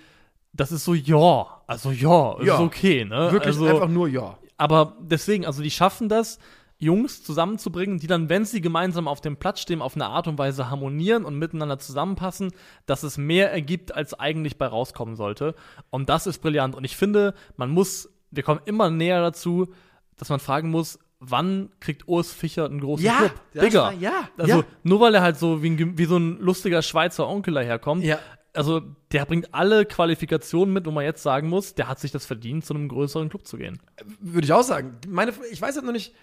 das 0.53 0.73
ist 0.73 0.85
so, 0.85 0.95
ja, 0.95 1.47
also 1.67 1.91
ja, 1.91 2.37
Ja. 2.43 2.55
ist 2.55 2.61
okay, 2.61 3.05
ne? 3.05 3.33
Wirklich 3.33 3.55
also, 3.55 3.67
einfach 3.67 3.89
nur 3.89 4.09
ja. 4.09 4.37
Aber 4.57 4.97
deswegen, 5.01 5.47
also 5.47 5.63
die 5.63 5.71
schaffen 5.71 6.09
das, 6.09 6.39
Jungs 6.81 7.23
zusammenzubringen, 7.23 7.99
die 7.99 8.07
dann, 8.07 8.29
wenn 8.29 8.45
sie 8.45 8.61
gemeinsam 8.61 9.07
auf 9.07 9.21
dem 9.21 9.37
Platz 9.37 9.61
stehen, 9.61 9.83
auf 9.83 9.95
eine 9.95 10.07
Art 10.07 10.27
und 10.27 10.39
Weise 10.39 10.71
harmonieren 10.71 11.25
und 11.25 11.37
miteinander 11.39 11.79
zusammenpassen, 11.79 12.53
dass 12.87 13.03
es 13.03 13.19
mehr 13.19 13.53
ergibt, 13.53 13.95
als 13.95 14.15
eigentlich 14.15 14.57
bei 14.59 14.67
rauskommen 14.67 15.15
sollte. 15.15 15.55
Und 15.91 16.09
das 16.09 16.27
ist 16.27 16.39
brillant. 16.41 16.75
Und 16.75 16.85
ich 16.85 16.97
finde, 16.97 17.35
man 17.57 17.71
muss, 17.71 18.09
wir 18.31 18.43
kommen 18.43 18.61
immer 18.65 18.91
näher 18.91 19.21
dazu, 19.21 19.69
dass 20.17 20.31
man 20.31 20.41
fragen 20.41 20.71
muss, 20.71 20.99
wann 21.21 21.69
kriegt 21.81 22.09
Urs 22.09 22.33
Fischer 22.33 22.65
einen 22.65 22.81
großen 22.81 23.05
Ja, 23.05 23.19
Club? 23.19 23.33
das 23.53 23.65
Digga. 23.65 23.93
ja, 24.01 24.29
Also, 24.39 24.59
ja. 24.61 24.65
nur 24.83 25.01
weil 25.01 25.15
er 25.15 25.21
halt 25.21 25.39
so 25.39 25.63
wie, 25.63 25.69
ein, 25.71 25.99
wie 25.99 26.07
so 26.07 26.17
ein 26.17 26.39
lustiger 26.41 26.81
Schweizer 26.81 27.29
Onkel 27.29 27.53
daherkommt, 27.53 28.05
Ja. 28.05 28.19
also 28.55 28.81
der 29.13 29.27
bringt 29.27 29.53
alle 29.55 29.85
Qualifikationen 29.85 30.73
mit, 30.73 30.87
wo 30.87 30.91
man 30.93 31.05
jetzt 31.05 31.23
sagen 31.23 31.51
muss, 31.51 31.75
der 31.75 31.89
hat 31.89 32.01
sich 32.01 32.11
das 32.11 32.25
verdient, 32.25 32.65
zu 32.65 32.73
einem 32.73 32.89
größeren 32.89 33.29
Club 33.29 33.47
zu 33.47 33.59
gehen. 33.59 33.79
Würde 34.21 34.47
ich 34.47 34.53
auch 34.55 34.63
sagen. 34.63 34.97
Meine, 35.09 35.35
ich 35.53 35.61
weiß 35.61 35.75
halt 35.77 35.85
noch 35.85 35.93
nicht, 35.93 36.15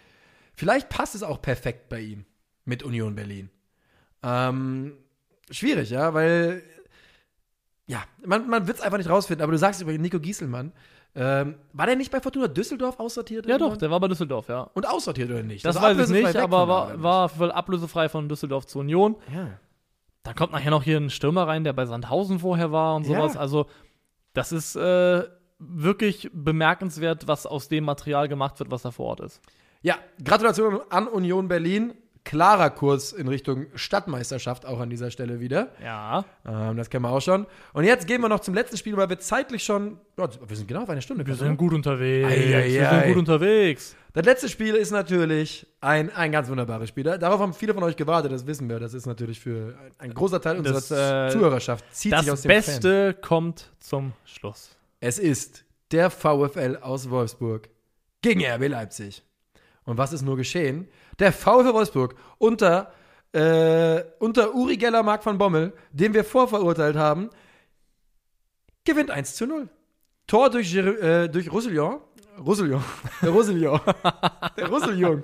Vielleicht 0.58 0.90
passt 0.90 1.14
es 1.14 1.22
auch 1.22 1.40
perfekt 1.40 1.88
bei 1.88 2.00
ihm 2.00 2.26
mit 2.66 2.82
Union 2.82 3.14
Berlin. 3.14 3.52
Ähm, 4.24 4.94
schwierig, 5.52 5.92
ja, 5.92 6.16
weil 6.16 6.64
ja, 7.86 8.04
man, 8.26 8.50
man 8.50 8.66
wird 8.66 8.78
es 8.78 8.84
einfach 8.84 8.98
nicht 8.98 9.08
rausfinden. 9.10 9.44
Aber 9.44 9.52
du 9.52 9.60
sagst 9.60 9.84
über 9.84 9.92
Nico 9.94 10.20
Gieselmann, 10.20 10.74
ähm, 11.14 11.56
war 11.74 11.86
der 11.86 11.96
nicht 11.96 12.12
bei 12.12 12.20
Fortuna 12.20 12.48
Düsseldorf 12.48 13.00
aussortiert? 13.00 13.46
Ja, 13.46 13.60
doch, 13.60 13.66
irgendwann? 13.68 13.80
der 13.80 13.92
war 13.92 14.00
bei 14.00 14.08
Düsseldorf, 14.08 14.50
ja. 14.50 14.62
Und 14.74 14.88
aussortiert 14.88 15.30
oder 15.30 15.44
nicht? 15.44 15.64
Das 15.64 15.78
Also 15.78 16.00
weiß 16.00 16.10
ich 16.10 16.24
nicht, 16.24 16.36
aber 16.36 16.68
war, 16.68 17.04
war 17.04 17.30
voll 17.30 17.52
ablösefrei 17.52 18.10
von 18.10 18.28
Düsseldorf 18.28 18.66
zu 18.66 18.80
Union. 18.80 19.16
Ja. 19.32 19.60
Da 20.24 20.34
kommt 20.34 20.54
nachher 20.54 20.72
noch 20.72 20.82
hier 20.84 20.98
ein 20.98 21.12
Stürmer 21.12 21.48
rein, 21.48 21.64
der 21.64 21.74
bei 21.74 21.86
Sandhausen 21.86 22.40
vorher 22.40 22.72
war 22.72 22.96
und 22.96 23.06
Ja. 23.08 23.16
sowas. 23.20 23.38
Also, 23.38 23.68
das 24.34 24.52
ist 24.52 24.76
äh, 24.76 25.24
wirklich 25.60 26.32
bemerkenswert, 26.34 27.28
was 27.28 27.46
aus 27.46 27.68
dem 27.68 27.84
Material 27.86 28.28
gemacht 28.28 28.58
wird, 28.60 28.72
was 28.72 28.82
da 28.82 28.90
vor 28.90 29.06
Ort 29.06 29.20
ist. 29.20 29.40
Ja, 29.82 29.98
Gratulation 30.24 30.80
an 30.90 31.08
Union 31.08 31.48
Berlin. 31.48 31.94
Klarer 32.24 32.72
Kurs 32.72 33.14
in 33.14 33.30
Richtung 33.30 33.68
Stadtmeisterschaft 33.74 34.66
auch 34.66 34.82
an 34.82 34.90
dieser 34.90 35.12
Stelle 35.12 35.40
wieder. 35.40 35.70
Ja. 35.82 36.26
Ähm, 36.46 36.76
das 36.76 36.90
kennen 36.90 37.06
wir 37.06 37.10
auch 37.10 37.22
schon. 37.22 37.48
Und 37.72 37.86
jetzt 37.86 38.06
gehen 38.06 38.20
wir 38.20 38.28
noch 38.28 38.42
zum 38.42 38.54
letzten 38.54 38.76
Spiel, 38.76 38.98
weil 38.98 39.08
wir 39.08 39.18
zeitlich 39.18 39.64
schon. 39.64 39.98
Ja, 40.20 40.28
wir 40.46 40.58
sind 40.58 40.68
genau 40.68 40.82
auf 40.82 40.90
eine 40.90 41.02
Stunde. 41.02 41.26
Wir 41.26 41.36
sind 41.36 41.56
gut 41.56 41.72
unterwegs. 41.74 42.28
Ei, 42.28 42.54
ei, 42.54 42.74
wir 42.74 42.90
sind 42.90 43.08
gut 43.08 43.18
unterwegs. 43.18 43.96
Das 44.12 44.26
letzte 44.26 44.50
Spiel 44.50 44.76
ist 44.76 44.92
natürlich 44.92 45.68
ein, 45.80 46.14
ein 46.14 46.34
ganz 46.34 46.50
wunderbares 46.50 46.90
Spiel. 46.90 47.04
Darauf 47.06 47.40
haben 47.40 47.54
viele 47.54 47.74
von 47.74 47.84
euch 47.84 47.96
gewartet, 47.96 48.34
das 48.34 48.46
wissen 48.46 48.68
wir. 48.68 48.80
Das 48.82 48.94
ist 48.94 49.06
natürlich 49.06 49.40
für 49.40 49.76
ein, 49.98 50.14
großer 50.14 50.42
Teil 50.42 50.58
unserer 50.58 50.74
Das, 50.74 50.92
äh, 50.92 51.32
Zuhörerschaft. 51.32 51.86
Zieht 51.94 52.18
sich 52.18 52.30
aus 52.30 52.42
Das 52.42 52.42
dem 52.42 52.52
Fan. 52.52 52.58
Beste 52.58 53.14
kommt 53.22 53.72
zum 53.80 54.12
Schluss. 54.26 54.76
Es 55.00 55.18
ist 55.18 55.64
der 55.92 56.10
VfL 56.10 56.80
aus 56.82 57.10
Wolfsburg 57.10 57.70
gegen 58.22 58.44
RB 58.44 58.68
Leipzig. 58.68 59.24
Und 59.88 59.98
was 59.98 60.14
ist 60.14 60.22
nur 60.22 60.38
geschehen? 60.38 60.88
Der 61.18 61.32
VfL 61.32 61.74
Wolfsburg 61.74 62.14
unter, 62.38 62.92
äh, 63.32 64.04
unter 64.20 64.54
Uri 64.54 64.78
Geller, 64.78 65.02
Marc 65.02 65.26
van 65.26 65.40
Bommel, 65.40 65.74
den 65.92 66.14
wir 66.14 66.24
vorverurteilt 66.24 66.96
haben, 66.96 67.30
gewinnt 68.86 69.10
1 69.10 69.36
zu 69.36 69.48
0. 69.48 69.70
Tor 70.28 70.52
durch, 70.52 70.76
äh, 70.76 71.28
durch 71.30 71.52
Roussillon. 71.52 72.02
Roussillon. 72.46 72.84
Der 73.24 73.30
Roussillon. 73.32 73.82
Der 74.58 74.68
Roussillon. 74.68 75.24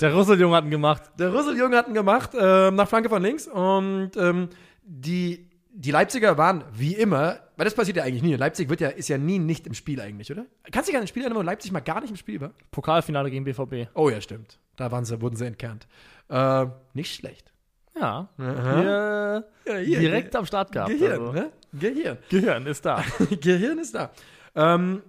Der 0.00 0.14
Rüsseljung 0.16 0.52
hat 0.52 0.64
ihn 0.64 0.70
gemacht. 0.70 1.02
Der 1.16 1.32
Rüsseljunge 1.32 1.76
hat 1.76 1.86
ihn 1.86 1.94
gemacht, 1.94 2.30
ähm, 2.38 2.74
nach 2.74 2.88
Flanke 2.88 3.08
von 3.08 3.22
links. 3.22 3.46
Und 3.46 4.10
ähm, 4.16 4.48
die, 4.82 5.48
die 5.70 5.90
Leipziger 5.92 6.36
waren 6.36 6.64
wie 6.72 6.94
immer, 6.94 7.38
weil 7.62 7.66
das 7.66 7.74
passiert 7.74 7.96
ja 7.96 8.02
eigentlich 8.02 8.24
nie. 8.24 8.34
Leipzig 8.34 8.68
wird 8.68 8.80
ja, 8.80 8.88
ist 8.88 9.08
ja 9.08 9.18
nie 9.18 9.38
nicht 9.38 9.68
im 9.68 9.74
Spiel 9.74 10.00
eigentlich, 10.00 10.32
oder? 10.32 10.46
Kannst 10.72 10.88
du 10.88 10.90
dich 10.90 10.96
an 10.96 11.04
ein 11.04 11.06
Spiel 11.06 11.22
erinnern, 11.22 11.38
wo 11.38 11.42
Leipzig 11.42 11.70
mal 11.70 11.78
gar 11.78 12.00
nicht 12.00 12.10
im 12.10 12.16
Spiel 12.16 12.40
war? 12.40 12.50
Pokalfinale 12.72 13.30
gegen 13.30 13.44
BVB. 13.44 13.88
Oh 13.94 14.10
ja, 14.10 14.20
stimmt. 14.20 14.58
Da 14.74 14.90
waren 14.90 15.04
sie, 15.04 15.20
wurden 15.20 15.36
sie 15.36 15.46
entkernt. 15.46 15.86
Äh, 16.28 16.66
nicht 16.92 17.14
schlecht. 17.14 17.52
Ja. 17.94 18.28
Hier 18.36 19.44
Ja, 19.64 19.74
hier, 19.76 20.00
direkt 20.00 20.34
am 20.34 20.44
Start 20.44 20.72
gehabt. 20.72 20.90
Gehirn, 20.90 21.20
also. 21.20 21.32
ne? 21.34 21.52
Gehirn. 21.72 22.18
Gehirn 22.30 22.66
ist 22.66 22.84
da. 22.84 23.04
Gehirn 23.40 23.78
ist 23.78 23.94
da. 23.94 24.10
Ähm, 24.56 25.02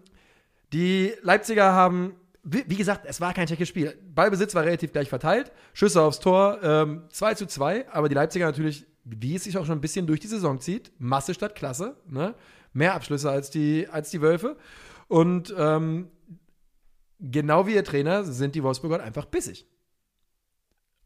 die 0.73 1.11
Leipziger 1.23 1.73
haben, 1.73 2.13
wie, 2.43 2.65
wie 2.67 2.75
gesagt, 2.75 3.07
es 3.07 3.19
war 3.19 3.33
kein 3.33 3.47
schlechtes 3.47 3.67
Spiel. 3.69 3.97
Ballbesitz 4.13 4.53
war 4.53 4.63
relativ 4.63 4.91
gleich 4.91 5.09
verteilt. 5.09 5.51
Schüsse 5.73 6.03
aufs 6.03 6.19
Tor 6.19 6.59
ähm, 6.61 7.05
2 7.09 7.33
zu 7.33 7.47
2. 7.47 7.89
Aber 7.89 8.09
die 8.09 8.15
Leipziger 8.15 8.45
natürlich, 8.45 8.85
wie 9.03 9.35
es 9.35 9.43
sich 9.43 9.57
auch 9.57 9.65
schon 9.65 9.77
ein 9.77 9.81
bisschen 9.81 10.07
durch 10.07 10.19
die 10.19 10.27
Saison 10.27 10.59
zieht, 10.59 10.91
Masse 10.99 11.33
statt 11.33 11.55
Klasse. 11.55 11.97
Ne? 12.07 12.35
Mehr 12.73 12.93
Abschlüsse 12.95 13.29
als 13.29 13.49
die, 13.49 13.87
als 13.89 14.09
die 14.09 14.21
Wölfe. 14.21 14.57
Und 15.07 15.53
ähm, 15.57 16.09
genau 17.19 17.67
wie 17.67 17.75
ihr 17.75 17.83
Trainer 17.83 18.23
sind 18.23 18.55
die 18.55 18.63
Wolfsburger 18.63 19.03
einfach 19.03 19.25
bissig. 19.25 19.67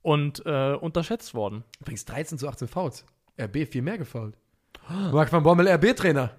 Und 0.01 0.45
äh, 0.45 0.73
unterschätzt 0.73 1.33
worden. 1.33 1.63
Übrigens 1.81 2.05
13 2.05 2.37
zu 2.37 2.47
18 2.47 2.67
Fouls. 2.67 3.05
RB 3.39 3.67
viel 3.67 3.81
mehr 3.81 3.97
gefault. 3.97 4.37
Marc 5.11 5.31
van 5.33 5.43
Bommel, 5.43 5.67
RB-Trainer. 5.67 6.31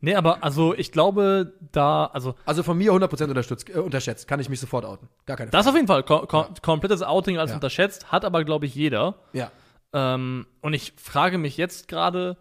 Nee, 0.00 0.14
aber 0.14 0.44
also 0.44 0.74
ich 0.74 0.92
glaube, 0.92 1.54
da, 1.72 2.06
also 2.06 2.34
Also 2.44 2.62
von 2.62 2.76
mir 2.78 2.92
100% 2.92 3.24
unterstützt, 3.24 3.68
äh, 3.70 3.78
unterschätzt. 3.78 4.28
Kann 4.28 4.38
ich 4.38 4.48
mich 4.48 4.60
sofort 4.60 4.84
outen. 4.84 5.08
Gar 5.26 5.36
keine 5.38 5.50
das 5.50 5.66
auf 5.66 5.74
jeden 5.74 5.86
Fall 5.88 6.04
ko 6.04 6.26
ko 6.26 6.46
komplettes 6.62 7.02
Outing 7.02 7.38
als 7.38 7.50
Ja. 7.50 7.56
unterschätzt, 7.56 8.12
hat 8.12 8.24
aber, 8.24 8.44
glaube 8.44 8.66
ich, 8.66 8.74
jeder. 8.74 9.16
Ja. 9.32 9.50
Ähm, 9.92 10.46
und 10.60 10.74
ich 10.74 10.92
frage 10.96 11.38
mich 11.38 11.56
jetzt 11.56 11.88
gerade, 11.88 12.36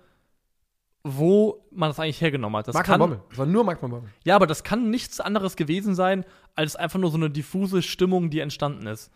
wo 1.04 1.66
man 1.72 1.90
das 1.90 2.00
eigentlich 2.00 2.22
hergenommen 2.22 2.58
hat. 2.58 2.68
Das 2.68 2.74
Marc 2.74 2.88
van 2.88 2.94
kann, 2.94 3.00
Bommel. 3.00 3.22
Es 3.32 3.38
war 3.38 3.46
nur 3.46 3.64
Marc 3.64 3.82
van 3.82 3.92
Bommel. 3.92 4.10
Ja, 4.24 4.36
aber 4.36 4.48
das 4.48 4.64
kann 4.64 4.90
nichts 4.90 5.20
anderes 5.20 5.56
gewesen 5.56 5.96
sein, 5.96 6.26
als 6.56 6.76
einfach 6.76 7.00
nur 7.00 7.12
so 7.12 7.18
eine 7.18 7.30
diffuse 7.30 7.82
Stimmung, 7.82 8.30
die 8.30 8.40
entstanden 8.40 8.88
ist. 8.88 9.12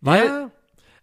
Weil, 0.00 0.26
ja, 0.26 0.50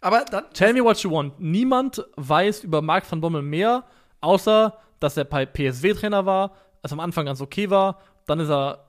aber 0.00 0.24
dann. 0.24 0.44
tell 0.52 0.72
me 0.72 0.84
what 0.84 0.98
you 0.98 1.10
want, 1.10 1.40
niemand 1.40 2.04
weiß 2.16 2.64
über 2.64 2.82
Marc 2.82 3.10
van 3.10 3.20
Bommel 3.20 3.42
mehr, 3.42 3.84
außer, 4.20 4.78
dass 5.00 5.16
er 5.16 5.24
bei 5.24 5.46
PSW-Trainer 5.46 6.26
war, 6.26 6.52
es 6.82 6.92
am 6.92 7.00
Anfang 7.00 7.26
ganz 7.26 7.40
okay 7.40 7.70
war, 7.70 8.00
dann 8.26 8.40
ist 8.40 8.50
er 8.50 8.84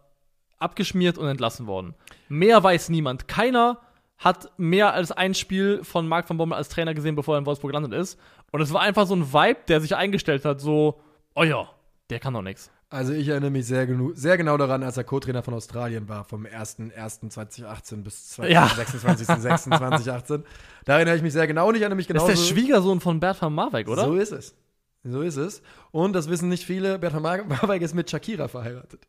abgeschmiert 0.57 1.17
und 1.17 1.27
entlassen 1.27 1.67
worden. 1.67 1.95
Mehr 2.27 2.61
weiß 2.63 2.89
niemand. 2.89 3.27
Keiner 3.27 3.79
hat 4.17 4.51
mehr 4.57 4.93
als 4.93 5.11
ein 5.11 5.33
Spiel 5.33 5.83
von 5.83 6.07
Marc 6.07 6.29
van 6.29 6.37
Bommel 6.37 6.57
als 6.57 6.69
Trainer 6.69 6.93
gesehen, 6.93 7.15
bevor 7.15 7.35
er 7.35 7.39
in 7.39 7.45
Wolfsburg 7.45 7.71
gelandet 7.71 7.99
ist. 7.99 8.19
Und 8.51 8.61
es 8.61 8.71
war 8.71 8.81
einfach 8.81 9.07
so 9.07 9.15
ein 9.15 9.33
Vibe, 9.33 9.59
der 9.67 9.81
sich 9.81 9.95
eingestellt 9.95 10.45
hat, 10.45 10.61
so, 10.61 11.01
oh 11.35 11.43
ja, 11.43 11.69
der 12.09 12.19
kann 12.19 12.33
doch 12.33 12.41
nichts. 12.41 12.71
Also 12.89 13.13
ich 13.13 13.27
erinnere 13.27 13.49
mich 13.49 13.65
sehr, 13.65 13.87
sehr 14.13 14.37
genau 14.37 14.57
daran, 14.57 14.83
als 14.83 14.95
er 14.95 15.03
Co-Trainer 15.03 15.41
von 15.43 15.53
Australien 15.55 16.07
war, 16.07 16.23
vom 16.23 16.45
1.1.2018 16.45 18.03
bis 18.03 18.37
Ja. 18.37 18.67
26.06.2018. 18.67 20.43
Da 20.85 20.95
erinnere 20.95 21.15
ich 21.17 21.21
mich 21.21 21.33
sehr 21.33 21.47
genau 21.47 21.67
und 21.67 21.75
ich 21.75 21.81
erinnere 21.81 21.97
mich 21.97 22.07
Das 22.07 22.13
genau. 22.23 22.27
ist 22.27 22.47
der 22.49 22.53
Schwiegersohn 22.55 23.01
von 23.01 23.19
Bert 23.19 23.41
van 23.41 23.53
Marwijk, 23.53 23.89
oder? 23.89 24.05
So 24.05 24.15
ist 24.15 24.31
es. 24.31 24.55
So 25.03 25.21
ist 25.21 25.35
es. 25.35 25.61
Und 25.91 26.13
das 26.13 26.29
wissen 26.29 26.47
nicht 26.47 26.63
viele. 26.63 26.99
Bert 26.99 27.13
van 27.13 27.21
Marwijk 27.47 27.81
ist 27.81 27.95
mit 27.95 28.09
Shakira 28.09 28.47
verheiratet. 28.47 29.07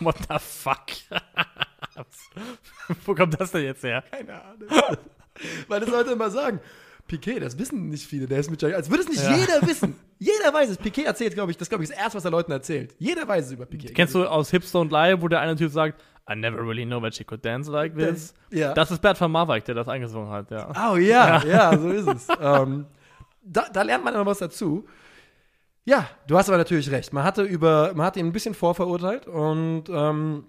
What 0.00 0.16
the 0.28 0.36
fuck? 0.38 0.86
Wo 3.06 3.14
kommt 3.14 3.38
das 3.40 3.50
denn 3.52 3.64
jetzt 3.64 3.82
her? 3.82 4.02
Keine 4.10 4.42
Ahnung. 4.42 4.68
Weil 5.68 5.80
das 5.80 5.88
Leute 5.90 6.10
immer 6.12 6.30
sagen. 6.30 6.60
Piquet, 7.08 7.40
das 7.40 7.58
wissen 7.58 7.88
nicht 7.88 8.06
viele, 8.06 8.26
der 8.26 8.38
ist 8.38 8.50
mit 8.50 8.60
Shakira. 8.60 8.78
Als 8.78 8.88
würde 8.88 9.02
es 9.02 9.08
nicht 9.08 9.22
Ja. 9.22 9.36
jeder 9.36 9.66
wissen. 9.66 9.96
Jeder 10.18 10.54
weiß 10.54 10.70
es. 10.70 10.76
Piquet 10.78 11.04
erzählt, 11.04 11.34
glaube 11.34 11.50
ich, 11.50 11.56
das 11.58 11.68
glaube 11.68 11.82
ich, 11.84 11.90
das 11.90 11.98
erste, 11.98 12.16
was 12.16 12.24
er 12.24 12.30
Leuten 12.30 12.52
erzählt. 12.52 12.94
Jeder 12.98 13.26
weiß 13.26 13.46
es 13.46 13.52
über 13.52 13.66
Piquet. 13.66 13.92
Kennst 13.92 14.14
du 14.14 14.24
aus 14.24 14.50
Hipster 14.50 14.80
und 14.80 14.92
Lie, 14.92 15.20
wo 15.20 15.28
der 15.28 15.40
eine 15.40 15.56
Typ 15.56 15.70
sagt, 15.72 16.00
I 16.30 16.36
never 16.36 16.58
really 16.58 16.86
know 16.86 17.00
that 17.00 17.14
she 17.14 17.24
could 17.24 17.44
dance 17.44 17.70
like 17.70 17.96
this? 17.98 18.34
Ja. 18.50 18.72
Das 18.72 18.90
ist 18.92 19.02
Bert 19.02 19.20
van 19.20 19.32
Marwijk, 19.32 19.64
der 19.64 19.74
das 19.74 19.88
eingesungen 19.88 20.30
hat, 20.30 20.50
ja. 20.52 20.70
Oh 20.92 20.96
ja, 20.96 21.42
ja, 21.44 21.76
so 21.76 21.90
ist 21.90 22.06
es. 22.06 22.28
ähm, 22.40 22.86
da, 23.42 23.66
da 23.72 23.82
lernt 23.82 24.04
man 24.04 24.14
immer 24.14 24.24
was 24.26 24.38
dazu. 24.38 24.86
Ja, 25.84 26.08
du 26.28 26.38
hast 26.38 26.48
aber 26.48 26.58
natürlich 26.58 26.90
recht. 26.92 27.12
Man 27.12 27.24
hatte 27.24 27.42
über, 27.42 27.92
man 27.94 28.06
hat 28.06 28.16
ihn 28.16 28.26
ein 28.26 28.32
bisschen 28.32 28.54
vorverurteilt 28.54 29.26
und 29.26 29.84
ähm, 29.90 30.44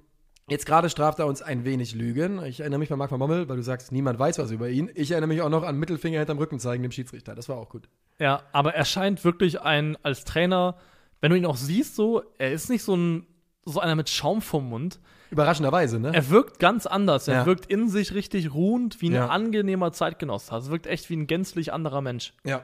jetzt 0.49 0.65
gerade 0.65 0.89
straft 0.89 1.19
er 1.19 1.27
uns 1.27 1.41
ein 1.41 1.65
wenig 1.65 1.95
Lügen. 1.95 2.43
Ich 2.45 2.59
erinnere 2.59 2.79
mich 2.79 2.89
bei 2.89 2.95
Marc 2.95 3.11
van 3.11 3.19
Bommel, 3.19 3.47
weil 3.49 3.57
du 3.57 3.63
sagst, 3.63 3.91
niemand 3.91 4.19
weiß 4.19 4.37
was 4.39 4.51
über 4.51 4.69
ihn. 4.69 4.89
Ich 4.95 5.11
erinnere 5.11 5.27
mich 5.29 5.41
auch 5.41 5.49
noch 5.49 5.63
an 5.63 5.77
Mittelfinger 5.77 6.19
hinterm 6.19 6.37
Rücken 6.37 6.59
zeigen 6.59 6.83
dem 6.83 6.91
Schiedsrichter. 6.91 7.35
Das 7.35 7.49
war 7.49 7.57
auch 7.57 7.69
gut. 7.69 7.87
Ja, 8.19 8.43
aber 8.51 8.73
er 8.75 8.85
scheint 8.85 9.23
wirklich 9.23 9.61
ein, 9.61 9.97
als 10.03 10.23
Trainer, 10.25 10.75
wenn 11.21 11.31
du 11.31 11.37
ihn 11.37 11.45
auch 11.45 11.57
siehst, 11.57 11.95
so, 11.95 12.21
er 12.37 12.51
ist 12.51 12.69
nicht 12.69 12.83
so 12.83 12.95
ein, 12.95 13.25
so 13.65 13.79
einer 13.79 13.95
mit 13.95 14.09
Schaum 14.09 14.41
vom 14.41 14.69
Mund. 14.69 14.99
Überraschenderweise, 15.31 15.99
ne? 15.99 16.11
Er 16.13 16.29
wirkt 16.29 16.59
ganz 16.59 16.85
anders. 16.85 17.27
Er 17.27 17.35
Ja. 17.35 17.45
wirkt 17.45 17.65
in 17.65 17.89
sich 17.89 18.13
richtig 18.13 18.53
ruhend, 18.53 19.01
wie 19.01 19.09
ein 19.09 19.13
Ja. 19.13 19.27
angenehmer 19.29 19.91
Zeitgenosse. 19.91 20.51
Also 20.51 20.69
wirkt 20.69 20.85
echt 20.85 21.09
wie 21.09 21.15
ein 21.15 21.25
gänzlich 21.25 21.73
anderer 21.73 22.01
Mensch. 22.01 22.33
Ja. 22.43 22.63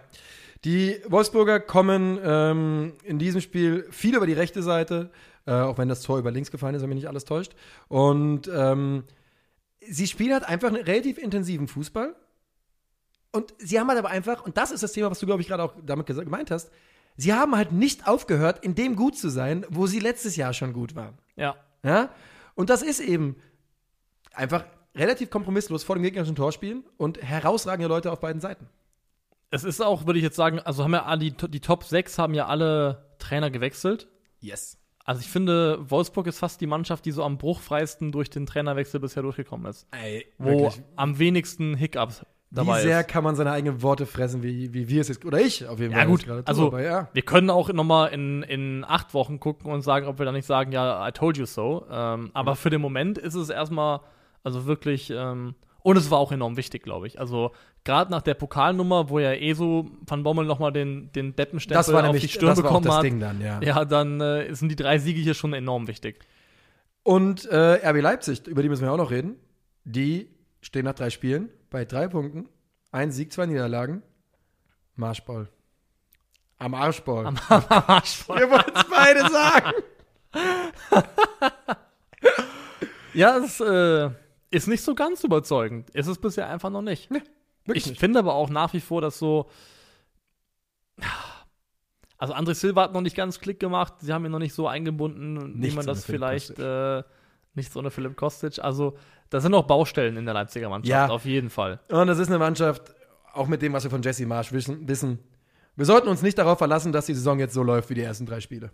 Die 0.65 0.97
Wolfsburger 1.07 1.61
kommen 1.61 2.19
ähm, 2.21 2.93
in 3.03 3.17
diesem 3.17 3.39
Spiel 3.41 3.87
viel 3.91 4.15
über 4.15 4.27
die 4.27 4.33
rechte 4.33 4.61
Seite, 4.61 5.09
äh, 5.45 5.53
auch 5.53 5.77
wenn 5.77 5.89
das 5.89 6.01
Tor 6.01 6.19
über 6.19 6.31
links 6.31 6.51
gefallen 6.51 6.75
ist, 6.75 6.81
wenn 6.81 6.89
mich 6.89 6.97
nicht 6.97 7.07
alles 7.07 7.25
täuscht. 7.25 7.53
Und 7.87 8.49
ähm, 8.53 9.03
sie 9.87 10.07
spielen 10.07 10.33
halt 10.33 10.43
einfach 10.43 10.69
einen 10.69 10.83
relativ 10.83 11.17
intensiven 11.17 11.67
Fußball. 11.67 12.15
Und 13.31 13.53
sie 13.59 13.79
haben 13.79 13.87
halt 13.87 13.99
aber 13.99 14.09
einfach, 14.09 14.45
und 14.45 14.57
das 14.57 14.71
ist 14.71 14.81
das 14.81 14.93
Thema, 14.93 15.11
was 15.11 15.19
du, 15.19 15.25
glaube 15.25 15.41
ich, 15.41 15.47
gerade 15.47 15.63
auch 15.63 15.73
damit 15.85 16.07
gemeint 16.07 16.51
hast, 16.51 16.71
sie 17.15 17.33
haben 17.33 17.55
halt 17.55 17.71
nicht 17.71 18.07
aufgehört, 18.07 18.63
in 18.63 18.75
dem 18.75 18.95
gut 18.95 19.17
zu 19.17 19.29
sein, 19.29 19.65
wo 19.69 19.87
sie 19.87 19.99
letztes 19.99 20.35
Jahr 20.35 20.53
schon 20.53 20.73
gut 20.73 20.95
waren. 20.95 21.17
Ja. 21.35 21.55
Ja? 21.83 22.09
Und 22.55 22.69
das 22.69 22.81
ist 22.81 22.99
eben 22.99 23.35
einfach 24.33 24.65
relativ 24.95 25.29
kompromisslos 25.29 25.83
vor 25.83 25.95
dem 25.95 26.03
gegnerischen 26.03 26.35
Tor 26.35 26.51
spielen 26.51 26.83
und 26.97 27.21
herausragende 27.21 27.87
Leute 27.87 28.11
auf 28.11 28.19
beiden 28.19 28.41
Seiten. 28.41 28.67
Es 29.51 29.63
ist 29.63 29.81
auch, 29.81 30.05
würde 30.05 30.19
ich 30.19 30.23
jetzt 30.23 30.35
sagen, 30.35 30.59
also 30.59 30.83
haben 30.83 30.93
ja 30.93 31.05
alle, 31.05 31.31
die, 31.31 31.31
die 31.31 31.59
Top 31.59 31.83
6 31.83 32.17
haben 32.17 32.33
ja 32.33 32.47
alle 32.47 33.15
Trainer 33.17 33.49
gewechselt. 33.49 34.07
Yes. 34.39 34.77
Also 35.05 35.21
ich 35.21 35.27
finde, 35.29 35.79
Wolfsburg 35.89 36.27
ist 36.27 36.39
fast 36.39 36.61
die 36.61 36.67
Mannschaft, 36.67 37.05
die 37.05 37.11
so 37.11 37.23
am 37.23 37.37
bruchfreisten 37.37 38.11
durch 38.11 38.29
den 38.29 38.45
Trainerwechsel 38.45 38.99
bisher 38.99 39.23
durchgekommen 39.23 39.65
ist. 39.67 39.87
Ey, 39.91 40.25
Wo 40.37 40.61
wirklich. 40.61 40.83
am 40.95 41.17
wenigsten 41.17 41.75
Hiccups 41.75 42.25
dabei 42.51 42.79
wie 42.79 42.81
sehr 42.83 42.99
ist. 43.01 43.07
kann 43.09 43.23
man 43.23 43.35
seine 43.35 43.51
eigenen 43.51 43.81
Worte 43.81 44.05
fressen, 44.05 44.43
wie, 44.43 44.73
wie 44.73 44.87
wir 44.89 45.01
es 45.01 45.07
jetzt, 45.07 45.23
oder 45.25 45.39
ich 45.39 45.67
auf 45.67 45.79
jeden 45.79 45.91
Ja 45.93 45.99
Fall. 45.99 46.07
gut, 46.07 46.25
gerade 46.25 46.43
tue, 46.43 46.47
also 46.47 46.67
aber 46.67 46.81
ja. 46.81 47.07
wir 47.13 47.21
können 47.21 47.49
auch 47.49 47.71
noch 47.71 47.83
mal 47.83 48.07
in, 48.07 48.43
in 48.43 48.83
acht 48.87 49.13
Wochen 49.13 49.39
gucken 49.39 49.71
und 49.71 49.81
sagen, 49.81 50.05
ob 50.07 50.19
wir 50.19 50.25
dann 50.25 50.35
nicht 50.35 50.45
sagen, 50.47 50.71
ja, 50.71 51.07
I 51.07 51.11
told 51.11 51.37
you 51.37 51.45
so. 51.45 51.85
Ähm, 51.89 52.29
aber 52.33 52.55
für 52.55 52.69
den 52.69 52.81
Moment 52.81 53.17
ist 53.17 53.35
es 53.35 53.49
erstmal 53.49 54.01
Also 54.43 54.65
wirklich, 54.65 55.11
ähm, 55.15 55.55
und 55.81 55.97
es 55.97 56.11
war 56.11 56.19
auch 56.19 56.31
enorm 56.31 56.57
wichtig, 56.57 56.83
glaube 56.83 57.07
ich. 57.07 57.19
Also 57.19 57.51
gerade 57.83 58.11
nach 58.11 58.21
der 58.21 58.33
Pokalnummer, 58.33 59.09
wo 59.09 59.19
ja 59.19 59.33
eh 59.33 59.53
so 59.53 59.89
Van 60.05 60.23
Bommel 60.23 60.45
nochmal 60.45 60.71
den, 60.71 61.11
den 61.13 61.35
Deppenstempel 61.35 61.77
Das 61.77 61.91
war 61.91 62.01
auf 62.01 62.05
nämlich 62.07 62.23
die 62.23 62.29
Stirn 62.29 62.49
das 62.49 62.57
war 62.57 62.65
auch 62.65 62.69
bekommen 62.69 62.85
das 62.85 62.95
hat, 62.97 63.03
Ding 63.03 63.19
dann, 63.19 63.41
ja. 63.41 63.61
ja, 63.61 63.85
dann 63.85 64.21
äh, 64.21 64.53
sind 64.53 64.69
die 64.69 64.75
drei 64.75 64.99
Siege 64.99 65.21
hier 65.21 65.33
schon 65.33 65.53
enorm 65.53 65.87
wichtig. 65.87 66.19
Und 67.03 67.45
äh, 67.45 67.87
RB 67.87 68.01
Leipzig, 68.01 68.45
über 68.47 68.61
die 68.61 68.69
müssen 68.69 68.83
wir 68.83 68.91
auch 68.91 68.97
noch 68.97 69.11
reden. 69.11 69.35
Die 69.85 70.29
stehen 70.61 70.85
nach 70.85 70.95
drei 70.95 71.09
Spielen 71.09 71.49
bei 71.69 71.85
drei 71.85 72.07
Punkten. 72.07 72.49
Ein 72.91 73.11
Sieg, 73.11 73.31
zwei 73.31 73.45
Niederlagen. 73.45 74.03
Marschball. 74.95 75.47
Am 76.57 76.73
Arschball. 76.73 77.25
Am 77.25 77.37
Arsch. 77.47 78.27
Wir 78.27 78.49
wollten 78.49 78.71
es 78.75 78.85
beide 78.89 79.21
sagen. 79.29 79.71
Ja, 83.13 83.37
es 83.37 83.59
äh, 83.59 84.09
ist 84.51 84.67
nicht 84.67 84.83
so 84.83 84.95
ganz 84.95 85.23
überzeugend. 85.23 85.89
Ist 85.91 86.07
es 86.07 86.17
bisher 86.17 86.47
einfach 86.49 86.69
noch 86.69 86.81
nicht. 86.81 87.09
Wirklich 87.11 87.25
ich 87.85 87.87
nicht. 87.87 87.99
finde 87.99 88.19
aber 88.19 88.33
auch 88.33 88.49
nach 88.49 88.73
wie 88.73 88.79
vor, 88.81 89.01
dass 89.01 89.19
so. 89.19 89.49
Also 92.17 92.33
André 92.33 92.53
Silva 92.53 92.83
hat 92.83 92.93
noch 92.93 93.01
nicht 93.01 93.15
ganz 93.15 93.39
Klick 93.39 93.59
gemacht. 93.59 93.93
Sie 93.99 94.11
haben 94.11 94.25
ihn 94.25 94.31
noch 94.31 94.39
nicht 94.39 94.53
so 94.53 94.67
eingebunden, 94.67 95.53
wie 95.55 95.59
Nichts 95.59 95.75
man 95.75 95.85
ohne 95.85 95.93
das 95.93 96.05
vielleicht 96.05 96.59
äh, 96.59 97.03
nicht 97.53 97.71
so 97.71 97.79
eine 97.79 97.91
Philipp 97.91 98.17
Kostic. 98.17 98.59
Also 98.59 98.97
da 99.29 99.39
sind 99.39 99.51
noch 99.51 99.63
Baustellen 99.67 100.17
in 100.17 100.25
der 100.25 100.33
Leipziger 100.33 100.67
Mannschaft, 100.69 100.89
Ja. 100.89 101.07
auf 101.09 101.23
jeden 101.25 101.49
Fall. 101.49 101.79
Und 101.89 102.07
das 102.07 102.19
ist 102.19 102.27
eine 102.27 102.39
Mannschaft, 102.39 102.93
auch 103.33 103.47
mit 103.47 103.61
dem, 103.61 103.71
was 103.71 103.83
wir 103.83 103.91
von 103.91 104.01
Jesse 104.01 104.25
Marsch 104.25 104.51
wissen, 104.51 104.85
wissen. 104.87 105.19
Wir 105.77 105.85
sollten 105.85 106.09
uns 106.09 106.21
nicht 106.21 106.37
darauf 106.37 106.57
verlassen, 106.57 106.91
dass 106.91 107.05
die 107.05 107.13
Saison 107.13 107.39
jetzt 107.39 107.53
so 107.53 107.63
läuft 107.63 107.89
wie 107.89 107.93
die 107.93 108.01
ersten 108.01 108.25
drei 108.25 108.41
Spiele. 108.41 108.71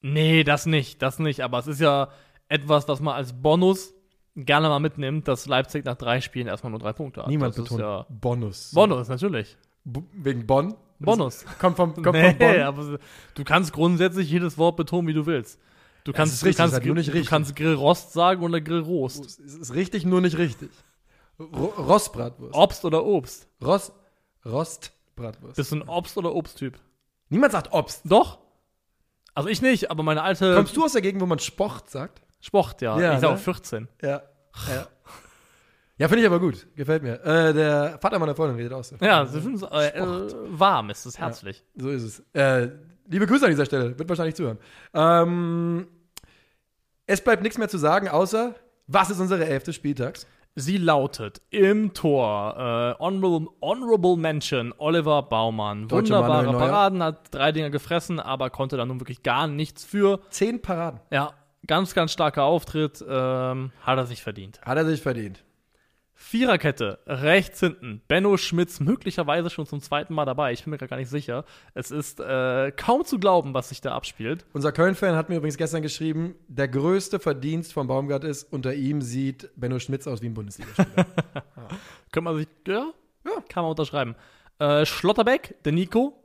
Nee, 0.00 0.44
das 0.44 0.66
nicht, 0.66 1.02
das 1.02 1.18
nicht. 1.18 1.40
Aber 1.40 1.58
es 1.58 1.66
ist 1.66 1.80
ja 1.80 2.08
etwas, 2.48 2.86
was 2.86 3.00
man 3.00 3.14
als 3.16 3.32
Bonus 3.32 3.94
gerne 4.36 4.68
mal 4.68 4.78
mitnimmt, 4.80 5.28
dass 5.28 5.46
Leipzig 5.46 5.84
nach 5.84 5.96
drei 5.96 6.20
Spielen 6.20 6.46
erstmal 6.46 6.70
nur 6.70 6.80
drei 6.80 6.92
Punkte 6.92 7.22
hat. 7.22 7.28
Niemand 7.28 7.56
das 7.56 7.64
betont 7.64 7.80
ja 7.80 8.06
Bonus. 8.08 8.72
Bonus, 8.72 9.08
natürlich. 9.08 9.56
B 9.84 10.00
wegen 10.12 10.46
Bonn? 10.46 10.74
Bonus. 10.98 11.44
Das 11.44 11.58
kommt 11.58 11.76
vom, 11.76 11.94
kommt 11.94 12.12
nee, 12.12 12.30
von 12.30 12.38
Bonn. 12.38 12.60
aber 12.60 12.98
du 13.34 13.44
kannst 13.44 13.72
grundsätzlich 13.72 14.30
jedes 14.30 14.58
Wort 14.58 14.76
betonen, 14.76 15.08
wie 15.08 15.14
du 15.14 15.26
willst. 15.26 15.58
Du 16.04 16.12
kannst, 16.12 16.34
ist 16.34 16.44
richtig, 16.44 16.56
du 16.56 16.62
kannst, 16.62 16.72
ist 16.72 16.78
halt 16.78 16.86
nur 16.86 16.94
nicht 16.96 17.08
du 17.08 17.12
richtig. 17.12 17.28
kannst 17.30 17.56
Grillrost 17.56 18.12
sagen 18.12 18.42
oder 18.42 18.60
Grillrost. 18.60 19.24
Es 19.24 19.38
ist 19.38 19.74
richtig, 19.74 20.04
nur 20.06 20.20
nicht 20.20 20.38
richtig. 20.38 20.70
Ro 21.38 21.66
Rostbratwurst. 21.76 22.54
Obst 22.54 22.84
oder 22.84 23.04
Obst. 23.04 23.48
Rost, 23.62 23.92
Rostbratwurst. 24.44 25.56
Bist 25.56 25.72
du 25.72 25.76
ein 25.76 25.82
Obst- 25.88 26.16
oder 26.16 26.34
Obsttyp? 26.34 26.78
Niemand 27.28 27.52
sagt 27.52 27.72
Obst. 27.72 28.02
Doch. 28.04 28.38
Also 29.34 29.48
ich 29.48 29.62
nicht, 29.62 29.90
aber 29.90 30.02
meine 30.02 30.22
alte 30.22 30.54
Kommst 30.54 30.76
du 30.76 30.84
aus 30.84 30.92
der 30.92 31.02
Gegend, 31.02 31.22
wo 31.22 31.26
man 31.26 31.38
Sport 31.38 31.88
sagt? 31.88 32.22
Sport, 32.40 32.82
ja. 32.82 32.98
Ja, 32.98 33.14
ich 33.14 33.20
sag 33.20 33.30
ne? 33.30 33.36
auch 33.36 33.40
14. 33.40 33.88
Ja. 34.02 34.22
Ja, 34.68 34.86
ja 35.98 36.08
finde 36.08 36.22
ich 36.22 36.26
aber 36.26 36.40
gut. 36.40 36.66
Gefällt 36.74 37.02
mir. 37.02 37.22
Äh, 37.24 37.52
der 37.52 37.98
Vater 38.00 38.18
meiner 38.18 38.34
Freundin 38.34 38.56
redet 38.56 38.72
aus. 38.72 38.94
Ja, 39.00 39.26
sie 39.26 39.40
finden 39.40 39.56
es 39.56 39.62
äh, 39.62 40.02
warm, 40.48 40.90
ist 40.90 41.06
es 41.06 41.18
herzlich. 41.18 41.62
So 41.76 41.90
ist 41.90 42.02
es. 42.02 42.22
Äh, 42.32 42.70
liebe 43.08 43.26
Grüße 43.26 43.44
an 43.44 43.50
dieser 43.50 43.66
Stelle. 43.66 43.98
Wird 43.98 44.08
wahrscheinlich 44.08 44.34
zuhören. 44.34 44.58
Ähm, 44.94 45.86
es 47.06 47.20
bleibt 47.20 47.42
nichts 47.42 47.58
mehr 47.58 47.68
zu 47.68 47.78
sagen, 47.78 48.08
außer, 48.08 48.54
was 48.86 49.10
ist 49.10 49.20
unsere 49.20 49.44
elfte 49.44 49.72
Spieltags? 49.72 50.26
Sie 50.56 50.78
lautet 50.78 51.40
im 51.50 51.94
Tor 51.94 52.54
äh, 52.56 53.02
Honorable, 53.02 53.48
Honorable 53.60 54.16
Mention 54.16 54.74
Oliver 54.78 55.22
Baumann. 55.22 55.86
Deutsche 55.86 56.12
Wunderbare. 56.12 56.52
Paraden, 56.52 57.02
hat 57.02 57.32
drei 57.32 57.52
Dinger 57.52 57.70
gefressen, 57.70 58.18
aber 58.18 58.50
konnte 58.50 58.76
da 58.76 58.84
nun 58.84 59.00
wirklich 59.00 59.22
gar 59.22 59.46
nichts 59.46 59.84
für. 59.84 60.20
Zehn 60.30 60.60
Paraden. 60.60 61.00
Ja, 61.10 61.34
ganz, 61.66 61.94
ganz 61.94 62.12
starker 62.12 62.44
Auftritt. 62.44 63.04
Ähm, 63.06 63.72
hat 63.82 63.98
er 63.98 64.06
sich 64.06 64.22
verdient. 64.22 64.60
Hat 64.62 64.76
er 64.76 64.84
sich 64.84 65.00
verdient. 65.00 65.44
Viererkette, 66.22 66.98
rechts 67.06 67.60
hinten. 67.60 68.02
Benno 68.06 68.36
Schmitz 68.36 68.78
möglicherweise 68.78 69.48
schon 69.48 69.64
zum 69.64 69.80
zweiten 69.80 70.12
Mal 70.12 70.26
dabei. 70.26 70.52
Ich 70.52 70.62
bin 70.64 70.70
mir 70.70 70.76
gar 70.76 70.98
nicht 70.98 71.08
sicher. 71.08 71.46
Es 71.72 71.90
ist 71.90 72.20
äh, 72.20 72.70
kaum 72.72 73.06
zu 73.06 73.18
glauben, 73.18 73.54
was 73.54 73.70
sich 73.70 73.80
da 73.80 73.94
abspielt. 73.94 74.44
Unser 74.52 74.70
Köln-Fan 74.70 75.16
hat 75.16 75.30
mir 75.30 75.36
übrigens 75.36 75.56
gestern 75.56 75.80
geschrieben, 75.80 76.34
der 76.46 76.68
größte 76.68 77.20
Verdienst 77.20 77.72
von 77.72 77.86
Baumgart 77.86 78.24
ist, 78.24 78.52
unter 78.52 78.74
ihm 78.74 79.00
sieht 79.00 79.48
Benno 79.56 79.78
Schmitz 79.78 80.06
aus 80.06 80.20
wie 80.20 80.26
ein 80.26 80.34
Bundesligaspieler. 80.34 81.06
Könnte 82.12 82.20
man 82.20 82.36
sich, 82.36 82.48
ja, 82.68 82.92
ja, 83.24 83.32
kann 83.48 83.62
man 83.62 83.70
unterschreiben. 83.70 84.14
Äh, 84.58 84.84
Schlotterbeck, 84.84 85.56
der 85.64 85.72
Nico. 85.72 86.22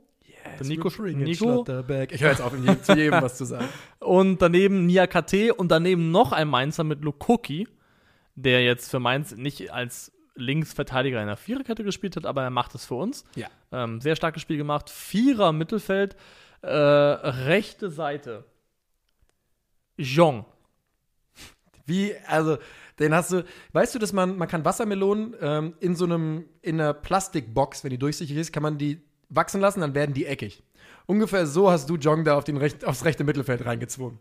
Der 0.58 0.66
Nico, 0.66 0.88
Nico. 1.02 1.64
Ich 2.10 2.20
höre 2.22 2.30
jetzt 2.30 2.40
auf, 2.40 2.56
jedem, 2.56 2.82
zu 2.82 2.96
jedem 2.96 3.22
was 3.22 3.36
zu 3.36 3.44
sagen. 3.44 3.68
und 4.00 4.40
daneben 4.40 4.86
Nia 4.86 5.06
KT 5.06 5.52
und 5.56 5.70
daneben 5.70 6.10
noch 6.10 6.32
ein 6.32 6.48
Mainzer 6.48 6.84
mit 6.84 7.02
Lukoki, 7.02 7.68
der 8.34 8.64
jetzt 8.64 8.90
für 8.90 9.00
Mainz 9.00 9.36
nicht 9.36 9.72
als 9.72 10.12
Linksverteidiger 10.36 11.20
in 11.20 11.26
der 11.26 11.36
Viererkette 11.36 11.82
gespielt 11.82 12.16
hat, 12.16 12.26
aber 12.26 12.42
er 12.42 12.50
macht 12.50 12.74
es 12.74 12.84
für 12.84 12.94
uns. 12.94 13.24
Ja. 13.34 13.48
Ähm, 13.72 14.00
sehr 14.00 14.16
starkes 14.16 14.42
Spiel 14.42 14.58
gemacht. 14.58 14.90
Vierer 14.90 15.52
Mittelfeld, 15.52 16.16
äh, 16.62 16.68
rechte 16.68 17.90
Seite. 17.90 18.44
Jong. 19.96 20.44
Wie, 21.86 22.14
also, 22.26 22.58
den 22.98 23.14
hast 23.14 23.32
du, 23.32 23.44
weißt 23.72 23.94
du, 23.94 23.98
dass 23.98 24.12
man, 24.12 24.36
man 24.36 24.48
kann 24.48 24.64
Wassermelonen 24.64 25.34
ähm, 25.40 25.74
in 25.80 25.94
so 25.94 26.04
einem, 26.04 26.46
in 26.62 26.80
einer 26.80 26.94
Plastikbox, 26.94 27.84
wenn 27.84 27.90
die 27.90 27.98
durchsichtig 27.98 28.36
ist, 28.36 28.52
kann 28.52 28.62
man 28.62 28.78
die 28.78 29.05
wachsen 29.28 29.60
lassen, 29.60 29.80
dann 29.80 29.94
werden 29.94 30.14
die 30.14 30.26
eckig. 30.26 30.62
Ungefähr 31.06 31.46
so 31.46 31.70
hast 31.70 31.88
du 31.88 31.96
Jong 31.96 32.24
da 32.24 32.36
auf 32.36 32.44
den 32.44 32.56
recht, 32.56 32.84
aufs 32.84 33.04
rechte 33.04 33.24
Mittelfeld 33.24 33.64
reingezwungen. 33.64 34.18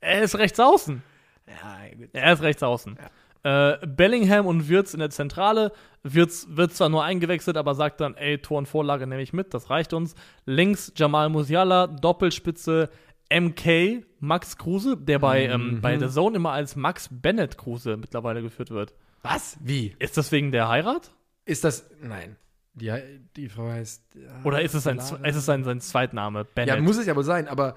Er 0.00 0.22
ist 0.22 0.38
rechts 0.38 0.60
außen. 0.60 1.02
Ja, 1.46 1.96
gut. 1.96 2.08
Er 2.12 2.32
ist 2.32 2.42
rechts 2.42 2.62
außen. 2.62 2.98
Äh, 3.42 3.86
Bellingham 3.86 4.46
und 4.46 4.68
Wirtz 4.68 4.92
in 4.92 5.00
der 5.00 5.10
Zentrale. 5.10 5.72
Wirtz 6.02 6.46
wird 6.50 6.74
zwar 6.74 6.88
nur 6.88 7.04
eingewechselt, 7.04 7.56
aber 7.56 7.74
sagt 7.74 8.00
dann, 8.00 8.14
ey, 8.16 8.38
Tor 8.38 8.58
und 8.58 8.66
Vorlage 8.66 9.06
nehme 9.06 9.22
ich 9.22 9.32
mit, 9.32 9.54
das 9.54 9.70
reicht 9.70 9.92
uns. 9.92 10.14
Links 10.44 10.92
Jamal 10.96 11.28
Musiala, 11.28 11.86
Doppelspitze 11.86 12.90
MK, 13.32 14.04
Max 14.20 14.56
Kruse, 14.56 14.96
der 14.96 15.18
bei, 15.18 15.46
ähm, 15.46 15.80
bei 15.80 15.98
The 15.98 16.08
Zone 16.08 16.36
immer 16.36 16.52
als 16.52 16.76
Max 16.76 17.08
Bennett 17.10 17.56
Kruse 17.58 17.96
mittlerweile 17.96 18.42
geführt 18.42 18.70
wird. 18.70 18.94
Was? 19.22 19.56
Wie? 19.60 19.94
Ist 19.98 20.16
das 20.16 20.30
wegen 20.32 20.52
der 20.52 20.68
Heirat? 20.68 21.12
Ist 21.44 21.64
das, 21.64 21.88
nein. 22.00 22.36
Die, 22.76 22.92
die 23.36 23.48
Frau 23.48 23.68
heißt. 23.68 24.02
Oder 24.44 24.60
ist 24.60 24.74
es 24.74 24.84
sein, 24.84 24.98
Lara. 24.98 25.26
ist 25.26 25.36
es 25.36 25.46
sein, 25.46 25.64
sein 25.64 25.80
Zweitname, 25.80 26.44
Bennett? 26.44 26.74
Ja, 26.74 26.80
muss 26.80 26.98
es 26.98 27.06
ja 27.06 27.16
wohl 27.16 27.24
sein, 27.24 27.48
aber. 27.48 27.76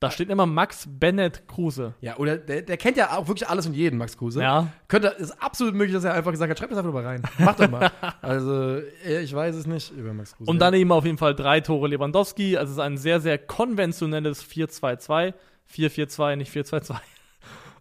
da 0.00 0.10
steht 0.10 0.28
immer 0.28 0.44
Max 0.44 0.86
Bennett 0.88 1.46
Kruse. 1.46 1.94
Ja, 2.00 2.16
oder 2.16 2.36
der, 2.36 2.62
der 2.62 2.76
kennt 2.76 2.96
ja 2.96 3.16
auch 3.16 3.28
wirklich 3.28 3.48
alles 3.48 3.66
und 3.66 3.74
jeden, 3.74 3.96
Max 3.96 4.18
Kruse. 4.18 4.42
Ja. 4.42 4.66
Könnte, 4.88 5.08
ist 5.18 5.40
absolut 5.40 5.74
möglich, 5.74 5.94
dass 5.94 6.02
er 6.02 6.14
einfach 6.14 6.32
gesagt 6.32 6.50
hat, 6.50 6.58
schreib 6.58 6.70
das 6.70 6.78
einfach 6.78 6.92
mal 6.92 7.04
rein. 7.04 7.22
Mach 7.38 7.54
doch 7.54 7.70
mal. 7.70 7.92
also, 8.22 8.80
äh, 9.06 9.20
ich 9.22 9.32
weiß 9.32 9.54
es 9.54 9.66
nicht 9.66 9.92
über 9.92 10.12
Max 10.12 10.36
Kruse. 10.36 10.50
Und 10.50 10.58
dann 10.58 10.74
eben 10.74 10.90
auf 10.90 11.04
jeden 11.04 11.18
Fall 11.18 11.36
drei 11.36 11.60
Tore 11.60 11.86
Lewandowski. 11.86 12.56
Also 12.56 12.72
es 12.72 12.76
ist 12.78 12.82
ein 12.82 12.96
sehr, 12.96 13.20
sehr 13.20 13.38
konventionelles 13.38 14.44
4-2-2. 14.44 15.32
4-4-2, 15.72 16.36
nicht 16.36 16.52
4-2-2. 16.52 16.96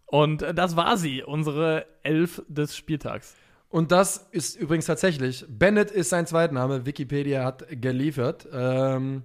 Und 0.05 0.41
äh, 0.41 0.53
das 0.53 0.75
war 0.75 0.97
sie, 0.97 1.23
unsere 1.23 1.85
Elf 2.03 2.43
des 2.47 2.75
Spieltags. 2.75 3.35
Und 3.69 3.91
das 3.91 4.27
ist 4.31 4.55
übrigens 4.55 4.85
tatsächlich, 4.85 5.45
Bennett 5.47 5.91
ist 5.91 6.09
sein 6.09 6.25
Zweitname, 6.25 6.85
Wikipedia 6.85 7.43
hat 7.43 7.65
geliefert. 7.69 8.47
Ähm, 8.51 9.23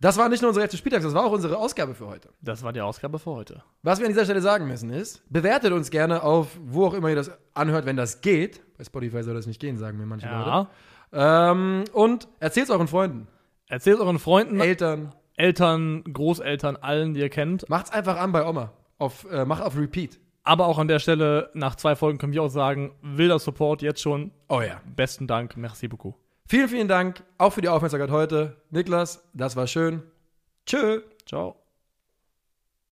das 0.00 0.16
war 0.18 0.28
nicht 0.28 0.40
nur 0.40 0.48
unsere 0.48 0.64
erste 0.64 0.76
Spieltags, 0.76 1.04
das 1.04 1.14
war 1.14 1.24
auch 1.24 1.32
unsere 1.32 1.56
Ausgabe 1.58 1.94
für 1.94 2.06
heute. 2.06 2.28
Das 2.40 2.62
war 2.62 2.72
die 2.72 2.80
Ausgabe 2.80 3.18
für 3.18 3.30
heute. 3.30 3.62
Was 3.82 3.98
wir 3.98 4.06
an 4.06 4.12
dieser 4.12 4.24
Stelle 4.24 4.40
sagen 4.40 4.68
müssen 4.68 4.90
ist, 4.90 5.22
bewertet 5.30 5.72
uns 5.72 5.90
gerne 5.90 6.22
auf, 6.22 6.58
wo 6.64 6.86
auch 6.86 6.94
immer 6.94 7.08
ihr 7.08 7.16
das 7.16 7.30
anhört, 7.54 7.86
wenn 7.86 7.96
das 7.96 8.20
geht. 8.20 8.60
Bei 8.78 8.84
Spotify 8.84 9.22
soll 9.22 9.34
das 9.34 9.46
nicht 9.46 9.60
gehen, 9.60 9.76
sagen 9.76 9.98
mir 9.98 10.06
manche 10.06 10.26
Leute. 10.28 10.68
Ja. 11.12 11.50
Ähm, 11.50 11.84
und 11.92 12.28
erzählt 12.40 12.66
es 12.66 12.70
euren 12.70 12.88
Freunden, 12.88 13.26
Erzählt 13.72 14.00
euren 14.00 14.18
Freunden, 14.18 14.60
Eltern. 14.60 15.14
Eltern, 15.34 16.04
Großeltern, 16.04 16.76
allen, 16.76 17.14
die 17.14 17.20
ihr 17.20 17.30
kennt. 17.30 17.70
Macht's 17.70 17.90
einfach 17.90 18.18
an 18.18 18.30
bei 18.30 18.46
Oma. 18.46 18.72
Auf, 18.98 19.26
äh, 19.30 19.46
macht 19.46 19.62
auf 19.62 19.78
Repeat. 19.78 20.20
Aber 20.44 20.66
auch 20.66 20.78
an 20.78 20.88
der 20.88 20.98
Stelle, 20.98 21.50
nach 21.54 21.76
zwei 21.76 21.94
Folgen 21.94 22.18
können 22.18 22.32
wir 22.32 22.42
auch 22.42 22.48
sagen, 22.48 22.94
wilder 23.00 23.38
Support 23.38 23.82
jetzt 23.82 24.00
schon. 24.00 24.32
Oh 24.48 24.60
ja. 24.60 24.80
Besten 24.84 25.26
Dank, 25.26 25.56
merci 25.56 25.88
beaucoup. 25.88 26.16
Vielen, 26.46 26.68
vielen 26.68 26.88
Dank 26.88 27.22
auch 27.38 27.52
für 27.52 27.62
die 27.62 27.68
Aufmerksamkeit 27.68 28.10
heute. 28.10 28.56
Niklas, 28.70 29.28
das 29.32 29.56
war 29.56 29.66
schön. 29.66 30.02
Tschö. 30.66 31.02
Ciao. 31.26 31.61